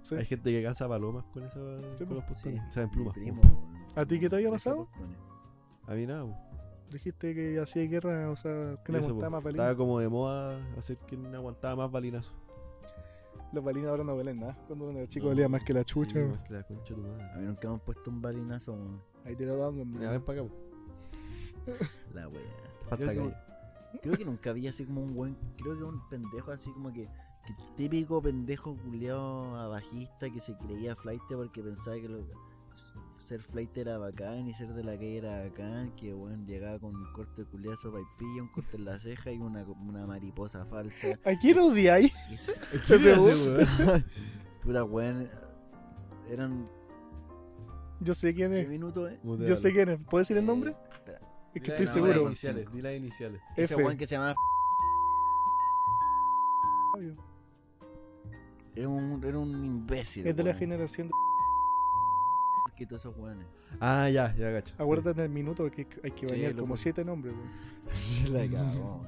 Sí. 0.02 0.14
Hay 0.16 0.24
gente 0.24 0.50
que 0.50 0.62
cansa 0.62 0.88
palomas 0.88 1.24
con, 1.32 1.44
esa, 1.44 1.60
Sí, 1.96 2.04
con 2.06 2.16
los 2.16 2.24
Sí, 2.24 2.28
postones. 2.30 2.62
O 2.68 2.72
sea, 2.72 2.82
en 2.84 2.90
plumas. 2.90 3.14
primo, 3.14 3.40
weón. 3.42 3.84
¿A 3.96 4.04
ti 4.06 4.18
qué 4.18 4.28
te 4.28 4.36
había 4.36 4.50
pasado? 4.50 4.88
A 5.86 5.94
mí 5.94 6.06
nada. 6.06 6.24
po. 6.24 6.36
Dijiste 6.90 7.34
que 7.34 7.60
hacía 7.60 7.84
guerra, 7.84 8.30
o 8.30 8.36
sea, 8.36 8.76
que 8.84 8.92
Eso, 8.92 9.06
aguantaba 9.06 9.40
más 9.40 9.46
Estaba 9.46 9.76
como 9.76 9.98
de 9.98 10.08
moda 10.08 10.58
hacer 10.78 10.96
que 10.98 11.16
aguantaba 11.16 11.76
más 11.76 11.90
balinazo. 11.90 12.32
Los 13.52 13.62
balines 13.62 13.88
ahora 13.88 14.02
no 14.02 14.16
valen 14.16 14.40
nada. 14.40 14.56
Cuando 14.66 14.88
uno 14.88 14.98
era 14.98 15.08
chico 15.08 15.28
valía 15.28 15.48
más 15.48 15.62
que 15.62 15.72
la 15.72 15.84
chucha. 15.84 16.14
Sí, 16.14 16.18
weón. 16.18 16.30
más 16.32 16.40
que 16.42 16.52
la 16.54 16.62
concha 16.64 16.94
de 16.94 17.00
tu 17.02 17.06
madre. 17.06 17.24
A 17.32 17.36
mí 17.36 17.46
nunca 17.46 17.68
me 17.68 17.74
han 17.74 17.80
puesto 17.80 18.10
un 18.10 18.22
balinazo, 18.22 18.72
weón. 18.72 19.02
Ahí 19.24 19.36
te 19.36 19.46
lo 19.46 19.56
dan, 19.58 20.00
Ya 20.00 20.10
ven 20.10 20.22
para 20.22 20.40
acá. 20.42 20.50
La 22.14 22.28
wea. 22.28 22.40
Falta 22.88 22.96
Creo 23.12 23.28
que, 23.30 23.98
creo 24.00 24.16
que 24.16 24.24
nunca 24.24 24.50
había 24.50 24.70
así 24.70 24.84
como 24.84 25.02
un 25.02 25.14
buen. 25.14 25.36
Creo 25.58 25.76
que 25.76 25.84
un 25.84 26.08
pendejo 26.08 26.50
así 26.52 26.70
como 26.72 26.92
que. 26.92 27.06
que 27.46 27.54
típico 27.76 28.20
pendejo 28.22 28.76
culeado 28.76 29.56
abajista 29.56 30.30
que 30.30 30.40
se 30.40 30.56
creía 30.56 30.94
flight 30.96 31.22
porque 31.28 31.62
pensaba 31.62 31.96
que 31.96 32.08
lo- 32.08 32.24
ser 33.24 33.40
flight 33.40 33.74
era 33.78 33.96
bacán 33.96 34.46
y 34.48 34.52
ser 34.52 34.74
de 34.74 34.84
la 34.84 34.92
calle 34.92 35.16
era 35.18 35.44
bacán. 35.44 35.94
Que 35.96 36.12
bueno, 36.12 36.44
llegaba 36.46 36.78
con 36.78 36.94
un 36.94 37.12
corte 37.12 37.44
de 37.44 37.48
culiazo 37.50 37.90
paipilla, 37.92 38.42
un 38.42 38.48
corte 38.52 38.76
en 38.76 38.84
la 38.84 38.98
ceja 38.98 39.32
y 39.32 39.38
una, 39.38 39.64
una 39.64 40.06
mariposa 40.06 40.64
falsa. 40.66 41.06
¿A 41.24 41.38
quién 41.38 41.58
odiáis? 41.58 42.12
Pregunto. 42.86 43.64
Puta 44.62 44.84
weón. 44.84 45.28
Eran. 46.30 46.68
Yo 48.00 48.12
sé 48.12 48.34
quién 48.34 48.50
¿Qué 48.50 48.60
es. 48.62 48.68
minutos, 48.68 49.10
eh? 49.10 49.18
Yo 49.22 49.54
sé 49.54 49.72
quién 49.72 49.88
es. 49.88 49.98
¿Puedo 50.00 50.20
decir 50.20 50.36
el 50.36 50.44
nombre? 50.44 50.74
Es 51.54 51.62
que 51.62 51.70
estoy 51.70 51.86
seguro. 51.86 52.22
iniciales, 52.26 52.72
di 52.72 52.82
las 52.82 52.94
iniciales. 52.94 53.40
Ese 53.56 53.76
weón 53.76 53.96
que 53.96 54.06
se 54.06 54.16
llamaba. 54.16 54.34
Era 58.74 58.88
un, 58.88 59.22
era 59.24 59.38
un 59.38 59.64
imbécil. 59.64 60.26
Es 60.26 60.36
de 60.36 60.42
la 60.42 60.54
generación 60.54 61.08
de... 61.08 61.14
Que 62.76 62.86
todos 62.86 63.02
esos 63.02 63.16
weones. 63.16 63.46
Ah, 63.78 64.08
ya, 64.10 64.34
ya, 64.34 64.50
gacho. 64.50 64.74
Acuérdate 64.78 65.22
del 65.22 65.30
minuto 65.30 65.62
porque 65.62 65.86
hay 66.02 66.10
que 66.10 66.26
bañar 66.26 66.56
como 66.56 66.76
siete 66.76 67.04
nombres, 67.04 67.32
weón. 67.36 67.50
Se 67.92 68.28
la 68.30 68.48
cagó. 68.50 69.06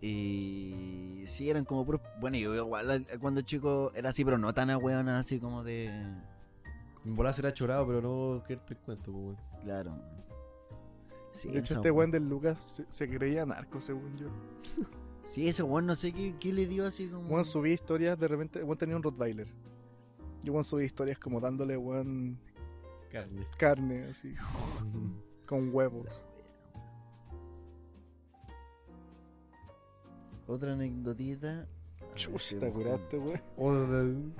Y 0.00 1.24
sí, 1.26 1.50
eran 1.50 1.64
como 1.64 1.84
puros. 1.84 2.00
Bueno, 2.20 2.36
yo 2.36 2.54
igual 2.54 2.88
al- 2.90 3.06
cuando 3.20 3.40
chico 3.40 3.90
era 3.96 4.10
así, 4.10 4.24
pero 4.24 4.38
no 4.38 4.54
tan 4.54 4.70
a 4.70 4.78
weón, 4.78 5.08
así 5.08 5.40
como 5.40 5.64
de. 5.64 5.86
En 7.04 7.16
bola 7.16 7.32
será 7.32 7.52
chorado, 7.52 7.84
pero 7.84 8.00
no 8.00 8.44
quererte 8.44 8.74
el 8.74 8.80
cuento, 8.80 9.10
pues, 9.10 9.24
weón. 9.24 9.36
Claro. 9.64 9.96
Sí, 11.32 11.48
De 11.50 11.58
hecho, 11.60 11.74
este 11.74 11.90
weón- 11.90 11.96
weón 11.98 12.10
del 12.12 12.28
Lucas 12.28 12.62
se, 12.64 12.84
se 12.88 13.08
creía 13.08 13.44
narco, 13.46 13.80
según 13.80 14.16
yo. 14.16 14.28
Sí, 15.24 15.48
ese 15.48 15.62
weón 15.62 15.86
no 15.86 15.94
sé 15.94 16.12
qué, 16.12 16.34
qué 16.38 16.52
le 16.52 16.66
dio 16.66 16.86
así 16.86 17.08
como. 17.08 17.28
Juan 17.28 17.44
subía 17.44 17.72
historias, 17.74 18.18
de 18.18 18.28
repente, 18.28 18.62
Juan 18.62 18.76
tenía 18.78 18.96
un 18.96 19.02
Rottweiler. 19.02 19.48
Y 20.44 20.50
Juan 20.50 20.64
subía 20.64 20.84
historias 20.86 21.18
como 21.18 21.40
dándole, 21.40 21.76
Juan, 21.76 22.38
Carne. 23.10 23.46
carne, 23.56 24.04
así, 24.10 24.34
con 25.46 25.74
huevos. 25.74 26.20
Otra 30.46 30.72
anécdotita. 30.72 31.48
A 32.00 32.04
ver, 32.04 32.14
Chus, 32.14 32.52
estoy 32.52 32.68
te 32.68 32.72
curaste, 32.74 33.18
weón. 33.18 33.40
O 33.56 33.72
de- 33.74 34.32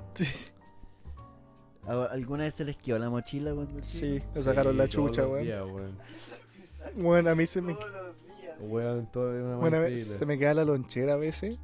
¿A- 1.87 2.05
¿Alguna 2.13 2.45
vez 2.45 2.55
se 2.55 2.65
les 2.65 2.77
quedó 2.77 2.99
la 2.99 3.09
mochila 3.11 3.55
cuando 3.55 3.83
Sí, 3.83 4.21
le 4.35 4.43
sacaron 4.43 4.77
la 4.77 4.85
Sí, 4.85 4.91
chucha, 4.91 5.27
weón. 5.27 5.97
Bueno, 6.97 7.31
a 7.31 7.35
mí 7.35 7.47
se 7.47 7.61
me, 7.63 7.77
Weón, 8.61 9.11
todo 9.11 9.35
es 9.37 9.43
una 9.43 9.57
bueno, 9.57 9.79
a 9.79 9.97
se 9.97 10.25
me 10.27 10.39
queda 10.39 10.55
la 10.55 10.65
lonchera 10.65 11.15
a 11.15 11.17
veces. 11.17 11.59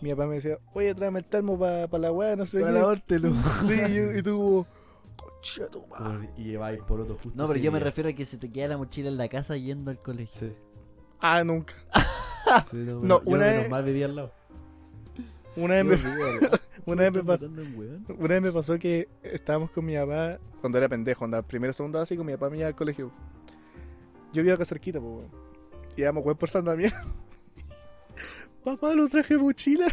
Mi 0.00 0.10
papá 0.10 0.26
me 0.26 0.34
decía, 0.34 0.58
oye, 0.74 0.94
tráeme 0.94 1.20
el 1.20 1.24
termo 1.24 1.58
para 1.58 1.86
la 1.98 2.12
weá, 2.12 2.36
no 2.36 2.44
sé 2.44 2.60
Para 2.60 2.72
qué. 2.72 2.78
lavártelo. 2.78 3.32
Sí, 3.66 3.80
y, 3.80 4.18
y 4.18 4.22
tú, 4.22 4.66
concha 5.16 5.68
tu 5.68 5.86
madre. 5.86 6.28
Y 6.36 6.44
lleváis 6.44 6.80
por 6.82 7.00
otro 7.00 7.14
justo. 7.22 7.32
No, 7.40 7.46
pero 7.48 7.58
yo 7.60 7.72
me 7.72 7.78
refiero 7.80 8.10
a 8.10 8.12
que 8.12 8.24
se 8.26 8.36
te 8.36 8.50
queda 8.52 8.68
la 8.68 8.76
mochila 8.76 9.08
en 9.08 9.16
la 9.16 9.28
casa 9.28 9.56
yendo 9.56 9.90
al 9.90 9.98
colegio. 10.02 10.38
Sí. 10.48 10.52
Ah, 11.20 11.42
nunca. 11.44 11.74
Sí, 12.70 12.76
no, 12.76 13.00
No, 13.00 13.24
yo 13.24 13.30
una 13.30 13.46
menos 13.46 13.62
vez- 13.62 13.70
mal 13.70 13.84
vivía 13.84 14.04
al 14.06 14.16
lado. 14.16 14.32
Una 15.56 15.74
vez, 15.82 15.84
me, 15.84 15.90
vez 15.96 16.02
pa- 17.24 17.38
una 18.18 18.28
vez 18.28 18.42
me 18.42 18.52
pasó 18.52 18.78
que 18.78 19.08
estábamos 19.22 19.70
con 19.70 19.84
mi 19.86 19.96
papá, 19.96 20.38
cuando 20.60 20.76
era 20.78 20.88
pendejo, 20.88 21.24
andaba 21.24 21.42
primero, 21.46 21.72
segundo 21.72 21.98
así, 22.00 22.16
con 22.18 22.26
mi 22.26 22.32
papá 22.34 22.50
me 22.50 22.58
iba 22.58 22.66
al 22.66 22.74
colegio. 22.74 23.10
Yo 24.34 24.42
vivía 24.42 24.54
acá 24.54 24.64
cerquita, 24.64 25.00
pues, 25.00 25.12
weón. 25.12 25.30
Íbamos, 25.96 26.24
weón, 26.24 26.36
por 26.36 26.50
San 26.50 26.64
Damián. 26.64 26.92
papá, 28.64 28.92
no 28.96 29.08
traje 29.08 29.38
mochila. 29.38 29.86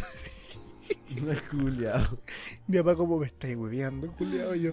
No 1.22 1.30
es 1.30 1.40
culiao. 1.42 2.18
Mi 2.66 2.78
papá 2.78 2.96
como 2.96 3.18
me 3.18 3.26
estáis 3.26 3.56
hueveando, 3.56 4.12
culiao. 4.18 4.56
Y 4.56 4.62
yo. 4.62 4.72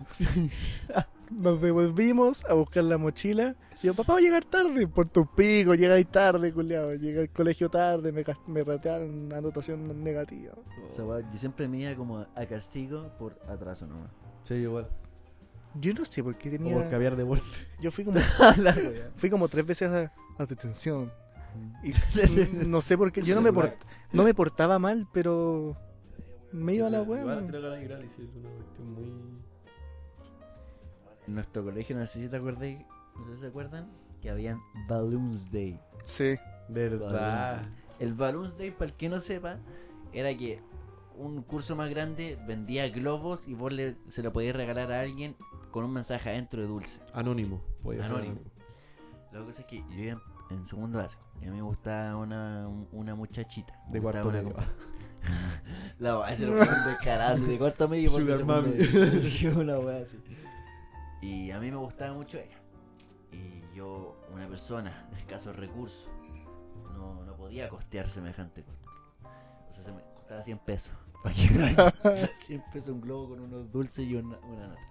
Nos 1.30 1.62
devolvimos 1.62 2.44
a 2.46 2.56
buscar 2.56 2.84
la 2.84 2.98
mochila. 2.98 3.56
Y 3.84 3.88
yo, 3.88 3.94
papá, 3.94 4.14
voy 4.14 4.24
a 4.24 4.26
llegar 4.26 4.44
tarde. 4.44 4.88
Por 4.88 5.08
tu 5.08 5.28
pico, 5.28 5.76
llegáis 5.76 6.08
tarde, 6.08 6.52
culiao. 6.52 6.94
Llegué 6.94 7.22
al 7.22 7.30
colegio 7.30 7.70
tarde, 7.70 8.12
me, 8.12 8.26
me 8.48 8.64
ratearon 8.64 9.32
anotación 9.32 10.04
negativa. 10.04 10.56
O 10.88 10.92
sea, 10.92 11.06
weón, 11.06 11.30
yo 11.32 11.38
siempre 11.38 11.68
me 11.68 11.78
iba 11.78 11.96
como 11.96 12.18
a 12.18 12.46
castigo 12.48 13.12
por 13.20 13.40
atraso 13.48 13.86
nomás. 13.86 14.10
Sí, 14.46 14.56
igual. 14.56 14.90
Yo 15.76 15.94
no 15.94 16.04
sé 16.06 16.24
por 16.24 16.36
qué 16.38 16.50
O 16.50 16.52
tenía. 16.54 16.74
por 16.76 16.90
caviar 16.90 17.16
de 17.16 17.24
vuelta. 17.24 17.48
Yo 17.82 17.92
fui 17.92 18.04
como, 18.04 18.18
weá. 18.40 19.12
fui 19.18 19.30
como 19.30 19.48
tres 19.48 19.66
veces 19.66 19.90
a, 19.90 20.12
a 20.42 20.46
detención. 20.46 21.12
Y 21.84 21.92
no 22.68 22.82
sé 22.82 22.98
por 22.98 23.12
qué. 23.12 23.22
Yo 23.24 23.36
no 23.36 23.42
me, 23.42 23.52
por- 23.54 23.76
no 24.12 24.24
me 24.24 24.34
portaba 24.34 24.80
mal, 24.80 25.08
pero. 25.14 25.76
Me 26.52 26.74
iba 26.74 26.88
a 26.88 26.90
la 26.90 27.04
muy. 27.04 27.20
En 31.28 31.36
nuestro 31.36 31.64
colegio, 31.64 31.96
no 31.96 32.06
sé 32.06 32.22
si 32.24 32.28
te 32.30 32.38
acordáis, 32.38 32.80
no 33.16 33.28
sé 33.28 33.36
si 33.36 33.42
se 33.42 33.48
acuerdan, 33.48 33.88
que 34.22 34.30
habían 34.30 34.60
Balloons 34.88 35.52
Day. 35.52 35.80
Sí. 36.06 36.36
Verdad. 36.70 37.68
El 38.00 38.14
Balloons 38.14 38.58
Day, 38.58 38.72
para 38.72 38.86
el 38.86 38.94
que 38.98 39.10
no 39.10 39.20
sepa, 39.20 39.58
era 40.14 40.36
que 40.36 40.60
un 41.16 41.42
curso 41.44 41.76
más 41.76 41.90
grande 41.90 42.38
vendía 42.48 42.90
globos 42.90 43.48
y 43.48 43.54
vos 43.54 43.72
le, 43.74 43.96
se 44.08 44.24
lo 44.24 44.32
podías 44.32 44.56
regalar 44.56 44.92
a 44.92 45.02
alguien 45.02 45.36
con 45.72 45.86
un 45.86 45.92
mensaje 45.94 46.30
adentro 46.30 46.62
de 46.62 46.68
dulce. 46.68 47.00
Anónimo. 47.14 47.62
podía 47.84 48.02
ser 48.04 48.12
Anónimo. 48.12 48.40
La 49.32 49.42
cosa 49.44 49.62
es 49.62 49.68
que 49.68 49.78
yo 49.90 49.96
iba 49.96 50.12
en, 50.50 50.58
en 50.58 50.66
segundo 50.66 50.98
básico 50.98 51.22
y 51.42 51.46
a 51.46 51.52
mí 51.52 51.58
me 51.58 51.62
gustaba 51.62 52.16
una, 52.18 52.68
un- 52.68 52.88
una 52.92 53.16
muchachita. 53.16 53.74
Me 53.88 53.94
De 53.94 54.02
cuarto 54.02 54.32
medio. 54.32 54.56
La 56.00 56.18
weá, 56.20 56.32
ese 56.32 56.44
era 56.50 56.54
un 56.54 56.86
descarado, 56.86 57.36
así 57.36 57.46
de 57.46 57.58
cuarto 57.58 57.88
medio 57.88 58.10
Sugar 58.10 58.44
mami. 58.46 58.74
una 59.58 59.80
weá 59.80 60.02
así. 60.02 60.18
Y 61.22 61.52
a 61.52 61.60
mí 61.60 61.70
me 61.70 61.78
gustaba 61.78 62.14
mucho 62.14 62.38
ella. 62.38 62.58
Y 63.32 63.62
yo, 63.76 64.18
una 64.34 64.48
persona 64.48 65.08
de 65.12 65.18
escasos 65.20 65.56
recursos, 65.56 66.08
no, 66.96 67.24
no 67.26 67.36
podía 67.36 67.70
costear 67.70 68.08
semejante 68.10 68.64
costo. 68.64 68.90
O 69.70 69.74
sea, 69.74 69.84
se 69.84 69.92
me 69.92 70.02
costaba 70.16 70.42
100 70.42 70.58
pesos. 70.60 70.94
¿Para 71.22 71.36
qué 71.36 71.48
ganar? 71.50 71.94
100 72.34 72.64
pesos 72.72 72.90
un 72.90 73.02
globo 73.02 73.30
con 73.30 73.42
unos 73.42 73.70
dulces 73.72 74.08
y 74.08 74.16
una, 74.16 74.38
una 74.40 74.68
nota. 74.70 74.82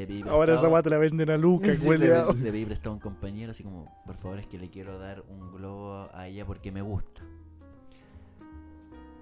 Le 0.00 0.06
pedí 0.06 0.22
Ahora 0.26 0.54
esa 0.54 0.82
te 0.82 0.88
la 0.88 0.96
venden 0.96 1.28
a 1.28 1.36
Lucas, 1.36 1.76
Sí, 1.76 1.90
le, 1.90 2.08
le 2.08 2.52
pedí 2.52 2.64
prestado 2.64 2.92
a 2.92 2.94
un 2.94 3.00
compañero, 3.00 3.50
así 3.50 3.62
como, 3.62 4.02
por 4.06 4.16
favor, 4.16 4.38
es 4.38 4.46
que 4.46 4.58
le 4.58 4.70
quiero 4.70 4.98
dar 4.98 5.22
un 5.28 5.52
globo 5.52 6.08
a 6.14 6.26
ella 6.26 6.46
porque 6.46 6.72
me 6.72 6.80
gusta. 6.80 7.22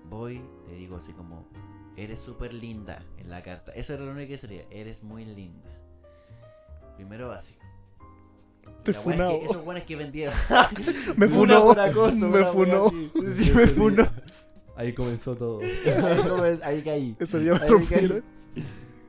Voy, 0.08 0.40
le 0.68 0.76
digo 0.76 0.96
así 0.96 1.12
como, 1.12 1.48
eres 1.96 2.20
súper 2.20 2.54
linda 2.54 3.02
en 3.16 3.28
la 3.28 3.42
carta. 3.42 3.72
Eso 3.72 3.94
era 3.94 4.04
lo 4.04 4.12
único 4.12 4.28
que 4.28 4.38
salía, 4.38 4.66
eres 4.70 5.02
muy 5.02 5.24
linda. 5.24 5.68
Primero 6.94 7.28
básico. 7.28 7.58
Te 8.84 8.92
wea 8.92 9.32
es 9.32 9.38
que 9.40 9.44
esos 9.46 9.64
buenos 9.64 9.82
que 9.82 9.96
vendieron. 9.96 10.34
Me 11.16 11.26
funó. 11.26 11.72
acoso, 11.72 12.28
Me 12.28 12.44
funó. 12.44 12.90
Sí, 13.32 13.50
me 13.54 13.66
funó. 13.66 14.08
Ahí 14.76 14.92
comenzó 14.92 15.34
todo. 15.34 15.58
Ahí, 15.60 16.60
ahí 16.62 16.82
caí. 16.82 17.16
Ese 17.18 17.40
día 17.40 17.54
me 17.54 17.62
Ahí 17.62 17.68
rompieron. 17.68 18.22
caí. 18.54 18.64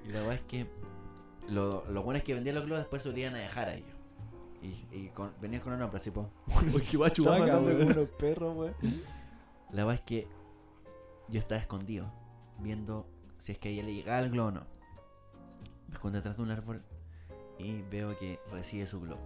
Y 0.08 0.12
la 0.12 0.24
weá 0.24 0.34
es 0.34 0.42
que 0.42 0.79
lo- 1.50 1.84
los 1.90 2.04
buenos 2.04 2.24
que 2.24 2.34
vendían 2.34 2.56
los 2.56 2.66
globos 2.66 2.82
después 2.84 3.02
se 3.02 3.12
lo 3.12 3.18
iban 3.18 3.36
a 3.36 3.40
dejar 3.40 3.70
a 3.70 3.74
ellos. 3.76 3.90
Y, 4.62 4.86
y 4.92 5.08
con- 5.10 5.34
venían 5.42 5.62
con 5.62 5.74
un 5.74 5.80
nombre 5.80 5.98
así, 5.98 6.12
pues. 6.12 6.28
Uy, 6.48 6.82
qué 6.90 6.98
weón. 6.98 7.92
unos 7.92 8.10
perros, 8.10 8.56
weón. 8.56 8.74
La 9.72 9.86
weá 9.86 9.96
es 9.96 10.02
que 10.02 10.28
yo 11.30 11.40
estaba 11.40 11.62
escondido, 11.62 12.12
viendo 12.60 13.06
si 13.38 13.52
es 13.54 13.58
que 13.60 13.70
a 13.70 13.72
ella 13.72 13.84
le 13.84 13.94
llegaba 13.94 14.20
el 14.20 14.32
globo 14.32 14.50
o 14.50 14.52
no. 14.52 14.62
Me 15.88 15.94
escondo 15.96 16.18
detrás 16.18 16.36
de 16.38 16.44
un 16.44 16.52
árbol 16.52 16.84
y 17.58 17.82
veo 17.84 18.18
que 18.18 18.40
recibe 18.52 18.86
su 18.86 19.00
globo. 19.02 19.22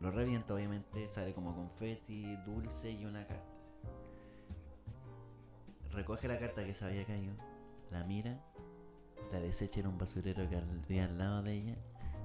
Lo 0.00 0.10
reviento, 0.10 0.54
obviamente, 0.54 1.08
sale 1.08 1.34
como 1.34 1.54
confeti, 1.54 2.36
dulce 2.46 2.90
y 2.90 3.04
una 3.04 3.26
carta. 3.26 3.44
Recoge 5.92 6.28
la 6.28 6.38
carta 6.38 6.64
que 6.64 6.72
se 6.72 6.84
había 6.84 7.04
caído, 7.04 7.34
la 7.90 8.04
mira, 8.04 8.40
la 9.32 9.40
desecha 9.40 9.80
en 9.80 9.86
un 9.86 9.98
basurero 9.98 10.48
que 10.48 10.56
había 10.56 11.04
al 11.04 11.18
lado 11.18 11.42
de 11.42 11.54
ella 11.54 11.74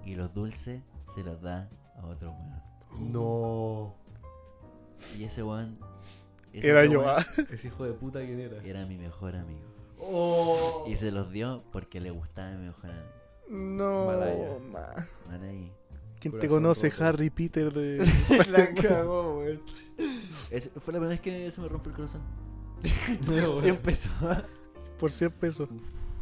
y 0.06 0.16
los 0.16 0.34
dulces 0.34 0.82
se 1.14 1.24
los 1.24 1.42
da 1.42 1.70
a 1.98 2.06
otro 2.06 2.32
weón. 2.32 3.12
No. 3.12 3.96
Y 5.18 5.24
ese 5.24 5.44
weón. 5.44 5.78
ese 6.54 6.70
Era 6.70 6.86
yo, 6.86 7.02
weón 7.02 7.16
ah. 7.18 7.26
Ese 7.52 7.68
hijo 7.68 7.86
de 7.86 7.94
puta, 7.94 8.20
¿quién 8.20 8.40
era? 8.40 8.64
Era 8.64 8.86
mi 8.86 8.98
mejor 8.98 9.36
amigo. 9.36 9.66
Oh. 10.00 10.86
Y 10.88 10.96
se 10.96 11.12
los 11.12 11.32
dio 11.32 11.64
porque 11.72 12.00
le 12.00 12.12
gustaba 12.12 12.52
mi 12.52 12.66
mejor 12.68 12.92
amigo. 12.92 13.06
No, 13.50 14.06
Malaya. 14.06 14.58
ma. 14.72 15.08
Ahí. 15.44 15.72
¿Quién 16.20 16.40
te 16.40 16.48
conoce, 16.48 16.90
roto. 16.90 17.06
Harry 17.06 17.30
Peter 17.30 17.72
de. 17.72 17.98
La 18.50 18.74
cagó, 18.74 19.40
weón. 19.40 19.62
Fue 19.68 20.94
la 20.94 21.00
primera 21.00 21.10
vez 21.10 21.22
que 21.22 21.52
se 21.52 21.62
me 21.62 21.68
rompió 21.68 21.92
el 21.92 21.96
corazón. 21.96 22.22
No, 23.28 23.62
100 23.62 23.78
pesos. 23.78 24.12
por 25.00 25.12
100 25.12 25.32
pesos? 25.32 25.70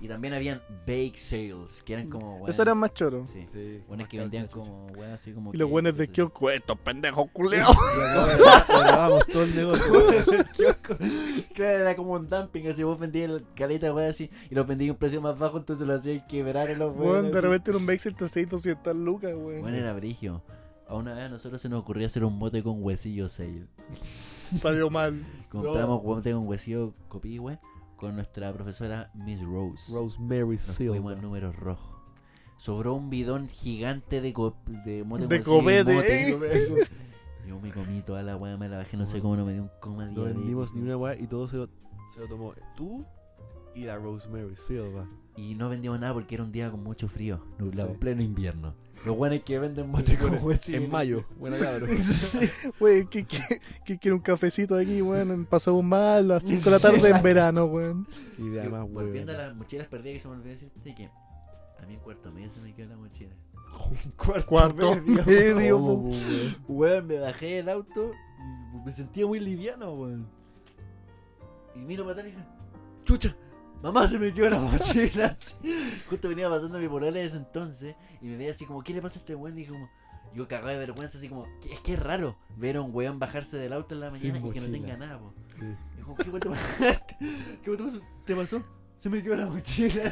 Y 0.03 0.07
también 0.09 0.33
habían 0.33 0.61
bake 0.85 1.15
sales, 1.15 1.81
que 1.85 1.93
eran 1.93 2.09
como 2.09 2.33
weones. 2.33 2.49
Eso 2.49 2.61
eran 2.63 2.77
más 2.77 2.93
choros. 2.93 3.25
Sí. 3.25 3.47
Sí. 3.53 3.81
Buenos 3.87 4.09
que 4.09 4.19
vendían 4.19 4.47
como 4.47 4.87
weón 4.87 5.13
así 5.13 5.31
como. 5.31 5.53
Y 5.53 5.57
los 5.57 5.69
buenos 5.69 5.95
de 5.95 6.09
kiosco, 6.09 6.49
estos 6.49 6.77
pendejos 6.79 7.31
culeados. 7.31 7.73
Grabamos 8.67 9.25
todo 9.31 9.43
el 9.43 9.55
negocio. 9.55 9.93
weón. 9.93 10.45
Claro, 11.55 11.77
era 11.79 11.95
como 11.95 12.11
un 12.11 12.27
dumping, 12.27 12.67
así 12.67 12.83
vos 12.83 12.99
vendías 12.99 13.29
el 13.29 13.45
caleta 13.55 13.93
weón 13.93 14.09
así 14.09 14.29
y 14.49 14.55
los 14.55 14.67
vendías 14.67 14.89
a 14.89 14.91
un 14.91 14.99
precio 14.99 15.21
más 15.21 15.39
bajo, 15.39 15.57
entonces 15.57 15.87
lo 15.87 15.93
hacías 15.93 16.21
quebrar 16.27 16.67
a 16.67 16.73
los 16.73 16.93
Weón, 16.97 17.31
de 17.31 17.39
repente 17.39 17.71
en 17.71 17.77
un 17.77 17.85
Bexel 17.85 18.13
te 18.13 18.25
hacéis 18.25 18.49
200 18.49 18.93
lucas, 18.97 19.31
weón. 19.33 19.61
Bueno, 19.61 19.77
era 19.77 19.93
brigio. 19.93 20.43
A 20.85 20.95
una 20.95 21.13
vez 21.13 21.23
a 21.23 21.29
nosotros 21.29 21.61
se 21.61 21.69
nos 21.69 21.79
ocurrió 21.79 22.07
hacer 22.07 22.25
un 22.25 22.37
mote 22.37 22.61
con 22.61 22.83
huesillo 22.83 23.29
sale. 23.29 23.67
Salió 24.53 24.89
mal. 24.89 25.25
Compramos 25.47 26.03
mote 26.03 26.33
con 26.33 26.45
huesillo 26.45 26.93
copihue 27.07 27.57
con 28.03 28.15
nuestra 28.15 28.51
profesora 28.53 29.09
Miss 29.13 29.41
Rose. 29.41 29.91
Rosemary 29.93 30.45
Nos 30.57 30.61
Silva. 30.61 30.93
fuimos 30.95 31.13
al 31.15 31.21
número 31.21 31.51
rojo. 31.51 32.01
Sobró 32.57 32.93
un 32.93 33.09
bidón 33.09 33.47
gigante 33.49 34.21
de, 34.21 34.31
co- 34.33 34.55
de 34.85 35.03
mote 35.03 35.27
De 35.27 35.41
copete, 35.41 36.29
eh. 36.29 36.87
Yo 37.47 37.59
me 37.59 37.71
comí 37.71 38.01
toda 38.01 38.23
la 38.23 38.35
weá, 38.37 38.55
me 38.57 38.69
la 38.69 38.77
bajé, 38.77 38.95
no 38.95 39.05
sé 39.05 39.19
cómo 39.19 39.35
no 39.35 39.45
me 39.45 39.53
dio 39.53 39.63
un 39.63 39.71
coma 39.81 40.05
No 40.05 40.23
vendimos 40.23 40.73
ni 40.73 40.81
una 40.81 40.95
weá 40.95 41.19
y 41.19 41.27
todo 41.27 41.47
se 41.47 41.57
lo, 41.57 41.67
se 42.13 42.19
lo 42.21 42.27
tomó 42.27 42.53
tú 42.77 43.05
y 43.75 43.85
la 43.85 43.97
Rosemary 43.97 44.55
Silva. 44.67 45.07
Y 45.35 45.55
no 45.55 45.67
vendíamos 45.67 45.99
nada 45.99 46.13
porque 46.13 46.35
era 46.35 46.43
un 46.43 46.51
día 46.51 46.69
con 46.71 46.83
mucho 46.83 47.07
frío, 47.07 47.43
nublado, 47.57 47.91
Sí. 47.93 47.97
pleno 47.99 48.21
invierno. 48.21 48.75
Los 49.05 49.17
buenos 49.17 49.39
que 49.41 49.59
venden 49.59 49.89
mote 49.89 50.17
con. 50.17 50.39
En 50.67 50.89
mayo. 50.89 51.25
Buena 51.37 51.57
cabrón. 51.57 51.89
Weón, 52.79 53.07
¿qué, 53.11 53.25
qué, 53.25 53.61
qué 53.83 53.99
quiere 53.99 54.15
un 54.15 54.21
cafecito 54.21 54.75
aquí, 54.77 55.01
weón? 55.01 55.45
Pasamos 55.45 55.83
mal 55.83 56.19
a 56.31 56.35
las 56.35 56.43
5 56.43 56.61
de 56.63 56.71
la 56.71 56.79
tarde 56.79 57.09
en 57.09 57.21
verano, 57.21 57.65
weón. 57.65 58.07
Y 58.37 58.47
de 58.49 58.55
Y 58.55 58.59
además, 58.59 58.89
Volviendo 58.89 59.33
a 59.33 59.35
weón. 59.35 59.47
las 59.47 59.57
mochilas 59.57 59.87
perdidas 59.87 60.13
que 60.13 60.19
se 60.19 60.27
me 60.29 60.33
olvidó 60.35 60.49
decirte 60.51 60.95
que 60.95 61.05
a 61.05 61.85
mí 61.85 61.95
en 61.95 61.99
cuarto 61.99 62.31
medio 62.31 62.49
se 62.49 62.61
me 62.61 62.73
quedó 62.73 62.89
la 62.89 62.97
mochila. 62.97 63.31
Cuarto 64.45 64.95
medio, 65.25 65.79
po. 65.79 65.85
¿Cómo, 65.85 66.09
weón? 66.09 66.55
Weón, 66.69 67.07
me 67.07 67.19
bajé 67.19 67.55
del 67.55 67.69
auto 67.69 68.11
y 68.73 68.85
me 68.85 68.91
sentía 68.93 69.25
muy 69.27 69.39
liviano, 69.41 69.93
weón. 69.93 70.27
Y 71.75 71.79
miro 71.79 72.03
para 72.05 72.19
atrás 72.19 72.27
y 72.27 72.35
dije, 72.35 72.47
chucha, 73.03 73.35
mamá 73.83 74.07
se 74.07 74.17
me 74.17 74.33
quedó 74.33 74.49
la 74.49 74.59
mochila. 74.59 75.35
Justo 76.09 76.27
venía 76.29 76.49
pasando 76.49 76.79
mi 76.79 76.87
polola 76.87 77.11
de 77.19 77.25
ese 77.25 77.37
entonces 77.37 77.95
y 78.21 78.25
me 78.25 78.37
veía 78.37 78.51
así 78.51 78.65
como, 78.65 78.81
¿qué 78.83 78.93
le 78.93 79.01
pasa 79.01 79.19
a 79.19 79.21
este 79.21 79.35
weón? 79.35 79.59
Y 79.59 79.65
como, 79.67 79.87
yo 80.33 80.47
cagado 80.47 80.69
de 80.69 80.77
vergüenza, 80.79 81.17
así 81.19 81.29
como, 81.29 81.45
"¿Qué- 81.61 81.73
es 81.73 81.79
que 81.81 81.93
es 81.93 81.99
raro 81.99 82.35
ver 82.57 82.77
a 82.77 82.81
un 82.81 82.89
weón 82.95 83.19
bajarse 83.19 83.57
del 83.57 83.73
auto 83.73 83.93
en 83.93 84.01
la 84.01 84.09
Sin 84.11 84.31
mañana 84.31 84.47
y 84.47 84.51
que 84.51 84.61
no 84.61 84.71
tenga 84.71 84.97
nada, 84.97 85.19
po. 85.19 85.33
Sí. 85.59 85.65
Y 85.99 86.01
como, 86.01 86.15
¿qué 86.17 86.29
weón 86.29 86.39
te 86.39 86.49
pasó? 86.49 86.63
¿Qué 87.63 87.69
weón 87.69 87.77
te 87.77 87.83
pasó? 87.83 88.05
¿Te 88.25 88.35
pasó? 88.35 88.63
Se 88.97 89.09
me 89.09 89.21
quedó 89.21 89.35
la 89.35 89.45
mochila. 89.47 90.11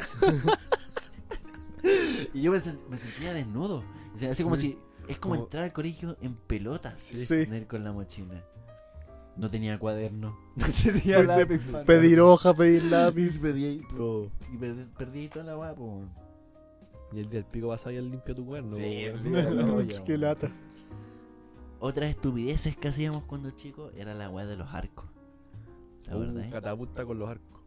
y 2.34 2.42
yo 2.42 2.52
me, 2.52 2.58
sen- 2.58 2.78
me 2.88 2.98
sentía 2.98 3.32
desnudo. 3.34 3.82
O 4.14 4.18
sea, 4.18 4.30
así 4.32 4.42
como 4.42 4.56
si. 4.56 4.78
Es 5.08 5.18
como, 5.18 5.34
Como- 5.34 5.44
entrar 5.46 5.64
al 5.64 5.72
colegio 5.72 6.16
en 6.22 6.34
pelota. 6.36 6.94
Sí. 7.00 7.34
Ir 7.34 7.66
con 7.66 7.82
la 7.82 7.92
mochila. 7.92 8.44
No 9.36 9.48
tenía 9.48 9.78
cuaderno. 9.78 10.36
No 10.56 10.66
tenía 10.82 11.22
lápiz. 11.22 11.60
Pedir 11.86 12.20
hoja, 12.20 12.52
pedir 12.54 12.84
lápiz. 12.90 13.36
Y 13.36 13.38
perdí, 13.38 13.82
Todo. 13.96 14.30
y 14.52 14.56
perdí, 14.58 14.84
perdí 14.98 15.28
toda 15.28 15.44
la 15.46 15.54
guapa, 15.54 15.76
po. 15.76 16.02
Y 17.12 17.20
el 17.20 17.28
día 17.30 17.40
del 17.40 17.44
pico 17.50 17.68
vas 17.68 17.86
a 17.86 17.92
ir 17.92 17.98
al 17.98 18.10
limpio 18.10 18.34
tu 18.34 18.44
cuerno. 18.46 18.70
Sí, 18.70 18.82
el 19.04 19.22
día 19.22 20.02
Qué 20.04 20.16
lata. 20.18 20.50
Otras 21.80 22.10
estupideces 22.10 22.76
que 22.76 22.88
hacíamos 22.88 23.24
cuando 23.24 23.50
chicos 23.50 23.92
era 23.96 24.14
la 24.14 24.30
weá 24.30 24.46
de 24.46 24.56
los 24.56 24.68
arcos. 24.72 25.06
¿La 26.06 26.16
Uh, 26.16 26.20
verdad? 26.20 26.50
Catapulta 26.50 27.04
con 27.04 27.18
los 27.18 27.28
arcos. 27.28 27.60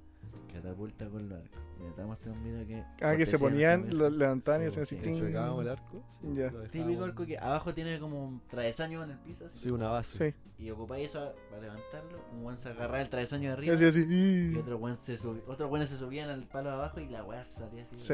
Catapulta 0.54 1.08
con 1.10 1.30
los 1.30 1.40
arcos. 1.42 1.62
Mira, 1.80 1.92
te 1.94 2.02
voy 2.02 2.04
a 2.04 2.08
mostrar 2.08 2.36
un 2.36 2.44
video 2.44 2.66
que. 2.68 2.84
Ah, 3.06 3.16
que 3.16 3.26
se 3.26 3.38
ponían, 3.40 3.98
lo 3.98 4.10
levantaban 4.10 4.62
y 4.66 4.72
Sí, 4.72 4.80
hacían 4.80 5.02
así. 5.02 5.20
Chocábamos 5.20 5.62
el 5.62 5.70
arco. 5.70 6.04
sí, 6.22 6.34
Ya. 6.36 6.52
Típico 6.72 7.04
arco 7.04 7.26
que 7.26 7.38
abajo 7.38 7.74
tiene 7.74 8.00
como 8.00 8.26
un 8.26 8.42
travesaño 8.48 9.04
en 9.04 9.12
el 9.12 9.18
piso. 9.20 9.46
Así, 9.46 9.60
Sí, 9.60 9.70
una 9.70 9.90
base. 9.90 10.32
Sí, 10.58 10.64
Y 10.66 10.70
ocupáis 10.72 11.10
eso 11.12 11.34
para 11.50 11.62
levantarlo. 11.64 12.20
Un 12.34 12.44
buen 12.44 12.58
se 12.58 12.70
agarraba 12.70 13.02
el 13.02 13.10
travesaño 13.10 13.50
de 13.50 13.54
arriba. 13.54 13.76
así, 13.76 13.86
así. 13.86 14.06
Y 14.10 14.56
otro 14.58 14.78
buen 14.80 14.98
se 14.98 15.18
subía, 15.18 15.44
otros 15.48 15.70
buenos 15.70 15.90
se 15.90 15.98
subían 15.98 16.30
al 16.30 16.44
palo 16.48 16.70
de 16.70 16.76
abajo 16.76 17.00
y 17.00 17.10
la 17.10 17.24
weá 17.24 17.44
salía 17.44 17.84
así. 17.84 17.98
Sí. 17.98 18.14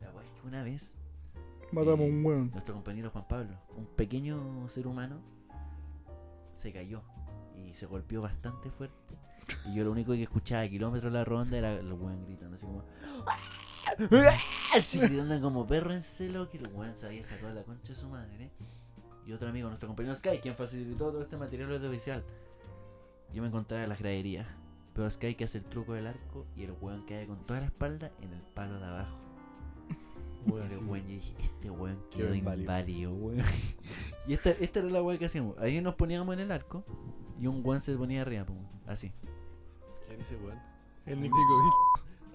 La 0.00 0.10
weá 0.10 0.24
es 0.24 0.40
que 0.40 0.46
una 0.46 0.62
vez 0.62 0.94
Matamos 1.72 2.00
a 2.00 2.02
un 2.04 2.24
weón. 2.24 2.50
nuestro 2.50 2.74
compañero 2.74 3.10
Juan 3.10 3.26
Pablo, 3.28 3.56
un 3.76 3.86
pequeño 3.86 4.68
ser 4.68 4.86
humano, 4.86 5.20
se 6.52 6.72
cayó 6.72 7.02
y 7.56 7.72
se 7.74 7.86
golpeó 7.86 8.20
bastante 8.22 8.70
fuerte. 8.70 9.16
Y 9.66 9.74
yo 9.74 9.84
lo 9.84 9.92
único 9.92 10.12
que 10.12 10.22
escuchaba 10.22 10.62
a 10.62 10.68
kilómetros 10.68 11.12
la 11.12 11.24
ronda 11.24 11.58
era 11.58 11.72
el 11.74 11.92
weón 11.92 12.24
gritando 12.24 12.54
así 12.56 12.66
como. 12.66 12.84
Así 14.76 14.98
gritando 15.00 15.40
como 15.40 15.66
perro 15.66 15.92
en 15.92 16.00
celo 16.00 16.48
que 16.48 16.58
el 16.58 16.68
weón 16.68 16.94
se 16.96 17.06
había 17.06 17.22
sacado 17.22 17.52
la 17.52 17.62
concha 17.62 17.88
de 17.92 17.94
su 17.94 18.08
madre. 18.08 18.50
Y 19.26 19.32
otro 19.32 19.48
amigo, 19.48 19.68
nuestro 19.68 19.88
compañero 19.88 20.14
Sky, 20.14 20.38
quien 20.42 20.54
facilitó 20.54 21.10
todo 21.10 21.22
este 21.22 21.36
material 21.36 21.72
audiovisual. 21.72 22.24
Yo 23.32 23.42
me 23.42 23.48
encontraba 23.48 23.82
en 23.84 23.88
las 23.88 23.98
graderías. 23.98 24.46
Pero 24.94 25.10
Sky 25.10 25.34
que 25.34 25.44
hace 25.44 25.58
el 25.58 25.64
truco 25.64 25.94
del 25.94 26.06
arco 26.06 26.46
y 26.54 26.64
el 26.64 26.72
weón 26.80 27.06
cae 27.06 27.26
con 27.26 27.46
toda 27.46 27.60
la 27.60 27.66
espalda 27.66 28.10
en 28.20 28.32
el 28.32 28.40
palo 28.42 28.78
de 28.78 28.84
abajo. 28.84 29.16
Weón, 30.46 30.68
Y 30.70 30.72
el 30.72 30.78
así. 30.78 30.84
weón, 30.84 31.02
yo 31.02 31.14
dije, 31.14 31.34
este 31.40 31.70
weón 31.70 31.98
Quedó 32.10 32.34
inválido. 32.34 33.12
weón. 33.14 33.42
y 34.26 34.34
esta, 34.34 34.50
esta 34.50 34.80
era 34.80 34.90
la 34.90 35.02
weá 35.02 35.18
que 35.18 35.26
hacíamos. 35.26 35.56
Ahí 35.58 35.80
nos 35.80 35.94
poníamos 35.94 36.34
en 36.34 36.40
el 36.40 36.52
arco 36.52 36.84
y 37.40 37.46
un 37.46 37.62
weón 37.64 37.80
se 37.80 37.96
ponía 37.96 38.20
arriba, 38.22 38.44
po, 38.44 38.54
así. 38.86 39.12
¿Quién 40.12 40.18
dice, 40.18 40.36
weón? 40.44 40.58
El 41.06 41.20
Nico. 41.22 41.36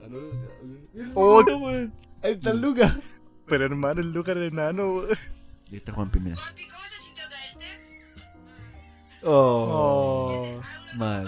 Ah, 0.03 0.07
no, 0.09 0.17
no, 0.19 1.03
no. 1.05 1.11
Oh, 1.15 1.43
Ahí 2.23 2.31
está 2.33 2.53
Lucas. 2.53 2.93
pero 3.45 3.65
hermano, 3.65 4.01
el 4.01 4.11
Lucas 4.11 4.35
era 4.35 4.45
enano, 4.45 4.93
weón. 4.93 5.17
Y 5.71 5.75
está 5.77 5.91
Juan 5.93 6.09
Primera. 6.09 6.35
Papi, 6.37 6.65
¿cómo 6.67 6.83
te 6.83 6.95
sintió 7.03 7.23
caerte? 7.29 7.65
Oh, 9.23 10.59
Oh. 10.59 10.97
mal. 10.97 11.27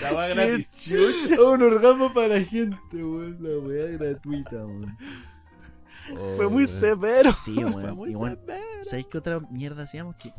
La 0.00 0.12
va 0.12 0.26
Qué 0.28 0.34
gratis. 0.34 0.68
chucha. 0.80 1.42
un 1.42 1.62
orgasmo 1.62 2.12
para 2.12 2.28
la 2.28 2.40
gente, 2.44 2.78
weón. 3.04 3.36
La 3.40 3.58
weá 3.58 3.86
gratuita, 3.98 4.56
weón. 4.56 4.96
Fue 6.36 6.48
muy 6.48 6.66
severo. 6.66 7.32
Sí, 7.32 7.54
Fue 7.54 7.64
weón. 7.66 7.96
muy 7.96 8.10
Igual, 8.10 8.38
severo. 8.46 8.84
¿sabéis 8.84 9.06
qué 9.06 9.18
otra 9.18 9.40
mierda 9.50 9.82
hacíamos? 9.84 10.16
Que, 10.16 10.30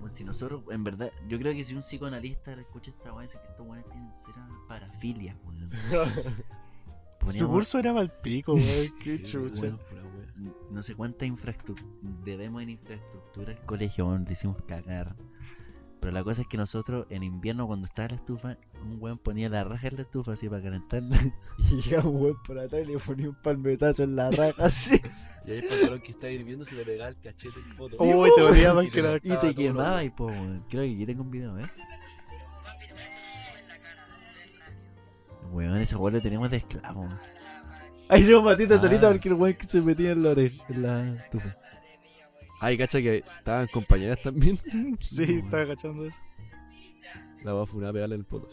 weón, 0.00 0.12
si 0.12 0.24
nosotros, 0.24 0.62
en 0.70 0.84
verdad, 0.84 1.10
yo 1.28 1.38
creo 1.38 1.52
que 1.52 1.62
si 1.64 1.74
un 1.74 1.82
psicoanalista 1.82 2.52
escucha 2.52 2.90
esta 2.90 3.12
weá, 3.12 3.22
dice 3.22 3.38
que 3.40 3.48
estos 3.48 3.66
weones 3.66 3.86
tienen 3.88 4.10
cera 4.14 4.48
parafilia, 4.68 5.36
weón. 5.44 5.70
Su 7.26 7.48
curso 7.48 7.78
era 7.78 7.92
mal 7.92 8.10
pico, 8.10 8.54
weón. 8.54 8.64
Qué 9.02 9.22
chucha. 9.22 9.62
weón. 9.62 9.80
no 10.70 10.82
sé 10.82 10.94
cuánta 10.94 11.26
infraestructura 11.26 11.90
debemos 12.24 12.62
en 12.62 12.70
infraestructura 12.70 13.52
al 13.52 13.64
colegio, 13.66 14.06
weón, 14.06 14.24
le 14.24 14.32
hicimos 14.32 14.56
cagar. 14.66 15.14
Pero 16.00 16.12
la 16.12 16.24
cosa 16.24 16.42
es 16.42 16.48
que 16.48 16.56
nosotros 16.56 17.06
en 17.10 17.22
invierno 17.22 17.66
cuando 17.66 17.86
estaba 17.86 18.08
la 18.08 18.14
estufa, 18.14 18.56
un 18.82 18.96
weón 19.00 19.18
ponía 19.18 19.48
la 19.50 19.64
raja 19.64 19.88
en 19.88 19.96
la 19.96 20.02
estufa 20.02 20.32
así 20.32 20.48
para 20.48 20.62
calentarla. 20.62 21.16
Y 21.70 21.82
llegaba 21.82 22.08
un 22.08 22.22
weón 22.22 22.42
por 22.42 22.58
atrás 22.58 22.82
y 22.82 22.86
le 22.92 22.98
ponía 22.98 23.28
un 23.28 23.34
palmetazo 23.36 24.04
en 24.04 24.16
la 24.16 24.30
raja 24.30 24.64
así. 24.64 25.00
Y 25.46 25.52
ahí 25.52 25.58
el 25.60 25.64
pantalón 25.68 26.00
que 26.00 26.10
está 26.12 26.30
hirviendo 26.30 26.66
se 26.66 26.74
le 26.74 26.84
pegaba 26.84 27.08
el 27.08 27.16
cachete 27.18 27.58
en 27.60 27.74
foto. 27.76 27.96
Uy, 28.04 28.30
te 28.36 28.42
dolía 28.42 28.74
más 28.74 28.84
Y 28.84 28.90
que 28.90 29.00
la. 29.02 29.16
Y 29.16 29.36
te 29.40 29.54
quemaba 29.54 30.04
y 30.04 30.10
po, 30.10 30.26
weón. 30.26 30.64
Creo 30.68 30.82
que 30.84 30.90
aquí 30.94 31.06
tengo 31.06 31.22
un 31.22 31.30
video, 31.30 31.58
¿eh? 31.58 31.62
Un 31.62 31.66
en. 35.48 35.54
Weón, 35.54 35.80
ese 35.80 35.96
weón 35.96 36.14
lo 36.14 36.20
tenemos 36.20 36.50
de 36.50 36.58
esclavo. 36.58 37.08
Ahí 38.08 38.22
hicimos 38.22 38.44
patita 38.44 38.74
Ah. 38.74 38.80
solita 38.80 39.08
porque 39.10 39.28
el 39.28 39.34
weón 39.34 39.54
que 39.56 39.66
se 39.66 39.80
metía 39.80 40.10
en 40.12 40.22
la 40.22 40.30
oreja, 40.30 40.62
en 40.68 40.82
la 40.82 41.14
estufa. 41.14 41.54
Ay, 42.60 42.76
cacha 42.76 43.00
que 43.00 43.24
estaban 43.38 43.66
compañeras 43.68 44.22
también. 44.22 44.58
Sí, 45.00 45.40
estaba 45.42 45.62
agachando 45.62 46.06
eso. 46.06 46.18
La 47.42 47.54
va 47.54 47.62
a 47.62 47.66
funar 47.66 47.90
a 47.90 47.92
pegarle 47.94 48.16
el 48.16 48.24
poto. 48.24 48.48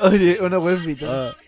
Oye, 0.00 0.38
una 0.40 0.58
weón 0.58 0.84
vital. 0.86 1.36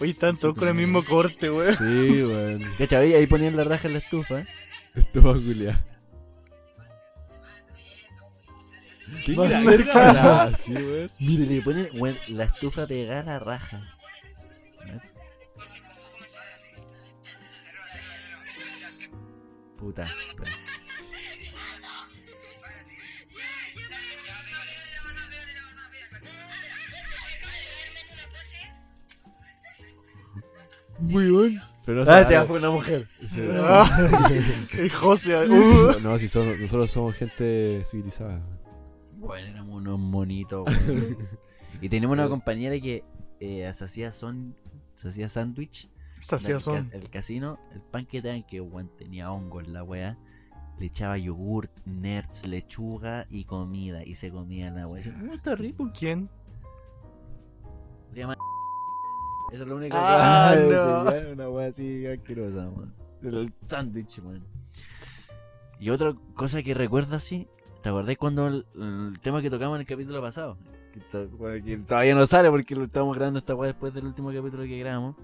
Oye, 0.00 0.10
estaban 0.10 0.36
todos 0.36 0.56
con 0.56 0.68
el 0.68 0.74
mismo 0.74 1.04
corte, 1.04 1.50
weón. 1.50 1.76
Sí, 1.76 2.22
weón. 2.22 2.62
¿Cachai? 2.78 3.14
Ahí 3.14 3.26
ponían 3.28 3.56
la 3.56 3.64
raja 3.64 3.86
en 3.86 3.94
la 3.94 4.00
estufa. 4.00 4.42
Esto 4.94 5.22
va 5.22 5.30
a 5.30 5.34
culiar. 5.34 5.80
¿Qué 9.24 9.32
Más 9.32 9.62
cerca. 9.62 10.52
Sí. 10.56 10.74
Mire, 11.20 11.46
le 11.46 11.62
ponen 11.62 11.88
weón, 11.94 12.16
la 12.28 12.44
estufa 12.44 12.86
pegada 12.86 13.20
a 13.20 13.24
la 13.24 13.38
raja. 13.38 13.80
Puta. 19.82 20.04
espera. 20.04 20.52
Weón. 31.00 31.60
Pero 31.84 32.04
no 32.04 32.10
Ah, 32.10 32.22
se 32.22 32.24
te 32.26 32.44
fue 32.44 32.58
una 32.58 32.70
mujer. 32.70 33.08
Sí. 33.28 33.40
Ah, 33.58 34.08
el 34.78 34.90
José. 34.92 35.36
uh. 35.48 35.98
No, 36.00 36.16
si 36.18 36.28
son, 36.28 36.60
nosotros 36.60 36.90
somos 36.90 37.16
gente 37.16 37.84
civilizada. 37.90 38.40
Bueno, 39.16 39.48
éramos 39.48 39.76
unos 39.76 39.98
monitos. 39.98 40.64
Y 41.80 41.88
teníamos 41.88 42.14
una 42.14 42.28
compañera 42.28 42.78
que 42.78 43.02
eh, 43.40 43.68
se 43.74 43.84
hacía 43.84 44.12
son, 44.12 44.54
se 44.94 45.08
hacía 45.08 45.28
sándwich. 45.28 45.90
El 46.92 47.10
casino, 47.10 47.58
el 47.72 47.80
pan 47.80 48.06
que 48.06 48.22
te 48.22 48.28
dan 48.28 48.42
que 48.44 48.60
weón, 48.60 48.88
tenía 48.96 49.30
hongos 49.32 49.66
la 49.68 49.82
weá. 49.82 50.18
Le 50.78 50.86
echaba 50.86 51.18
yogurt, 51.18 51.70
nerds, 51.84 52.46
lechuga 52.46 53.26
y 53.30 53.44
comida. 53.44 54.04
Y 54.04 54.14
se 54.14 54.30
comía 54.30 54.70
la 54.70 54.86
weá. 54.86 55.02
"Mm, 55.06 55.32
está 55.32 55.54
rico. 55.54 55.90
¿Quién? 55.96 56.28
Se 58.12 58.20
llama. 58.20 58.36
Esa 59.52 59.62
es 59.62 59.68
la 59.68 59.74
única 59.74 59.96
Ah, 59.98 60.54
que 60.54 60.60
no. 60.62 60.68
se 61.10 61.20
llama, 61.20 61.32
Una 61.32 61.48
weá 61.50 61.68
así 61.68 62.06
asquerosa, 62.06 62.70
man. 62.70 62.94
El 63.22 63.52
sándwich, 63.66 64.20
man. 64.22 64.42
Y 65.78 65.90
otra 65.90 66.14
cosa 66.34 66.62
que 66.62 66.74
recuerdo 66.74 67.16
así, 67.16 67.48
¿te 67.82 67.88
acordás 67.88 68.16
cuando 68.16 68.46
el, 68.48 68.66
el 68.74 69.18
tema 69.20 69.42
que 69.42 69.50
tocamos 69.50 69.76
en 69.76 69.80
el 69.82 69.86
capítulo 69.86 70.20
pasado? 70.20 70.56
Que, 70.92 71.00
to- 71.00 71.28
bueno, 71.36 71.64
que 71.64 71.76
todavía 71.78 72.14
no 72.14 72.24
sale 72.26 72.50
porque 72.50 72.74
lo 72.74 72.84
estamos 72.84 73.16
grabando 73.16 73.38
esta 73.38 73.54
weá 73.54 73.68
después 73.68 73.92
del 73.94 74.06
último 74.06 74.32
capítulo 74.32 74.62
que 74.64 74.78
grabamos. 74.78 75.16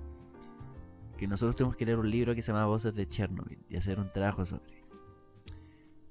Que 1.18 1.26
nosotros 1.26 1.56
tuvimos 1.56 1.76
que 1.76 1.84
leer 1.84 1.98
un 1.98 2.08
libro 2.08 2.32
que 2.34 2.42
se 2.42 2.52
llama 2.52 2.66
Voces 2.66 2.94
de 2.94 3.08
Chernobyl 3.08 3.58
y 3.68 3.76
hacer 3.76 3.98
un 3.98 4.12
trabajo 4.12 4.44
sobre. 4.46 4.84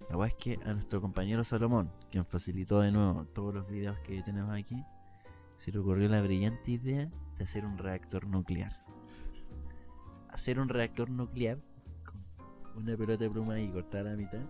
La 0.09 0.17
weá 0.17 0.27
es 0.27 0.35
que 0.35 0.59
a 0.65 0.73
nuestro 0.73 0.99
compañero 0.99 1.45
Salomón, 1.45 1.89
quien 2.11 2.25
facilitó 2.25 2.81
de 2.81 2.91
nuevo 2.91 3.25
todos 3.33 3.53
los 3.53 3.69
videos 3.69 3.97
que 3.99 4.21
tenemos 4.21 4.53
aquí, 4.53 4.83
se 5.59 5.71
le 5.71 5.79
ocurrió 5.79 6.09
la 6.09 6.21
brillante 6.21 6.71
idea 6.71 7.09
de 7.37 7.43
hacer 7.43 7.65
un 7.65 7.77
reactor 7.77 8.27
nuclear. 8.27 8.83
Hacer 10.29 10.59
un 10.59 10.67
reactor 10.67 11.09
nuclear 11.09 11.57
con 12.03 12.21
una 12.83 12.97
pelota 12.97 13.23
de 13.23 13.29
pluma 13.29 13.59
y 13.61 13.69
cortar 13.69 14.07
a 14.07 14.11
la 14.11 14.17
mitad. 14.17 14.41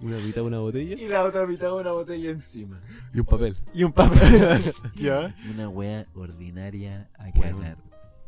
Una 0.00 0.16
mitad 0.18 0.42
de 0.42 0.46
una 0.46 0.58
botella 0.60 0.94
Y 0.96 1.08
la 1.08 1.24
otra 1.24 1.44
mitad 1.46 1.76
una 1.76 1.90
botella 1.92 2.30
encima. 2.30 2.80
y 3.12 3.18
un 3.20 3.26
papel. 3.26 3.56
Y 3.74 3.82
un 3.84 3.92
papel. 3.92 4.72
¿Ya? 4.94 5.34
Una 5.52 5.68
wea 5.68 6.06
ordinaria 6.14 7.10
a 7.18 7.30
Bueno. 7.34 7.58
cagar. 7.58 7.78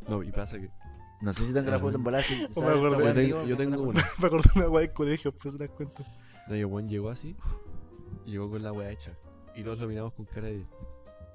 No, 0.08 0.22
y 0.22 0.32
pasa 0.32 0.58
que. 0.58 0.68
No 1.20 1.32
sé 1.32 1.46
si 1.46 1.52
tengo 1.52 1.70
la 1.70 1.78
foto 1.78 1.96
en 1.96 2.02
esta 3.28 3.46
Yo 3.46 3.46
wea, 3.46 3.56
tengo, 3.56 3.82
una. 3.82 4.02
Me 4.18 4.26
acordé 4.26 4.50
de 4.54 4.60
una 4.60 4.68
weá 4.68 4.80
del 4.86 4.92
colegio, 4.94 5.32
pues 5.32 5.52
se 5.54 5.60
las 5.60 5.70
cuento. 5.70 6.02
No, 6.48 6.56
y 6.56 6.60
el 6.60 6.66
weón 6.66 6.88
llegó 6.88 7.10
así. 7.10 7.36
Llegó 8.26 8.50
con 8.50 8.62
la 8.62 8.72
weá 8.72 8.90
hecha. 8.90 9.12
Y 9.54 9.62
todos 9.62 9.78
lo 9.78 9.86
miramos 9.86 10.12
con 10.14 10.24
cara 10.26 10.48
de. 10.48 10.64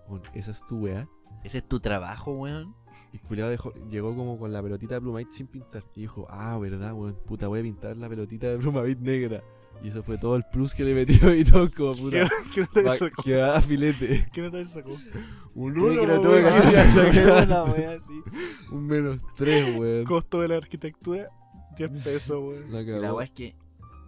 "Weón, 0.09 0.23
esa 0.33 0.51
es 0.51 0.65
tu 0.67 0.79
weá. 0.79 1.05
foto. 1.05 1.39
Ese 1.43 1.57
es 1.59 1.67
tu 1.67 1.79
trabajo, 1.79 2.31
weón. 2.33 2.75
Y 3.13 3.19
culiado 3.19 3.49
dejó, 3.51 3.71
llegó 3.89 4.13
como 4.15 4.37
con 4.37 4.51
la 4.51 4.61
pelotita 4.61 4.95
de 4.95 5.01
Plumavit 5.01 5.29
sin 5.29 5.47
pintar. 5.47 5.83
Y 5.95 6.01
dijo, 6.01 6.27
ah, 6.29 6.57
verdad, 6.57 6.93
weón, 6.93 7.15
puta, 7.25 7.47
voy 7.47 7.59
a 7.59 7.63
pintar 7.63 7.95
la 7.95 8.09
pelotita 8.09 8.47
de 8.49 8.57
Plumavit 8.57 8.99
negra. 8.99 9.41
Y 9.83 9.89
eso 9.89 10.01
fue 10.03 10.17
todo 10.17 10.35
el 10.35 10.43
plus 10.43 10.73
que 10.73 10.83
le 10.83 10.93
metió 10.93 11.33
y 11.35 11.43
todo 11.43 11.69
como 11.77 11.95
puta. 11.95 12.27
¿Qué, 12.53 12.61
nota 12.61 12.83
te 12.83 12.89
sacó? 12.89 13.23
Quedaba 13.23 13.61
filete. 13.61 14.27
¿Qué 14.33 14.41
nota 14.41 14.57
te 14.57 14.65
sacó? 14.65 14.97
Un 15.53 15.79
uno, 15.79 16.01
que 16.01 16.07
lo 16.07 16.21
tuve 16.21 16.41
que 16.41 16.47
hacer. 16.47 17.47
Una 17.47 17.63
wea 17.63 17.91
así. 17.91 18.21
Un 18.71 18.87
menos 18.87 19.19
tres, 19.35 19.77
weón. 19.77 20.05
Costo 20.05 20.41
de 20.41 20.49
la 20.49 20.57
arquitectura, 20.57 21.29
10 21.77 22.03
pesos, 22.03 22.37
weón. 22.43 22.71
La 22.71 22.81
Y. 22.81 22.85
La 22.85 23.13
weá 23.13 23.25
es 23.25 23.31
que 23.31 23.55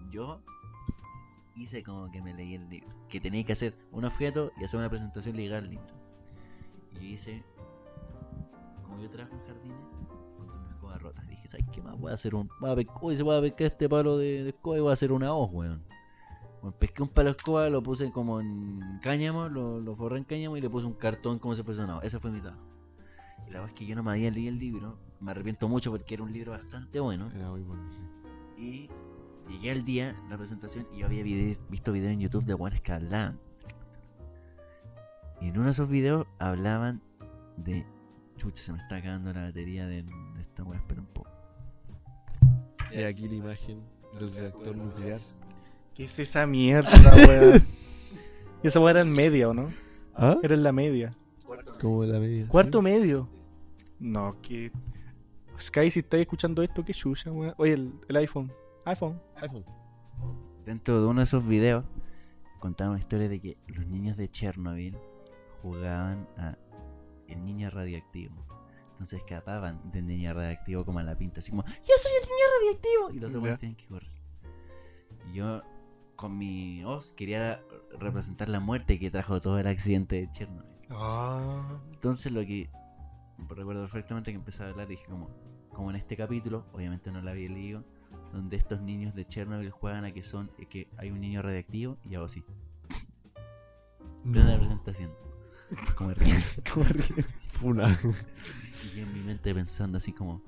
yo 0.10 0.42
hice 1.56 1.84
como 1.84 2.12
que 2.12 2.22
me 2.22 2.34
leí 2.34 2.56
el 2.56 2.70
libro. 2.70 2.90
Que 3.10 3.20
tenía 3.20 3.44
que 3.44 3.54
hacer 3.54 3.78
un 3.92 4.06
objeto 4.06 4.52
y 4.60 4.64
hacer 4.64 4.80
una 4.80 4.90
presentación 4.90 5.36
ligada 5.36 5.60
al 5.60 5.70
libro. 5.70 5.88
Y 7.00 7.14
hice. 7.14 7.44
Como 8.84 9.02
yo 9.02 9.10
trabajo 9.10 9.36
en 9.36 9.46
jardines, 9.46 9.78
encontré 10.32 10.58
una 10.58 10.70
escoba 10.72 10.98
rota. 10.98 11.27
Dije, 11.48 11.64
¿sabes 11.64 11.66
qué 11.74 11.82
más? 11.82 11.98
Voy 12.00 12.12
a 12.12 12.14
hacer 12.14 12.36
un. 12.36 12.50
Voy 12.60 12.72
a 12.72 12.76
pe- 12.76 12.88
Hoy 13.02 13.16
se 13.16 13.24
voy 13.24 13.38
a 13.38 13.42
pescar 13.42 13.68
este 13.68 13.90
palo 13.90 14.18
de, 14.18 14.44
de 14.44 14.50
escoba 14.50 14.78
y 14.78 14.82
voy 14.82 14.90
a 14.90 14.94
hacer 14.94 15.12
una 15.12 15.34
hoz, 15.34 15.50
weón. 15.52 15.84
Bueno, 16.62 16.76
pesqué 16.78 17.04
un 17.04 17.10
palo 17.10 17.32
de 17.32 17.38
escoba, 17.38 17.70
lo 17.70 17.82
puse 17.84 18.12
como 18.12 18.40
en 18.42 19.00
cáñamo, 19.02 19.48
lo, 19.48 19.80
lo 19.80 19.96
forré 19.96 20.18
en 20.18 20.24
cáñamo 20.24 20.58
y 20.58 20.62
le 20.62 20.70
puse 20.70 20.86
un 20.88 20.94
cartón 20.94 21.40
como 21.40 21.56
si 21.56 21.64
fuese 21.64 21.82
una 21.84 21.98
hoz. 21.98 22.04
Ese 22.04 22.20
fue 22.20 22.32
mi 22.32 22.42
trabajo. 22.42 22.64
Y 23.48 23.52
la 23.52 23.60
verdad 23.60 23.68
es 23.70 23.74
que 23.74 23.86
yo 23.86 23.96
no 23.96 24.04
me 24.04 24.12
había 24.12 24.32
leído 24.32 24.50
el 24.52 24.60
libro. 24.60 24.98
Me 25.20 25.32
arrepiento 25.32 25.68
mucho 25.68 25.92
porque 25.92 26.16
era 26.16 26.24
un 26.24 26.34
libro 26.34 26.52
bastante 26.52 27.00
bueno. 27.00 27.32
Era 27.34 27.50
muy 27.50 27.62
bueno, 27.62 27.84
sí. 27.92 28.00
Y 28.62 28.90
llegué 29.50 29.72
al 29.72 29.86
día, 29.86 30.16
la 30.30 30.38
presentación, 30.38 30.86
y 30.94 31.00
yo 31.00 31.06
había 31.06 31.24
visto 31.70 31.92
videos 31.92 32.12
en 32.12 32.20
YouTube 32.20 32.44
de 32.46 32.54
buenas 32.56 32.82
que 32.82 32.92
hablaban. 32.92 33.40
Y 35.40 35.48
en 35.50 35.56
uno 35.58 35.66
de 35.66 35.72
esos 35.72 35.88
videos 35.88 36.26
hablaban 36.40 37.02
de. 37.58 37.86
Chucha, 38.38 38.62
se 38.62 38.72
me 38.72 38.78
está 38.80 38.98
acabando 38.98 39.32
la 39.34 39.44
batería 39.44 39.88
de, 39.88 40.04
de 40.04 40.42
esta 40.42 40.64
weá, 40.64 40.78
espera 40.80 41.02
un 41.02 41.08
poco. 41.08 41.27
Y 42.92 43.04
aquí 43.04 43.28
la 43.28 43.36
imagen 43.36 43.82
del 44.20 44.34
reactor 44.34 44.76
nuclear. 44.76 45.20
¿Qué 45.94 46.06
es 46.06 46.20
esa 46.20 46.46
mierda, 46.46 46.92
weón? 47.16 47.64
Esa 48.64 48.80
weá 48.80 48.92
era 48.92 49.02
en 49.02 49.12
media, 49.12 49.50
¿o 49.50 49.54
no? 49.54 49.72
¿Ah? 50.16 50.38
Era 50.42 50.56
en 50.56 50.64
la 50.64 50.72
media. 50.72 51.16
Como 51.80 52.04
en 52.04 52.12
la 52.12 52.20
media. 52.20 52.48
¿Cuarto 52.48 52.82
medio? 52.82 53.28
No, 54.00 54.36
que. 54.42 54.72
Sky, 55.60 55.92
si 55.92 56.00
estáis 56.00 56.22
escuchando 56.22 56.64
esto, 56.64 56.84
qué 56.84 56.94
chucha, 56.94 57.32
weón. 57.32 57.54
Oye, 57.58 57.74
el, 57.74 57.94
el 58.08 58.16
iPhone. 58.18 58.52
iPhone. 58.86 59.22
iPhone. 59.36 59.64
Dentro 60.66 61.02
de 61.02 61.08
uno 61.08 61.22
de 61.22 61.26
esos 61.26 61.48
videos 61.48 61.86
contaban 62.60 62.92
una 62.92 63.00
historia 63.00 63.30
de 63.30 63.40
que 63.40 63.58
los 63.68 63.86
niños 63.88 64.18
de 64.18 64.30
Chernobyl 64.30 64.98
jugaban 65.62 66.28
a 66.38 66.58
el 67.28 67.46
niño 67.46 67.70
radioactivo. 67.70 68.47
Entonces 68.98 69.20
escapaban 69.20 69.92
del 69.92 70.08
niño 70.08 70.34
radioactivo 70.34 70.84
como 70.84 70.98
a 70.98 71.04
la 71.04 71.16
pinta, 71.16 71.40
así 71.40 71.52
como, 71.52 71.64
¡Yo 71.64 71.94
soy 72.02 72.12
el 72.20 72.28
niño 72.28 72.46
radioactivo! 72.60 73.12
Y 73.12 73.20
los 73.20 73.36
otros 73.36 73.60
tienen 73.60 73.76
que 73.76 73.86
correr. 73.86 74.10
Y 75.30 75.36
yo, 75.36 75.62
con 76.16 76.36
mi 76.36 76.84
hoz, 76.84 77.14
quería 77.14 77.62
representar 78.00 78.50
la 78.50 78.60
muerte 78.60 78.98
que 78.98 79.12
trajo 79.12 79.40
todo 79.40 79.60
el 79.60 79.68
accidente 79.68 80.16
de 80.16 80.32
Chernobyl. 80.32 80.72
Ah. 80.90 81.80
Entonces 81.94 82.32
lo 82.32 82.42
que 82.42 82.72
recuerdo 83.48 83.84
perfectamente 83.84 84.32
que 84.32 84.38
empecé 84.38 84.64
a 84.64 84.70
hablar 84.70 84.88
dije 84.88 85.06
como, 85.06 85.30
como 85.72 85.92
en 85.92 85.98
este 85.98 86.18
capítulo, 86.18 86.66
obviamente 86.74 87.12
no 87.12 87.22
lo 87.22 87.30
había 87.30 87.52
leído, 87.52 87.84
donde 88.34 88.58
estos 88.58 88.82
niños 88.82 89.14
de 89.14 89.28
Chernobyl 89.28 89.70
juegan 89.70 90.06
a 90.06 90.12
que 90.12 90.24
son 90.24 90.50
eh, 90.58 90.66
que 90.66 90.90
hay 90.98 91.12
un 91.12 91.22
niño 91.22 91.44
radiactivo 91.44 92.00
y 92.04 92.16
hago 92.16 92.26
así. 92.26 92.44
Plena 94.24 94.58
presentación. 94.58 95.12
Como 95.96 96.16
ríen, 96.16 96.42
como 96.74 96.86
ríen. 96.86 97.26
Funa. 97.50 98.00
Y 98.84 98.96
yo 98.96 99.04
en 99.04 99.14
mi 99.14 99.22
mente 99.22 99.54
pensando 99.54 99.98
así 99.98 100.12
como, 100.14 100.42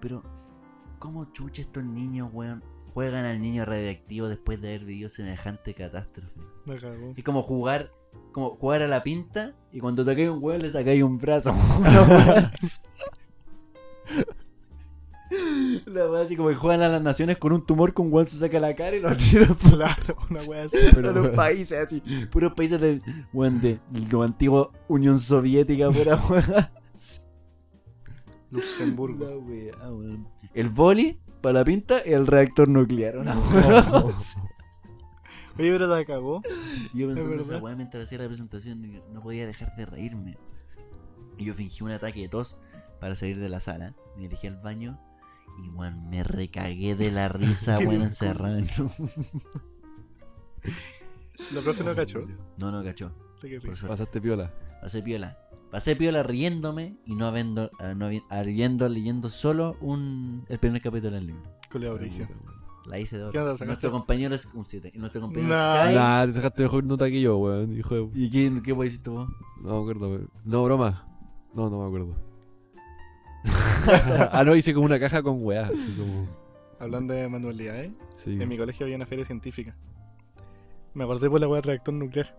pero 0.00 0.22
¿cómo 0.98 1.26
chucha 1.32 1.62
estos 1.62 1.84
niños, 1.84 2.30
weón, 2.32 2.62
juegan 2.92 3.24
al 3.24 3.40
niño 3.40 3.64
radiactivo 3.64 4.28
después 4.28 4.60
de 4.60 4.68
haber 4.68 4.84
vivido 4.84 5.08
semejante 5.08 5.74
catástrofe? 5.74 6.40
Me 6.66 6.78
cagó. 6.78 7.12
Es 7.16 7.24
como 7.24 7.42
jugar, 7.42 7.90
como 8.32 8.50
jugar 8.56 8.82
a 8.82 8.88
la 8.88 9.02
pinta 9.02 9.54
y 9.72 9.80
cuando 9.80 10.04
tocáis 10.04 10.28
un 10.30 10.38
huevo 10.42 10.58
le 10.62 10.70
sacáis 10.70 11.02
un 11.02 11.18
brazo. 11.18 11.52
Una 11.78 12.02
wea 12.02 12.52
así. 12.60 12.80
La 15.86 16.08
wea 16.08 16.22
así 16.22 16.36
como 16.36 16.50
que 16.50 16.54
juegan 16.54 16.82
a 16.82 16.88
las 16.88 17.02
naciones 17.02 17.38
con 17.38 17.52
un 17.52 17.66
tumor 17.66 17.92
con 17.92 18.12
weón 18.12 18.26
se 18.26 18.36
saca 18.36 18.60
la 18.60 18.74
cara 18.76 18.94
y 18.96 19.00
lo 19.00 19.14
tira 19.16 19.46
Claro, 19.70 20.16
una 20.30 20.40
weá 20.46 20.64
así. 20.64 20.76
los 20.96 21.28
países 21.30 21.78
así. 21.78 22.00
Puros 22.30 22.52
países 22.54 22.80
de 22.80 23.00
weón 23.32 23.60
de 23.60 23.80
la 24.12 24.24
antigua 24.24 24.70
Unión 24.88 25.18
Soviética, 25.18 25.88
pura 25.90 26.16
wea. 26.28 26.72
Luxemburgo. 28.50 29.24
La 29.24 29.36
wea, 29.36 29.92
weón. 29.92 30.28
El 30.54 30.68
boli 30.68 31.20
para 31.40 31.60
la 31.60 31.64
pinta 31.64 32.02
y 32.04 32.12
el 32.12 32.26
reactor 32.26 32.68
nuclear. 32.68 33.18
Una 33.18 33.38
wea. 33.38 34.04
Oye, 35.56 35.70
pero 35.70 35.86
la 35.86 36.04
cagó. 36.04 36.42
Yo 36.92 37.06
pensando 37.06 37.42
esa 37.42 37.58
weá 37.58 37.76
mientras 37.76 38.04
hacía 38.04 38.18
la 38.18 38.26
presentación 38.26 38.84
y 38.84 39.00
no 39.12 39.22
podía 39.22 39.46
dejar 39.46 39.74
de 39.76 39.86
reírme. 39.86 40.36
Y 41.38 41.44
yo 41.44 41.54
fingí 41.54 41.84
un 41.84 41.92
ataque 41.92 42.22
de 42.22 42.28
tos 42.28 42.58
para 43.00 43.14
salir 43.14 43.38
de 43.38 43.48
la 43.48 43.60
sala. 43.60 43.94
Me 44.16 44.22
dirigí 44.22 44.46
al 44.46 44.56
baño 44.56 45.00
y 45.62 45.68
weón, 45.70 46.08
me 46.08 46.24
recagué 46.24 46.96
de 46.96 47.10
la 47.12 47.28
risa, 47.28 47.78
weón, 47.84 48.02
encerrado 48.02 48.60
La 51.52 51.60
profe 51.60 51.84
no 51.84 51.94
cachó. 51.94 52.26
No, 52.56 52.70
no 52.72 52.82
cachó. 52.82 53.12
Te. 53.40 53.60
Pasaste 53.60 54.20
piola. 54.20 54.52
Pasé 54.80 55.02
piola. 55.02 55.38
Pasé 55.74 55.96
piola 55.96 56.22
riéndome 56.22 56.98
y 57.04 57.16
no 57.16 57.26
habiendo, 57.26 57.68
ah, 57.80 57.94
no 57.96 58.08
habi- 58.08 58.22
habiendo 58.30 58.88
leyendo 58.88 59.28
solo 59.28 59.76
un, 59.80 60.44
el 60.48 60.60
primer 60.60 60.80
capítulo 60.80 61.16
del 61.16 61.26
libro. 61.26 61.42
La 62.86 63.00
hice 63.00 63.18
de 63.18 63.32
¿Qué 63.32 63.38
onda, 63.40 63.54
oro. 63.54 63.66
Nuestro 63.66 63.90
compañero 63.90 64.36
es 64.36 64.46
un 64.54 64.64
7. 64.64 64.92
Y 64.94 64.98
nuestro 64.98 65.20
compañero 65.20 65.52
Nah. 65.52 65.84
Sky. 65.86 65.94
Nah, 65.96 66.26
te 66.26 66.32
sacaste 66.34 66.62
mejor 66.62 66.84
nota 66.84 67.10
que 67.10 67.20
yo, 67.20 67.38
weón. 67.38 67.76
Hijo 67.76 67.92
de... 67.96 68.08
¿Y 68.14 68.30
qué, 68.30 68.62
qué 68.62 68.70
a 68.70 68.76
decir 68.76 69.02
tú? 69.02 69.14
No 69.62 69.74
me 69.76 69.80
acuerdo, 69.80 70.10
weón. 70.10 70.30
No, 70.44 70.62
broma. 70.62 71.08
No, 71.54 71.68
no 71.68 71.80
me 71.80 71.86
acuerdo. 71.88 72.14
ah, 74.30 74.44
no, 74.46 74.54
hice 74.54 74.72
como 74.74 74.86
una 74.86 75.00
caja 75.00 75.24
con 75.24 75.44
weá. 75.44 75.66
como... 75.66 76.28
Hablando 76.78 77.14
de 77.14 77.28
manualidades, 77.28 77.90
Sí. 78.22 78.40
en 78.40 78.48
mi 78.48 78.56
colegio 78.56 78.86
había 78.86 78.94
una 78.94 79.06
feria 79.06 79.24
científica. 79.24 79.74
Me 80.94 81.02
acordé 81.02 81.28
por 81.28 81.40
la 81.40 81.48
weá 81.48 81.60
del 81.62 81.68
reactor 81.70 81.94
nuclear. 81.94 82.32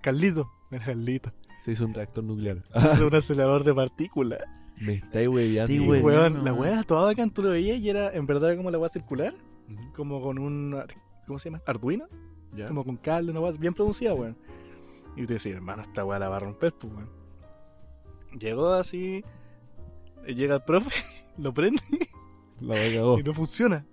Carlito, 0.00 0.50
era 0.70 0.82
Carlito. 0.86 1.30
Se 1.64 1.72
hizo 1.72 1.86
un 1.86 1.94
reactor 1.94 2.22
nuclear. 2.22 2.62
Es 2.92 3.00
un 3.00 3.14
acelerador 3.14 3.64
de 3.64 3.74
partículas. 3.74 4.40
Me 4.76 4.94
estáis 4.94 5.28
hueveando. 5.28 5.72
Sí, 5.72 5.78
güey. 5.78 6.02
weón, 6.02 6.34
no, 6.34 6.42
la 6.42 6.52
weá 6.52 6.72
era 6.72 6.82
toda 6.82 7.04
bacán, 7.04 7.30
tú 7.30 7.42
lo 7.42 7.50
veías 7.50 7.78
y 7.78 7.88
era 7.88 8.12
en 8.12 8.26
verdad 8.26 8.56
como 8.56 8.70
la 8.70 8.78
weá 8.78 8.88
circular, 8.88 9.32
como 9.94 10.20
con 10.20 10.38
un. 10.38 10.82
¿Cómo 11.26 11.38
se 11.38 11.48
llama? 11.48 11.62
Arduino, 11.64 12.06
como 12.66 12.84
con 12.84 12.96
cable, 12.96 13.30
una 13.30 13.40
weá 13.40 13.52
bien 13.52 13.72
producida, 13.72 14.14
weón. 14.14 14.36
Y 15.16 15.26
te 15.26 15.34
decía, 15.34 15.54
hermano, 15.54 15.82
esta 15.82 16.04
weá 16.04 16.18
la 16.18 16.28
va 16.28 16.36
a 16.36 16.40
romper, 16.40 16.74
pues, 16.74 16.92
weón. 16.92 17.08
Llegó 18.38 18.72
así, 18.72 19.24
llega 20.26 20.56
el 20.56 20.62
profe, 20.64 20.90
lo 21.38 21.54
prende 21.54 21.80
La 22.60 22.74
cagó. 22.74 23.18
y 23.20 23.22
no 23.22 23.32
funciona. 23.32 23.86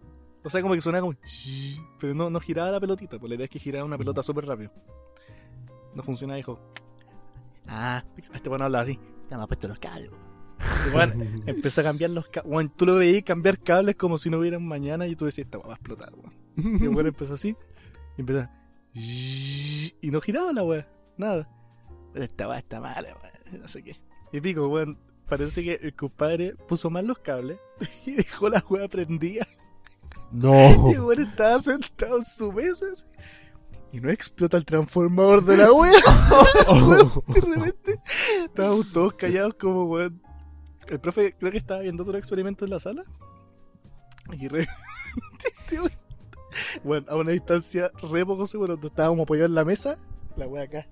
O 0.44 0.50
sea, 0.50 0.64
como 0.64 0.74
que 0.74 0.82
sonaba 0.82 1.02
como. 1.02 1.16
Pero 2.00 2.16
no, 2.16 2.32
no 2.32 2.40
giraba 2.40 2.72
la 2.72 2.80
pelotita, 2.80 3.20
pues 3.20 3.30
la 3.30 3.36
idea 3.36 3.46
es 3.46 3.52
que 3.52 3.60
giraba 3.60 3.86
una 3.86 4.00
pelota 4.00 4.24
súper 4.24 4.46
rápido. 4.48 4.72
No 5.94 6.02
funcionaba, 6.02 6.38
dijo. 6.38 6.60
Ah, 7.74 8.04
este 8.34 8.50
weón 8.50 8.62
habla 8.64 8.82
así. 8.82 9.00
Ya 9.30 9.38
me 9.38 9.44
ha 9.44 9.48
puesto 9.48 9.70
los 9.70 9.80
cables, 9.80 10.12
weón, 10.94 11.42
Empezó 11.48 11.80
a 11.80 11.86
cambiar 11.86 12.10
los 12.10 12.28
cables. 12.28 12.52
Weón, 12.52 12.70
tú 12.70 12.86
lo 12.86 12.96
veías 12.96 13.24
cambiar 13.24 13.60
cables 13.60 13.96
como 13.96 14.18
si 14.18 14.30
no 14.30 14.40
hubieran 14.40 14.66
mañana 14.68 15.08
y 15.08 15.16
tú 15.16 15.24
decías, 15.26 15.46
esta 15.46 15.58
va 15.58 15.72
a 15.72 15.76
explotar, 15.76 16.14
weón. 16.14 16.34
Y 16.58 16.84
el 16.84 16.90
weón 16.90 17.08
empezó 17.08 17.36
así 17.36 17.56
y 18.18 18.22
empezó. 18.22 18.50
Y 18.94 20.12
no 20.12 20.20
giraba 20.20 20.52
la 20.52 20.64
weá, 20.64 20.86
nada. 21.16 21.48
Esta 22.14 22.50
weá 22.50 22.60
está 22.60 22.82
mala, 22.82 23.08
weón. 23.08 23.62
No 23.62 23.68
sé 23.70 23.82
qué. 23.84 23.96
Y 24.34 24.42
pico, 24.42 24.68
weón. 24.68 24.98
Parece 25.30 25.64
que 25.64 25.76
el 25.76 25.96
compadre 25.96 26.56
puso 26.68 26.90
mal 26.90 27.08
los 27.08 27.20
cables 27.20 27.58
y 28.06 28.12
dejó 28.12 28.50
la 28.50 28.62
weá 28.70 28.90
prendida. 28.90 29.48
No. 30.30 30.92
Y 30.92 30.98
weón 30.98 31.22
estaba 31.22 31.58
sentado 31.62 32.18
en 32.18 32.26
su 32.26 32.52
mesa 32.52 32.86
así, 32.92 33.06
Y 33.94 34.00
no 34.00 34.10
explota 34.10 34.58
el 34.58 34.66
transformador 34.66 35.44
de 35.44 35.58
la 35.58 35.72
weá. 35.74 35.92
De 37.28 37.42
repente 37.42 38.00
estábamos 38.46 38.92
todos 38.92 39.14
callados 39.14 39.56
como 39.56 39.84
weón. 39.86 40.22
El 40.88 41.00
profe 41.00 41.34
creo 41.38 41.52
que 41.52 41.58
estaba 41.58 41.82
viendo 41.82 42.04
otro 42.04 42.18
experimento 42.18 42.64
en 42.66 42.72
la 42.72 42.80
sala. 42.80 43.04
Y 44.32 44.48
re... 44.48 44.68
este 45.66 45.80
weón- 45.82 45.92
bueno, 46.84 47.06
a 47.10 47.16
una 47.16 47.32
distancia 47.32 47.92
re 48.12 48.26
poco 48.26 48.46
seguro, 48.48 48.74
donde 48.74 48.88
estábamos 48.88 49.22
apoyados 49.24 49.50
en 49.50 49.56
la 49.56 49.64
mesa, 49.66 49.98
la 50.36 50.48
wea 50.48 50.64
acá. 50.64 50.86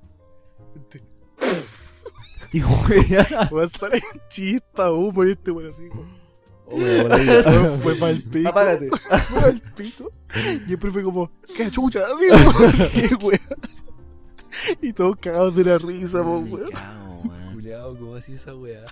Güey, 2.51 3.05
Weón, 3.51 3.69
sale 3.69 4.01
chispa, 4.29 4.91
humo 4.91 5.23
y 5.25 5.31
este 5.31 5.51
weón 5.51 5.71
así. 5.71 5.87
como- 5.89 6.18
Oh, 6.71 7.77
fue 7.83 7.95
para 7.95 8.11
el 8.11 8.23
piso. 8.23 8.49
Apágate. 8.49 8.89
Fue 9.29 9.43
al 9.43 9.61
piso. 9.75 10.11
Y 10.67 10.71
el 10.71 10.77
profe 10.79 11.01
como, 11.03 11.31
qué 11.55 11.69
chucha, 11.71 12.01
qué 12.93 13.15
wea. 13.25 13.39
Y 14.81 14.93
todos 14.93 15.15
cagados 15.17 15.55
de 15.55 15.63
la 15.63 15.77
risa, 15.77 16.23
po, 16.23 16.39
weón. 16.39 16.69
Culeado, 17.53 17.97
¿cómo 17.97 18.15
así 18.15 18.33
esa 18.33 18.55
weá? 18.55 18.85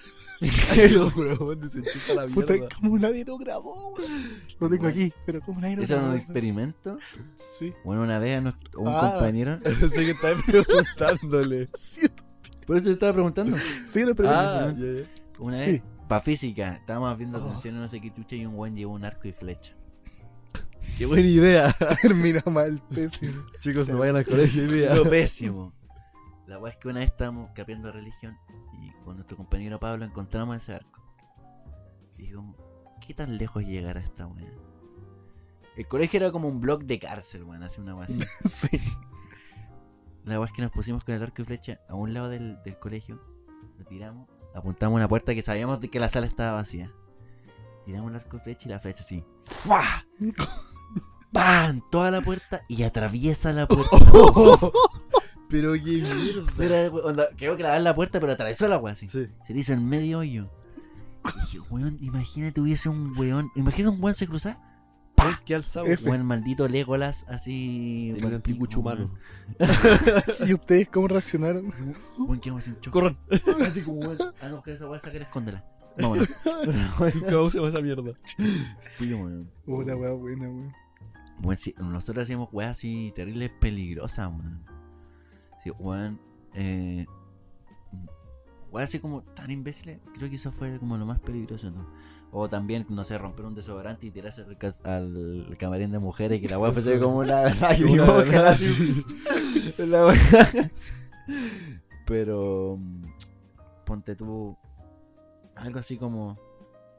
El 0.75 0.97
weón 1.15 1.71
la 2.15 2.25
Puta, 2.27 2.53
como 2.79 2.97
nadie 2.97 3.23
lo 3.25 3.37
grabó, 3.37 3.93
weón. 3.97 4.11
Lo 4.59 4.69
tengo 4.69 4.87
aquí, 4.87 5.13
pero 5.25 5.41
como 5.41 5.61
nadie 5.61 5.75
lo 5.77 5.81
¿Eso 5.83 5.93
era 5.93 6.01
grabó. 6.01 6.13
un 6.15 6.19
experimento? 6.19 6.97
Sí. 7.35 7.73
Bueno, 7.83 8.03
una 8.03 8.19
vez 8.19 8.37
a 8.43 8.77
un 8.79 8.87
Ah. 8.87 9.11
compañero. 9.13 9.59
sé 9.89 10.05
que 10.05 10.11
estaba 10.11 10.35
preguntándole. 10.45 11.69
Por 12.65 12.75
eso 12.77 12.85
te 12.85 12.91
estaba 12.91 13.13
preguntando. 13.13 13.57
sí, 13.85 13.99
no, 14.03 14.15
pero 14.15 14.29
Ah. 14.31 14.73
Una 15.39 15.53
Sí. 15.55 15.71
vez, 15.73 15.81
para 16.07 16.21
física, 16.21 16.75
estábamos 16.75 17.17
viendo 17.17 17.37
Oh. 17.39 17.47
atención 17.49 17.79
no 17.79 17.87
sé 17.87 17.99
qué 18.01 18.13
chucha 18.13 18.35
y 18.35 18.45
un 18.45 18.55
buen 18.55 18.75
llevó 18.75 18.93
un 18.93 19.05
arco 19.05 19.27
y 19.27 19.31
flecha. 19.33 19.73
Qué 20.97 21.05
buena 21.05 21.27
idea. 21.27 21.75
termina 22.01 22.41
mal, 22.45 22.81
pésimo. 22.89 23.43
Chicos, 23.59 23.87
no 23.89 23.97
vayan 23.99 24.15
al 24.15 24.25
colegio 24.25 24.63
hoy 24.63 24.69
día. 24.69 24.95
Lo 24.95 25.03
pésimo. 25.09 25.73
La 26.47 26.57
weá 26.59 26.71
es 26.71 26.77
que 26.77 26.87
una 26.87 27.01
vez 27.01 27.11
estábamos 27.11 27.51
capeando 27.53 27.91
religión 27.91 28.37
y 28.81 28.91
con 29.03 29.15
nuestro 29.15 29.35
compañero 29.35 29.79
Pablo 29.79 30.05
encontramos 30.05 30.55
ese 30.55 30.73
arco. 30.75 31.03
Y 32.17 32.23
digo, 32.27 32.95
¿qué 33.05 33.13
tan 33.13 33.37
lejos 33.37 33.63
llegará 33.65 33.99
esta 33.99 34.25
weá? 34.27 34.49
El 35.75 35.87
colegio 35.87 36.17
era 36.17 36.31
como 36.31 36.47
un 36.47 36.59
block 36.61 36.83
de 36.83 36.97
cárcel, 36.99 37.43
weón, 37.43 37.63
así 37.63 37.81
una 37.81 37.95
weá 37.95 38.05
así. 38.05 38.19
Sí. 38.45 38.79
La 40.23 40.39
weá 40.39 40.47
es 40.47 40.53
que 40.53 40.61
nos 40.61 40.71
pusimos 40.71 41.03
con 41.03 41.13
el 41.15 41.21
arco 41.21 41.41
y 41.41 41.45
flecha 41.45 41.79
a 41.89 41.95
un 41.95 42.13
lado 42.13 42.29
del, 42.29 42.57
del 42.63 42.79
colegio, 42.79 43.21
lo 43.77 43.85
tiramos, 43.85 44.27
apuntamos 44.57 44.95
a 44.95 44.97
una 44.97 45.07
puerta 45.07 45.33
que 45.33 45.41
sabíamos 45.41 45.79
de 45.79 45.89
que 45.89 45.99
la 45.99 46.09
sala 46.09 46.27
estaba 46.27 46.53
vacía. 46.53 46.91
Tiramos 47.85 48.11
el 48.11 48.17
arco 48.17 48.37
y 48.37 48.39
flecha 48.39 48.67
y 48.67 48.71
la 48.71 48.79
flecha 48.79 49.03
así. 49.03 49.23
¡Fua! 49.39 50.05
¡Pam! 51.31 51.81
Toda 51.91 52.11
la 52.11 52.21
puerta 52.21 52.63
y 52.67 52.83
atraviesa 52.83 53.53
la 53.53 53.67
puerta. 53.67 53.97
Pero 55.49 55.73
qué 55.73 56.03
mierda. 56.03 56.51
Era, 56.59 56.93
onda, 56.93 57.29
quedó 57.37 57.55
clavada 57.55 57.77
en 57.77 57.85
la 57.85 57.95
puerta, 57.95 58.19
pero 58.19 58.33
atravesó 58.33 58.67
la 58.67 58.77
weá 58.77 58.91
así. 58.91 59.07
Sí. 59.07 59.27
Se 59.45 59.53
le 59.53 59.59
hizo 59.61 59.71
en 59.71 59.87
medio 59.87 60.19
hoyo. 60.19 60.49
Y 61.23 61.39
dije, 61.39 61.59
weón, 61.69 61.97
imagínate 62.01 62.59
hubiese 62.59 62.89
un 62.89 63.17
weón. 63.17 63.49
Imagínate 63.55 63.95
un 63.95 64.03
weón 64.03 64.15
se 64.15 64.27
cruzaba. 64.27 64.59
¡Pah! 65.17 65.41
Qué 65.43 65.55
alzado. 65.55 65.87
F. 65.87 66.07
Weón, 66.07 66.23
maldito 66.27 66.67
Legolas, 66.67 67.25
así. 67.27 68.13
El 68.15 68.35
anticucho 68.35 68.81
humano. 68.81 69.15
¿Y 70.47 70.53
ustedes 70.53 70.87
cómo 70.89 71.07
reaccionaron? 71.07 71.73
Quedamos 72.39 72.63
sin 72.63 72.75
choque. 72.75 72.91
Corran. 72.91 73.17
Así 73.65 73.81
como, 73.81 74.01
weón. 74.01 74.17
Ah, 74.39 74.47
no, 74.47 74.61
que 74.61 74.73
esa 74.73 74.87
weá 74.87 74.99
sacar, 74.99 75.23
escóndela. 75.23 75.65
Vámonos. 75.97 76.29
Pero, 76.43 76.79
weón, 76.99 77.21
¿Cómo 77.29 77.41
usamos 77.41 77.69
esa 77.69 77.81
mierda? 77.81 78.13
Sí, 78.79 79.11
weón. 79.11 79.49
Una 79.65 79.95
weá 79.95 80.11
buena, 80.11 80.49
weón. 80.49 80.73
Bueno, 81.39 81.59
sí, 81.59 81.73
nosotros 81.79 82.23
hacíamos 82.23 82.49
weas 82.51 82.77
así 82.77 83.11
terribles 83.15 83.49
peligrosas, 83.59 84.27
weón. 84.27 84.63
Sí, 85.63 85.71
weón. 85.79 86.21
Eh, 86.53 87.07
weas 88.71 88.87
así 88.87 88.99
como 88.99 89.23
tan 89.23 89.49
imbéciles. 89.49 89.99
Creo 90.13 90.29
que 90.29 90.35
eso 90.35 90.51
fue 90.51 90.77
como 90.77 90.95
lo 90.95 91.07
más 91.07 91.19
peligroso, 91.19 91.71
¿no? 91.71 91.87
O 92.31 92.49
también, 92.49 92.85
no 92.89 93.03
sé, 93.03 93.17
romper 93.17 93.45
un 93.45 93.55
desodorante 93.55 94.07
y 94.07 94.11
tirarse 94.11 94.45
al, 94.83 95.45
al 95.47 95.57
camarín 95.57 95.91
de 95.91 95.99
mujeres 95.99 96.39
y 96.39 96.41
que 96.41 96.49
la 96.49 96.59
wea 96.59 96.71
fuese 96.71 96.99
como 96.99 97.19
una. 97.19 97.43
Pero, 102.05 102.77
mm, 102.77 103.03
ponte 103.85 104.15
tú 104.15 104.57
algo 105.55 105.79
así 105.79 105.97
como. 105.97 106.37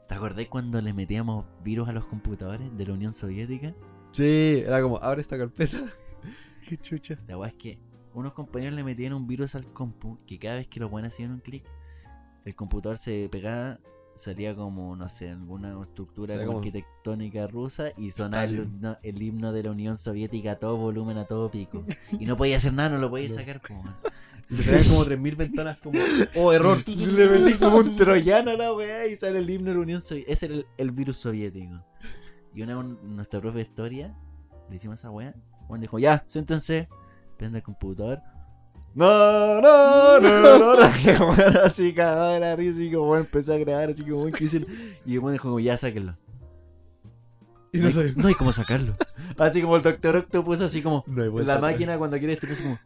¿Te 0.07 0.15
acordás 0.15 0.47
cuando 0.47 0.81
le 0.81 0.91
metíamos 0.91 1.45
virus 1.63 1.87
a 1.87 1.91
los 1.91 2.05
computadores 2.05 2.75
de 2.75 2.87
la 2.87 2.93
Unión 2.93 3.13
Soviética? 3.13 3.75
Sí, 4.11 4.63
era 4.65 4.81
como, 4.81 4.97
abre 4.97 5.21
esta 5.21 5.37
carpeta. 5.37 5.77
Qué 6.67 6.77
chucha. 6.77 7.17
La 7.27 7.37
weá 7.37 7.49
es 7.49 7.55
que 7.55 7.79
unos 8.13 8.33
compañeros 8.33 8.75
le 8.75 8.83
metían 8.83 9.13
un 9.13 9.27
virus 9.27 9.55
al 9.55 9.71
compu 9.71 10.17
que 10.25 10.39
cada 10.39 10.55
vez 10.55 10.67
que 10.67 10.79
los 10.79 10.89
buenos 10.89 11.13
hacían 11.13 11.31
un 11.31 11.39
clic, 11.39 11.63
el 12.43 12.55
computador 12.55 12.97
se 12.97 13.29
pegaba, 13.31 13.79
salía 14.19 14.55
como, 14.55 14.95
no 14.95 15.07
sé, 15.09 15.29
alguna 15.31 15.81
estructura 15.81 16.33
Salía 16.35 16.45
como 16.47 16.57
como 16.59 16.67
arquitectónica 16.67 17.47
rusa 17.47 17.89
y 17.97 18.11
sonaba 18.11 18.43
el, 18.43 18.65
himno- 18.67 18.97
el 19.01 19.21
himno 19.21 19.51
de 19.53 19.63
la 19.63 19.71
Unión 19.71 19.97
Soviética 19.97 20.51
a 20.53 20.55
todo 20.59 20.77
volumen, 20.77 21.17
a 21.17 21.25
todo 21.25 21.49
pico. 21.49 21.85
Y 22.19 22.25
no 22.25 22.35
podía 22.37 22.57
hacer 22.57 22.73
nada, 22.73 22.89
no 22.89 22.97
lo 22.97 23.09
podía 23.09 23.29
No. 23.29 23.35
sacar 23.35 23.61
como. 23.67 23.83
Y 24.49 24.55
te 24.55 24.63
traían 24.63 24.83
como 24.89 25.05
3.000 25.05 25.35
ventanas 25.37 25.77
como, 25.77 25.99
oh, 26.35 26.51
error. 26.51 26.77
Le 26.87 27.27
metí 27.27 27.53
como 27.57 27.77
un 27.77 27.95
troyano 27.95 28.51
a 28.51 28.55
la 28.57 28.73
weá 28.73 29.07
y 29.07 29.15
sale 29.15 29.39
el 29.39 29.49
himno 29.49 29.69
de 29.69 29.75
la 29.75 29.81
Unión 29.81 30.01
Soviética. 30.01 30.33
Ese 30.33 30.45
era 30.47 30.55
el, 30.55 30.65
el 30.77 30.91
virus 30.91 31.17
soviético. 31.17 31.83
Y 32.53 32.61
una 32.63 32.77
un- 32.77 33.15
nuestra 33.15 33.39
profe 33.39 33.57
de 33.59 33.63
historia 33.63 34.15
le 34.69 34.75
hicimos 34.75 34.99
esa 34.99 35.11
weá. 35.11 35.33
Juan 35.67 35.81
dijo, 35.81 35.99
ya, 35.99 36.25
siéntense, 36.27 36.89
prende 37.37 37.59
el 37.59 37.63
computador. 37.63 38.21
No, 38.95 39.61
no, 39.61 40.19
no, 40.19 40.41
no, 40.41 40.75
no. 40.75 40.89
Que 41.03 41.11
weón 41.11 41.57
así 41.63 41.93
cagado 41.93 42.33
de 42.33 42.39
la 42.39 42.55
risa 42.55 42.81
y 42.81 42.91
como 42.91 43.15
empezó 43.15 43.53
a 43.53 43.57
grabar 43.57 43.89
así 43.89 44.03
como 44.03 44.25
que 44.31 44.43
dicen. 44.43 44.65
Y 45.05 45.17
weón 45.17 45.33
dijo, 45.33 45.43
como, 45.49 45.59
ya 45.59 45.77
sáquenlo. 45.77 46.17
Y 47.71 47.77
No 47.79 47.89
no 47.91 48.01
hay, 48.01 48.13
no 48.15 48.29
cómo 48.37 48.51
sacarlo. 48.51 48.95
Así 49.37 49.61
como 49.61 49.75
el 49.75 49.83
doctor 49.83 50.15
Octopus, 50.15 50.61
así 50.61 50.81
como 50.81 51.03
No 51.07 51.39
la 51.39 51.59
máquina 51.59 51.97
cuando 51.97 52.17
quiere 52.17 52.33
esto 52.33 52.47
como 52.61 52.79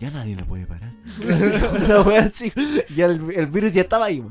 ya 0.00 0.12
nadie 0.12 0.36
lo 0.36 0.46
puede 0.46 0.64
parar 0.64 0.92
Así 1.04 1.60
como 1.60 1.78
la 1.88 2.02
wea 2.02 2.22
así 2.22 2.52
ya 2.94 3.06
el, 3.06 3.32
el 3.34 3.46
virus 3.48 3.72
ya 3.72 3.82
estaba 3.82 4.04
ahí 4.06 4.20
po. 4.20 4.30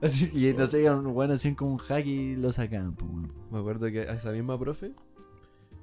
así 0.00 0.30
y 0.32 0.54
no 0.54 0.64
sé 0.68 0.88
un 0.88 1.08
weón 1.08 1.32
hacían 1.32 1.56
como 1.56 1.72
un 1.72 1.78
hack 1.78 2.06
y 2.06 2.36
lo 2.36 2.52
sacaban 2.52 2.96
weón. 3.00 3.32
Me 3.50 3.58
acuerdo 3.58 3.90
que 3.90 4.02
a 4.02 4.12
esa 4.14 4.30
misma 4.30 4.58
profe, 4.58 4.92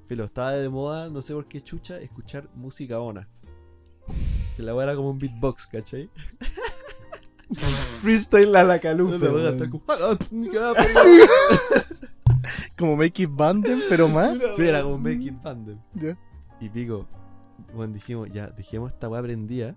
Filo, 0.07 0.23
estaba 0.23 0.51
de 0.51 0.69
moda, 0.69 1.09
no 1.09 1.21
sé 1.21 1.33
por 1.33 1.47
qué 1.47 1.61
chucha, 1.61 1.99
escuchar 1.99 2.47
música 2.55 2.99
ona. 2.99 3.27
Que 4.55 4.63
la 4.63 4.73
weá 4.75 4.85
era 4.85 4.95
como 4.95 5.11
un 5.11 5.19
beatbox, 5.19 5.67
¿cachai? 5.67 6.09
freestyle 8.01 8.55
a 8.55 8.63
la 8.63 8.75
No, 8.75 8.81
calufa 8.81 9.25
la 9.27 9.69
como, 9.69 9.83
"Ah, 9.87 10.15
ah, 10.15 10.85
Como 12.77 12.97
Make 12.97 13.23
It 13.23 13.29
Banden, 13.31 13.79
pero 13.89 14.07
más. 14.07 14.37
Sí, 14.55 14.63
era 14.63 14.83
como 14.83 14.97
Make 14.97 15.23
It 15.23 15.41
Band. 15.41 15.79
Ya. 15.93 16.17
Y 16.59 16.69
pico, 16.69 17.07
bueno, 17.73 17.93
dijimos, 17.93 18.29
ya, 18.31 18.47
dejemos 18.47 18.93
esta 18.93 19.09
weá 19.09 19.21
prendida, 19.21 19.75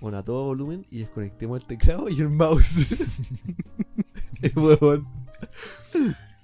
bueno, 0.00 0.18
a 0.18 0.22
todo 0.22 0.44
volumen 0.44 0.86
y 0.90 0.98
desconectemos 1.00 1.60
el 1.60 1.66
teclado 1.66 2.08
y 2.08 2.20
el 2.20 2.28
mouse. 2.30 2.86
el 4.42 4.52
huevón. 4.58 5.06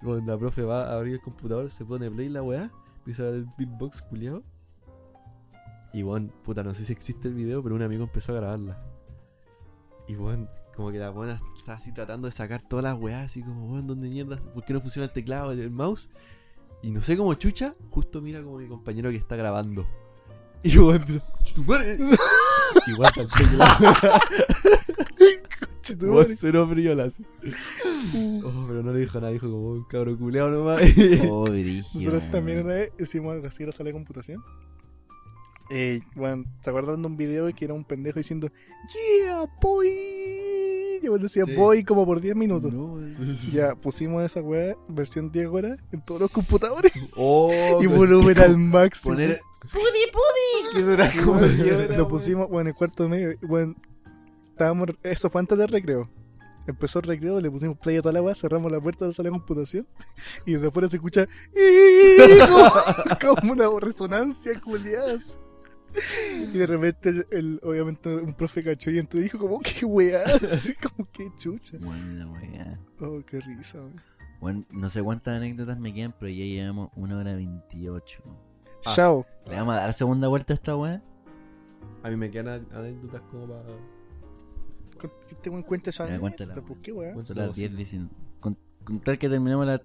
Cuando 0.03 0.33
la 0.33 0.39
profe 0.39 0.63
va 0.63 0.89
a 0.89 0.97
abrir 0.97 1.15
el 1.15 1.21
computador, 1.21 1.71
se 1.71 1.85
pone 1.85 2.11
play 2.11 2.29
la 2.29 2.43
weá, 2.43 2.71
empieza 2.99 3.29
el 3.29 3.47
beatbox 3.59 4.03
culiado. 4.03 4.43
Y 5.95 6.03
bueno, 6.03 6.29
puta, 6.43 6.65
no 6.65 6.75
sé 6.75 6.85
si 6.85 6.93
existe 6.93 7.29
el 7.29 7.35
video, 7.35 7.63
pero 7.63 7.77
un 7.77 7.83
amigo 7.83 8.03
empezó 8.03 8.33
a 8.33 8.37
grabarla. 8.37 8.83
Y 10.09 10.17
weón, 10.17 10.51
como 10.75 10.91
que 10.91 10.99
la 10.99 11.11
buena 11.11 11.41
está 11.57 11.75
así 11.75 11.93
tratando 11.93 12.27
de 12.27 12.33
sacar 12.33 12.63
todas 12.69 12.83
las 12.83 12.99
weas, 13.01 13.31
así 13.31 13.43
como, 13.43 13.73
weón, 13.73 13.87
¿dónde 13.87 14.11
mierda? 14.11 14.37
¿Por 14.37 14.65
qué 14.65 14.73
no 14.73 14.81
funciona 14.81 15.07
el 15.07 15.13
teclado 15.13 15.55
y 15.55 15.61
el 15.61 15.71
mouse? 15.71 16.09
Y 16.83 16.91
no 16.91 17.01
sé 17.01 17.17
cómo 17.17 17.33
chucha, 17.35 17.77
justo 17.91 18.21
mira 18.21 18.43
como 18.43 18.59
mi 18.59 18.67
compañero 18.67 19.11
que 19.11 19.17
está 19.17 19.37
grabando. 19.37 19.87
Y 20.65 20.77
empiezo, 20.77 21.23
"Concha 21.33 21.55
tu 21.55 21.63
madre". 21.63 21.97
Igual 22.89 23.13
la 23.57 23.79
Weón, 26.01 26.27
cero 26.37 26.67
frío 26.69 26.95
la 26.95 27.05
hace. 27.05 27.23
Oh, 28.43 28.65
pero 28.67 28.83
no 28.83 28.93
le 28.93 29.01
dijo 29.01 29.21
nada, 29.21 29.33
dijo 29.33 29.49
como 29.49 29.73
un 29.73 29.85
cabro 29.85 30.19
culeado 30.19 30.51
nomás. 30.51 30.83
Oh, 31.29 31.47
Nosotros 31.95 32.31
también 32.33 32.65
una 32.65 32.75
vez 32.75 32.93
hicimos 32.99 33.33
algo 33.35 33.47
así 33.47 33.63
en 33.63 33.69
la 33.69 33.73
sala 33.73 33.89
de 33.89 33.93
computación. 33.93 34.43
Eh, 35.71 36.03
bueno, 36.15 36.45
¿se 36.63 36.71
acuerdan 36.71 37.01
de 37.03 37.09
un 37.09 37.17
video 37.17 37.53
que 37.55 37.65
era 37.65 37.75
un 37.75 37.85
pendejo 37.85 38.19
diciendo 38.19 38.49
Yeah, 39.27 39.47
boy? 39.61 39.89
Y 41.03 41.09
bueno, 41.09 41.23
decía 41.25 41.45
Sí. 41.45 41.55
boy 41.55 41.85
como 41.85 42.05
por 42.07 42.21
10 42.21 42.37
minutos. 42.37 42.73
No. 42.73 42.99
Ya 43.53 43.75
pusimos 43.75 44.23
esa 44.25 44.41
weá, 44.41 44.77
versión 44.89 45.31
10 45.31 45.47
horas, 45.49 45.79
en 45.93 46.03
todos 46.05 46.21
los 46.23 46.31
computadores. 46.31 46.93
Oh, 47.17 47.51
y 47.83 47.87
volumen 47.87 48.39
al 48.39 48.57
máximo. 48.59 49.15
Poner. 49.15 49.41
¡Pudi, 49.73 49.83
pudi! 50.13 51.19
Como 51.25 51.39
bueno, 51.39 51.49
10 51.49 51.73
horas, 51.85 51.99
lo 51.99 52.09
pusimos, 52.09 52.49
bueno, 52.49 52.63
en 52.63 52.67
el 52.69 52.75
cuarto 52.75 53.09
medio. 53.09 53.37
Bueno, 53.43 53.75
estábamos, 54.51 54.89
eso 55.03 55.31
fue 55.31 55.41
antes 55.41 55.57
del 55.57 55.69
recreo. 55.69 56.09
Empezó 56.67 56.99
el 57.01 57.07
recreo, 57.07 57.41
le 57.41 57.51
pusimos 57.51 57.79
play 57.79 57.97
a 57.99 58.03
toda 58.03 58.13
la 58.15 58.23
weá, 58.23 58.35
cerramos 58.35 58.73
la 58.73 58.81
puerta 58.81 59.05
de 59.05 59.11
la 59.11 59.13
sala 59.13 59.29
de 59.29 59.33
computación. 59.33 59.87
Y 60.47 60.55
desde 60.55 60.69
afuera 60.69 60.89
se 60.89 60.97
escucha 60.97 61.27
como, 63.21 63.39
como 63.39 63.53
una 63.53 63.69
resonancia 63.81 64.59
culiadas. 64.61 65.39
Y 66.53 66.59
de 66.59 66.67
repente, 66.67 67.09
el, 67.09 67.27
el- 67.31 67.61
obviamente, 67.63 68.15
un 68.15 68.35
profe 68.35 68.63
cachó 68.65 68.91
y 68.91 68.99
entró 68.99 69.21
y 69.21 69.25
dijo, 69.25 69.39
como, 69.39 69.61
qué 69.61 69.85
weá, 69.85 70.25
así 70.51 70.75
como, 70.75 71.09
qué 71.13 71.31
chucha. 71.37 71.79
Buena 71.79 72.27
weá. 72.31 72.79
Oh, 73.01 73.21
qué 73.27 73.41
risa. 73.41 73.79
Bueno, 74.41 74.65
no 74.71 74.91
sé 74.91 75.03
cuántas 75.03 75.37
anécdotas 75.37 75.79
me 75.79 75.95
quedan, 75.95 76.15
pero 76.19 76.31
ya 76.31 76.45
llevamos 76.45 76.91
una 76.97 77.17
hora 77.19 77.35
28. 77.35 78.23
Ah. 78.87 78.93
Chao. 78.95 79.27
¿Le 79.47 79.57
vamos 79.57 79.75
a 79.75 79.79
dar 79.81 79.95
segunda 79.95 80.29
vuelta 80.29 80.53
a 80.53 80.57
esta 80.57 80.77
weá? 80.77 81.03
A 82.03 82.11
mí 82.11 82.17
me 82.17 82.31
quedan 82.31 82.67
anécdotas 82.73 83.23
como 83.31 83.49
para. 83.49 83.63
Que 85.29 85.35
te 85.37 85.51
cuenta 85.63 85.91
esa 85.91 86.05
anécdota, 86.05 86.21
cuéntala, 86.21 86.55
pues, 86.67 86.79
qué 86.83 86.93
weá. 86.93 87.25
Son 87.25 87.37
las 87.37 87.55
10, 87.55 87.77
19. 87.77 88.11
Con, 88.41 88.59
con 88.85 89.01
tal 89.01 89.19
que 89.19 89.29
terminemos 89.29 89.67
las 89.67 89.81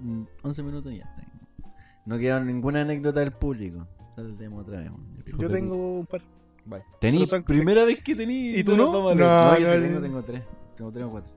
mm, 0.00 0.22
11 0.42 0.62
minutos 0.62 0.92
y 0.92 0.98
ya 0.98 1.04
está. 1.04 1.70
No 2.06 2.18
queda 2.18 2.38
ninguna 2.40 2.82
anécdota 2.82 3.20
del 3.20 3.32
público. 3.32 3.88
Otra 4.16 4.78
vez. 4.80 4.90
Yo 5.38 5.50
tengo 5.50 5.98
un 6.00 6.06
par. 6.06 6.22
Bye. 6.66 6.82
Tení, 7.00 7.18
Pero 7.18 7.26
son- 7.28 7.42
primera 7.44 7.84
vez 7.84 8.02
que 8.02 8.14
tení. 8.16 8.50
¿Y 8.56 8.64
tú 8.64 8.76
no? 8.76 8.92
No. 8.92 9.14
No, 9.14 9.58
yo 9.58 9.74
no, 9.74 9.80
tengo, 9.82 10.00
tengo 10.00 10.22
tres. 10.22 10.42
Tengo 10.76 10.90
tres 10.92 11.04
o 11.04 11.10
cuatro. 11.10 11.32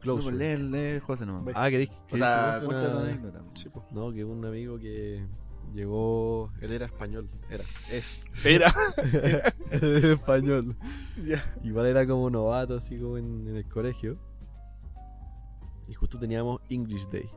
Close. 0.00 0.30
No, 0.30 0.36
pues 0.38 0.58
lee, 0.60 0.62
lee 0.70 1.00
José 1.00 1.24
nomás. 1.26 1.54
Ah, 1.56 1.70
¿queréis 1.70 1.90
O 2.12 2.16
sea, 2.18 2.60
cuenta 2.64 2.88
una- 2.90 3.00
anécdota. 3.00 3.42
Sí, 3.54 3.68
pues. 3.70 3.84
No, 3.90 4.12
que 4.12 4.24
un 4.24 4.44
amigo 4.44 4.78
que 4.78 5.24
llegó. 5.74 6.52
Él 6.60 6.72
era 6.72 6.86
español. 6.86 7.28
Era. 7.50 7.64
Es. 7.90 8.22
Era. 8.44 8.72
Él 9.70 9.82
era 9.96 10.12
español. 10.12 10.76
ya. 11.26 11.42
Igual 11.64 11.86
era 11.86 12.06
como 12.06 12.28
novato, 12.30 12.76
así 12.76 12.98
como 12.98 13.16
en, 13.18 13.48
en 13.48 13.56
el 13.56 13.64
colegio. 13.66 14.18
Y 15.88 15.94
justo 15.94 16.18
teníamos 16.18 16.60
English 16.68 17.08
Day. 17.08 17.28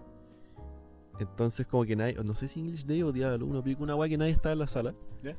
Entonces, 1.20 1.66
como 1.68 1.86
que 1.86 1.96
nadie. 1.96 2.16
No 2.24 2.36
sé 2.36 2.48
si 2.48 2.60
English 2.60 2.86
Day 2.86 3.04
o 3.04 3.12
Día 3.12 3.26
del 3.28 3.36
Alumno, 3.36 3.64
pico 3.64 3.84
una 3.84 3.94
guay 3.94 4.10
que 4.10 4.18
nadie 4.18 4.32
estaba 4.32 4.54
en 4.54 4.60
la 4.60 4.68
sala. 4.68 4.94
Ya. 5.24 5.36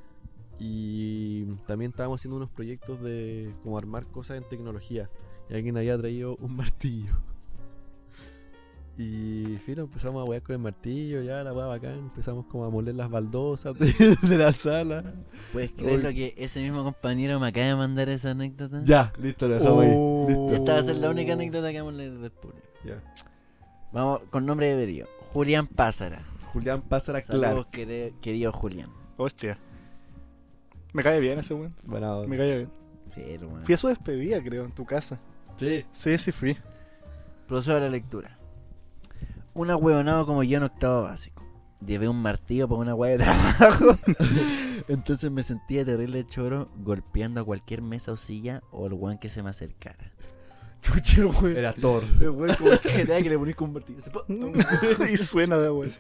Y 0.59 1.45
también 1.67 1.91
estábamos 1.91 2.21
haciendo 2.21 2.37
unos 2.37 2.51
proyectos 2.51 3.01
de 3.01 3.55
como 3.63 3.79
armar 3.79 4.07
cosas 4.07 4.39
en 4.39 4.49
tecnología. 4.49 5.09
Y 5.49 5.55
alguien 5.55 5.77
había 5.77 5.97
traído 5.97 6.37
un 6.37 6.57
martillo. 6.57 7.15
Y 8.99 9.57
filo, 9.65 9.83
empezamos 9.83 10.21
a 10.21 10.29
wear 10.29 10.43
con 10.43 10.55
el 10.55 10.59
martillo, 10.59 11.23
ya 11.23 11.45
la 11.45 11.53
weá 11.53 11.67
bacán. 11.67 11.99
Empezamos 11.99 12.47
como 12.47 12.65
a 12.65 12.71
moler 12.71 12.97
las 12.97 13.09
baldosas 13.09 13.79
de, 13.79 13.93
de 14.23 14.37
la 14.37 14.53
sala. 14.53 15.15
¿Puedes 15.53 15.71
creer 15.71 16.03
lo 16.03 16.11
que 16.11 16.35
ese 16.37 16.61
mismo 16.61 16.83
compañero 16.83 17.39
me 17.39 17.47
acaba 17.47 17.67
de 17.67 17.77
mandar 17.77 18.09
esa 18.09 18.33
anécdota? 18.33 18.83
Ya, 18.85 19.13
listo, 19.17 19.47
lo 19.47 19.55
dejamos 19.55 19.85
ahí. 19.85 19.93
Oh. 19.95 20.27
Listo. 20.29 20.55
Esta 20.55 20.73
va 20.73 20.79
a 20.81 20.83
ser 20.83 20.97
la 20.97 21.11
única 21.11 21.35
anécdota 21.35 21.71
que 21.71 21.81
vamos 21.81 21.95
a 21.95 21.97
leer 21.99 22.33
público. 22.33 22.67
Ya. 22.85 23.01
Vamos 23.93 24.23
con 24.31 24.45
nombre 24.45 24.67
de 24.67 24.75
verío. 24.75 25.07
Julián 25.33 25.67
Pázara. 25.67 26.23
Julián 26.53 26.83
Clark. 27.63 27.71
quere- 27.71 28.15
querido 28.21 28.53
Julián. 28.53 28.89
Hostia. 29.17 29.59
Me 30.93 31.03
cae 31.03 31.21
bien 31.21 31.39
ese 31.39 31.55
weón. 31.55 31.75
Bueno, 31.85 32.25
Me 32.27 32.37
cae 32.37 32.57
bien. 32.57 32.71
Sí, 33.15 33.23
hermano. 33.27 33.65
Fui 33.65 33.75
a 33.75 33.79
su 33.79 33.89
despedida, 33.89 34.43
creo, 34.43 34.65
en 34.65 34.73
tu 34.73 34.85
casa. 34.85 35.19
sí. 35.57 35.85
Sí, 35.91 36.17
sí 36.19 36.33
fui. 36.33 36.57
Procedo 37.47 37.77
a 37.77 37.81
la 37.81 37.89
lectura. 37.89 38.39
Un 39.55 39.71
ahueonado 39.71 40.27
como 40.27 40.43
yo 40.43 40.59
en 40.59 40.65
octavo 40.65 41.03
básico. 41.03 41.45
Llevé 41.85 42.09
un 42.09 42.21
martillo 42.21 42.69
para 42.69 42.81
una 42.81 42.95
hueá 42.95 43.13
de 43.13 43.25
trabajo. 43.25 43.97
Entonces 44.89 45.31
me 45.31 45.43
sentía 45.43 45.85
terrible 45.85 46.25
choro 46.27 46.69
golpeando 46.77 47.41
a 47.41 47.45
cualquier 47.45 47.83
mesa 47.83 48.13
o 48.13 48.17
silla 48.17 48.63
o 48.71 48.87
el 48.87 48.93
weón 48.95 49.19
que 49.19 49.29
se 49.29 49.43
me 49.43 49.51
acercara. 49.51 50.13
Chucha. 50.83 51.23
Era 51.49 51.73
Thor. 51.73 52.03
El 52.21 52.57
como 52.57 52.71
que 52.83 53.05
GTA 53.05 53.23
que 53.23 53.31
le 53.31 53.39
ponís 53.39 53.57
con 53.57 53.71
un 53.71 54.55
y 55.13 55.17
suena 55.17 55.59
de 55.59 55.71
weón. 55.71 55.91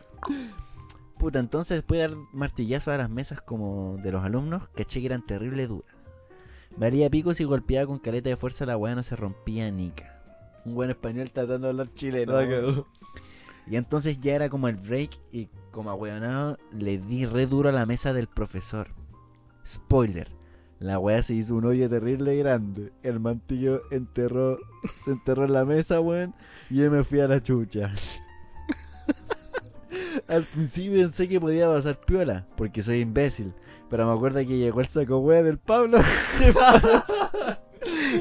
Puta, 1.18 1.40
entonces 1.40 1.78
después 1.78 1.98
de 1.98 2.08
dar 2.08 2.16
martillazos 2.32 2.94
a 2.94 2.98
las 2.98 3.10
mesas 3.10 3.40
como 3.40 3.98
de 4.02 4.12
los 4.12 4.24
alumnos, 4.24 4.68
caché 4.74 5.00
que 5.00 5.06
eran 5.06 5.26
terrible 5.26 5.66
duras. 5.66 5.94
Me 6.76 6.86
haría 6.86 7.10
pico 7.10 7.34
si 7.34 7.44
golpeaba 7.44 7.86
con 7.86 7.98
caleta 7.98 8.28
de 8.28 8.36
fuerza 8.36 8.64
la 8.66 8.76
weá 8.76 8.94
no 8.94 9.02
se 9.02 9.16
rompía 9.16 9.70
nica. 9.70 10.14
Un 10.64 10.74
buen 10.74 10.90
español 10.90 11.30
tratando 11.32 11.66
de 11.66 11.70
hablar 11.70 11.92
chileno. 11.94 12.32
Cagó. 12.32 12.86
Y 13.66 13.76
entonces 13.76 14.20
ya 14.20 14.34
era 14.34 14.48
como 14.48 14.68
el 14.68 14.76
break 14.76 15.10
y 15.32 15.48
como 15.72 15.90
ahueonado 15.90 16.58
le 16.72 16.98
di 16.98 17.26
re 17.26 17.46
duro 17.46 17.68
a 17.68 17.72
la 17.72 17.84
mesa 17.84 18.12
del 18.12 18.28
profesor. 18.28 18.88
Spoiler. 19.66 20.37
La 20.80 20.98
weá 20.98 21.22
se 21.22 21.34
hizo 21.34 21.56
un 21.56 21.64
hoyo 21.64 21.88
terrible 21.88 22.36
grande. 22.36 22.92
El 23.02 23.18
mantillo 23.18 23.82
enterró, 23.90 24.58
se 25.04 25.10
enterró 25.10 25.44
en 25.44 25.52
la 25.52 25.64
mesa, 25.64 26.00
weón. 26.00 26.34
Y 26.70 26.76
yo 26.76 26.90
me 26.90 27.02
fui 27.02 27.20
a 27.20 27.26
la 27.26 27.42
chucha. 27.42 27.92
Al 30.28 30.44
principio 30.44 31.00
pensé 31.00 31.28
que 31.28 31.40
podía 31.40 31.68
pasar 31.68 31.98
piola, 32.00 32.46
porque 32.56 32.82
soy 32.82 33.00
imbécil. 33.00 33.52
Pero 33.90 34.06
me 34.06 34.12
acuerdo 34.12 34.38
que 34.40 34.58
llegó 34.58 34.80
el 34.80 34.86
saco 34.86 35.18
weá 35.18 35.42
del 35.42 35.58
Pablo. 35.58 35.98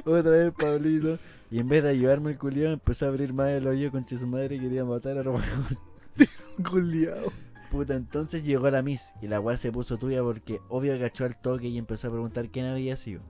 Otra 0.06 0.32
vez 0.32 0.54
Pablito. 0.58 1.20
Y 1.52 1.60
en 1.60 1.70
vez 1.70 1.84
de 1.84 1.90
ayudarme 1.90 2.32
el 2.32 2.38
culiado, 2.38 2.74
empezó 2.74 3.06
a 3.06 3.10
abrir 3.10 3.34
más 3.34 3.50
el 3.50 3.68
hoyo 3.68 3.92
con 3.92 4.08
su 4.08 4.28
madre 4.28 4.56
y 4.56 4.60
quería 4.60 4.84
matar 4.84 5.18
a 5.18 5.24
los 5.24 5.42
Goleado. 6.58 7.32
Puta, 7.72 7.96
entonces 7.96 8.46
llegó 8.46 8.70
la 8.70 8.82
Miss 8.82 9.14
y 9.22 9.28
la 9.28 9.40
weá 9.42 9.58
se 9.58 9.72
puso 9.72 9.98
tuya 9.98 10.24
porque 10.24 10.62
obvio 10.70 10.94
agachó 10.94 11.26
al 11.26 11.38
toque 11.38 11.68
y 11.68 11.78
empezó 11.78 12.08
a 12.08 12.12
preguntar 12.12 12.50
quién 12.50 12.66
había 12.66 12.96
sido. 12.96 13.22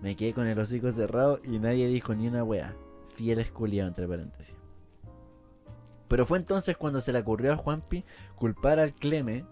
Me 0.00 0.16
quedé 0.16 0.32
con 0.32 0.46
el 0.46 0.58
hocico 0.58 0.90
cerrado 0.90 1.40
y 1.44 1.58
nadie 1.58 1.86
dijo 1.88 2.14
ni 2.14 2.26
una 2.26 2.42
weá. 2.42 2.74
Fiel 3.08 3.46
culiado 3.52 3.88
entre 3.88 4.08
paréntesis. 4.08 4.56
Pero 6.08 6.26
fue 6.26 6.38
entonces 6.38 6.76
cuando 6.76 7.00
se 7.00 7.12
le 7.12 7.20
ocurrió 7.20 7.52
a 7.52 7.56
Juanpi 7.56 8.04
culpar 8.34 8.78
al 8.78 8.94
Cleme. 8.94 9.44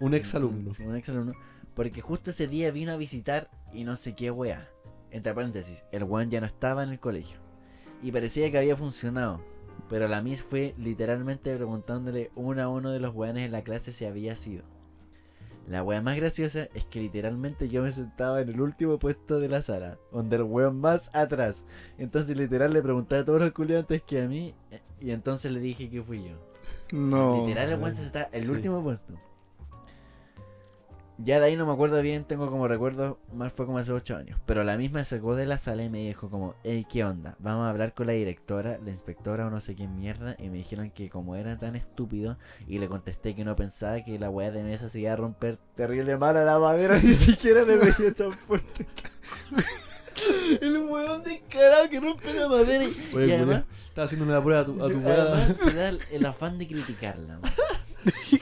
Un 0.00 0.14
ex 0.14 0.34
alumno. 0.34 0.72
Sí, 0.72 0.82
un 0.82 0.96
ex 0.96 1.08
alumno. 1.10 1.34
Porque 1.74 2.00
justo 2.00 2.30
ese 2.30 2.48
día 2.48 2.70
vino 2.70 2.92
a 2.92 2.96
visitar 2.96 3.50
y 3.72 3.84
no 3.84 3.96
sé 3.96 4.14
qué 4.14 4.30
weá. 4.30 4.68
Entre 5.10 5.32
paréntesis, 5.34 5.84
el 5.92 6.04
weón 6.04 6.30
ya 6.30 6.40
no 6.40 6.46
estaba 6.46 6.82
en 6.82 6.90
el 6.90 6.98
colegio. 6.98 7.38
Y 8.02 8.10
parecía 8.10 8.50
que 8.50 8.58
había 8.58 8.76
funcionado. 8.76 9.42
Pero 9.88 10.08
la 10.08 10.22
Miss 10.22 10.42
fue 10.42 10.74
literalmente 10.78 11.54
preguntándole 11.54 12.30
uno 12.34 12.62
a 12.62 12.68
uno 12.68 12.90
de 12.90 13.00
los 13.00 13.14
weones 13.14 13.44
en 13.46 13.52
la 13.52 13.62
clase 13.62 13.92
si 13.92 14.04
había 14.04 14.36
sido. 14.36 14.62
La 15.68 15.82
wea 15.84 16.02
más 16.02 16.16
graciosa 16.16 16.68
es 16.74 16.84
que 16.86 16.98
literalmente 17.00 17.68
yo 17.68 17.82
me 17.82 17.92
sentaba 17.92 18.40
en 18.40 18.48
el 18.48 18.60
último 18.60 18.98
puesto 18.98 19.38
de 19.38 19.48
la 19.48 19.62
sala, 19.62 19.96
donde 20.10 20.36
el 20.36 20.42
weón 20.42 20.80
más 20.80 21.14
atrás. 21.14 21.64
Entonces 21.98 22.36
literal 22.36 22.72
le 22.72 22.82
pregunté 22.82 23.16
a 23.16 23.24
todos 23.24 23.40
los 23.40 23.52
culiantes 23.52 24.02
que 24.02 24.22
a 24.22 24.28
mí, 24.28 24.54
eh, 24.72 24.80
y 25.00 25.12
entonces 25.12 25.52
le 25.52 25.60
dije 25.60 25.88
que 25.88 26.02
fui 26.02 26.24
yo. 26.24 26.36
No. 26.90 27.40
Literal, 27.46 27.70
el 27.70 27.78
weón 27.80 27.94
se 27.94 28.04
está 28.04 28.24
el 28.32 28.44
Sí. 28.44 28.50
último 28.50 28.82
puesto. 28.82 29.14
Ya 31.18 31.38
de 31.38 31.46
ahí 31.46 31.56
no 31.56 31.66
me 31.66 31.72
acuerdo 31.72 32.00
bien, 32.02 32.24
tengo 32.24 32.50
como 32.50 32.66
recuerdo, 32.66 33.18
más 33.32 33.52
fue 33.52 33.66
como 33.66 33.78
hace 33.78 33.92
8 33.92 34.16
años. 34.16 34.40
Pero 34.46 34.64
la 34.64 34.76
misma 34.76 35.04
sacó 35.04 35.36
de 35.36 35.46
la 35.46 35.58
sala 35.58 35.84
y 35.84 35.90
me 35.90 35.98
dijo 35.98 36.30
como, 36.30 36.54
hey, 36.64 36.86
¿qué 36.90 37.04
onda? 37.04 37.36
Vamos 37.38 37.66
a 37.66 37.70
hablar 37.70 37.94
con 37.94 38.06
la 38.06 38.14
directora, 38.14 38.78
la 38.82 38.90
inspectora 38.90 39.46
o 39.46 39.50
no 39.50 39.60
sé 39.60 39.76
qué 39.76 39.86
mierda. 39.86 40.36
Y 40.38 40.48
me 40.48 40.56
dijeron 40.56 40.90
que 40.90 41.10
como 41.10 41.36
era 41.36 41.58
tan 41.58 41.76
estúpido, 41.76 42.38
y 42.66 42.78
le 42.78 42.88
contesté 42.88 43.34
que 43.34 43.44
no 43.44 43.54
pensaba 43.56 44.02
que 44.02 44.18
la 44.18 44.30
weá 44.30 44.50
de 44.50 44.62
mesa 44.62 44.88
se 44.88 45.00
iba 45.00 45.12
a 45.12 45.16
romper 45.16 45.58
terrible 45.76 46.16
mal 46.16 46.36
a 46.36 46.44
la 46.44 46.58
madera, 46.58 46.98
ni 47.02 47.14
siquiera 47.14 47.62
le 47.62 47.76
pegué 47.76 48.12
tan 48.12 48.32
fuerte. 48.32 48.86
El 50.60 50.78
weón 50.78 51.22
descarado 51.24 51.88
que 51.88 51.98
rompe 51.98 52.32
la 52.34 52.46
madera 52.46 52.84
y, 52.84 53.10
Oye, 53.14 53.26
y 53.26 53.32
además, 53.32 53.64
Estaba 53.88 54.04
haciendo 54.04 54.26
una 54.26 54.42
prueba 54.42 54.60
a 54.60 54.64
tu, 54.64 54.72
a 54.84 54.88
tu 54.88 54.98
además 54.98 55.56
se 55.56 55.72
da 55.72 55.88
el, 55.88 56.00
el 56.12 56.26
afán 56.26 56.58
de 56.58 56.68
criticarla. 56.68 57.38
weón. 57.40 57.52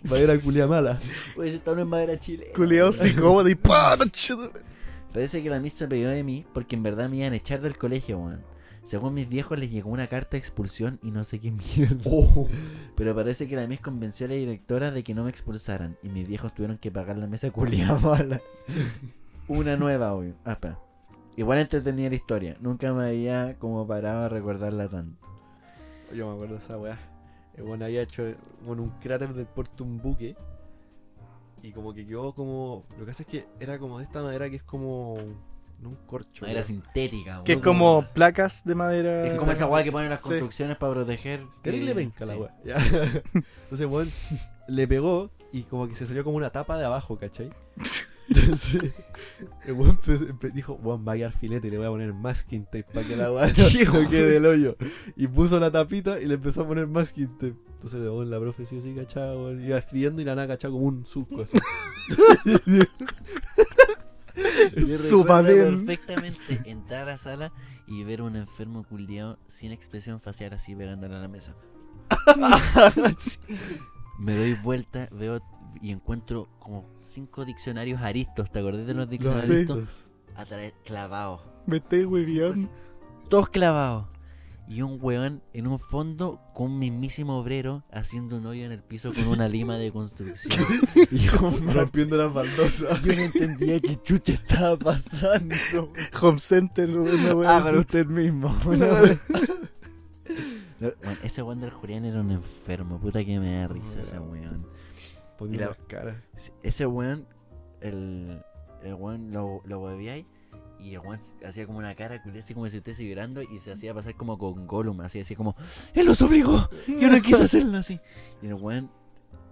Madera 0.04 0.38
culia 0.38 0.66
mala. 0.66 0.98
Pues 1.34 1.54
esta 1.54 1.74
no 1.74 1.80
es 1.80 1.86
madera 1.86 2.18
chilena. 2.18 2.52
Culeado 2.54 2.92
psicópata 2.92 3.50
y 3.50 3.54
¡pah! 3.54 3.96
Parece 5.12 5.42
que 5.42 5.50
la 5.50 5.60
Miss 5.60 5.74
se 5.74 5.88
pegó 5.88 6.08
de 6.08 6.22
mí 6.22 6.44
porque 6.52 6.76
en 6.76 6.82
verdad 6.82 7.08
me 7.08 7.16
iban 7.18 7.32
a 7.32 7.36
echar 7.36 7.60
del 7.60 7.76
colegio, 7.76 8.18
weón. 8.18 8.42
Según 8.82 9.14
mis 9.14 9.28
viejos 9.28 9.58
les 9.58 9.70
llegó 9.70 9.90
una 9.90 10.06
carta 10.06 10.30
de 10.32 10.38
expulsión 10.38 10.98
y 11.02 11.10
no 11.10 11.24
sé 11.24 11.38
qué 11.38 11.50
mierda. 11.50 12.02
Oh. 12.06 12.48
Pero 12.96 13.14
parece 13.14 13.48
que 13.48 13.56
la 13.56 13.66
Miss 13.66 13.80
convenció 13.80 14.26
a 14.26 14.30
la 14.30 14.36
directora 14.36 14.90
de 14.90 15.02
que 15.02 15.14
no 15.14 15.24
me 15.24 15.30
expulsaran 15.30 15.96
y 16.02 16.08
mis 16.08 16.28
viejos 16.28 16.54
tuvieron 16.54 16.78
que 16.78 16.90
pagar 16.90 17.16
la 17.18 17.26
mesa 17.26 17.50
culiada 17.50 17.98
mala. 17.98 18.40
Una 19.48 19.76
nueva, 19.76 20.12
obvio. 20.14 20.34
Ah, 20.44 20.52
espera. 20.52 20.78
Igual 21.36 21.58
entretenía 21.58 22.08
la 22.08 22.14
historia. 22.14 22.56
Nunca 22.60 22.92
me 22.92 23.08
había 23.08 23.56
como 23.58 23.86
parado 23.86 24.24
a 24.24 24.28
recordarla 24.28 24.88
tanto. 24.88 25.26
Yo 26.14 26.28
me 26.28 26.34
acuerdo 26.34 26.56
de 26.56 26.64
esa 26.64 26.78
weá. 26.78 26.98
El 27.60 27.66
weón 27.66 27.82
había 27.82 28.00
hecho 28.02 28.24
bueno, 28.64 28.82
un 28.84 28.90
cráter 29.00 29.34
del 29.34 29.46
puerto 29.46 29.84
un 29.84 29.98
buque. 29.98 30.34
Y 31.62 31.72
como 31.72 31.92
que 31.92 32.06
quedó 32.06 32.32
como. 32.34 32.84
Lo 32.98 33.04
que 33.04 33.10
hace 33.10 33.24
es 33.24 33.28
que 33.28 33.46
era 33.60 33.78
como 33.78 33.98
de 33.98 34.04
esta 34.04 34.22
madera 34.22 34.48
que 34.48 34.56
es 34.56 34.62
como. 34.62 35.16
No 35.80 35.90
un 35.90 35.96
corcho. 36.06 36.44
Era 36.46 36.54
weón. 36.54 36.64
sintética, 36.64 37.42
Que 37.44 37.52
es 37.54 37.58
como 37.58 38.02
placas 38.14 38.64
de 38.64 38.74
madera. 38.74 39.26
Es 39.26 39.34
como 39.34 39.52
esa 39.52 39.66
weá 39.66 39.82
que 39.84 39.92
ponen 39.92 40.08
las 40.10 40.20
Sí. 40.20 40.28
construcciones 40.28 40.76
para 40.78 40.92
proteger. 40.94 41.42
Terrible 41.62 41.88
que- 41.92 42.00
penca 42.00 42.24
la 42.26 42.34
sí. 42.34 42.40
weá. 42.40 42.54
Ya. 42.64 42.76
Entonces, 43.64 43.86
weón, 43.86 44.10
le 44.68 44.88
pegó 44.88 45.30
y 45.52 45.62
como 45.64 45.86
que 45.88 45.96
se 45.96 46.06
salió 46.06 46.24
como 46.24 46.36
una 46.38 46.50
tapa 46.50 46.78
de 46.78 46.84
abajo, 46.86 47.18
¿cachai? 47.18 47.50
Entonces, 48.34 48.94
el 49.64 49.72
weón 49.72 49.98
dijo, 50.54 50.74
weón, 50.74 51.04
va 51.06 51.12
a 51.12 51.16
quedar 51.16 51.32
filete, 51.32 51.68
le 51.68 51.78
voy 51.78 51.86
a 51.86 51.90
poner 51.90 52.14
masking 52.14 52.64
tape 52.64 52.84
para 52.84 53.04
que 53.04 53.16
la 53.16 53.32
weá 53.32 53.48
no 53.48 53.54
quede 54.10 54.30
del 54.30 54.46
hoyo. 54.46 54.76
Y 55.16 55.26
puso 55.26 55.58
la 55.58 55.72
tapita 55.72 56.20
y 56.20 56.26
le 56.26 56.34
empezó 56.34 56.62
a 56.62 56.68
poner 56.68 56.86
masking 56.86 57.36
tape. 57.38 57.56
Entonces, 57.74 58.00
weón, 58.00 58.30
la 58.30 58.38
profe 58.38 58.66
sí, 58.66 58.80
sí, 58.82 58.94
cachaba, 58.94 59.34
weón, 59.34 59.64
iba 59.64 59.78
escribiendo 59.78 60.22
y 60.22 60.24
la 60.24 60.36
nada 60.36 60.46
cachaba 60.46 60.72
como 60.72 60.86
un 60.86 61.04
surco 61.06 61.42
así. 61.42 61.58
Su 64.96 65.24
perfectamente 65.24 66.62
entrar 66.64 67.02
a 67.02 67.12
la 67.12 67.18
sala 67.18 67.52
y 67.88 68.04
ver 68.04 68.22
un 68.22 68.36
enfermo 68.36 68.84
culiado 68.84 69.40
sin 69.48 69.72
expresión 69.72 70.20
facial 70.20 70.52
así 70.52 70.76
pegándole 70.76 71.16
a 71.16 71.18
la 71.18 71.28
mesa. 71.28 71.56
Me 74.20 74.36
doy 74.36 74.54
vuelta, 74.54 75.08
veo 75.10 75.40
y 75.80 75.90
encuentro 75.92 76.48
como 76.58 76.84
cinco 76.98 77.44
diccionarios 77.44 78.00
aristos. 78.00 78.50
¿Te 78.50 78.58
acordás 78.60 78.86
de 78.86 78.94
los 78.94 79.02
Los 79.04 79.10
diccionarios 79.10 79.46
Sí. 79.46 79.52
aristos? 79.54 80.06
Atra- 80.36 80.72
clavados. 80.84 81.40
Me 81.66 81.76
estoy 81.78 82.04
hueviando. 82.04 82.68
Todos 83.28 83.48
clavados. 83.48 84.06
Y 84.68 84.82
un 84.82 84.98
weón 85.02 85.42
en 85.52 85.66
un 85.66 85.80
fondo 85.80 86.40
con 86.54 86.70
un 86.70 86.78
mismísimo 86.78 87.36
obrero 87.40 87.82
haciendo 87.90 88.36
un 88.36 88.46
hoyo 88.46 88.64
en 88.64 88.70
el 88.70 88.84
piso 88.84 89.12
con 89.12 89.26
una 89.26 89.48
lima 89.48 89.76
de 89.78 89.90
construcción. 89.90 90.64
y 91.10 91.18
yo, 91.18 91.38
Rompiendo 91.74 92.16
las 92.16 92.32
baldosas. 92.32 93.02
yo 93.02 93.12
no 93.16 93.20
entendía 93.20 93.80
qué 93.80 94.00
chucha 94.00 94.34
estaba 94.34 94.76
pasando. 94.76 95.56
Home 96.22 96.38
Center, 96.38 96.88
así. 96.88 97.28
Hágalo 97.44 97.80
usted 97.80 98.06
mismo. 98.06 98.56
Una 98.64 98.86
No, 100.78 100.92
bueno, 101.02 101.18
ese 101.24 101.42
weón 101.42 101.60
del 101.60 101.70
Julián 101.70 102.04
era 102.04 102.20
un 102.20 102.30
enfermo. 102.30 102.98
Puta 103.00 103.24
que 103.24 103.38
me 103.40 103.58
da 103.58 103.66
risa 103.68 104.00
ese 104.00 104.18
weón. 104.20 104.66
Poniendo 105.40 105.68
las 105.70 105.78
caras. 105.88 106.16
Ese 106.62 106.86
weón, 106.86 107.26
el, 107.80 108.42
el 108.82 108.94
weón 108.94 109.32
lo, 109.32 109.62
lo 109.64 109.80
hueveáis 109.80 110.26
y 110.78 110.94
el 110.94 111.00
weón 111.00 111.18
hacía 111.44 111.66
como 111.66 111.78
una 111.78 111.94
cara 111.94 112.22
así 112.38 112.54
como 112.54 112.68
si 112.68 112.76
estuviese 112.78 113.06
llorando 113.08 113.42
y 113.42 113.58
se 113.58 113.72
hacía 113.72 113.92
pasar 113.92 114.14
como 114.14 114.38
con 114.38 114.66
Gollum, 114.66 115.00
así, 115.00 115.20
así 115.20 115.34
como, 115.34 115.56
¡Él 115.94 116.06
los 116.06 116.22
obligó! 116.22 116.68
Yo 116.86 117.10
no 117.10 117.20
quise 117.20 117.42
hacerlo 117.42 117.78
así. 117.78 117.98
Y 118.42 118.46
el 118.46 118.54
weón, 118.54 118.90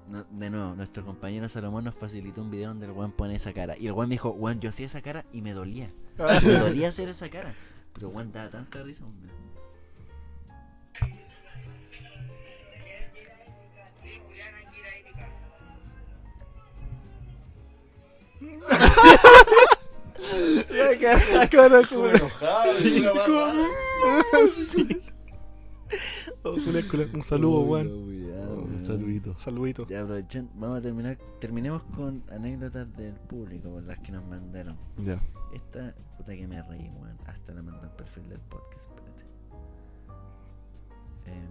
no- 0.08 0.24
de 0.24 0.50
nuevo, 0.50 0.74
nuestro 0.74 1.04
compañero 1.04 1.48
Salomón 1.48 1.84
nos 1.84 1.94
facilitó 1.94 2.40
un 2.42 2.50
video 2.50 2.68
donde 2.68 2.86
el 2.86 2.92
weón 2.92 3.12
pone 3.12 3.34
esa 3.34 3.52
cara. 3.52 3.76
Y 3.76 3.86
el 3.86 3.92
weón 3.92 4.08
me 4.08 4.14
dijo, 4.14 4.30
weón, 4.30 4.60
yo 4.60 4.68
hacía 4.70 4.86
esa 4.86 5.02
cara 5.02 5.24
y 5.32 5.42
me 5.42 5.52
dolía. 5.52 5.90
Me 6.44 6.52
dolía 6.54 6.88
hacer 6.88 7.08
esa 7.08 7.28
cara. 7.30 7.54
Pero 7.92 8.08
weón 8.10 8.30
daba 8.32 8.50
tanta 8.50 8.82
risa, 8.82 9.04
hombre. 9.04 9.30
La 20.70 21.48
cara 21.48 21.80
como. 21.88 22.08
Sí, 22.76 23.04
Sí. 24.50 25.02
Oh, 26.44 26.52
Julián, 26.52 26.88
Julián, 26.88 27.10
Un 27.14 27.22
saludo, 27.22 27.60
weá, 27.62 27.82
Un 27.82 28.82
saludito. 28.86 29.36
Saludito. 29.38 29.86
Ya 29.88 30.02
aprovechen, 30.02 30.48
vamos 30.54 30.78
a 30.78 30.82
terminar, 30.82 31.18
terminemos 31.40 31.82
con 31.96 32.22
anécdotas 32.30 32.94
del 32.96 33.14
público, 33.14 33.70
por 33.70 33.82
las 33.82 33.98
que 34.00 34.12
nos 34.12 34.24
mandaron. 34.24 34.76
Ya. 34.98 35.20
Esta 35.52 35.94
puta 36.16 36.34
que 36.34 36.46
me 36.46 36.62
reí, 36.62 36.88
weón. 37.00 37.18
Hasta 37.26 37.52
la 37.54 37.62
mandó 37.62 37.82
al 37.82 37.94
perfil 37.96 38.28
del 38.28 38.40
podcast, 38.40 38.84
espérate. 38.88 39.24
Em, 41.26 41.48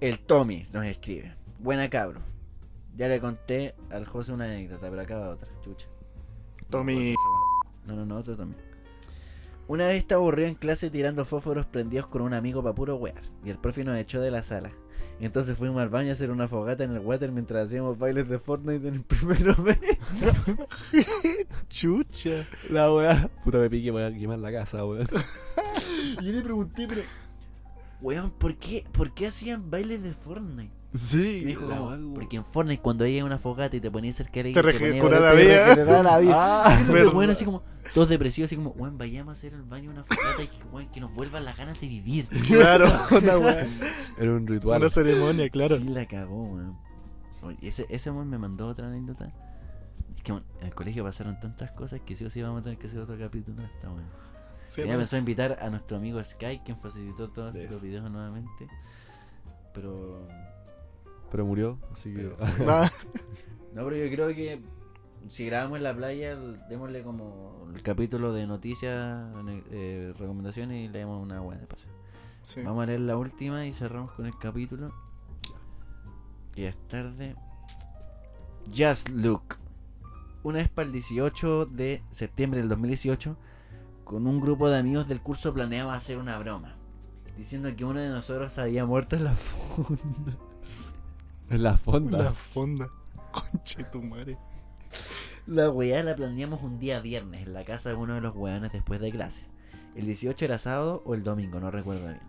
el 0.00 0.18
Tommy 0.20 0.66
nos 0.72 0.84
escribe. 0.84 1.34
Buena 1.58 1.88
cabro. 1.88 2.20
Ya 2.96 3.08
le 3.08 3.20
conté 3.20 3.74
al 3.90 4.06
José 4.06 4.32
una 4.32 4.46
anécdota, 4.46 4.88
pero 4.88 5.02
acaba 5.02 5.28
otra, 5.30 5.48
chucha. 5.62 5.86
Tommy. 6.70 7.14
No, 7.86 7.94
no, 7.94 8.06
no, 8.06 8.16
otro 8.16 8.36
Tommy. 8.36 8.54
Una 9.68 9.88
vez 9.88 9.98
estaba 9.98 10.20
aburrido 10.20 10.48
en 10.48 10.54
clase 10.54 10.90
tirando 10.90 11.24
fósforos 11.24 11.66
prendidos 11.66 12.06
con 12.06 12.22
un 12.22 12.32
amigo 12.32 12.62
para 12.62 12.74
puro 12.74 12.96
wear. 12.96 13.20
Y 13.44 13.50
el 13.50 13.58
profe 13.58 13.84
nos 13.84 13.98
echó 13.98 14.20
de 14.20 14.30
la 14.30 14.42
sala. 14.42 14.72
Entonces 15.18 15.56
fuimos 15.56 15.80
al 15.80 15.88
baño 15.88 16.10
a 16.10 16.12
hacer 16.12 16.30
una 16.30 16.46
fogata 16.46 16.84
en 16.84 16.92
el 16.92 17.00
water 17.00 17.32
mientras 17.32 17.66
hacíamos 17.66 17.98
bailes 17.98 18.28
de 18.28 18.38
Fortnite 18.38 18.86
en 18.88 18.94
el 18.96 19.02
primero 19.02 19.56
mes. 19.56 19.78
Chucha. 21.68 22.46
La 22.70 22.92
weá. 22.92 23.28
Puta, 23.42 23.58
me 23.58 23.68
pique, 23.68 23.90
voy 23.90 24.02
a 24.02 24.12
quemar 24.12 24.38
la 24.38 24.52
casa, 24.52 24.84
weón. 24.84 25.08
Yo 26.22 26.32
le 26.32 26.42
pregunté, 26.42 26.86
pero. 26.86 27.02
Weón, 28.00 28.30
¿por 28.30 28.56
qué, 28.56 28.84
¿por 28.92 29.14
qué 29.14 29.26
hacían 29.28 29.70
bailes 29.70 30.02
de 30.02 30.12
Fortnite? 30.12 30.75
Sí. 30.96 31.40
Me 31.44 31.48
dijo, 31.50 31.66
como, 31.68 32.14
porque 32.14 32.36
en 32.36 32.44
Fortnite 32.44 32.82
cuando 32.82 33.04
hay 33.04 33.20
una 33.22 33.38
fogata 33.38 33.76
y 33.76 33.80
te 33.80 33.90
ponías 33.90 34.16
cerca 34.16 34.42
de 34.42 34.52
Te 34.52 34.62
ponía- 34.62 35.00
cura 35.02 35.20
la 35.20 35.32
te 35.32 35.36
vida. 35.44 35.66
regeneraba 35.68 36.02
la 36.02 36.18
vida. 36.18 36.34
Ah, 36.36 36.84
weón, 36.90 37.30
así 37.30 37.44
como, 37.44 37.62
todos 37.94 38.08
depresivos, 38.08 38.48
así 38.48 38.56
como, 38.56 38.70
weón, 38.70 38.98
vayamos 38.98 39.30
a 39.30 39.32
hacer 39.32 39.54
el 39.54 39.62
baño 39.62 39.90
una 39.90 40.02
fogata 40.04 40.42
y 40.42 40.48
que, 40.48 40.64
weón, 40.72 40.88
que 40.90 41.00
nos 41.00 41.14
vuelvan 41.14 41.44
las 41.44 41.56
ganas 41.56 41.80
de 41.80 41.86
vivir. 41.88 42.26
Claro, 42.46 42.86
una 43.10 43.38
wea. 43.38 43.66
Era 44.18 44.32
un 44.32 44.46
ritual. 44.46 44.80
Una 44.80 44.90
ceremonia, 44.90 45.48
claro. 45.50 45.76
Sí 45.78 45.84
la 45.88 46.06
cagó, 46.06 46.44
weón. 46.54 46.76
Oye, 47.42 47.58
ese, 47.62 47.86
ese 47.90 48.10
weón 48.10 48.28
me 48.30 48.38
mandó 48.38 48.66
otra 48.66 48.86
anécdota. 48.88 49.32
Es 50.16 50.22
que 50.22 50.32
weón, 50.32 50.44
en 50.60 50.66
el 50.68 50.74
colegio 50.74 51.04
pasaron 51.04 51.38
tantas 51.40 51.70
cosas 51.72 52.00
que 52.00 52.16
sí 52.16 52.24
o 52.24 52.30
sí 52.30 52.42
vamos 52.42 52.60
a 52.60 52.64
tener 52.64 52.78
que 52.78 52.86
hacer 52.86 52.98
otro 53.00 53.18
capítulo 53.18 53.58
de 53.62 53.66
esta, 53.66 53.88
weón. 53.88 54.04
Sí, 54.64 54.80
Tenía 54.80 54.94
pues. 54.96 55.04
pensado 55.04 55.18
invitar 55.20 55.58
a 55.62 55.70
nuestro 55.70 55.96
amigo 55.96 56.22
Sky, 56.24 56.60
quien 56.64 56.76
facilitó 56.76 57.28
todos 57.28 57.54
los 57.54 57.80
videos 57.80 58.10
nuevamente. 58.10 58.66
Pero. 59.72 60.26
Pero 61.30 61.44
murió, 61.46 61.78
así 61.92 62.12
que. 62.14 62.32
Ah, 62.68 62.90
No, 63.74 63.84
pero 63.84 63.96
yo 63.96 64.10
creo 64.10 64.28
que 64.28 64.60
si 65.28 65.46
grabamos 65.46 65.78
en 65.78 65.84
la 65.84 65.94
playa, 65.94 66.36
démosle 66.68 67.02
como 67.02 67.66
el 67.74 67.82
capítulo 67.82 68.32
de 68.32 68.46
noticias, 68.46 69.28
eh, 69.70 70.14
recomendaciones 70.18 70.88
y 70.88 70.88
leemos 70.88 71.22
una 71.22 71.40
buena 71.40 71.60
de 71.62 71.66
pase. 71.66 71.88
sí. 72.42 72.62
Vamos 72.62 72.84
a 72.84 72.86
leer 72.86 73.00
la 73.00 73.16
última 73.16 73.66
y 73.66 73.72
cerramos 73.72 74.12
con 74.12 74.26
el 74.26 74.36
capítulo. 74.38 74.92
Y 76.54 76.62
es 76.64 76.76
tarde. 76.88 77.34
Just 78.74 79.10
Look. 79.10 79.56
Una 80.42 80.58
vez 80.58 80.68
para 80.68 80.86
el 80.86 80.92
18 80.92 81.66
de 81.66 82.02
septiembre 82.10 82.60
del 82.60 82.68
2018, 82.68 83.36
con 84.04 84.26
un 84.28 84.40
grupo 84.40 84.70
de 84.70 84.78
amigos 84.78 85.08
del 85.08 85.20
curso 85.20 85.52
planeamos 85.52 85.92
hacer 85.94 86.18
una 86.18 86.38
broma. 86.38 86.76
Diciendo 87.36 87.68
que 87.76 87.84
uno 87.84 88.00
de 88.00 88.08
nosotros 88.08 88.56
había 88.58 88.86
muerto 88.86 89.16
en 89.16 89.24
la 89.24 89.34
fonda. 89.34 90.36
En 91.50 91.62
la 91.62 91.76
fonda. 91.76 92.18
La 92.18 92.32
fonda. 92.32 92.88
Conche 93.32 93.84
tu 93.84 94.02
madre. 94.02 94.36
La 95.46 95.70
weá 95.70 96.02
la 96.02 96.16
planeamos 96.16 96.62
un 96.62 96.78
día 96.78 97.00
viernes 97.00 97.46
en 97.46 97.52
la 97.52 97.64
casa 97.64 97.90
de 97.90 97.94
uno 97.94 98.14
de 98.14 98.20
los 98.20 98.34
weones 98.34 98.72
después 98.72 99.00
de 99.00 99.10
clase. 99.10 99.44
El 99.94 100.06
18 100.06 100.44
era 100.44 100.58
sábado 100.58 101.02
o 101.06 101.14
el 101.14 101.22
domingo, 101.22 101.60
no 101.60 101.70
recuerdo 101.70 102.04
bien. 102.06 102.20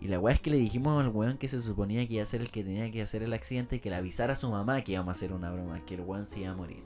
Y 0.00 0.08
la 0.08 0.18
weá 0.20 0.34
es 0.34 0.40
que 0.40 0.50
le 0.50 0.56
dijimos 0.56 1.02
al 1.02 1.10
weón 1.10 1.38
que 1.38 1.48
se 1.48 1.60
suponía 1.60 2.06
que 2.06 2.14
iba 2.14 2.22
a 2.22 2.26
ser 2.26 2.40
el 2.40 2.50
que 2.50 2.62
tenía 2.64 2.90
que 2.90 3.02
hacer 3.02 3.22
el 3.22 3.32
accidente 3.32 3.76
y 3.76 3.80
que 3.80 3.90
le 3.90 3.96
avisara 3.96 4.32
a 4.34 4.36
su 4.36 4.50
mamá 4.50 4.80
que 4.82 4.92
íbamos 4.92 5.08
a 5.08 5.16
hacer 5.16 5.32
una 5.32 5.50
broma, 5.50 5.84
que 5.84 5.94
el 5.94 6.00
weón 6.02 6.24
se 6.24 6.40
iba 6.40 6.50
a 6.52 6.54
morir. 6.56 6.82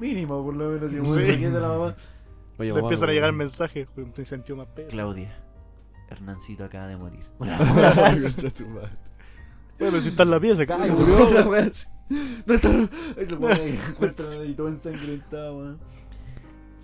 Mínimo, 0.00 0.42
por 0.44 0.54
lo 0.54 0.70
menos, 0.70 0.90
si 0.90 0.96
Sí. 0.98 1.02
muere, 1.02 1.36
¿quién 1.38 1.52
de 1.54 1.60
la 1.60 1.68
mamá? 1.68 1.96
Oye, 2.58 2.70
empiezan 2.70 3.08
a 3.10 3.12
llegar 3.12 3.32
mensajes, 3.32 3.86
me 3.96 4.24
sentí 4.24 4.52
más 4.54 4.66
pedo. 4.68 4.88
Claudia. 4.88 5.42
Hernancito 6.08 6.64
acaba 6.64 6.86
de 6.86 6.96
morir. 6.96 7.24
Concha 7.38 8.50
tu 8.50 8.66
madre. 8.68 8.96
Bueno, 9.78 10.00
si 10.00 10.08
está 10.08 10.22
en 10.22 10.30
la 10.30 10.40
pieza, 10.40 10.62
Ay, 10.78 10.90
murió. 10.90 11.30
la. 11.32 11.44
No 11.44 12.54
está. 12.54 12.68
Ay, 12.70 13.78
encuentran 13.88 14.40
ahí 14.40 14.54
todo 14.54 14.68
ensangrentado, 14.68 15.58
weón. 15.58 15.78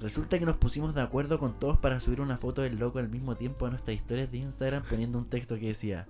Resulta 0.00 0.38
que 0.38 0.44
nos 0.44 0.56
pusimos 0.56 0.94
de 0.94 1.00
acuerdo 1.00 1.38
con 1.38 1.58
todos 1.60 1.78
para 1.78 2.00
subir 2.00 2.20
una 2.20 2.36
foto 2.36 2.62
del 2.62 2.76
loco 2.76 2.98
al 2.98 3.08
mismo 3.08 3.36
tiempo 3.36 3.66
a 3.66 3.70
nuestras 3.70 3.94
historias 3.94 4.30
de 4.32 4.38
Instagram 4.38 4.82
poniendo 4.88 5.16
un 5.16 5.26
texto 5.30 5.54
que 5.60 5.68
decía 5.68 6.08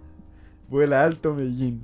Vuela 0.71 1.05
alto 1.05 1.35
Medellín. 1.35 1.83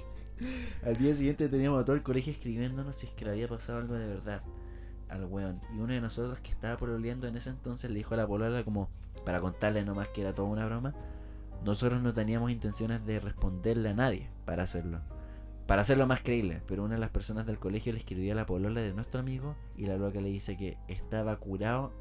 al 0.86 0.96
día 0.96 1.14
siguiente 1.14 1.48
teníamos 1.50 1.82
a 1.82 1.84
todo 1.84 1.96
el 1.96 2.02
colegio 2.02 2.32
escribiéndonos 2.32 2.96
si 2.96 3.06
es 3.06 3.12
que 3.12 3.26
le 3.26 3.32
había 3.32 3.46
pasado 3.46 3.78
algo 3.78 3.94
de 3.94 4.08
verdad. 4.08 4.42
al 5.10 5.26
weón. 5.26 5.60
Y 5.74 5.78
uno 5.80 5.92
de 5.92 6.00
nosotros 6.00 6.40
que 6.40 6.50
estaba 6.50 6.78
pololeando 6.78 7.26
en 7.28 7.36
ese 7.36 7.50
entonces 7.50 7.90
le 7.90 7.98
dijo 7.98 8.14
a 8.14 8.16
la 8.16 8.26
polola 8.26 8.64
como 8.64 8.88
para 9.26 9.40
contarle 9.42 9.84
nomás 9.84 10.08
que 10.08 10.22
era 10.22 10.34
toda 10.34 10.48
una 10.48 10.64
broma. 10.64 10.94
Nosotros 11.64 12.02
no 12.02 12.12
teníamos 12.12 12.50
intenciones 12.50 13.04
de 13.04 13.20
responderle 13.20 13.90
a 13.90 13.94
nadie 13.94 14.30
para 14.44 14.62
hacerlo. 14.62 15.00
Para 15.66 15.82
hacerlo 15.82 16.06
más 16.06 16.20
creíble. 16.22 16.62
Pero 16.66 16.84
una 16.84 16.94
de 16.94 17.00
las 17.00 17.10
personas 17.10 17.46
del 17.46 17.58
colegio 17.58 17.92
le 17.92 17.98
escribió 17.98 18.32
a 18.32 18.36
la 18.36 18.46
polola 18.46 18.80
de 18.80 18.94
nuestro 18.94 19.20
amigo 19.20 19.56
y 19.76 19.86
la 19.86 19.96
loca 19.96 20.20
le 20.20 20.28
dice 20.28 20.56
que 20.56 20.78
estaba 20.88 21.36
curado 21.36 21.92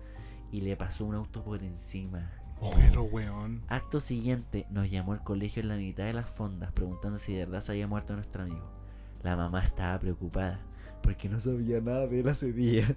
y 0.52 0.62
le 0.62 0.76
pasó 0.78 1.06
un 1.06 1.16
auto 1.16 1.44
por 1.44 1.64
encima. 1.64 2.32
Pero 2.76 3.04
weón. 3.04 3.64
Acto 3.68 4.00
siguiente 4.00 4.66
nos 4.70 4.90
llamó 4.90 5.14
el 5.14 5.22
colegio 5.22 5.62
en 5.62 5.68
la 5.68 5.76
mitad 5.76 6.06
de 6.06 6.14
las 6.14 6.30
fondas 6.30 6.72
preguntando 6.72 7.20
si 7.20 7.34
de 7.34 7.46
verdad 7.46 7.62
se 7.62 7.74
había 7.74 7.88
muerto 7.88 8.14
nuestro 8.14 8.44
amigo. 8.44 8.72
La 9.22 9.36
mamá 9.36 9.64
estaba 9.64 10.00
preocupada 10.00 10.60
porque 11.02 11.30
no 11.30 11.40
sabía 11.40 11.80
nada 11.82 12.06
de 12.08 12.20
él 12.20 12.28
hace 12.28 12.52
días 12.52 12.94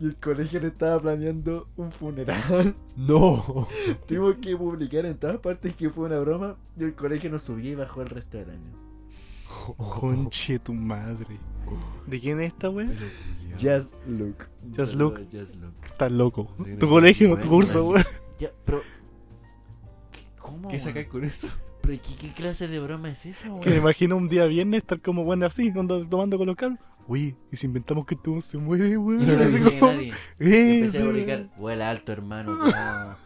y 0.00 0.04
el 0.04 0.16
colegio 0.16 0.60
le 0.60 0.68
estaba 0.68 1.00
planeando 1.00 1.68
un 1.76 1.90
funeral. 1.92 2.74
No. 2.96 3.68
Tuvimos 4.06 4.36
que 4.36 4.56
publicar 4.56 5.04
en 5.06 5.16
todas 5.18 5.36
partes 5.38 5.74
que 5.76 5.90
fue 5.90 6.06
una 6.06 6.18
broma 6.18 6.56
y 6.78 6.84
el 6.84 6.94
colegio 6.94 7.30
nos 7.30 7.42
subió 7.42 7.72
y 7.72 7.74
bajó 7.74 8.00
el 8.02 8.08
resto 8.08 8.38
del 8.38 8.50
año. 8.50 8.72
Conche 9.76 10.58
tu 10.58 10.72
madre. 10.74 11.38
¿De 12.06 12.20
quién 12.20 12.40
es 12.40 12.52
esta 12.52 12.70
weón? 12.70 12.94
Just 13.60 13.92
look. 14.06 14.36
Just 14.76 14.94
look. 14.94 15.20
Just 15.32 15.56
look. 15.56 15.72
Estás 15.84 16.12
loco. 16.12 16.54
Tu 16.78 16.88
colegio, 16.88 17.28
bueno, 17.28 17.42
tu 17.42 17.48
curso, 17.48 17.88
weón. 17.88 18.04
Ya, 18.38 18.50
pero. 18.64 18.82
¿qué- 20.12 20.20
¿Cómo? 20.40 20.68
¿Qué 20.68 20.78
sacáis 20.78 21.06
con 21.08 21.24
eso? 21.24 21.48
¿Pero 21.82 22.00
qué, 22.02 22.16
qué 22.16 22.32
clase 22.32 22.68
de 22.68 22.80
broma 22.80 23.10
es 23.10 23.26
esa, 23.26 23.48
weón? 23.48 23.60
Que 23.60 23.70
me 23.70 23.76
imagino 23.76 24.16
un 24.16 24.28
día 24.28 24.46
viernes 24.46 24.82
estar 24.82 25.00
como 25.00 25.24
bueno 25.24 25.46
así, 25.46 25.72
tomando 25.72 26.38
con 26.38 26.46
los 26.46 26.56
cabros. 26.56 26.78
Uy, 27.08 27.36
y 27.52 27.56
si 27.56 27.66
inventamos 27.66 28.04
que 28.04 28.16
tú 28.16 28.40
se 28.42 28.58
muere, 28.58 28.96
weón. 28.98 29.22
Y 29.22 29.26
no 29.26 29.38
Así 29.42 29.58
dije 29.58 29.78
como, 29.78 29.92
nadie. 29.92 30.12
"Eh, 30.40 30.74
Empecé 30.78 31.02
a 31.02 31.04
publicar, 31.06 31.38
weón". 31.38 31.50
vuela 31.58 31.90
alto, 31.90 32.12
hermano. 32.12 32.56
no- 32.56 33.16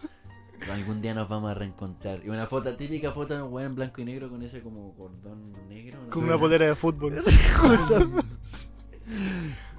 algún 0.72 1.00
día 1.00 1.14
nos 1.14 1.26
vamos 1.28 1.50
a 1.50 1.54
reencontrar. 1.54 2.20
Y 2.24 2.28
una 2.28 2.46
foto, 2.46 2.76
típica 2.76 3.12
foto 3.12 3.34
de 3.34 3.42
un 3.42 3.52
weón 3.52 3.70
en 3.70 3.74
blanco 3.76 4.02
y 4.02 4.04
negro 4.04 4.28
con 4.28 4.42
ese 4.42 4.60
como 4.60 4.94
cordón 4.94 5.52
negro. 5.68 5.98
no 6.04 6.10
Con 6.10 6.24
una 6.24 6.38
polera 6.38 6.66
de 6.66 6.74
fútbol. 6.76 7.18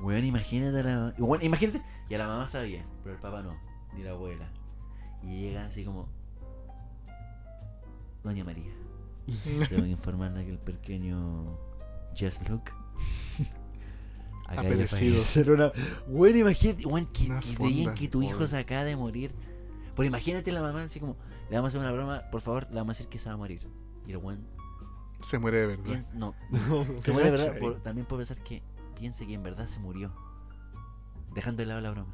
Weón, 0.01 0.25
imagínate 0.25 0.79
a 0.79 0.83
la 0.83 1.13
imagínate. 1.41 1.81
Y 2.09 2.15
a 2.15 2.17
la 2.17 2.27
mamá 2.27 2.47
sabía, 2.47 2.83
pero 3.03 3.15
el 3.15 3.21
papá 3.21 3.41
no, 3.43 3.55
ni 3.95 4.03
la 4.03 4.11
abuela. 4.11 4.49
Y 5.23 5.41
llega 5.41 5.65
así 5.65 5.85
como. 5.85 6.09
Doña 8.23 8.43
María. 8.43 8.71
Tengo 9.69 9.83
que 9.83 9.89
informarle 9.89 10.45
que 10.45 10.51
el 10.51 10.59
pequeño 10.59 11.57
Just 12.19 12.49
Look 12.49 12.63
Ha 14.51 14.61
acaba 14.61 14.69
de 14.69 14.75
perecido. 14.75 15.13
fallecer 15.15 15.51
una- 15.51 15.71
Bueno, 16.07 16.37
imagínate, 16.39 16.85
weón, 16.85 17.05
que, 17.07 17.25
Una 17.29 17.39
que 17.39 17.47
te 17.49 17.55
fonda, 17.55 17.75
digan 17.75 17.95
que 17.95 18.07
tu 18.07 18.21
hijo 18.23 18.33
pobre. 18.33 18.47
se 18.47 18.57
acaba 18.57 18.83
de 18.83 18.95
morir. 18.95 19.31
Pero 19.95 20.05
imagínate 20.07 20.51
la 20.51 20.61
mamá 20.61 20.83
así 20.83 20.99
como, 20.99 21.17
le 21.49 21.55
vamos 21.57 21.73
a 21.73 21.77
hacer 21.77 21.81
una 21.81 21.91
broma, 21.91 22.23
por 22.31 22.41
favor, 22.41 22.67
le 22.69 22.75
vamos 22.77 22.95
a 22.95 22.97
decir 22.97 23.07
que 23.09 23.19
se 23.19 23.27
va 23.29 23.33
a 23.35 23.37
morir. 23.37 23.67
Y 24.07 24.11
el 24.11 24.17
weón 24.17 24.47
Se 25.21 25.37
muere 25.37 25.61
de 25.61 25.67
verdad. 25.67 25.83
piensa, 25.83 26.13
no, 26.15 26.33
Se 27.01 27.11
muere 27.11 27.31
de 27.31 27.37
verdad, 27.37 27.59
por- 27.59 27.81
también 27.81 28.07
puede 28.07 28.25
pensar 28.25 28.43
que 28.43 28.63
piense 28.97 29.27
que 29.27 29.33
en 29.33 29.43
verdad 29.43 29.67
se 29.67 29.79
murió. 29.79 30.11
Dejando 31.33 31.61
de 31.61 31.65
lado 31.67 31.81
la 31.81 31.91
broma. 31.91 32.13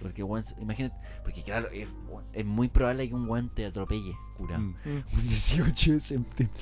Porque 0.00 0.22
se- 0.42 0.60
imagínate, 0.60 0.94
porque 1.22 1.42
claro, 1.42 1.68
es, 1.72 2.44
muy 2.44 2.68
probable 2.68 3.08
que 3.08 3.14
un 3.14 3.26
guan 3.26 3.48
te 3.54 3.66
atropelle, 3.66 4.14
curado. 4.36 4.60
Mm. 4.60 4.76
Mm. 4.84 5.04
Un 5.14 5.28
18 5.28 5.92
de 5.92 6.00
septiembre. 6.00 6.60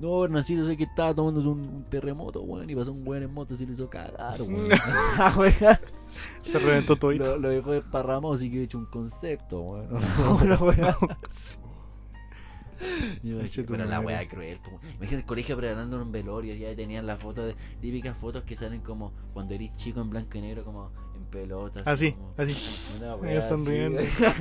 No, 0.00 0.28
nacido 0.28 0.64
sé 0.64 0.76
que 0.76 0.84
estaba 0.84 1.12
tomando 1.12 1.40
un, 1.40 1.58
un 1.58 1.84
terremoto, 1.90 2.42
weón, 2.42 2.70
y 2.70 2.76
pasó 2.76 2.92
un 2.92 3.06
weón 3.06 3.24
en 3.24 3.34
moto 3.34 3.54
y 3.54 3.56
se 3.56 3.66
le 3.66 3.72
hizo 3.72 3.90
cagar, 3.90 4.40
weón. 4.42 4.68
Ah, 5.18 5.34
weón. 5.36 5.52
Se 6.04 6.58
reventó 6.58 6.96
todo. 6.96 7.12
lo, 7.12 7.38
lo 7.38 7.48
dejó 7.48 7.72
desparramado, 7.72 8.32
así 8.34 8.50
que 8.50 8.60
he 8.60 8.62
hecho 8.62 8.78
un 8.78 8.86
concepto, 8.86 9.60
weón. 9.60 9.88
Pero 13.22 13.84
la 13.84 14.00
weá 14.00 14.28
cruel. 14.28 14.60
po. 14.60 14.78
Imagínate 14.82 15.16
el 15.16 15.24
colegio 15.24 15.56
preparando 15.56 16.00
un 16.00 16.12
velorio. 16.12 16.54
Ya 16.54 16.74
tenían 16.76 17.06
las 17.06 17.20
fotos 17.20 17.46
de 17.46 17.56
típicas 17.80 18.16
fotos 18.16 18.44
que 18.44 18.56
salen 18.56 18.80
como 18.80 19.12
cuando 19.32 19.54
eres 19.54 19.74
chico 19.76 20.00
en 20.00 20.10
blanco 20.10 20.38
y 20.38 20.40
negro, 20.42 20.64
como 20.64 20.92
en 21.18 21.24
pelotas. 21.26 21.86
Así, 21.86 22.12
como- 22.12 22.34
así. 22.36 22.52
Así, 23.38 23.48
sonriendo. 23.48 24.00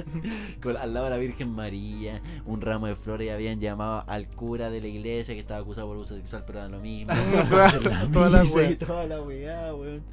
Con- 0.62 0.78
al 0.78 0.94
lado 0.94 1.06
de 1.08 1.10
la 1.12 1.18
Virgen 1.18 1.50
María, 1.50 2.22
un 2.46 2.62
ramo 2.62 2.88
de 2.88 2.96
flores 2.96 3.28
y 3.28 3.30
habían 3.30 3.60
llamado 3.60 4.04
al 4.08 4.28
cura 4.30 4.70
de 4.70 4.82
la 4.82 4.88
iglesia 4.88 5.34
que 5.36 5.42
estaba 5.42 5.60
acusado 5.60 5.88
por 5.88 5.96
abuso 5.98 6.16
sexual, 6.16 6.44
pero 6.48 6.60
era 6.60 6.70
lo 6.70 6.80
mismo. 6.80 7.14
Toda- 7.50 7.72
La 7.82 8.12
toda 8.12 8.44
weá. 8.44 8.78
toda 8.78 9.06
la 9.06 9.22
weá, 9.22 9.76
weón. 9.76 10.04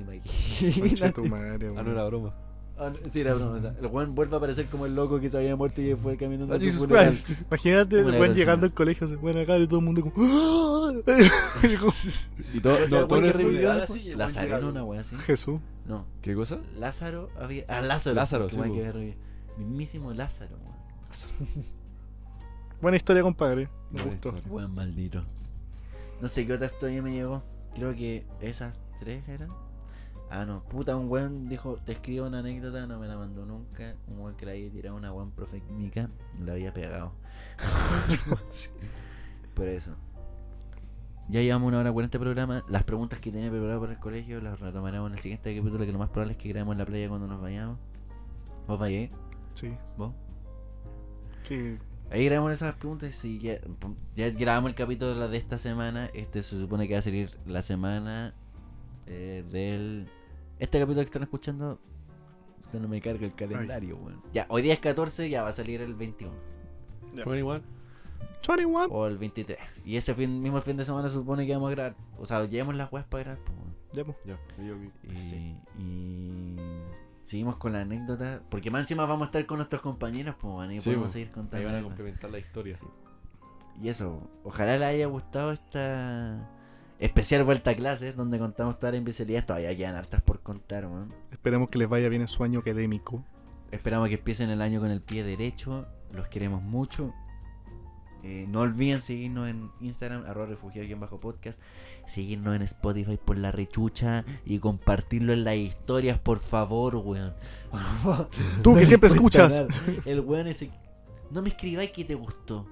Imagínate. 0.00 1.12
tu 1.12 1.24
madre, 1.26 1.68
Ah, 1.68 1.72
weón. 1.72 1.84
no 1.84 1.92
era 1.92 2.04
broma. 2.04 2.34
Ah, 2.76 2.90
no, 2.90 3.08
sí, 3.08 3.20
era 3.20 3.34
broma. 3.34 3.52
o 3.56 3.60
sea, 3.60 3.72
el 3.80 3.86
weón 3.86 4.14
vuelve 4.16 4.34
a 4.34 4.38
aparecer 4.38 4.66
como 4.66 4.84
el 4.86 4.96
loco 4.96 5.20
que 5.20 5.30
se 5.30 5.36
había 5.38 5.54
muerto 5.54 5.80
y 5.80 5.94
fue 5.94 6.16
caminando 6.16 6.52
Ah, 6.54 6.56
a 6.56 6.60
su 6.60 6.64
Jesus 6.66 6.80
funeral. 6.80 7.08
Christ. 7.10 7.30
Imagínate 7.48 8.00
el 8.00 8.06
weón 8.06 8.34
llegando 8.34 8.66
al 8.66 8.72
colegio, 8.74 9.06
se 9.08 9.16
pone 9.16 9.42
acá 9.42 9.56
y 9.58 9.66
todo 9.68 9.78
el 9.78 9.84
mundo 9.84 10.02
como. 10.02 10.90
Y 12.52 12.60
todo, 12.60 12.78
no, 12.80 12.86
todo 12.88 13.06
weón, 13.06 13.24
el 13.26 13.32
revivió 13.32 13.74
Lázaro, 14.16 14.50
weón 14.50 14.62
¿no? 14.64 14.68
Una 14.70 14.84
wea 14.84 15.00
así. 15.02 15.16
Jesús. 15.18 15.60
No, 15.86 16.06
¿Qué 16.22 16.34
cosa? 16.34 16.58
Lázaro 16.76 17.28
había. 17.38 17.64
Ah, 17.68 17.80
Lázaro. 17.80 18.16
Lázaro, 18.16 18.46
que 18.48 18.56
sí, 18.56 18.60
que. 18.62 19.16
Mismísimo 19.58 20.12
Lázaro, 20.12 20.56
weón. 20.62 21.64
Buena 22.80 22.96
historia, 22.96 23.22
compadre. 23.22 23.68
Me 23.90 24.02
Buena 24.02 24.10
gustó. 24.10 24.34
Weón 24.48 24.74
maldito. 24.74 25.22
No 26.20 26.28
sé 26.28 26.46
qué 26.46 26.54
otra 26.54 26.66
historia 26.66 27.02
me 27.02 27.12
llegó. 27.12 27.42
Creo 27.74 27.94
que 27.94 28.24
esas 28.40 28.74
tres 29.00 29.28
eran. 29.28 29.50
Ah, 30.30 30.44
no. 30.44 30.62
Puta, 30.64 30.96
un 30.96 31.08
weón 31.08 31.48
dijo: 31.48 31.78
Te 31.84 31.92
escribo 31.92 32.26
una 32.26 32.40
anécdota, 32.40 32.86
no 32.86 32.98
me 32.98 33.06
la 33.06 33.16
mandó 33.16 33.44
nunca. 33.46 33.94
Un 34.08 34.20
weón 34.20 34.36
que 34.36 34.46
le 34.46 34.52
había 34.52 34.70
tirado 34.70 34.96
una 34.96 35.12
weón 35.12 35.30
profe 35.30 35.60
química, 35.60 36.08
la 36.44 36.52
había 36.52 36.72
pegado. 36.72 37.12
Por 39.54 39.68
eso. 39.68 39.94
Ya 41.28 41.40
llevamos 41.40 41.68
una 41.68 41.80
hora 41.80 41.92
con 41.92 42.04
este 42.04 42.18
programa. 42.18 42.64
Las 42.68 42.84
preguntas 42.84 43.18
que 43.18 43.30
tenía 43.30 43.50
preparado 43.50 43.80
para 43.80 43.92
el 43.92 43.98
colegio 43.98 44.40
las 44.40 44.60
retomaremos 44.60 45.08
en 45.08 45.14
el 45.14 45.20
siguiente 45.20 45.56
capítulo, 45.56 45.86
que 45.86 45.92
lo 45.92 45.98
más 45.98 46.10
probable 46.10 46.32
es 46.32 46.38
que 46.38 46.48
grabemos 46.50 46.72
en 46.72 46.78
la 46.78 46.84
playa 46.84 47.08
cuando 47.08 47.26
nos 47.26 47.40
vayamos. 47.40 47.78
¿Vos 48.66 48.78
vayáis? 48.78 49.10
Sí. 49.54 49.74
¿Vos? 49.96 50.12
Que 51.48 51.78
Ahí 52.10 52.26
grabamos 52.26 52.52
esas 52.52 52.74
preguntas 52.76 53.24
y 53.24 53.38
ya, 53.38 53.58
ya 54.14 54.30
grabamos 54.30 54.70
el 54.70 54.74
capítulo 54.74 55.28
de 55.28 55.36
esta 55.36 55.58
semana. 55.58 56.10
Este 56.12 56.42
se 56.42 56.60
supone 56.60 56.86
que 56.86 56.94
va 56.94 56.98
a 56.98 57.02
salir 57.02 57.30
la 57.46 57.62
semana 57.62 58.34
eh, 59.06 59.44
del... 59.50 60.08
Este 60.58 60.78
capítulo 60.78 61.02
que 61.02 61.06
están 61.06 61.22
escuchando... 61.22 61.78
Usted 62.64 62.80
no 62.80 62.88
me 62.88 63.00
carga 63.00 63.24
el 63.26 63.34
calendario, 63.34 63.96
weón. 63.96 64.22
Ya, 64.32 64.46
hoy 64.48 64.62
día 64.62 64.74
es 64.74 64.80
14, 64.80 65.28
ya 65.28 65.42
va 65.42 65.50
a 65.50 65.52
salir 65.52 65.80
el 65.80 65.94
21. 65.94 66.32
Bueno, 67.12 67.36
igual. 67.36 67.62
21. 68.46 68.86
O 68.86 69.06
el 69.06 69.18
23. 69.18 69.58
Y 69.84 69.96
ese 69.96 70.14
fin, 70.14 70.40
mismo 70.42 70.60
fin 70.60 70.76
de 70.76 70.84
semana 70.84 71.08
se 71.08 71.14
supone 71.14 71.46
que 71.46 71.52
vamos 71.54 71.68
a 71.68 71.70
grabar. 71.70 71.96
O 72.18 72.26
sea, 72.26 72.44
llevamos 72.44 72.74
las 72.74 72.92
weas 72.92 73.06
para 73.06 73.22
grabar. 73.24 73.44
pues, 73.44 73.58
weón. 73.58 73.74
Ya, 73.92 74.04
pues. 74.04 75.14
Y, 75.14 75.16
sí. 75.16 75.56
y 75.78 76.56
seguimos 77.24 77.56
con 77.56 77.72
la 77.72 77.82
anécdota. 77.82 78.42
Porque 78.50 78.70
más 78.70 78.82
encima 78.82 79.06
vamos 79.06 79.22
a 79.22 79.26
estar 79.26 79.46
con 79.46 79.58
nuestros 79.58 79.82
compañeros, 79.82 80.34
pues, 80.40 80.52
weón, 80.52 80.72
y 80.72 80.80
Sí, 80.80 80.90
podemos 80.90 81.12
seguir 81.12 81.30
contando. 81.30 81.56
Ahí 81.56 81.72
van 81.72 81.80
a 81.80 81.82
complementar 81.84 82.30
la 82.30 82.38
historia. 82.38 82.78
Y 83.80 83.88
eso, 83.88 84.30
ojalá 84.44 84.76
le 84.76 84.84
haya 84.84 85.06
gustado 85.06 85.52
esta 85.52 86.48
especial 87.04 87.44
vuelta 87.44 87.70
a 87.70 87.74
clases 87.74 88.16
donde 88.16 88.38
contamos 88.38 88.78
todas 88.78 88.94
las 88.94 88.98
imbecilidades. 88.98 89.46
Todavía 89.46 89.76
quedan 89.76 89.94
hartas 89.94 90.22
por 90.22 90.40
contar, 90.40 90.86
weón. 90.86 91.12
Esperemos 91.30 91.68
que 91.70 91.78
les 91.78 91.88
vaya 91.88 92.08
bien 92.08 92.22
en 92.22 92.28
su 92.28 92.42
año 92.44 92.60
académico. 92.60 93.24
Esperamos 93.70 94.08
que 94.08 94.14
empiecen 94.14 94.50
el 94.50 94.62
año 94.62 94.80
con 94.80 94.90
el 94.90 95.02
pie 95.02 95.24
derecho. 95.24 95.86
Los 96.12 96.28
queremos 96.28 96.62
mucho. 96.62 97.12
Eh, 98.22 98.46
no 98.48 98.60
olviden 98.60 99.02
seguirnos 99.02 99.50
en 99.50 99.70
Instagram, 99.80 100.24
arroba 100.26 100.46
refugiado 100.46 101.20
podcast. 101.20 101.60
Seguirnos 102.06 102.56
en 102.56 102.62
Spotify 102.62 103.18
por 103.22 103.36
la 103.36 103.52
rechucha 103.52 104.24
y 104.46 104.58
compartirlo 104.58 105.34
en 105.34 105.44
las 105.44 105.56
historias, 105.56 106.18
por 106.18 106.38
favor, 106.38 106.96
weón. 106.96 107.34
Tú 108.62 108.72
No 108.72 108.78
que 108.78 108.86
siempre 108.86 109.10
escuchas. 109.10 109.64
El 110.06 110.20
weón 110.20 110.46
ese. 110.46 110.70
No 111.30 111.42
me 111.42 111.50
escribáis 111.50 111.90
que 111.90 112.04
te 112.04 112.14
gustó. 112.14 112.66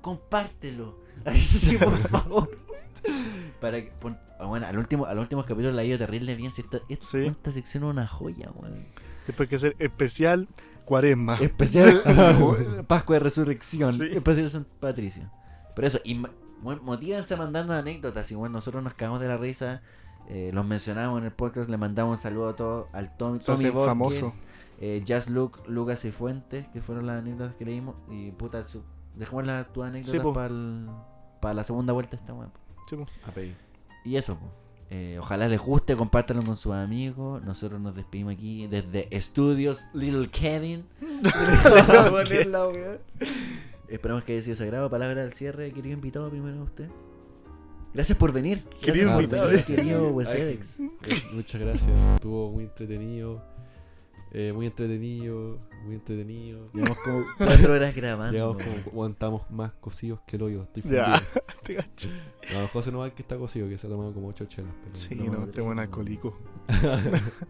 Compártelo. 0.00 0.98
Así, 1.24 1.76
por 1.76 1.96
favor. 2.08 2.61
Para 3.62 3.80
que. 3.80 3.90
pon- 3.98 4.18
ah, 4.38 4.44
bueno, 4.44 4.66
al 4.66 4.76
último, 4.76 5.06
al 5.06 5.18
último 5.18 5.42
capítulo 5.44 5.72
la 5.72 5.80
ha 5.80 5.84
ido 5.84 5.96
terrible 5.96 6.34
bien. 6.34 6.50
Si 6.52 6.60
esta, 6.60 6.80
esta, 6.90 7.06
Sí. 7.06 7.24
esta 7.24 7.50
sección 7.50 7.84
es 7.84 7.90
una 7.90 8.06
joya, 8.06 8.50
weón. 8.54 8.84
Después 9.26 9.48
que 9.48 9.56
hacer 9.56 9.74
especial 9.78 10.48
cuaresma. 10.84 11.36
Especial 11.36 12.02
Pascua 12.88 13.14
de 13.16 13.20
Resurrección. 13.20 13.94
Sí. 13.94 14.06
Especial 14.12 14.50
San 14.50 14.66
Patricio. 14.80 15.30
Pero 15.74 15.86
eso, 15.88 16.00
y, 16.04 16.20
bueno, 16.60 16.82
motívense 16.82 17.36
mandando 17.36 17.72
anécdotas. 17.72 18.30
Y 18.30 18.34
bueno, 18.34 18.54
nosotros 18.54 18.82
nos 18.82 18.92
cagamos 18.94 19.20
de 19.20 19.28
la 19.28 19.36
risa. 19.38 19.80
eh, 20.28 20.50
los 20.52 20.64
mencionamos 20.66 21.18
en 21.20 21.24
el 21.26 21.32
podcast. 21.32 21.70
Le 21.70 21.76
mandamos 21.78 22.18
un 22.18 22.22
saludo 22.22 22.48
a 22.50 22.56
todos. 22.56 22.86
Al 22.92 23.16
Tommy, 23.16 23.38
Tommy 23.38 23.70
Borges, 23.70 23.86
famoso. 23.88 24.32
eh, 24.80 25.04
Just 25.06 25.30
Luke, 25.30 25.60
Lucas 25.68 26.04
y 26.04 26.10
Fuentes, 26.10 26.66
que 26.72 26.80
fueron 26.82 27.06
las 27.06 27.18
anécdotas 27.20 27.54
que 27.54 27.64
leímos. 27.64 27.94
Y 28.10 28.32
puta, 28.32 28.62
su, 28.64 28.82
dejamos 29.14 29.46
las 29.46 29.72
tus 29.72 29.84
anécdotas 29.84 30.20
po. 30.22 30.32
para 31.40 31.54
la 31.54 31.64
segunda 31.64 31.92
vuelta 31.92 32.16
esta 32.16 32.34
weón. 32.34 32.52
Sí, 32.88 32.96
pues. 32.96 33.08
API. 33.26 33.54
Y 34.04 34.16
eso. 34.16 34.38
Eh, 34.90 35.16
ojalá 35.18 35.48
les 35.48 35.58
guste, 35.58 35.96
compártanlo 35.96 36.42
con 36.42 36.54
sus 36.54 36.74
amigos. 36.74 37.42
Nosotros 37.42 37.80
nos 37.80 37.94
despedimos 37.94 38.34
aquí 38.34 38.66
desde 38.66 39.08
Estudios 39.10 39.86
Little 39.94 40.28
Kevin. 40.28 40.84
Esperamos 43.88 44.24
que 44.24 44.32
haya 44.34 44.42
sido 44.42 44.56
sagrado. 44.56 44.90
Palabra 44.90 45.22
al 45.22 45.32
cierre, 45.32 45.72
querido 45.72 45.94
invitado, 45.94 46.28
primero 46.28 46.60
a 46.60 46.64
usted. 46.64 46.88
Gracias 47.94 48.18
por 48.18 48.32
venir. 48.32 48.64
Querido 48.82 49.18
invitado. 49.20 49.50
querido 49.66 50.08
Wesedex. 50.08 50.78
Muchas 51.32 51.60
gracias. 51.60 51.92
Estuvo 52.16 52.50
muy 52.50 52.64
entretenido. 52.64 53.51
Eh, 54.34 54.52
muy 54.54 54.64
entretenido. 54.66 55.58
Muy 55.84 55.96
entretenido. 55.96 56.70
Llevamos 56.72 56.98
como 56.98 57.24
cuatro 57.38 57.72
horas 57.74 57.94
grabando. 57.94 58.32
Llegamos 58.32 58.56
como 58.62 58.76
aguantamos 58.92 59.50
más 59.50 59.72
cocidos 59.74 60.20
que 60.26 60.36
el 60.36 60.42
hoyo. 60.42 60.62
Estoy 60.62 60.82
Ya, 60.90 61.16
fundido. 61.16 61.42
te 61.64 61.74
cacho. 61.76 62.08
No, 62.54 62.68
José 62.68 62.92
no 62.92 63.14
que 63.14 63.22
está 63.22 63.36
cocido, 63.36 63.68
que 63.68 63.76
se 63.78 63.86
ha 63.86 63.90
tomado 63.90 64.12
como 64.14 64.28
8 64.28 64.44
chelas. 64.46 64.72
Pero, 64.84 64.96
Sí, 64.96 65.14
No, 65.16 65.24
no, 65.46 65.64
buen 65.64 65.76
no. 65.76 65.82
alcohólico. 65.82 66.38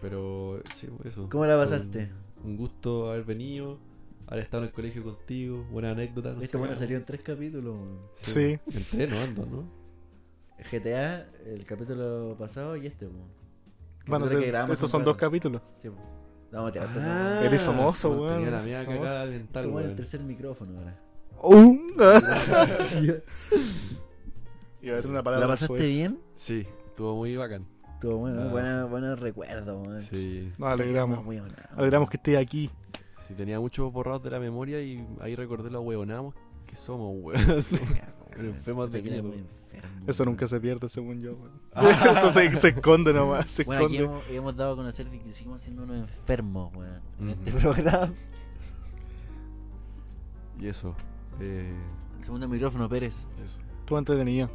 pero 0.00 0.60
sí, 0.76 0.88
eso. 1.04 1.28
¿Cómo 1.28 1.44
la 1.46 1.56
pasaste? 1.56 2.10
Un, 2.44 2.50
un 2.52 2.56
gusto 2.56 3.10
haber 3.10 3.24
venido. 3.24 3.78
Haber 4.26 4.44
estado 4.44 4.62
en 4.64 4.68
el 4.68 4.74
colegio 4.74 5.02
contigo. 5.02 5.64
Buena 5.70 5.90
anécdota. 5.92 6.34
no 6.34 6.42
Esto 6.42 6.58
bueno 6.58 6.76
salió 6.76 6.96
en 6.98 7.04
tres 7.04 7.22
capítulos. 7.22 7.74
weón. 7.74 7.98
Sí. 8.22 8.58
Entré, 8.70 9.06
no 9.08 9.18
ando, 9.20 9.46
¿no? 9.46 9.64
GTA, 10.70 11.26
el 11.46 11.64
capítulo 11.64 12.36
pasado 12.38 12.76
y 12.76 12.86
este. 12.86 13.06
po. 13.06 13.14
Van 14.08 14.22
a 14.22 14.24
Capítulo 14.24 14.28
ser, 14.28 14.40
que 14.40 14.46
grabamos 14.48 14.74
estos 14.74 14.90
son 14.90 15.04
dos 15.04 15.16
capítulos. 15.16 15.62
Sí. 15.78 15.88
No, 16.50 16.72
te 16.72 16.80
Ah, 16.80 17.40
Eres 17.44 17.60
famoso, 17.62 18.08
bueno, 18.08 18.22
weón. 18.24 18.36
Tenía 18.44 18.50
la 18.58 18.62
mía 18.64 18.86
cagada 18.86 19.26
dental, 19.26 19.78
el 19.78 19.94
tercer 19.96 20.20
micrófono 20.22 20.78
ahora. 20.78 20.98
Iba 24.80 24.92
a 24.92 24.96
decir 24.96 25.10
una 25.10 25.22
palabra 25.22 25.46
¿La 25.46 25.52
pasaste 25.52 25.66
suez. 25.76 25.88
bien? 25.90 26.18
Sí, 26.34 26.66
estuvo 26.86 27.16
muy 27.16 27.36
bacán. 27.36 27.66
Estuvo 27.94 28.18
bueno, 28.18 28.42
Ah. 28.42 28.48
buena- 28.48 28.84
buenos 28.84 29.18
recuerdos, 29.18 29.86
weón. 29.86 30.02
Sí. 30.02 30.52
Nos 30.56 30.68
alegramos. 30.72 31.20
Alegramos 31.76 32.08
que 32.08 32.16
esté 32.16 32.38
aquí. 32.38 32.70
Sí, 33.18 33.34
tenía 33.34 33.60
muchos 33.60 33.92
borrados 33.92 34.22
de 34.22 34.30
la 34.30 34.38
memoria 34.40 34.80
y 34.80 35.06
ahí 35.20 35.34
recordé 35.34 35.70
lo 35.70 35.80
huevonamos 35.82 36.34
que 36.66 36.76
somos, 36.76 37.12
weón. 37.20 37.40
Somos 38.38 38.56
enfermos 38.56 38.90
de 38.92 39.02
mierda. 39.02 39.30
Eso 40.06 40.24
nunca 40.24 40.46
se 40.46 40.60
pierde, 40.60 40.88
según 40.88 41.20
yo. 41.20 41.34
weón. 41.36 41.60
Eso 42.16 42.30
se, 42.30 42.56
se 42.56 42.68
esconde 42.68 43.12
nomás. 43.12 43.50
Se 43.50 43.64
Bueno, 43.64 43.86
aquí 43.86 43.96
esconde. 43.98 44.18
hemos, 44.20 44.30
hemos 44.30 44.56
dado 44.56 44.72
a 44.72 44.76
conocer 44.76 45.06
que 45.08 45.32
seguimos 45.32 45.60
siendo 45.60 45.82
unos 45.84 45.96
enfermos, 45.98 46.74
weón. 46.74 47.00
En 47.20 47.28
este 47.30 47.52
programa. 47.52 48.12
Y 50.60 50.66
eso. 50.66 50.94
Eh, 51.40 51.72
El 52.18 52.24
segundo 52.24 52.48
micrófono, 52.48 52.88
Pérez. 52.88 53.16
eso. 53.44 53.58
Estuvo 53.80 53.98
entretenido. 53.98 54.46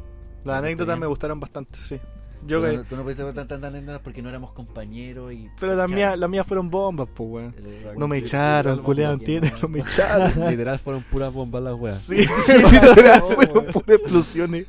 Las 0.44 0.44
¿Pasaste 0.44 0.66
anécdotas 0.66 0.98
me 0.98 1.06
gustaron 1.06 1.40
bastante, 1.40 1.78
sí. 1.78 1.98
Yo 2.46 2.60
Tú 2.60 2.66
que- 2.66 2.76
no, 2.76 2.84
tú 2.84 2.96
no 2.96 3.02
pudiste 3.04 3.22
contar 3.22 3.46
tantas 3.46 3.68
anécdotas 3.72 4.00
porque 4.02 4.20
no 4.20 4.28
éramos 4.28 4.52
compañeros 4.52 5.32
y... 5.32 5.48
Pero 5.58 5.74
las 5.74 5.90
mías, 5.90 6.18
las 6.18 6.28
mías 6.28 6.46
fueron 6.46 6.68
bombas, 6.70 7.08
pues, 7.14 7.28
weón. 7.30 7.54
No 7.96 8.06
me 8.06 8.18
echaron, 8.18 8.82
culeado, 8.82 9.14
¿entiendes? 9.14 9.62
No 9.62 9.68
me 9.68 9.80
echaron. 9.80 10.50
Literal 10.50 10.78
fueron 10.78 11.02
puras 11.04 11.32
bombas 11.32 11.62
las 11.62 11.74
weas. 11.74 11.98
Sí, 11.98 12.24
sí, 12.26 12.52
literal, 12.72 13.20
No, 13.20 13.26
fueron 13.34 13.64
puras 13.66 13.88
explosiones. 13.88 14.66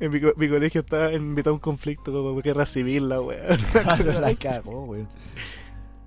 En 0.00 0.10
mi, 0.12 0.20
co- 0.20 0.32
mi 0.36 0.48
colegio 0.48 0.80
estaba 0.80 1.12
invitado 1.12 1.50
a 1.52 1.54
un 1.54 1.60
conflicto 1.60 2.12
como 2.12 2.40
guerra 2.40 2.64
civil, 2.66 3.08
la 3.08 3.20
weón. 3.20 3.58
la 4.20 4.34
cagó, 4.34 4.84
weón. 4.84 5.08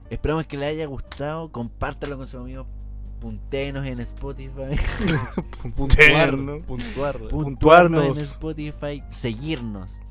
Esperamos 0.10 0.46
que 0.48 0.58
les 0.58 0.70
haya 0.70 0.86
gustado. 0.88 1.52
Compártalo 1.52 2.18
con 2.18 2.26
sus 2.28 2.40
amigos. 2.42 2.68
Puntenos 3.20 3.86
en 3.86 4.00
Spotify. 4.00 4.76
Puntuar, 5.76 6.38
¿no? 6.38 6.60
Puntuar. 6.62 7.18
Puntuarnos 7.20 7.30
en 7.30 7.30
Puntuarnos. 7.30 8.18
Spotify. 8.18 9.04
Seguirnos. 9.10 10.02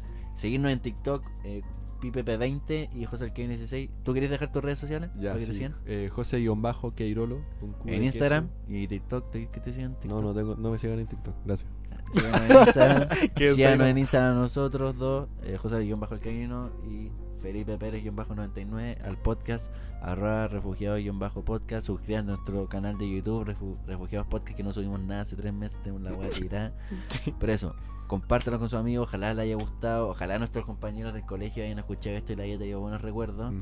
Seguirnos 0.40 0.72
en 0.72 0.80
TikTok. 0.80 1.24
Eh, 1.44 1.62
PipeP20 2.00 2.88
y 2.94 3.04
José 3.04 3.24
Alquein 3.24 3.48
16. 3.50 3.90
¿Tú 4.04 4.14
querés 4.14 4.30
dejar 4.30 4.50
tus 4.50 4.64
redes 4.64 4.78
sociales? 4.78 5.10
Ya, 5.18 5.38
sí. 5.38 5.66
Eh, 5.84 6.08
José-Queirolo. 6.10 7.40
En 7.84 8.02
Instagram 8.04 8.48
queso. 8.48 8.54
y 8.68 8.88
TikTok. 8.88 9.30
¿te- 9.30 9.48
¿Qué 9.48 9.60
te 9.60 9.72
sigan? 9.74 9.92
No, 9.92 9.98
TikTok? 9.98 10.22
no, 10.22 10.34
tengo, 10.34 10.56
no 10.56 10.70
me 10.70 10.78
sigan 10.78 10.98
en 10.98 11.06
TikTok. 11.06 11.34
Gracias. 11.44 11.70
Síganos 12.12 12.40
en 12.50 12.56
Instagram. 12.58 13.08
Síganos 13.54 13.86
en 13.86 13.98
Instagram 13.98 14.32
a 14.32 14.40
nosotros 14.40 14.96
dos, 14.98 15.28
eh, 15.42 15.58
José-Alcaíno 15.58 16.70
y 16.90 17.10
Felipe 17.42 17.76
Pérez-99 17.78 19.02
al 19.04 19.18
podcast 19.18 19.70
arroba 20.00 20.48
refugiados-podcast. 20.48 21.86
Suscriban 21.86 22.24
a 22.30 22.32
nuestro 22.32 22.66
canal 22.68 22.96
de 22.98 23.10
YouTube, 23.10 23.44
Refu- 23.46 23.76
Refugiados 23.86 24.26
Podcast, 24.26 24.56
que 24.56 24.62
no 24.62 24.72
subimos 24.72 25.00
nada 25.00 25.20
hace 25.22 25.36
tres 25.36 25.52
meses, 25.52 25.78
tenemos 25.82 26.00
la 26.02 26.12
guay 26.12 26.30
tirada. 26.30 26.72
Pero 27.38 27.52
eso, 27.52 27.74
compártelo 28.10 28.58
con 28.58 28.68
sus 28.68 28.76
amigos, 28.76 29.06
ojalá 29.06 29.32
les 29.34 29.44
haya 29.44 29.54
gustado, 29.54 30.08
ojalá 30.08 30.36
nuestros 30.36 30.64
compañeros 30.64 31.14
del 31.14 31.24
colegio 31.24 31.62
hayan 31.62 31.78
escuchado 31.78 32.16
esto 32.16 32.32
y 32.32 32.36
les 32.36 32.46
haya 32.46 32.58
traído 32.58 32.80
buenos 32.80 33.00
recuerdos. 33.00 33.54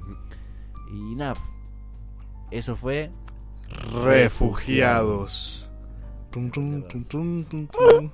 Y 0.90 1.14
nada, 1.16 1.34
eso 2.50 2.74
fue 2.74 3.10
Refugiados. 4.02 5.68
Tum, 6.30 6.50
tum, 6.50 6.82
tum, 6.88 7.04
tum, 7.04 7.44
tum, 7.44 7.66
tum. 7.66 8.10